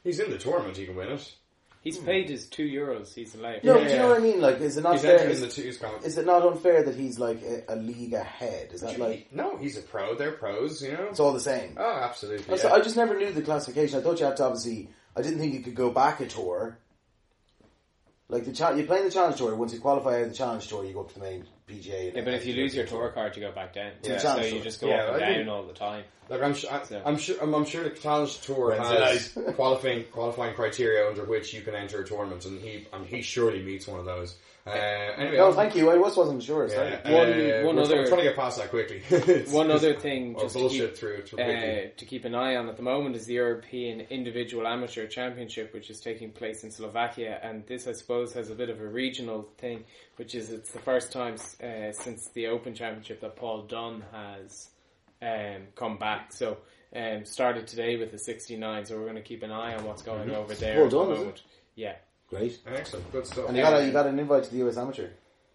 he's 0.05 0.21
in 0.21 0.31
the 0.31 0.39
tournament. 0.39 0.77
He 0.77 0.85
can 0.87 0.97
win 0.97 1.09
it. 1.13 1.35
He's 1.83 1.99
hmm. 1.99 2.07
paid 2.07 2.31
his 2.31 2.47
two 2.47 2.67
euros. 2.67 3.15
He's 3.15 3.35
allowed. 3.35 3.63
No, 3.63 3.77
Yeah, 3.77 3.83
but 3.85 3.93
you 3.93 3.99
know 3.99 4.09
what 4.09 4.21
I 4.21 4.23
mean? 4.23 4.41
Like, 4.41 4.61
is 4.61 4.77
it 4.79 4.83
not 4.83 4.95
He's 4.95 5.03
fair? 5.03 5.13
entering 5.13 5.37
in 5.37 5.45
Is, 5.45 5.55
the 5.55 5.63
twos. 5.63 5.79
count. 5.79 6.05
is 6.05 6.17
it 6.17 6.25
not 6.25 6.43
unfair 6.47 6.83
that 6.85 6.95
he's 6.95 7.19
like 7.19 7.43
a, 7.43 7.65
a 7.69 7.77
league 7.77 8.15
ahead? 8.15 8.73
Is 8.73 8.81
that 8.81 8.99
like 8.99 9.29
no, 9.33 9.57
he's 9.59 9.77
a 9.77 9.83
pro. 9.83 10.15
They're 10.15 10.33
pros, 10.33 10.83
you 10.83 10.93
know. 10.93 11.09
it's 11.11 11.21
all 11.21 11.33
the 11.33 11.41
same? 11.41 11.77
Oh, 11.79 11.99
absolutely. 12.03 12.55
I 12.55 12.57
so- 12.57 12.69
yeah. 12.69 12.75
I 12.75 12.81
just 12.81 12.97
never 12.97 13.19
knew 13.19 13.33
the 13.33 13.43
classification. 13.43 13.99
I 13.99 14.03
thought 14.03 14.19
you 14.21 14.27
had 14.27 14.37
to 14.39 14.45
obviously. 14.45 14.89
I 15.15 15.21
didn't 15.21 15.41
think 15.41 15.53
you 15.53 15.61
could 15.61 15.75
go 15.75 15.91
back 15.91 16.21
a 16.21 16.27
tour. 16.27 16.79
Like 18.33 18.47
the 18.47 18.53
cha- 18.53 18.71
you 18.71 18.85
play 18.85 18.99
in 19.01 19.05
the 19.05 19.11
challenge 19.11 19.37
tour. 19.37 19.55
Once 19.55 19.75
you 19.75 19.79
qualify 19.81 20.17
out 20.17 20.23
of 20.23 20.29
the 20.31 20.35
challenge 20.35 20.67
tour, 20.67 20.85
you 20.87 20.95
go 20.95 21.01
up 21.01 21.09
to 21.09 21.15
the 21.15 21.21
main 21.21 21.45
PGA. 21.69 22.15
Yeah, 22.15 22.23
but 22.25 22.33
if 22.33 22.47
you 22.47 22.55
lose 22.55 22.75
your 22.75 22.87
tour 22.87 23.11
card, 23.11 23.37
you 23.37 23.43
go 23.43 23.53
back 23.53 23.75
down. 23.75 23.93
Yeah. 24.03 24.17
So 24.17 24.23
Challenge 24.23 24.47
you 24.47 24.53
tour. 24.55 24.63
just 24.63 24.81
go 24.81 24.89
Yeah, 24.89 25.03
up 25.03 25.15
and 25.15 25.17
I 25.17 25.27
down 25.29 25.37
think- 25.37 25.49
all 25.51 25.63
the 25.65 25.75
time. 25.75 26.05
Like 26.31 26.41
I'm, 26.43 26.55
su- 26.55 26.69
I, 26.71 26.83
So- 26.85 27.03
I'm 27.05 27.19
sure, 27.19 27.37
I'm, 27.43 27.55
I'm 27.55 27.67
sure 27.67 27.85
the 27.85 27.91
challenge 27.91 28.41
tour 28.41 28.75
has 28.75 29.37
qualifying 29.57 30.05
qualifying 30.13 30.55
criteria 30.55 31.07
under 31.07 31.25
which 31.27 31.53
you 31.53 31.61
can 31.61 31.75
enter 31.75 32.01
a 32.01 32.07
tournament, 32.07 32.47
and 32.47 32.59
he, 32.59 32.87
and 32.95 33.05
he 33.05 33.21
surely 33.21 33.63
meets 33.63 33.87
one 33.87 34.01
of 34.01 34.07
those. 34.07 34.37
Uh, 34.65 34.71
anyway, 34.71 35.37
No, 35.39 35.47
I'm- 35.47 35.55
thank 35.55 35.75
you. 35.75 35.91
I 35.91 35.97
just 35.99 36.17
wasn't 36.17 36.43
sure. 36.43 36.69
Sorry. 36.69 36.91
Yeah, 36.91 37.13
One- 37.13 37.29
uh, 37.33 37.67
one 37.67 37.77
we're 37.77 37.83
other- 37.83 37.95
trying, 37.97 38.07
trying 38.09 38.19
to 38.21 38.25
get 38.27 38.37
past 38.37 38.59
that 38.59 38.71
quickly. 38.71 39.01
One 39.51 39.71
other 39.73 39.95
thing, 39.95 40.37
or 40.37 40.43
just 40.43 40.55
to 40.55 40.61
bullshit 40.61 40.91
keep, 40.91 40.99
through 40.99 41.15
it 41.17 41.33
uh, 41.35 41.99
to 41.99 42.05
keep 42.07 42.25
an 42.25 42.35
eye 42.37 42.55
on 42.55 42.69
at 42.69 42.77
the 42.77 42.83
moment 42.83 43.17
is 43.17 43.27
the 43.27 43.35
European 43.35 44.03
Individual 44.03 44.67
Amateur 44.69 45.07
Championship, 45.09 45.75
which 45.75 45.91
is 45.91 46.01
taking 46.01 46.31
place 46.31 46.63
in 46.63 46.71
Slovakia, 46.71 47.41
and 47.43 47.67
this, 47.67 47.89
I 47.89 47.93
suppose, 47.93 48.33
has 48.35 48.51
a 48.51 48.55
bit 48.55 48.71
of 48.71 48.81
a 48.81 48.87
regional 48.87 49.49
thing, 49.59 49.85
which 50.17 50.37
is 50.37 50.51
it's 50.51 50.71
the 50.71 50.79
first 50.81 51.11
time 51.11 51.35
uh, 51.63 51.91
since 51.91 52.29
the 52.29 52.47
Open 52.47 52.73
Championship 52.75 53.21
that 53.21 53.35
Paul 53.35 53.63
Dunne 53.63 54.05
has 54.13 54.69
um, 55.21 55.63
come 55.75 55.99
back. 55.99 56.33
So 56.33 56.59
um, 56.95 57.25
started 57.25 57.67
today 57.67 57.97
with 57.97 58.13
the 58.13 58.19
69, 58.19 58.87
so 58.87 58.97
we're 58.97 59.03
going 59.05 59.17
to 59.17 59.23
keep 59.23 59.43
an 59.43 59.51
eye 59.51 59.75
on 59.75 59.85
what's 59.85 60.03
going 60.03 60.31
over 60.31 60.55
there. 60.55 60.77
Well 60.77 60.85
at 60.87 60.91
the 60.93 60.97
done, 60.99 61.13
is 61.13 61.29
it? 61.35 61.43
Yeah. 61.75 61.95
Great. 62.33 62.59
Excellent, 62.67 63.13
good 63.13 63.27
stuff. 63.27 63.47
And 63.49 63.57
you 63.59 63.63
got 63.63 63.79
a, 63.79 63.85
you 63.85 63.93
got 63.93 64.07
an 64.07 64.19
invite 64.19 64.45
to 64.45 64.51
the 64.51 64.67
US 64.67 64.79
Amateur. 64.79 65.09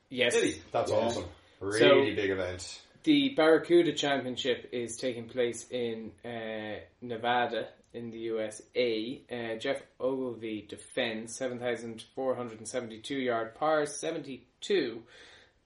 Yes. 0.10 0.36
Did 0.36 0.44
he? 0.44 0.62
That's 0.72 0.92
Yeah. 0.92 0.98
awesome. 0.98 1.26
Really 1.60 1.80
So- 1.80 2.16
big 2.16 2.30
event. 2.30 2.82
The 3.04 3.30
Barracuda 3.30 3.94
Championship 3.94 4.70
is 4.72 4.96
taking 4.98 5.28
place 5.28 5.66
in 5.72 6.12
uh, 6.24 6.80
Nevada 7.02 7.70
in 7.94 8.12
the 8.12 8.20
USA. 8.20 9.22
Uh, 9.32 9.56
Geoff 9.58 9.82
Ogilvy 10.00 10.68
defends 10.70 11.36
7,472 11.36 13.16
yard 13.18 13.56
par 13.56 13.86
72. 13.88 15.02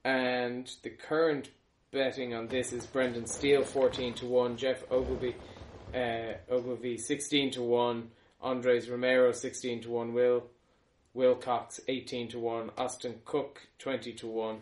And 0.05 0.71
the 0.83 0.91
current 0.91 1.49
betting 1.91 2.33
on 2.33 2.47
this 2.47 2.71
is 2.71 2.85
Brendan 2.85 3.25
Steele 3.25 3.63
14 3.65 4.13
to 4.15 4.25
1, 4.27 4.55
Geoff 4.55 4.83
Ogilvy, 4.89 5.35
uh, 5.93 6.33
Ogilvy 6.49 6.97
16 6.97 7.51
to 7.51 7.61
1, 7.63 8.09
Andres 8.39 8.87
Romero 8.89 9.31
16 9.33 9.81
to 9.81 9.89
1, 9.91 10.13
Will 10.13 10.43
Wilcox 11.13 11.79
18 11.87 12.29
to 12.29 12.39
1, 12.39 12.71
Austin 12.77 13.15
Cook 13.25 13.61
20 13.79 14.13
to 14.13 14.27
1, 14.27 14.57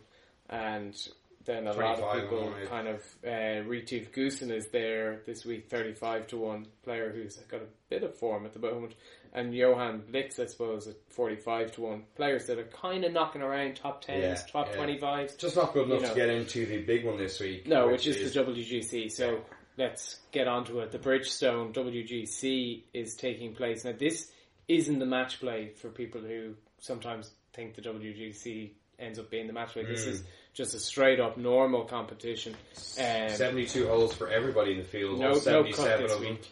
and 0.49 1.07
then 1.45 1.67
a 1.67 1.73
lot 1.73 1.99
of 1.99 2.21
people 2.21 2.53
kind 2.67 2.87
of 2.87 3.03
uh, 3.25 3.67
Retief 3.67 4.11
Goosen 4.11 4.51
is 4.51 4.67
there 4.67 5.21
this 5.25 5.45
week, 5.45 5.69
35 5.69 6.27
to 6.27 6.37
1 6.37 6.67
player 6.83 7.11
who's 7.11 7.37
got 7.49 7.61
a 7.61 7.67
bit 7.89 8.03
of 8.03 8.15
form 8.15 8.45
at 8.45 8.53
the 8.53 8.59
moment, 8.59 8.93
and 9.33 9.53
Johan 9.53 10.03
Blix, 10.11 10.39
I 10.39 10.45
suppose, 10.45 10.87
at 10.87 10.95
45 11.09 11.73
to 11.73 11.81
1. 11.81 12.03
Players 12.15 12.47
that 12.47 12.57
are 12.57 12.63
kind 12.63 13.05
of 13.05 13.13
knocking 13.13 13.41
around 13.41 13.75
top 13.75 14.03
10s, 14.03 14.21
Yeah, 14.21 14.35
top 14.51 14.69
yeah. 14.73 14.85
25s. 14.85 15.37
Just 15.37 15.55
not 15.55 15.73
good 15.73 15.87
enough 15.89 16.01
you 16.01 16.07
know. 16.07 16.13
to 16.13 16.19
get 16.19 16.29
into 16.29 16.65
the 16.65 16.81
big 16.81 17.05
one 17.05 17.17
this 17.17 17.39
week. 17.39 17.67
No, 17.67 17.87
which, 17.89 18.07
is, 18.07 18.33
the 18.33 18.43
WGC. 18.43 19.11
So 19.11 19.41
let's 19.77 20.19
get 20.31 20.47
on 20.47 20.65
to 20.65 20.79
it. 20.79 20.91
The 20.91 20.97
Bridgestone 20.97 21.73
WGC 21.73 22.83
is 22.93 23.15
taking 23.15 23.53
place. 23.53 23.85
Now, 23.85 23.93
this 23.97 24.31
isn't 24.69 24.99
the 24.99 25.05
match 25.05 25.39
play 25.41 25.69
for 25.75 25.89
people 25.89 26.21
who 26.21 26.53
sometimes 26.79 27.31
think 27.51 27.75
the 27.75 27.81
WGC 27.81 28.71
ends 28.99 29.19
up 29.19 29.29
being 29.29 29.47
the 29.47 29.53
match 29.53 29.73
play. 29.73 29.83
This 29.83 30.05
Hmm. 30.05 30.11
is 30.11 30.23
just 30.53 30.73
a 30.75 30.79
straight 30.79 31.19
up 31.19 31.37
normal 31.37 31.83
competition. 31.85 32.53
Um, 32.97 33.29
72 33.29 33.87
holes 33.87 34.13
for 34.13 34.29
everybody 34.29 34.71
in 34.73 34.77
the 34.77 34.83
field. 34.83 35.19
no, 35.19 35.29
all 35.29 35.33
no 35.33 35.39
77 35.39 35.91
cut 35.91 36.01
of 36.15 36.21
them. 36.21 36.29
week. 36.31 36.47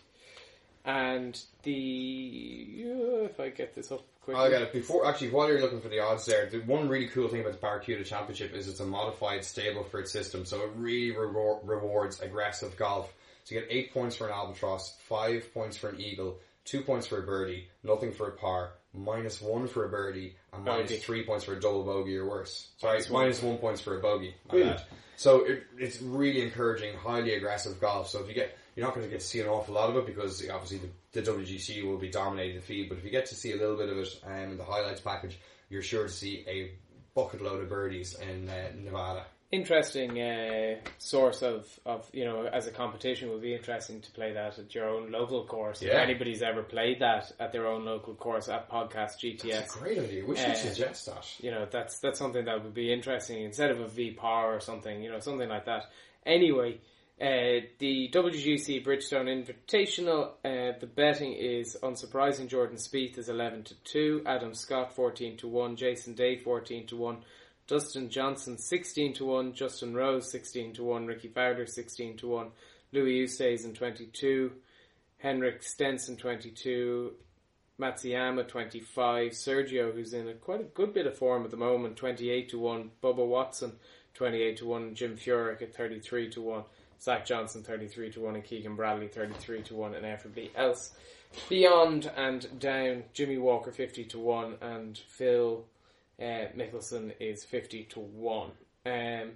And 0.86 1.38
the 1.64 2.86
uh, 2.86 3.26
if 3.26 3.40
I 3.42 3.50
get 3.50 3.76
this 3.76 3.92
up 3.92 4.06
quickly, 4.22 4.42
I 4.42 4.50
got 4.50 4.62
it. 4.62 4.72
Before, 4.74 5.06
actually, 5.06 5.32
while 5.32 5.50
you're 5.50 5.60
looking 5.60 5.82
for 5.82 5.90
the 5.90 6.00
odds 6.00 6.26
there, 6.26 6.46
the 6.50 6.60
one 6.60 6.88
really 6.88 7.08
cool 7.10 7.28
thing 7.28 7.42
about 7.42 7.52
the 7.54 7.60
Barracuda 7.60 8.06
Championship 8.06 8.54
is 8.54 8.70
it's 8.70 8.80
a 8.80 8.86
modified 8.86 9.44
stable 9.44 9.84
for 9.84 10.00
its 10.00 10.12
system, 10.12 10.46
so 10.46 10.62
it 10.62 10.70
really 10.78 11.14
rewar- 11.14 11.60
rewards 11.64 12.22
aggressive 12.22 12.78
golf. 12.78 13.14
So 13.44 13.56
you 13.56 13.62
get 13.62 13.70
eight 13.72 13.94
points 13.94 14.16
for 14.16 14.28
an 14.28 14.34
albatross, 14.34 14.96
five 15.10 15.54
points 15.54 15.76
for 15.78 15.90
an 15.90 16.00
eagle, 16.00 16.40
two 16.68 16.82
points 16.82 17.08
for 17.08 17.20
a 17.20 17.26
birdie, 17.26 17.68
nothing 17.84 18.12
for 18.12 18.28
a 18.28 18.32
par, 18.34 18.74
minus 18.94 19.42
one 19.42 19.68
for 19.68 19.86
a 19.86 19.90
birdie 19.90 20.36
and 20.54 20.66
three 21.02 21.24
points 21.24 21.46
for 21.46 21.54
a 21.54 21.60
double 21.60 21.84
bogey 21.84 22.18
or 22.18 22.28
worse. 22.30 22.70
Sorry, 22.78 22.94
Minus 22.94 23.10
one. 23.10 23.24
minus 23.24 23.42
one 23.42 23.58
points 23.58 23.82
for 23.82 23.98
a 23.98 24.02
bogey. 24.02 24.36
So 25.16 25.46
it, 25.46 25.64
it's 25.80 26.02
really 26.02 26.42
encouraging, 26.44 26.96
highly 26.96 27.34
aggressive 27.34 27.80
golf. 27.82 28.10
So 28.10 28.20
if 28.22 28.28
you 28.28 28.36
get, 28.36 28.56
you're 28.76 28.86
not 28.86 28.94
going 28.94 29.06
to 29.06 29.12
get 29.12 29.22
to 29.22 29.26
see 29.26 29.40
an 29.40 29.48
awful 29.48 29.74
lot 29.74 29.90
of 29.90 29.96
it 29.98 30.06
because 30.06 30.48
obviously 30.50 30.80
the, 31.14 31.22
the 31.22 31.32
WGC 31.32 31.84
will 31.84 31.98
be 31.98 32.10
dominating 32.10 32.58
the 32.58 32.62
feed. 32.62 32.90
But 32.90 33.00
if 33.00 33.04
you 33.04 33.10
get 33.10 33.26
to 33.28 33.36
see 33.36 33.54
a 33.54 33.58
little 33.58 33.78
bit 33.78 33.90
of 33.90 33.98
it 33.98 34.20
um, 34.26 34.52
in 34.52 34.58
the 34.58 34.64
highlights 34.64 35.02
package, 35.02 35.40
you're 35.70 35.82
sure 35.82 36.04
to 36.06 36.12
see 36.12 36.46
a 36.48 36.72
bucket 37.16 37.42
load 37.42 37.64
of 37.64 37.70
birdies 37.70 38.16
in 38.20 38.48
uh, 38.48 38.70
Nevada. 38.76 39.26
Interesting 39.50 40.20
uh, 40.22 40.76
source 40.98 41.42
of, 41.42 41.66
of 41.86 42.10
you 42.12 42.26
know 42.26 42.48
as 42.48 42.68
a 42.68 42.72
competition 42.72 43.30
would 43.30 43.42
be 43.42 43.54
interesting 43.56 44.02
to 44.02 44.12
play 44.12 44.34
that 44.34 44.60
at 44.60 44.76
your 44.76 44.90
own 44.90 45.10
local 45.10 45.46
course. 45.46 45.82
If 45.82 45.94
anybody's 45.94 46.42
ever 46.42 46.64
played 46.64 47.00
that 47.00 47.32
at 47.40 47.54
their 47.54 47.66
own 47.66 47.86
local 47.86 48.14
course 48.14 48.50
at 48.50 48.70
Podcast 48.70 49.20
GTS, 49.24 49.50
That's 49.50 49.76
a 49.76 49.80
great 49.80 50.00
idea. 50.00 50.26
We 50.26 50.36
should 50.36 50.50
Uh, 50.50 50.54
suggest 50.56 51.06
that. 51.06 51.26
you 51.40 51.52
know 51.52 51.66
that's 51.72 52.00
that's 52.00 52.20
something 52.20 52.44
that 52.44 52.62
would 52.62 52.74
be 52.74 52.92
interesting 52.92 53.42
instead 53.42 53.72
of 53.72 53.80
a 53.80 53.88
V 53.88 54.12
Power 54.12 54.54
or 54.54 54.60
something, 54.60 55.02
you 55.02 55.10
know, 55.10 55.20
something 55.20 55.48
like 55.48 55.64
that. 55.64 55.84
Anyway, 56.26 56.82
uh, 57.22 57.64
the 57.80 58.10
WGC 58.14 58.84
Bridgestone 58.86 59.28
Invitational, 59.30 60.32
uh, 60.44 60.78
the 60.78 60.88
betting 60.94 61.32
is 61.32 61.78
unsurprising. 61.82 62.50
Jordan 62.50 62.76
Spieth 62.76 63.18
is 63.18 63.30
eleven 63.30 63.64
to 63.64 63.76
two, 63.86 64.24
Adam 64.26 64.54
Scott 64.54 64.94
fourteen 64.94 65.38
to 65.38 65.48
one, 65.48 65.78
Jason 65.78 66.16
Day 66.16 66.36
fourteen 66.36 66.86
to 66.88 66.98
one, 66.98 67.24
Dustin 67.68 68.10
Johnson 68.10 68.58
sixteen 68.58 69.14
to 69.14 69.26
one, 69.26 69.54
Justin 69.54 69.94
Rose 69.94 70.32
sixteen 70.32 70.74
to 70.74 70.84
one, 70.84 71.06
Rickie 71.06 71.28
Fowler 71.28 71.66
sixteen 71.66 72.18
to 72.18 72.28
one, 72.28 72.48
Louis 72.94 73.26
Oosthuizen 73.26 73.76
twenty 73.76 74.06
two, 74.08 74.54
Henrik 75.20 75.62
Stenson 75.62 76.16
twenty 76.16 76.52
two, 76.52 77.14
Matsuyama 77.80 78.48
25, 78.48 79.32
Sergio 79.34 79.94
who's 79.94 80.14
in 80.14 80.28
a 80.28 80.34
quite 80.34 80.62
a 80.62 80.64
good 80.64 80.94
bit 80.94 81.06
of 81.06 81.18
form 81.18 81.44
at 81.44 81.52
the 81.52 81.58
moment 81.58 81.96
28 81.96 82.50
to 82.50 82.60
1, 82.60 82.92
Bubba 83.04 83.26
Watson 83.26 83.74
28 84.16 84.58
to 84.58 84.66
1, 84.66 84.96
Jim 84.96 85.16
Furyk 85.16 85.62
at 85.62 85.76
33 85.76 86.30
to 86.32 86.42
1, 86.42 86.64
Zach 87.00 87.26
Johnson 87.26 87.62
33 87.62 88.12
to 88.14 88.22
1 88.22 88.36
and 88.36 88.44
Keegan 88.44 88.76
Bradley 88.76 89.08
33 89.08 89.62
to 89.64 89.76
1 89.76 89.94
and 89.94 90.06
everybody 90.06 90.52
else 90.56 90.94
beyond 91.50 92.12
and 92.18 92.60
down. 92.60 93.04
Jimmy 93.14 93.38
Walker 93.38 93.72
50 93.72 94.06
to 94.06 94.20
1 94.20 94.56
and 94.62 94.98
Phil 94.98 95.64
uh, 96.20 96.50
Mickelson 96.56 97.14
is 97.20 97.44
50 97.44 97.84
to 97.86 98.00
1. 98.00 98.52
Um, 98.86 99.32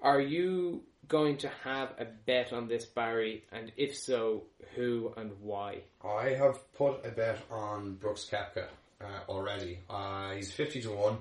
are 0.00 0.20
you 0.20 0.82
going 1.08 1.36
to 1.38 1.50
have 1.64 1.90
a 1.98 2.04
bet 2.04 2.52
on 2.52 2.68
this 2.68 2.84
Barry 2.84 3.44
and 3.52 3.72
if 3.76 3.96
so 3.96 4.44
who 4.74 5.12
and 5.16 5.32
why? 5.40 5.82
I 6.04 6.30
have 6.30 6.58
put 6.74 7.04
a 7.04 7.10
bet 7.10 7.38
on 7.50 7.94
Brooks 7.94 8.28
Koepka 8.30 8.66
uh, 9.00 9.04
already. 9.28 9.78
Uh, 9.88 10.32
he's 10.32 10.50
50 10.52 10.82
to 10.82 10.90
1. 10.90 11.16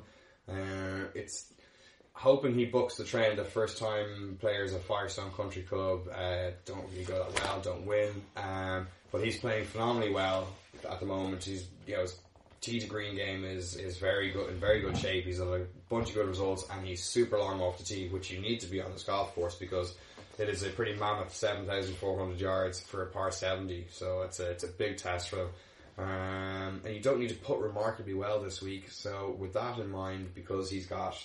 Uh, 0.50 0.56
it's 1.14 1.54
hoping 2.14 2.54
he 2.54 2.66
books 2.66 2.96
the 2.96 3.04
trend 3.04 3.40
that 3.40 3.48
first 3.48 3.78
time 3.78 4.38
players 4.40 4.74
at 4.74 4.84
Firestone 4.84 5.32
Country 5.32 5.64
Club 5.64 6.08
uh, 6.14 6.52
don't 6.66 6.90
really 6.92 7.04
go 7.04 7.18
that 7.18 7.44
well, 7.44 7.62
don't 7.62 7.86
win. 7.86 8.10
Um, 8.38 8.88
but 9.12 9.24
he's 9.24 9.38
playing 9.40 9.66
phenomenally 9.66 10.12
well 10.12 10.48
at 10.90 11.00
the 11.00 11.06
moment. 11.06 11.44
He's, 11.44 11.68
you 11.86 11.96
know, 11.96 12.06
to 12.62 12.88
green 12.88 13.16
game 13.16 13.44
is, 13.44 13.76
is 13.76 13.98
very 13.98 14.32
good, 14.32 14.50
in 14.50 14.60
very 14.60 14.82
good 14.82 14.98
shape. 14.98 15.26
He's 15.26 15.40
had 15.40 15.48
a 15.48 15.66
bunch 15.90 16.10
of 16.10 16.16
good 16.16 16.28
results 16.28 16.66
and 16.72 16.86
he's 16.86 17.04
super 17.04 17.38
long 17.40 17.60
off 17.60 17.80
the 17.80 17.84
tee, 17.84 18.08
which 18.10 18.32
you 18.32 18.40
need 18.40 18.60
to 18.60 18.68
be 18.68 18.82
on 18.82 18.92
this 18.92 19.04
golf 19.04 19.34
course 19.34 19.56
because 19.56 19.96
it 20.38 20.48
is 20.48 20.64
a 20.64 20.70
pretty 20.70 20.94
mammoth 20.94 21.34
7,400 21.34 22.40
yards 22.40 22.80
for 22.80 23.04
a 23.04 23.08
par 23.08 23.32
70. 23.32 23.88
So 23.90 24.22
it's 24.22 24.40
a, 24.40 24.52
it's 24.52 24.64
a 24.64 24.68
big 24.68 24.98
test 24.98 25.30
for 25.30 25.38
him. 25.38 25.50
Um, 25.98 26.82
and 26.86 26.94
you 26.94 27.02
don't 27.02 27.20
need 27.20 27.30
to 27.30 27.36
put 27.36 27.60
remarkably 27.60 28.14
well 28.14 28.42
this 28.42 28.62
week. 28.62 28.92
So 28.92 29.36
with 29.38 29.54
that 29.54 29.80
in 29.80 29.90
mind, 29.90 30.34
because 30.36 30.70
he's 30.70 30.86
got, 30.86 31.18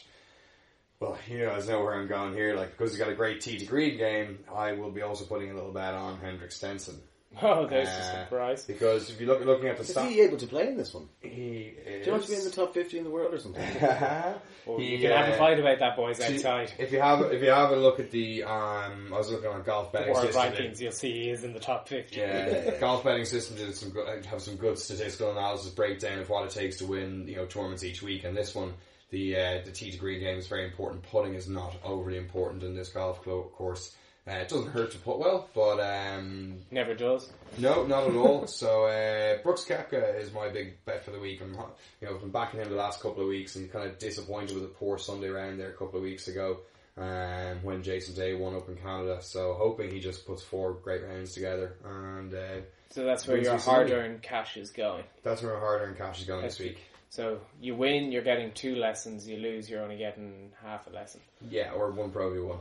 well, 1.00 1.18
you 1.28 1.44
guys 1.44 1.68
know 1.68 1.82
where 1.82 1.94
I'm 1.94 2.08
going 2.08 2.32
here. 2.32 2.56
Like 2.56 2.70
because 2.70 2.92
he's 2.92 2.98
got 2.98 3.10
a 3.10 3.14
great 3.14 3.42
to 3.42 3.64
green 3.66 3.98
game, 3.98 4.38
I 4.52 4.72
will 4.72 4.90
be 4.90 5.02
also 5.02 5.24
putting 5.26 5.50
a 5.50 5.54
little 5.54 5.72
bet 5.72 5.94
on 5.94 6.18
Henrik 6.18 6.52
Stenson. 6.52 6.98
Oh, 7.42 7.66
there's 7.66 7.88
Uh, 7.88 7.90
a 7.90 8.24
surprise. 8.24 8.64
Because 8.64 9.10
if 9.10 9.20
you 9.20 9.26
look 9.26 9.44
looking 9.44 9.68
at 9.68 9.76
the 9.76 9.82
Is 9.82 9.92
stats, 9.94 10.08
he 10.08 10.20
able 10.22 10.38
to 10.38 10.46
play 10.46 10.68
in 10.68 10.76
this 10.76 10.94
one? 10.94 11.08
he 11.20 11.74
is. 11.86 12.04
Do 12.04 12.06
you 12.06 12.12
want 12.12 12.24
to 12.24 12.30
be 12.30 12.36
in 12.36 12.44
the 12.44 12.50
top 12.50 12.72
50 12.74 12.98
in 12.98 13.04
the 13.04 13.10
world 13.10 13.34
or 13.34 13.38
something? 13.38 13.62
Well, 14.66 14.78
He, 14.78 14.96
you 14.96 14.98
can 14.98 15.12
have 15.16 15.28
a 15.28 15.34
uh, 15.34 15.38
fight 15.38 15.60
about 15.60 15.78
that, 15.78 15.94
boys, 15.94 16.16
See, 16.16 16.34
outside. 16.34 16.72
If 16.78 16.90
you 16.90 17.00
have 17.00 17.20
if 17.32 17.40
you 17.40 17.50
have 17.50 17.70
a 17.70 17.76
look 17.76 18.00
at 18.00 18.10
the 18.10 18.42
um, 18.42 19.12
I 19.14 19.18
was 19.18 19.30
looking 19.30 19.48
on 19.48 19.62
golf 19.62 19.92
betting 19.92 20.12
World 20.12 20.26
system. 20.32 20.42
rankings, 20.52 20.80
you'll 20.80 20.90
see 20.90 21.12
he 21.12 21.30
is 21.30 21.44
in 21.44 21.52
the 21.52 21.60
top 21.60 21.86
50. 21.88 22.16
Yeah, 22.18 22.48
Yeah. 22.64 22.80
golf 22.80 23.04
betting 23.04 23.24
system 23.26 23.56
did 23.56 23.76
some 23.76 23.90
good, 23.90 24.26
have 24.26 24.42
some 24.42 24.56
good 24.56 24.76
statistical 24.76 25.30
analysis 25.30 25.70
breakdown 25.70 26.18
of 26.18 26.28
what 26.28 26.44
it 26.46 26.50
takes 26.50 26.78
to 26.78 26.86
win 26.86 27.28
you 27.28 27.36
know 27.36 27.46
tournaments 27.46 27.84
each 27.84 28.02
week. 28.02 28.24
And 28.24 28.36
this 28.36 28.56
one, 28.56 28.72
the 29.10 29.36
uh, 29.36 29.60
the 29.64 29.70
tee 29.70 29.92
to 29.92 29.98
green 29.98 30.18
game 30.18 30.36
is 30.36 30.48
very 30.48 30.64
important. 30.64 31.04
Putting 31.04 31.34
is 31.34 31.48
not 31.48 31.76
overly 31.84 32.16
important 32.18 32.64
in 32.64 32.74
this 32.74 32.88
golf 32.88 33.22
clo- 33.22 33.50
course. 33.54 33.94
Uh, 34.28 34.32
it 34.32 34.48
doesn't 34.48 34.72
hurt 34.72 34.90
to 34.90 34.98
put 34.98 35.18
well, 35.18 35.48
but 35.54 35.78
um, 35.80 36.56
Never 36.72 36.94
does. 36.94 37.30
no, 37.58 37.86
not 37.86 38.08
at 38.08 38.14
all. 38.16 38.46
so 38.48 38.86
uh, 38.86 39.40
Brooks 39.42 39.64
Koepka 39.64 40.20
is 40.20 40.32
my 40.32 40.48
big 40.48 40.84
bet 40.84 41.04
for 41.04 41.12
the 41.12 41.20
week. 41.20 41.40
I'm 41.42 41.52
you 41.52 42.08
know 42.08 42.14
I've 42.14 42.20
been 42.20 42.30
backing 42.30 42.60
him 42.60 42.68
the 42.68 42.74
last 42.76 43.00
couple 43.00 43.22
of 43.22 43.28
weeks 43.28 43.54
and 43.56 43.70
kind 43.72 43.88
of 43.88 43.98
disappointed 43.98 44.54
with 44.54 44.64
a 44.64 44.68
poor 44.68 44.98
Sunday 44.98 45.28
round 45.28 45.60
there 45.60 45.70
a 45.70 45.74
couple 45.74 45.96
of 45.98 46.02
weeks 46.02 46.26
ago 46.26 46.58
um, 46.98 47.62
when 47.62 47.82
Jason 47.84 48.14
Day 48.16 48.34
won 48.34 48.56
up 48.56 48.68
in 48.68 48.76
Canada. 48.76 49.18
So 49.22 49.54
hoping 49.58 49.92
he 49.92 50.00
just 50.00 50.26
puts 50.26 50.42
four 50.42 50.72
great 50.72 51.04
rounds 51.04 51.32
together 51.32 51.76
and 51.84 52.34
uh, 52.34 52.60
So 52.90 53.04
that's 53.04 53.28
where 53.28 53.38
your 53.38 53.58
hard-earned 53.58 54.22
cash 54.22 54.56
is 54.56 54.70
going. 54.70 55.04
that's 55.22 55.40
where 55.42 55.54
my 55.54 55.60
hard-earned 55.60 55.98
cash 55.98 56.18
is 56.20 56.26
going 56.26 56.42
this 56.42 56.58
week. 56.58 56.78
So 57.10 57.38
you 57.60 57.76
win, 57.76 58.10
you're 58.10 58.22
getting 58.22 58.50
two 58.52 58.74
lessons. 58.74 59.28
You 59.28 59.36
lose, 59.36 59.70
you're 59.70 59.82
only 59.82 59.96
getting 59.96 60.50
half 60.62 60.88
a 60.88 60.90
lesson. 60.90 61.20
Yeah, 61.48 61.70
or 61.70 61.92
one 61.92 62.10
Pro 62.10 62.32
V 62.34 62.40
one. 62.40 62.58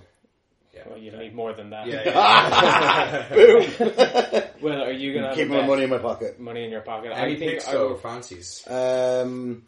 Yeah. 0.76 0.82
Well, 0.88 0.98
you 0.98 1.12
need 1.12 1.34
more 1.34 1.54
than 1.54 1.70
that. 1.70 1.88
Yeah, 1.88 2.04
yeah. 3.36 4.48
Well, 4.62 4.82
are 4.84 4.92
you 4.92 5.14
gonna 5.14 5.36
Keep 5.36 5.50
my 5.50 5.66
money 5.66 5.84
in 5.84 5.90
my 5.90 5.98
pocket. 6.00 6.40
money 6.40 6.64
in 6.64 6.72
your 6.72 6.82
pocket? 6.82 7.12
Any 7.14 7.36
I 7.36 7.40
think 7.40 7.52
picks 7.52 7.68
I 7.68 7.74
though, 7.74 7.90
will, 7.90 7.98
fancies. 7.98 8.64
Um, 8.68 9.64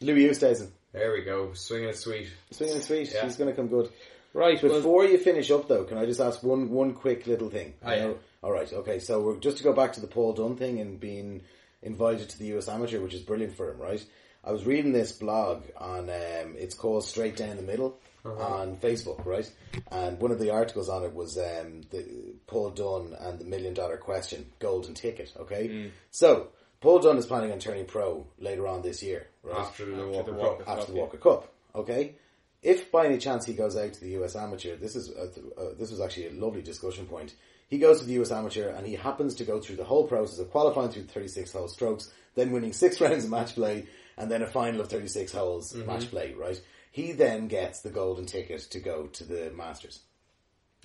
Louis 0.00 0.28
Oosthuizen. 0.28 0.70
There 0.92 1.12
we 1.12 1.22
go, 1.22 1.52
swinging 1.52 1.90
it 1.90 1.96
sweet. 1.98 2.28
Swinging 2.50 2.76
it 2.76 2.84
sweet. 2.84 3.12
Yeah. 3.12 3.24
He's 3.24 3.36
going 3.36 3.50
to 3.50 3.56
come 3.56 3.68
good. 3.68 3.90
right. 4.32 4.60
Well, 4.62 4.72
Before 4.76 5.04
you 5.04 5.18
finish 5.18 5.50
up, 5.50 5.68
though, 5.68 5.84
can 5.84 5.98
I 5.98 6.06
just 6.06 6.20
ask 6.20 6.42
one 6.42 6.70
one 6.70 6.94
quick 6.94 7.26
little 7.26 7.50
thing? 7.50 7.74
Oh, 7.84 7.92
You 7.92 8.00
know- 8.00 8.16
All 8.42 8.52
right. 8.52 8.72
Okay. 8.72 8.98
So 9.00 9.20
we're, 9.20 9.36
just 9.36 9.58
to 9.58 9.64
go 9.64 9.72
back 9.74 9.92
to 9.94 10.00
the 10.00 10.06
Paul 10.06 10.32
Dunne 10.32 10.56
thing 10.56 10.80
and 10.80 10.98
being 10.98 11.42
invited 11.82 12.30
to 12.30 12.38
the 12.38 12.56
US 12.56 12.68
Amateur, 12.68 13.00
which 13.00 13.12
is 13.14 13.20
brilliant 13.20 13.54
for 13.54 13.70
him, 13.70 13.78
right? 13.78 14.02
I 14.44 14.52
was 14.52 14.64
reading 14.64 14.92
this 14.92 15.12
blog 15.12 15.64
on 15.76 16.08
um, 16.08 16.54
it's 16.56 16.74
called 16.74 17.04
Straight 17.04 17.36
Down 17.36 17.56
the 17.56 17.62
Middle 17.62 17.98
on 18.24 18.76
Facebook, 18.76 19.24
right? 19.24 19.50
And 19.90 20.20
one 20.20 20.30
of 20.30 20.38
the 20.38 20.50
articles 20.50 20.88
on 20.88 21.04
it 21.04 21.14
was 21.14 21.38
um, 21.38 21.82
the 21.90 22.34
Paul 22.46 22.70
Dunne 22.70 23.16
and 23.18 23.38
the 23.38 23.44
Million 23.44 23.74
Dollar 23.74 23.96
Question, 23.96 24.46
Golden 24.58 24.94
Ticket. 24.94 25.32
Okay. 25.38 25.90
So 26.10 26.48
Paul 26.80 27.00
Dunne 27.00 27.18
is 27.18 27.26
planning 27.26 27.52
on 27.52 27.58
turning 27.58 27.86
pro 27.86 28.26
later 28.38 28.66
on 28.68 28.82
this 28.82 29.02
year, 29.02 29.28
right? 29.42 29.58
After 29.58 29.84
the 29.84 30.06
Walker 30.06 30.32
the 30.32 30.38
Cup. 30.38 30.60
After 30.60 30.74
Cup, 30.74 30.86
the 30.86 30.92
yeah. 30.92 31.00
Walker 31.00 31.16
Cup. 31.16 31.52
Okay, 31.74 32.14
if 32.62 32.90
by 32.92 33.06
any 33.06 33.18
chance 33.18 33.44
he 33.44 33.54
goes 33.54 33.76
out 33.76 33.92
to 33.94 34.00
the 34.00 34.10
US 34.22 34.36
Amateur, 34.36 34.76
this 34.76 34.94
is 34.94 35.10
uh, 35.10 35.28
th- 35.34 35.46
uh, 35.56 35.74
this 35.78 35.90
was 35.90 36.00
actually 36.00 36.28
a 36.28 36.32
lovely 36.32 36.62
discussion 36.62 37.06
point. 37.06 37.34
He 37.68 37.78
goes 37.78 38.00
to 38.00 38.06
the 38.06 38.20
US 38.22 38.30
Amateur 38.30 38.70
and 38.70 38.86
he 38.86 38.94
happens 38.94 39.34
to 39.36 39.44
go 39.44 39.60
through 39.60 39.76
the 39.76 39.84
whole 39.84 40.06
process 40.06 40.38
of 40.38 40.50
qualifying 40.50 40.90
through 40.90 41.04
36 41.04 41.52
hole 41.52 41.68
strokes, 41.68 42.10
then 42.34 42.52
winning 42.52 42.72
six 42.72 43.00
rounds 43.00 43.24
of 43.24 43.30
match 43.30 43.54
play, 43.54 43.86
and 44.16 44.30
then 44.30 44.42
a 44.42 44.46
final 44.46 44.80
of 44.80 44.88
36 44.88 45.32
holes 45.32 45.74
match 45.74 46.10
play. 46.10 46.32
Right? 46.34 46.60
He 46.90 47.12
then 47.12 47.48
gets 47.48 47.80
the 47.80 47.90
golden 47.90 48.26
ticket 48.26 48.60
to 48.70 48.80
go 48.80 49.06
to 49.06 49.24
the 49.24 49.50
Masters 49.50 50.00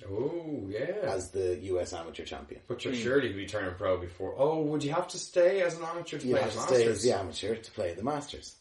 Oh 0.08 0.66
yeah. 0.68 0.96
as 1.04 1.30
the 1.30 1.56
US 1.72 1.92
Amateur 1.92 2.24
champion. 2.24 2.60
but 2.66 2.84
you're 2.84 2.94
hmm. 2.94 3.00
surely 3.00 3.28
to 3.28 3.34
be 3.34 3.46
turning 3.46 3.74
pro 3.74 3.96
before. 3.96 4.34
Oh, 4.36 4.60
would 4.62 4.82
you 4.82 4.92
have 4.92 5.08
to 5.08 5.18
stay 5.18 5.62
as 5.62 5.76
an 5.76 5.84
amateur 5.84 6.18
to 6.18 6.26
You 6.26 6.34
play 6.34 6.40
have 6.42 6.48
as 6.50 6.54
to 6.54 6.60
Masters? 6.60 6.78
stay 6.78 6.88
as 6.90 7.02
the 7.02 7.12
amateur 7.12 7.54
to 7.56 7.70
play 7.70 7.94
the 7.94 8.02
Masters. 8.02 8.56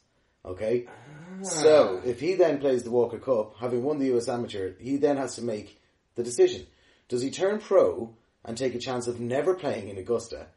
Okay? 0.45 0.85
Ah. 0.87 1.43
So, 1.43 2.01
if 2.05 2.19
he 2.19 2.35
then 2.35 2.59
plays 2.59 2.83
the 2.83 2.91
Walker 2.91 3.17
Cup, 3.17 3.55
having 3.59 3.83
won 3.83 3.97
the 3.97 4.15
US 4.15 4.29
Amateur, 4.29 4.73
he 4.79 4.97
then 4.97 5.17
has 5.17 5.35
to 5.35 5.41
make 5.41 5.81
the 6.15 6.23
decision. 6.23 6.67
Does 7.07 7.21
he 7.21 7.31
turn 7.31 7.59
pro 7.59 8.13
and 8.45 8.57
take 8.57 8.75
a 8.75 8.79
chance 8.79 9.07
of 9.07 9.19
never 9.19 9.55
playing 9.55 9.89
in 9.89 9.97
Augusta? 9.97 10.47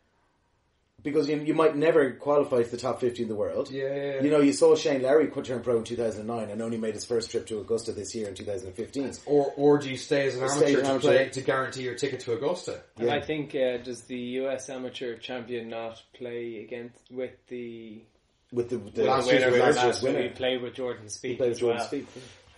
Because 1.07 1.29
you, 1.29 1.37
you 1.39 1.55
might 1.55 1.77
never 1.77 2.11
qualify 2.11 2.63
to 2.65 2.69
the 2.71 2.77
top 2.77 3.01
50 3.01 3.23
in 3.23 3.29
the 3.29 3.35
world. 3.35 3.71
Yeah. 3.71 4.21
You 4.21 4.29
know, 4.29 4.41
you 4.41 4.53
saw 4.53 4.75
Shane 4.75 5.03
Lowry 5.03 5.29
quit 5.29 5.47
turn 5.47 5.63
pro 5.63 5.79
in 5.79 5.85
2009 5.85 6.51
and 6.51 6.61
only 6.61 6.77
made 6.79 6.95
his 6.95 7.05
first 7.05 7.31
trip 7.31 7.47
to 7.47 7.61
Augusta 7.61 7.93
this 7.93 8.15
year 8.15 8.29
in 8.29 8.35
2015. 8.35 9.13
Or 9.27 9.53
or 9.57 9.79
do 9.79 9.89
you 9.89 9.97
stay 9.97 10.27
as 10.27 10.35
an 10.37 10.49
Stay 10.49 10.75
amateur 10.75 10.81
as 10.81 10.87
to 10.89 10.95
an 10.95 11.01
play 11.01 11.29
to 11.31 11.41
guarantee 11.41 11.83
your 11.85 11.95
ticket 11.95 12.21
to 12.21 12.33
Augusta? 12.35 12.81
And 12.99 13.11
I 13.11 13.21
think 13.21 13.55
uh, 13.55 13.79
does 13.79 14.03
the 14.03 14.19
US 14.43 14.69
amateur 14.69 15.17
champion 15.17 15.69
not 15.69 16.03
play 16.13 16.59
against 16.65 17.01
with 17.11 17.31
the, 17.49 18.03
With 18.53 18.69
the, 18.69 18.77
the 18.79 19.05
Last 19.05 19.27
the 19.29 19.33
year's 19.39 19.45
winner? 19.45 19.53
winner, 19.53 19.65
Last 19.65 19.77
last 19.77 20.03
winner. 20.03 20.21
we 20.23 20.29
played 20.31 20.61
with 20.63 20.75
Jordan 20.75 21.05
He 21.05 21.09
Spieth 21.09 21.39
played 21.39 21.51
as 21.53 21.63
with 21.63 21.77
Jordan 21.79 21.79
well. 21.79 21.89
Spieth. 21.89 22.07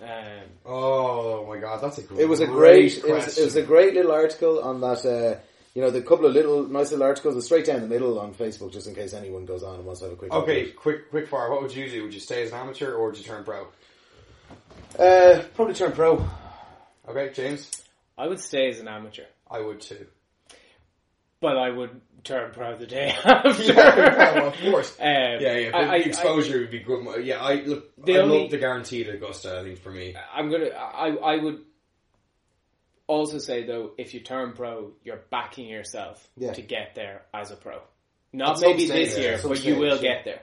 Um, 0.00 0.44
Oh 0.64 1.46
my 1.46 1.58
god, 1.58 1.82
that's 1.82 1.98
a 1.98 2.02
great 2.02 2.20
It 2.20 2.28
was 2.28 2.40
a 2.40 2.46
great, 2.46 2.96
it 2.98 3.10
was, 3.12 3.36
it 3.36 3.44
was 3.44 3.56
a 3.56 3.62
great 3.62 3.94
little 3.94 4.12
article 4.12 4.60
on 4.62 4.80
that. 4.80 5.04
Uh, 5.04 5.40
you 5.78 5.84
know, 5.84 5.92
the 5.92 6.02
couple 6.02 6.26
of 6.26 6.32
little 6.34 6.64
nice 6.64 6.90
little 6.90 7.06
articles 7.06 7.36
are 7.36 7.40
straight 7.40 7.64
down 7.66 7.80
the 7.82 7.86
middle 7.86 8.18
on 8.18 8.34
Facebook, 8.34 8.72
just 8.72 8.88
in 8.88 8.96
case 8.96 9.14
anyone 9.14 9.44
goes 9.44 9.62
on 9.62 9.76
and 9.76 9.84
wants 9.84 10.00
to 10.00 10.06
have 10.06 10.14
a 10.14 10.16
quick. 10.16 10.32
look 10.32 10.42
Okay, 10.42 10.62
it. 10.62 10.74
quick, 10.76 11.08
quick 11.08 11.28
fire. 11.28 11.48
What 11.52 11.62
would 11.62 11.72
you 11.72 11.88
do? 11.88 12.02
Would 12.02 12.12
you 12.12 12.18
stay 12.18 12.42
as 12.42 12.50
an 12.50 12.58
amateur 12.58 12.94
or 12.94 13.06
would 13.06 13.16
you 13.16 13.22
turn 13.22 13.44
pro? 13.44 13.68
Uh, 14.98 15.44
probably 15.54 15.74
turn 15.74 15.92
pro. 15.92 16.26
Okay, 17.08 17.30
James. 17.32 17.70
I 18.16 18.26
would 18.26 18.40
stay 18.40 18.70
as 18.70 18.80
an 18.80 18.88
amateur, 18.88 19.22
I 19.48 19.60
would 19.60 19.80
too. 19.80 20.06
but 21.40 21.56
I 21.56 21.70
would 21.70 22.00
turn 22.24 22.50
pro 22.52 22.76
the 22.76 22.86
day 22.88 23.14
after. 23.24 23.74
well, 23.74 24.48
of 24.48 24.60
course. 24.60 24.96
Um, 25.00 25.06
Yeah, 25.06 25.56
yeah. 25.58 25.70
But 25.70 25.80
I- 25.84 25.94
I- 25.94 25.98
the 26.00 26.08
exposure 26.08 26.58
would 26.58 26.72
be 26.72 26.80
good. 26.80 27.24
Yeah, 27.24 27.40
I 27.40 27.62
look. 27.62 27.94
The 28.04 28.16
I 28.16 28.18
only- 28.22 28.40
love 28.42 28.50
the 28.50 28.58
guaranteed 28.58 29.08
Augusta. 29.10 29.60
I 29.60 29.62
think 29.62 29.78
for 29.78 29.92
me. 29.92 30.16
I'm 30.34 30.50
gonna. 30.50 30.70
I 30.70 31.10
I 31.10 31.36
would 31.36 31.60
also 33.08 33.38
say 33.38 33.64
though, 33.66 33.90
if 33.98 34.14
you 34.14 34.20
turn 34.20 34.52
pro, 34.52 34.92
you're 35.02 35.22
backing 35.30 35.66
yourself 35.68 36.28
Yeah. 36.36 36.52
to 36.52 36.62
get 36.62 36.94
there 36.94 37.22
as 37.34 37.50
a 37.50 37.56
pro. 37.56 37.80
Not 38.32 38.60
maybe 38.60 38.86
this 38.86 39.18
year, 39.18 39.40
but 39.42 39.64
you 39.64 39.76
will 39.76 39.96
yeah. 39.96 40.02
get 40.14 40.24
there. 40.24 40.42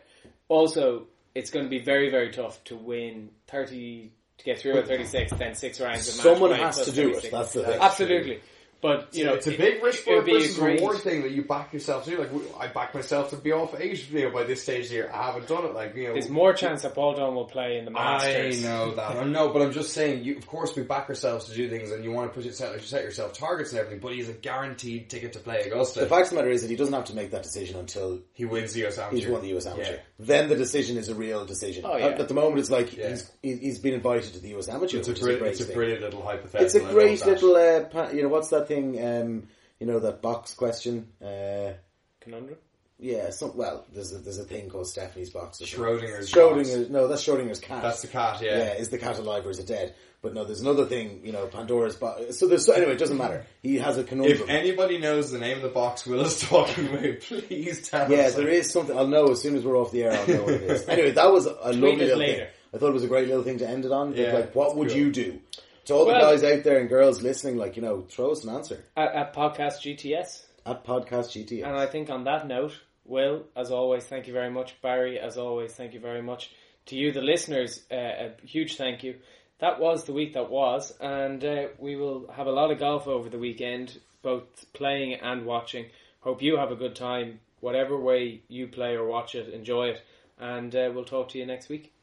Also, 0.50 1.08
it's 1.34 1.52
going 1.52 1.66
to 1.66 1.70
be 1.70 1.80
very 1.80 2.10
very 2.10 2.32
tough 2.32 2.62
to 2.66 2.76
win 2.76 3.30
thirty 3.48 4.12
to 4.40 4.44
get 4.44 4.60
through 4.60 4.78
at 4.80 4.88
thirty 4.88 5.06
six, 5.06 5.32
then 5.34 5.56
six 5.56 5.80
rounds 5.80 6.08
of 6.08 6.16
Someone 6.16 6.52
has 6.52 6.84
to 6.86 6.92
do 6.92 7.12
it. 7.16 7.30
That's 7.32 7.54
the 7.54 7.64
thing. 7.64 7.80
Absolutely, 7.80 8.42
but 8.86 9.16
you 9.16 9.26
know 9.26 9.34
it's 9.34 9.48
a 9.48 9.58
big 9.58 9.82
risk 9.82 10.04
for 10.04 10.20
a 10.20 10.22
versus 10.22 10.58
great- 10.58 10.80
reward 10.80 10.98
thing 11.00 11.24
that 11.24 11.32
you 11.32 11.44
back 11.44 11.74
yourself 11.74 12.06
to. 12.06 12.18
Like 12.18 12.30
I 12.60 12.68
back 12.68 12.94
myself 12.94 13.32
to 13.32 13.38
be 13.38 13.52
off 13.52 13.74
eight. 13.80 14.10
You 14.12 14.26
know, 14.26 14.32
by 14.32 14.44
this 14.44 14.62
stage 14.62 14.84
of 14.86 14.90
the 14.90 14.96
year, 14.96 15.12
I 15.14 15.28
haven't 15.32 15.48
done 15.48 15.66
it. 15.66 15.74
Like 15.74 15.96
you 15.96 16.08
know, 16.08 16.14
There's 16.14 16.30
more 16.30 16.54
chance 16.54 16.84
that 16.84 16.94
Paul 16.94 17.16
Dunne 17.16 17.34
will 17.34 17.46
play 17.46 17.78
in 17.78 17.86
the 17.86 17.92
Masters. 17.92 18.64
I 18.64 18.68
know 18.68 18.94
that. 18.96 19.16
I 19.18 19.24
know, 19.24 19.50
but 19.50 19.62
I'm 19.64 19.72
just 19.72 19.94
saying. 19.94 20.24
You, 20.24 20.38
of 20.38 20.46
course, 20.46 20.76
we 20.76 20.84
back 20.84 21.10
ourselves 21.10 21.46
to 21.46 21.56
do 21.56 21.70
things, 21.70 21.92
and 21.92 22.04
you 22.04 22.12
want 22.12 22.30
to 22.30 22.36
put 22.36 22.46
yourself, 22.46 22.80
set 22.86 23.04
yourself 23.04 23.34
targets 23.34 23.72
and 23.72 23.80
everything. 23.80 24.00
But 24.00 24.14
he's 24.14 24.30
a 24.30 24.34
guaranteed 24.34 25.10
ticket 25.10 25.34
to 25.34 25.40
play 25.40 25.62
Augusta. 25.62 26.02
The 26.02 26.08
fact 26.08 26.26
of 26.26 26.30
the 26.32 26.36
matter 26.36 26.50
is 26.52 26.62
that 26.62 26.70
he 26.70 26.76
doesn't 26.76 26.94
have 26.94 27.06
to 27.06 27.16
make 27.16 27.32
that 27.32 27.44
decision 27.44 27.78
until 27.80 28.20
he 28.34 28.46
wins 28.46 28.74
the 28.74 28.86
US 28.86 28.98
Amateur. 29.00 29.16
he's 29.18 29.28
won 29.28 29.42
the 29.42 29.58
US 29.58 29.66
Amateur. 29.66 29.92
Yeah. 29.94 29.98
Then 30.18 30.48
the 30.48 30.56
decision 30.56 30.96
is 30.98 31.10
a 31.10 31.16
real 31.16 31.46
decision. 31.46 31.84
Oh, 31.86 31.98
yeah. 31.98 32.06
At, 32.08 32.22
at 32.22 32.28
the 32.30 32.34
moment, 32.34 32.60
it's 32.60 32.70
like 32.70 32.96
Yeah. 32.96 33.10
he's 33.10 33.32
he- 33.44 33.58
he's 33.58 33.80
been 33.80 33.94
invited 33.94 34.34
to 34.34 34.40
the 34.40 34.56
US 34.58 34.70
Amateur, 34.70 35.00
It's 35.00 35.08
a, 35.10 35.12
is 35.12 35.20
a 35.20 35.24
great 35.24 35.42
it's 35.42 35.60
a 35.62 35.66
thing. 35.66 35.76
brilliant 35.76 36.02
little 36.02 36.22
hypothetical. 36.22 36.66
It's 36.66 36.76
a 36.76 36.80
great 36.94 37.26
little, 37.26 37.56
uh, 37.56 37.84
pa- 37.86 38.10
you 38.14 38.22
know, 38.22 38.30
what's 38.30 38.50
that 38.50 38.68
thing? 38.70 39.04
Um, 39.04 39.48
you 39.80 39.88
know, 39.88 40.00
that 40.00 40.22
box 40.22 40.54
question. 40.54 41.10
Uh, 41.22 41.74
Conundrum. 42.22 42.58
yeah, 42.98 43.30
some, 43.30 43.58
well, 43.58 43.86
there's 43.94 44.14
a, 44.14 44.20
there's 44.20 44.40
a 44.40 44.46
thing 44.46 44.70
called 44.70 44.88
Stephanie's 44.88 45.30
box. 45.32 45.60
Schrodinger's 45.60 46.32
Schrodinger's. 46.32 46.90
No, 46.90 47.08
that's 47.10 47.24
Schrodinger's 47.26 47.60
cat. 47.60 47.84
That's 47.84 48.02
the 48.02 48.08
cat. 48.08 48.42
Yeah. 48.42 48.58
yeah. 48.58 48.74
is 48.76 48.90
the 48.90 48.98
cat 48.98 49.20
alive 49.20 49.46
or 49.46 49.50
is 49.52 49.60
it 49.60 49.68
dead? 49.68 49.94
But 50.26 50.34
no, 50.34 50.44
there's 50.44 50.62
another 50.62 50.86
thing. 50.86 51.22
You 51.24 51.32
know, 51.32 51.46
Pandora's 51.48 51.96
box. 51.96 52.38
So 52.40 52.48
there's 52.48 52.66
so 52.66 52.74
anyway, 52.74 52.94
it 52.94 52.98
doesn't 53.00 53.18
matter. 53.18 53.46
He 53.62 53.78
has 53.78 53.98
a 53.98 54.04
conundrum. 54.04 54.42
If 54.42 54.50
anybody 54.50 54.98
knows 54.98 55.30
the 55.32 55.38
name 55.40 55.58
of 55.58 55.62
the 55.64 55.70
box 55.70 56.06
Will 56.06 56.22
is 56.26 56.40
talking 56.42 56.88
about, 56.88 57.20
please 57.22 57.88
tell 57.88 58.12
Yeah, 58.12 58.24
us. 58.28 58.36
there 58.36 58.48
is 58.50 58.72
something. 58.72 58.98
I'll 58.98 59.08
know 59.08 59.26
as 59.32 59.42
soon 59.42 59.56
as 59.56 59.64
we're 59.64 59.78
off 59.78 59.92
the 59.92 60.04
air. 60.04 60.14
I'll 60.14 60.28
know 60.28 60.44
what 60.44 60.54
it 60.56 60.64
is. 60.64 60.86
Anyway, 60.90 61.12
that 61.12 61.32
was 61.32 61.46
a 61.46 61.52
lovely 61.72 61.96
little 61.98 62.18
later. 62.18 62.38
thing. 62.46 62.48
I 62.74 62.78
thought 62.78 62.90
it 62.90 62.94
was 62.94 63.04
a 63.04 63.08
great 63.08 63.28
little 63.28 63.44
thing 63.44 63.60
to 63.60 63.68
end 63.70 63.86
it 63.86 63.92
on. 63.92 64.14
Yeah, 64.16 64.34
like, 64.34 64.56
what 64.56 64.76
would 64.76 64.90
cool. 64.90 64.98
you 64.98 65.12
do? 65.12 65.40
To 65.86 65.94
all 65.94 66.06
Well- 66.08 66.16
the 66.16 66.22
guys 66.38 66.44
out 66.44 66.64
there 66.64 66.80
and 66.80 66.90
girls 66.90 67.22
listening, 67.22 67.58
like 67.58 67.76
you 67.76 67.84
know, 67.84 68.02
throw 68.10 68.32
us 68.32 68.44
an 68.44 68.50
answer 68.56 68.84
At, 68.98 69.14
at 69.14 69.36
podcast 69.36 69.80
GTS. 69.86 70.44
at 70.66 70.84
podcast 70.84 71.30
GTS. 71.32 71.64
And 71.64 71.76
I 71.78 71.86
think 71.86 72.10
on 72.10 72.24
that 72.24 72.48
note, 72.48 72.74
Will, 73.06 73.44
as 73.56 73.70
always, 73.70 74.04
thank 74.06 74.26
you 74.26 74.34
very 74.34 74.50
much. 74.50 74.82
Barry, 74.82 75.20
as 75.20 75.38
always, 75.38 75.74
thank 75.74 75.94
you 75.94 76.00
very 76.00 76.24
much. 76.24 76.50
To 76.88 76.96
you, 76.96 77.12
the 77.12 77.22
listeners, 77.22 77.84
uh, 77.92 77.96
a 77.96 78.32
huge 78.44 78.78
thank 78.78 79.04
you. 79.04 79.16
That 79.60 79.80
was 79.80 80.04
the 80.04 80.12
week 80.14 80.34
that 80.34 80.50
was, 80.52 80.94
and 81.00 81.44
uh, 81.44 81.68
we 81.80 81.96
will 81.96 82.30
have 82.36 82.48
a 82.48 82.52
lot 82.52 82.72
of 82.72 82.80
golf 82.80 83.08
over 83.08 83.30
the 83.30 83.40
weekend, 83.40 83.98
both 84.22 84.66
playing 84.74 85.14
and 85.14 85.46
watching. 85.46 85.86
Hope 86.20 86.42
you 86.42 86.58
have 86.58 86.72
a 86.72 86.76
good 86.76 86.96
time, 86.96 87.40
whatever 87.62 87.98
way 87.98 88.42
you 88.50 88.68
play 88.68 88.96
or 88.96 89.08
watch 89.08 89.34
it, 89.34 89.54
enjoy 89.54 89.88
it, 89.90 90.02
and 90.38 90.76
uh, 90.76 90.92
we'll 90.94 91.06
talk 91.06 91.30
to 91.30 91.38
you 91.38 91.46
next 91.46 91.70
week. 91.70 91.94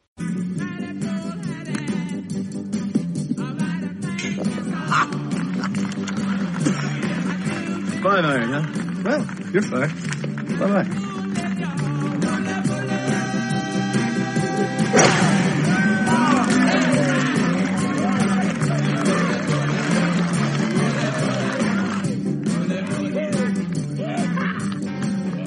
Iron, 8.05 8.49
huh? 8.49 9.01
Well, 9.03 9.27
you're 9.51 9.61
fine. 9.61 10.59
Bye 10.59 10.83
bye. 10.83 11.09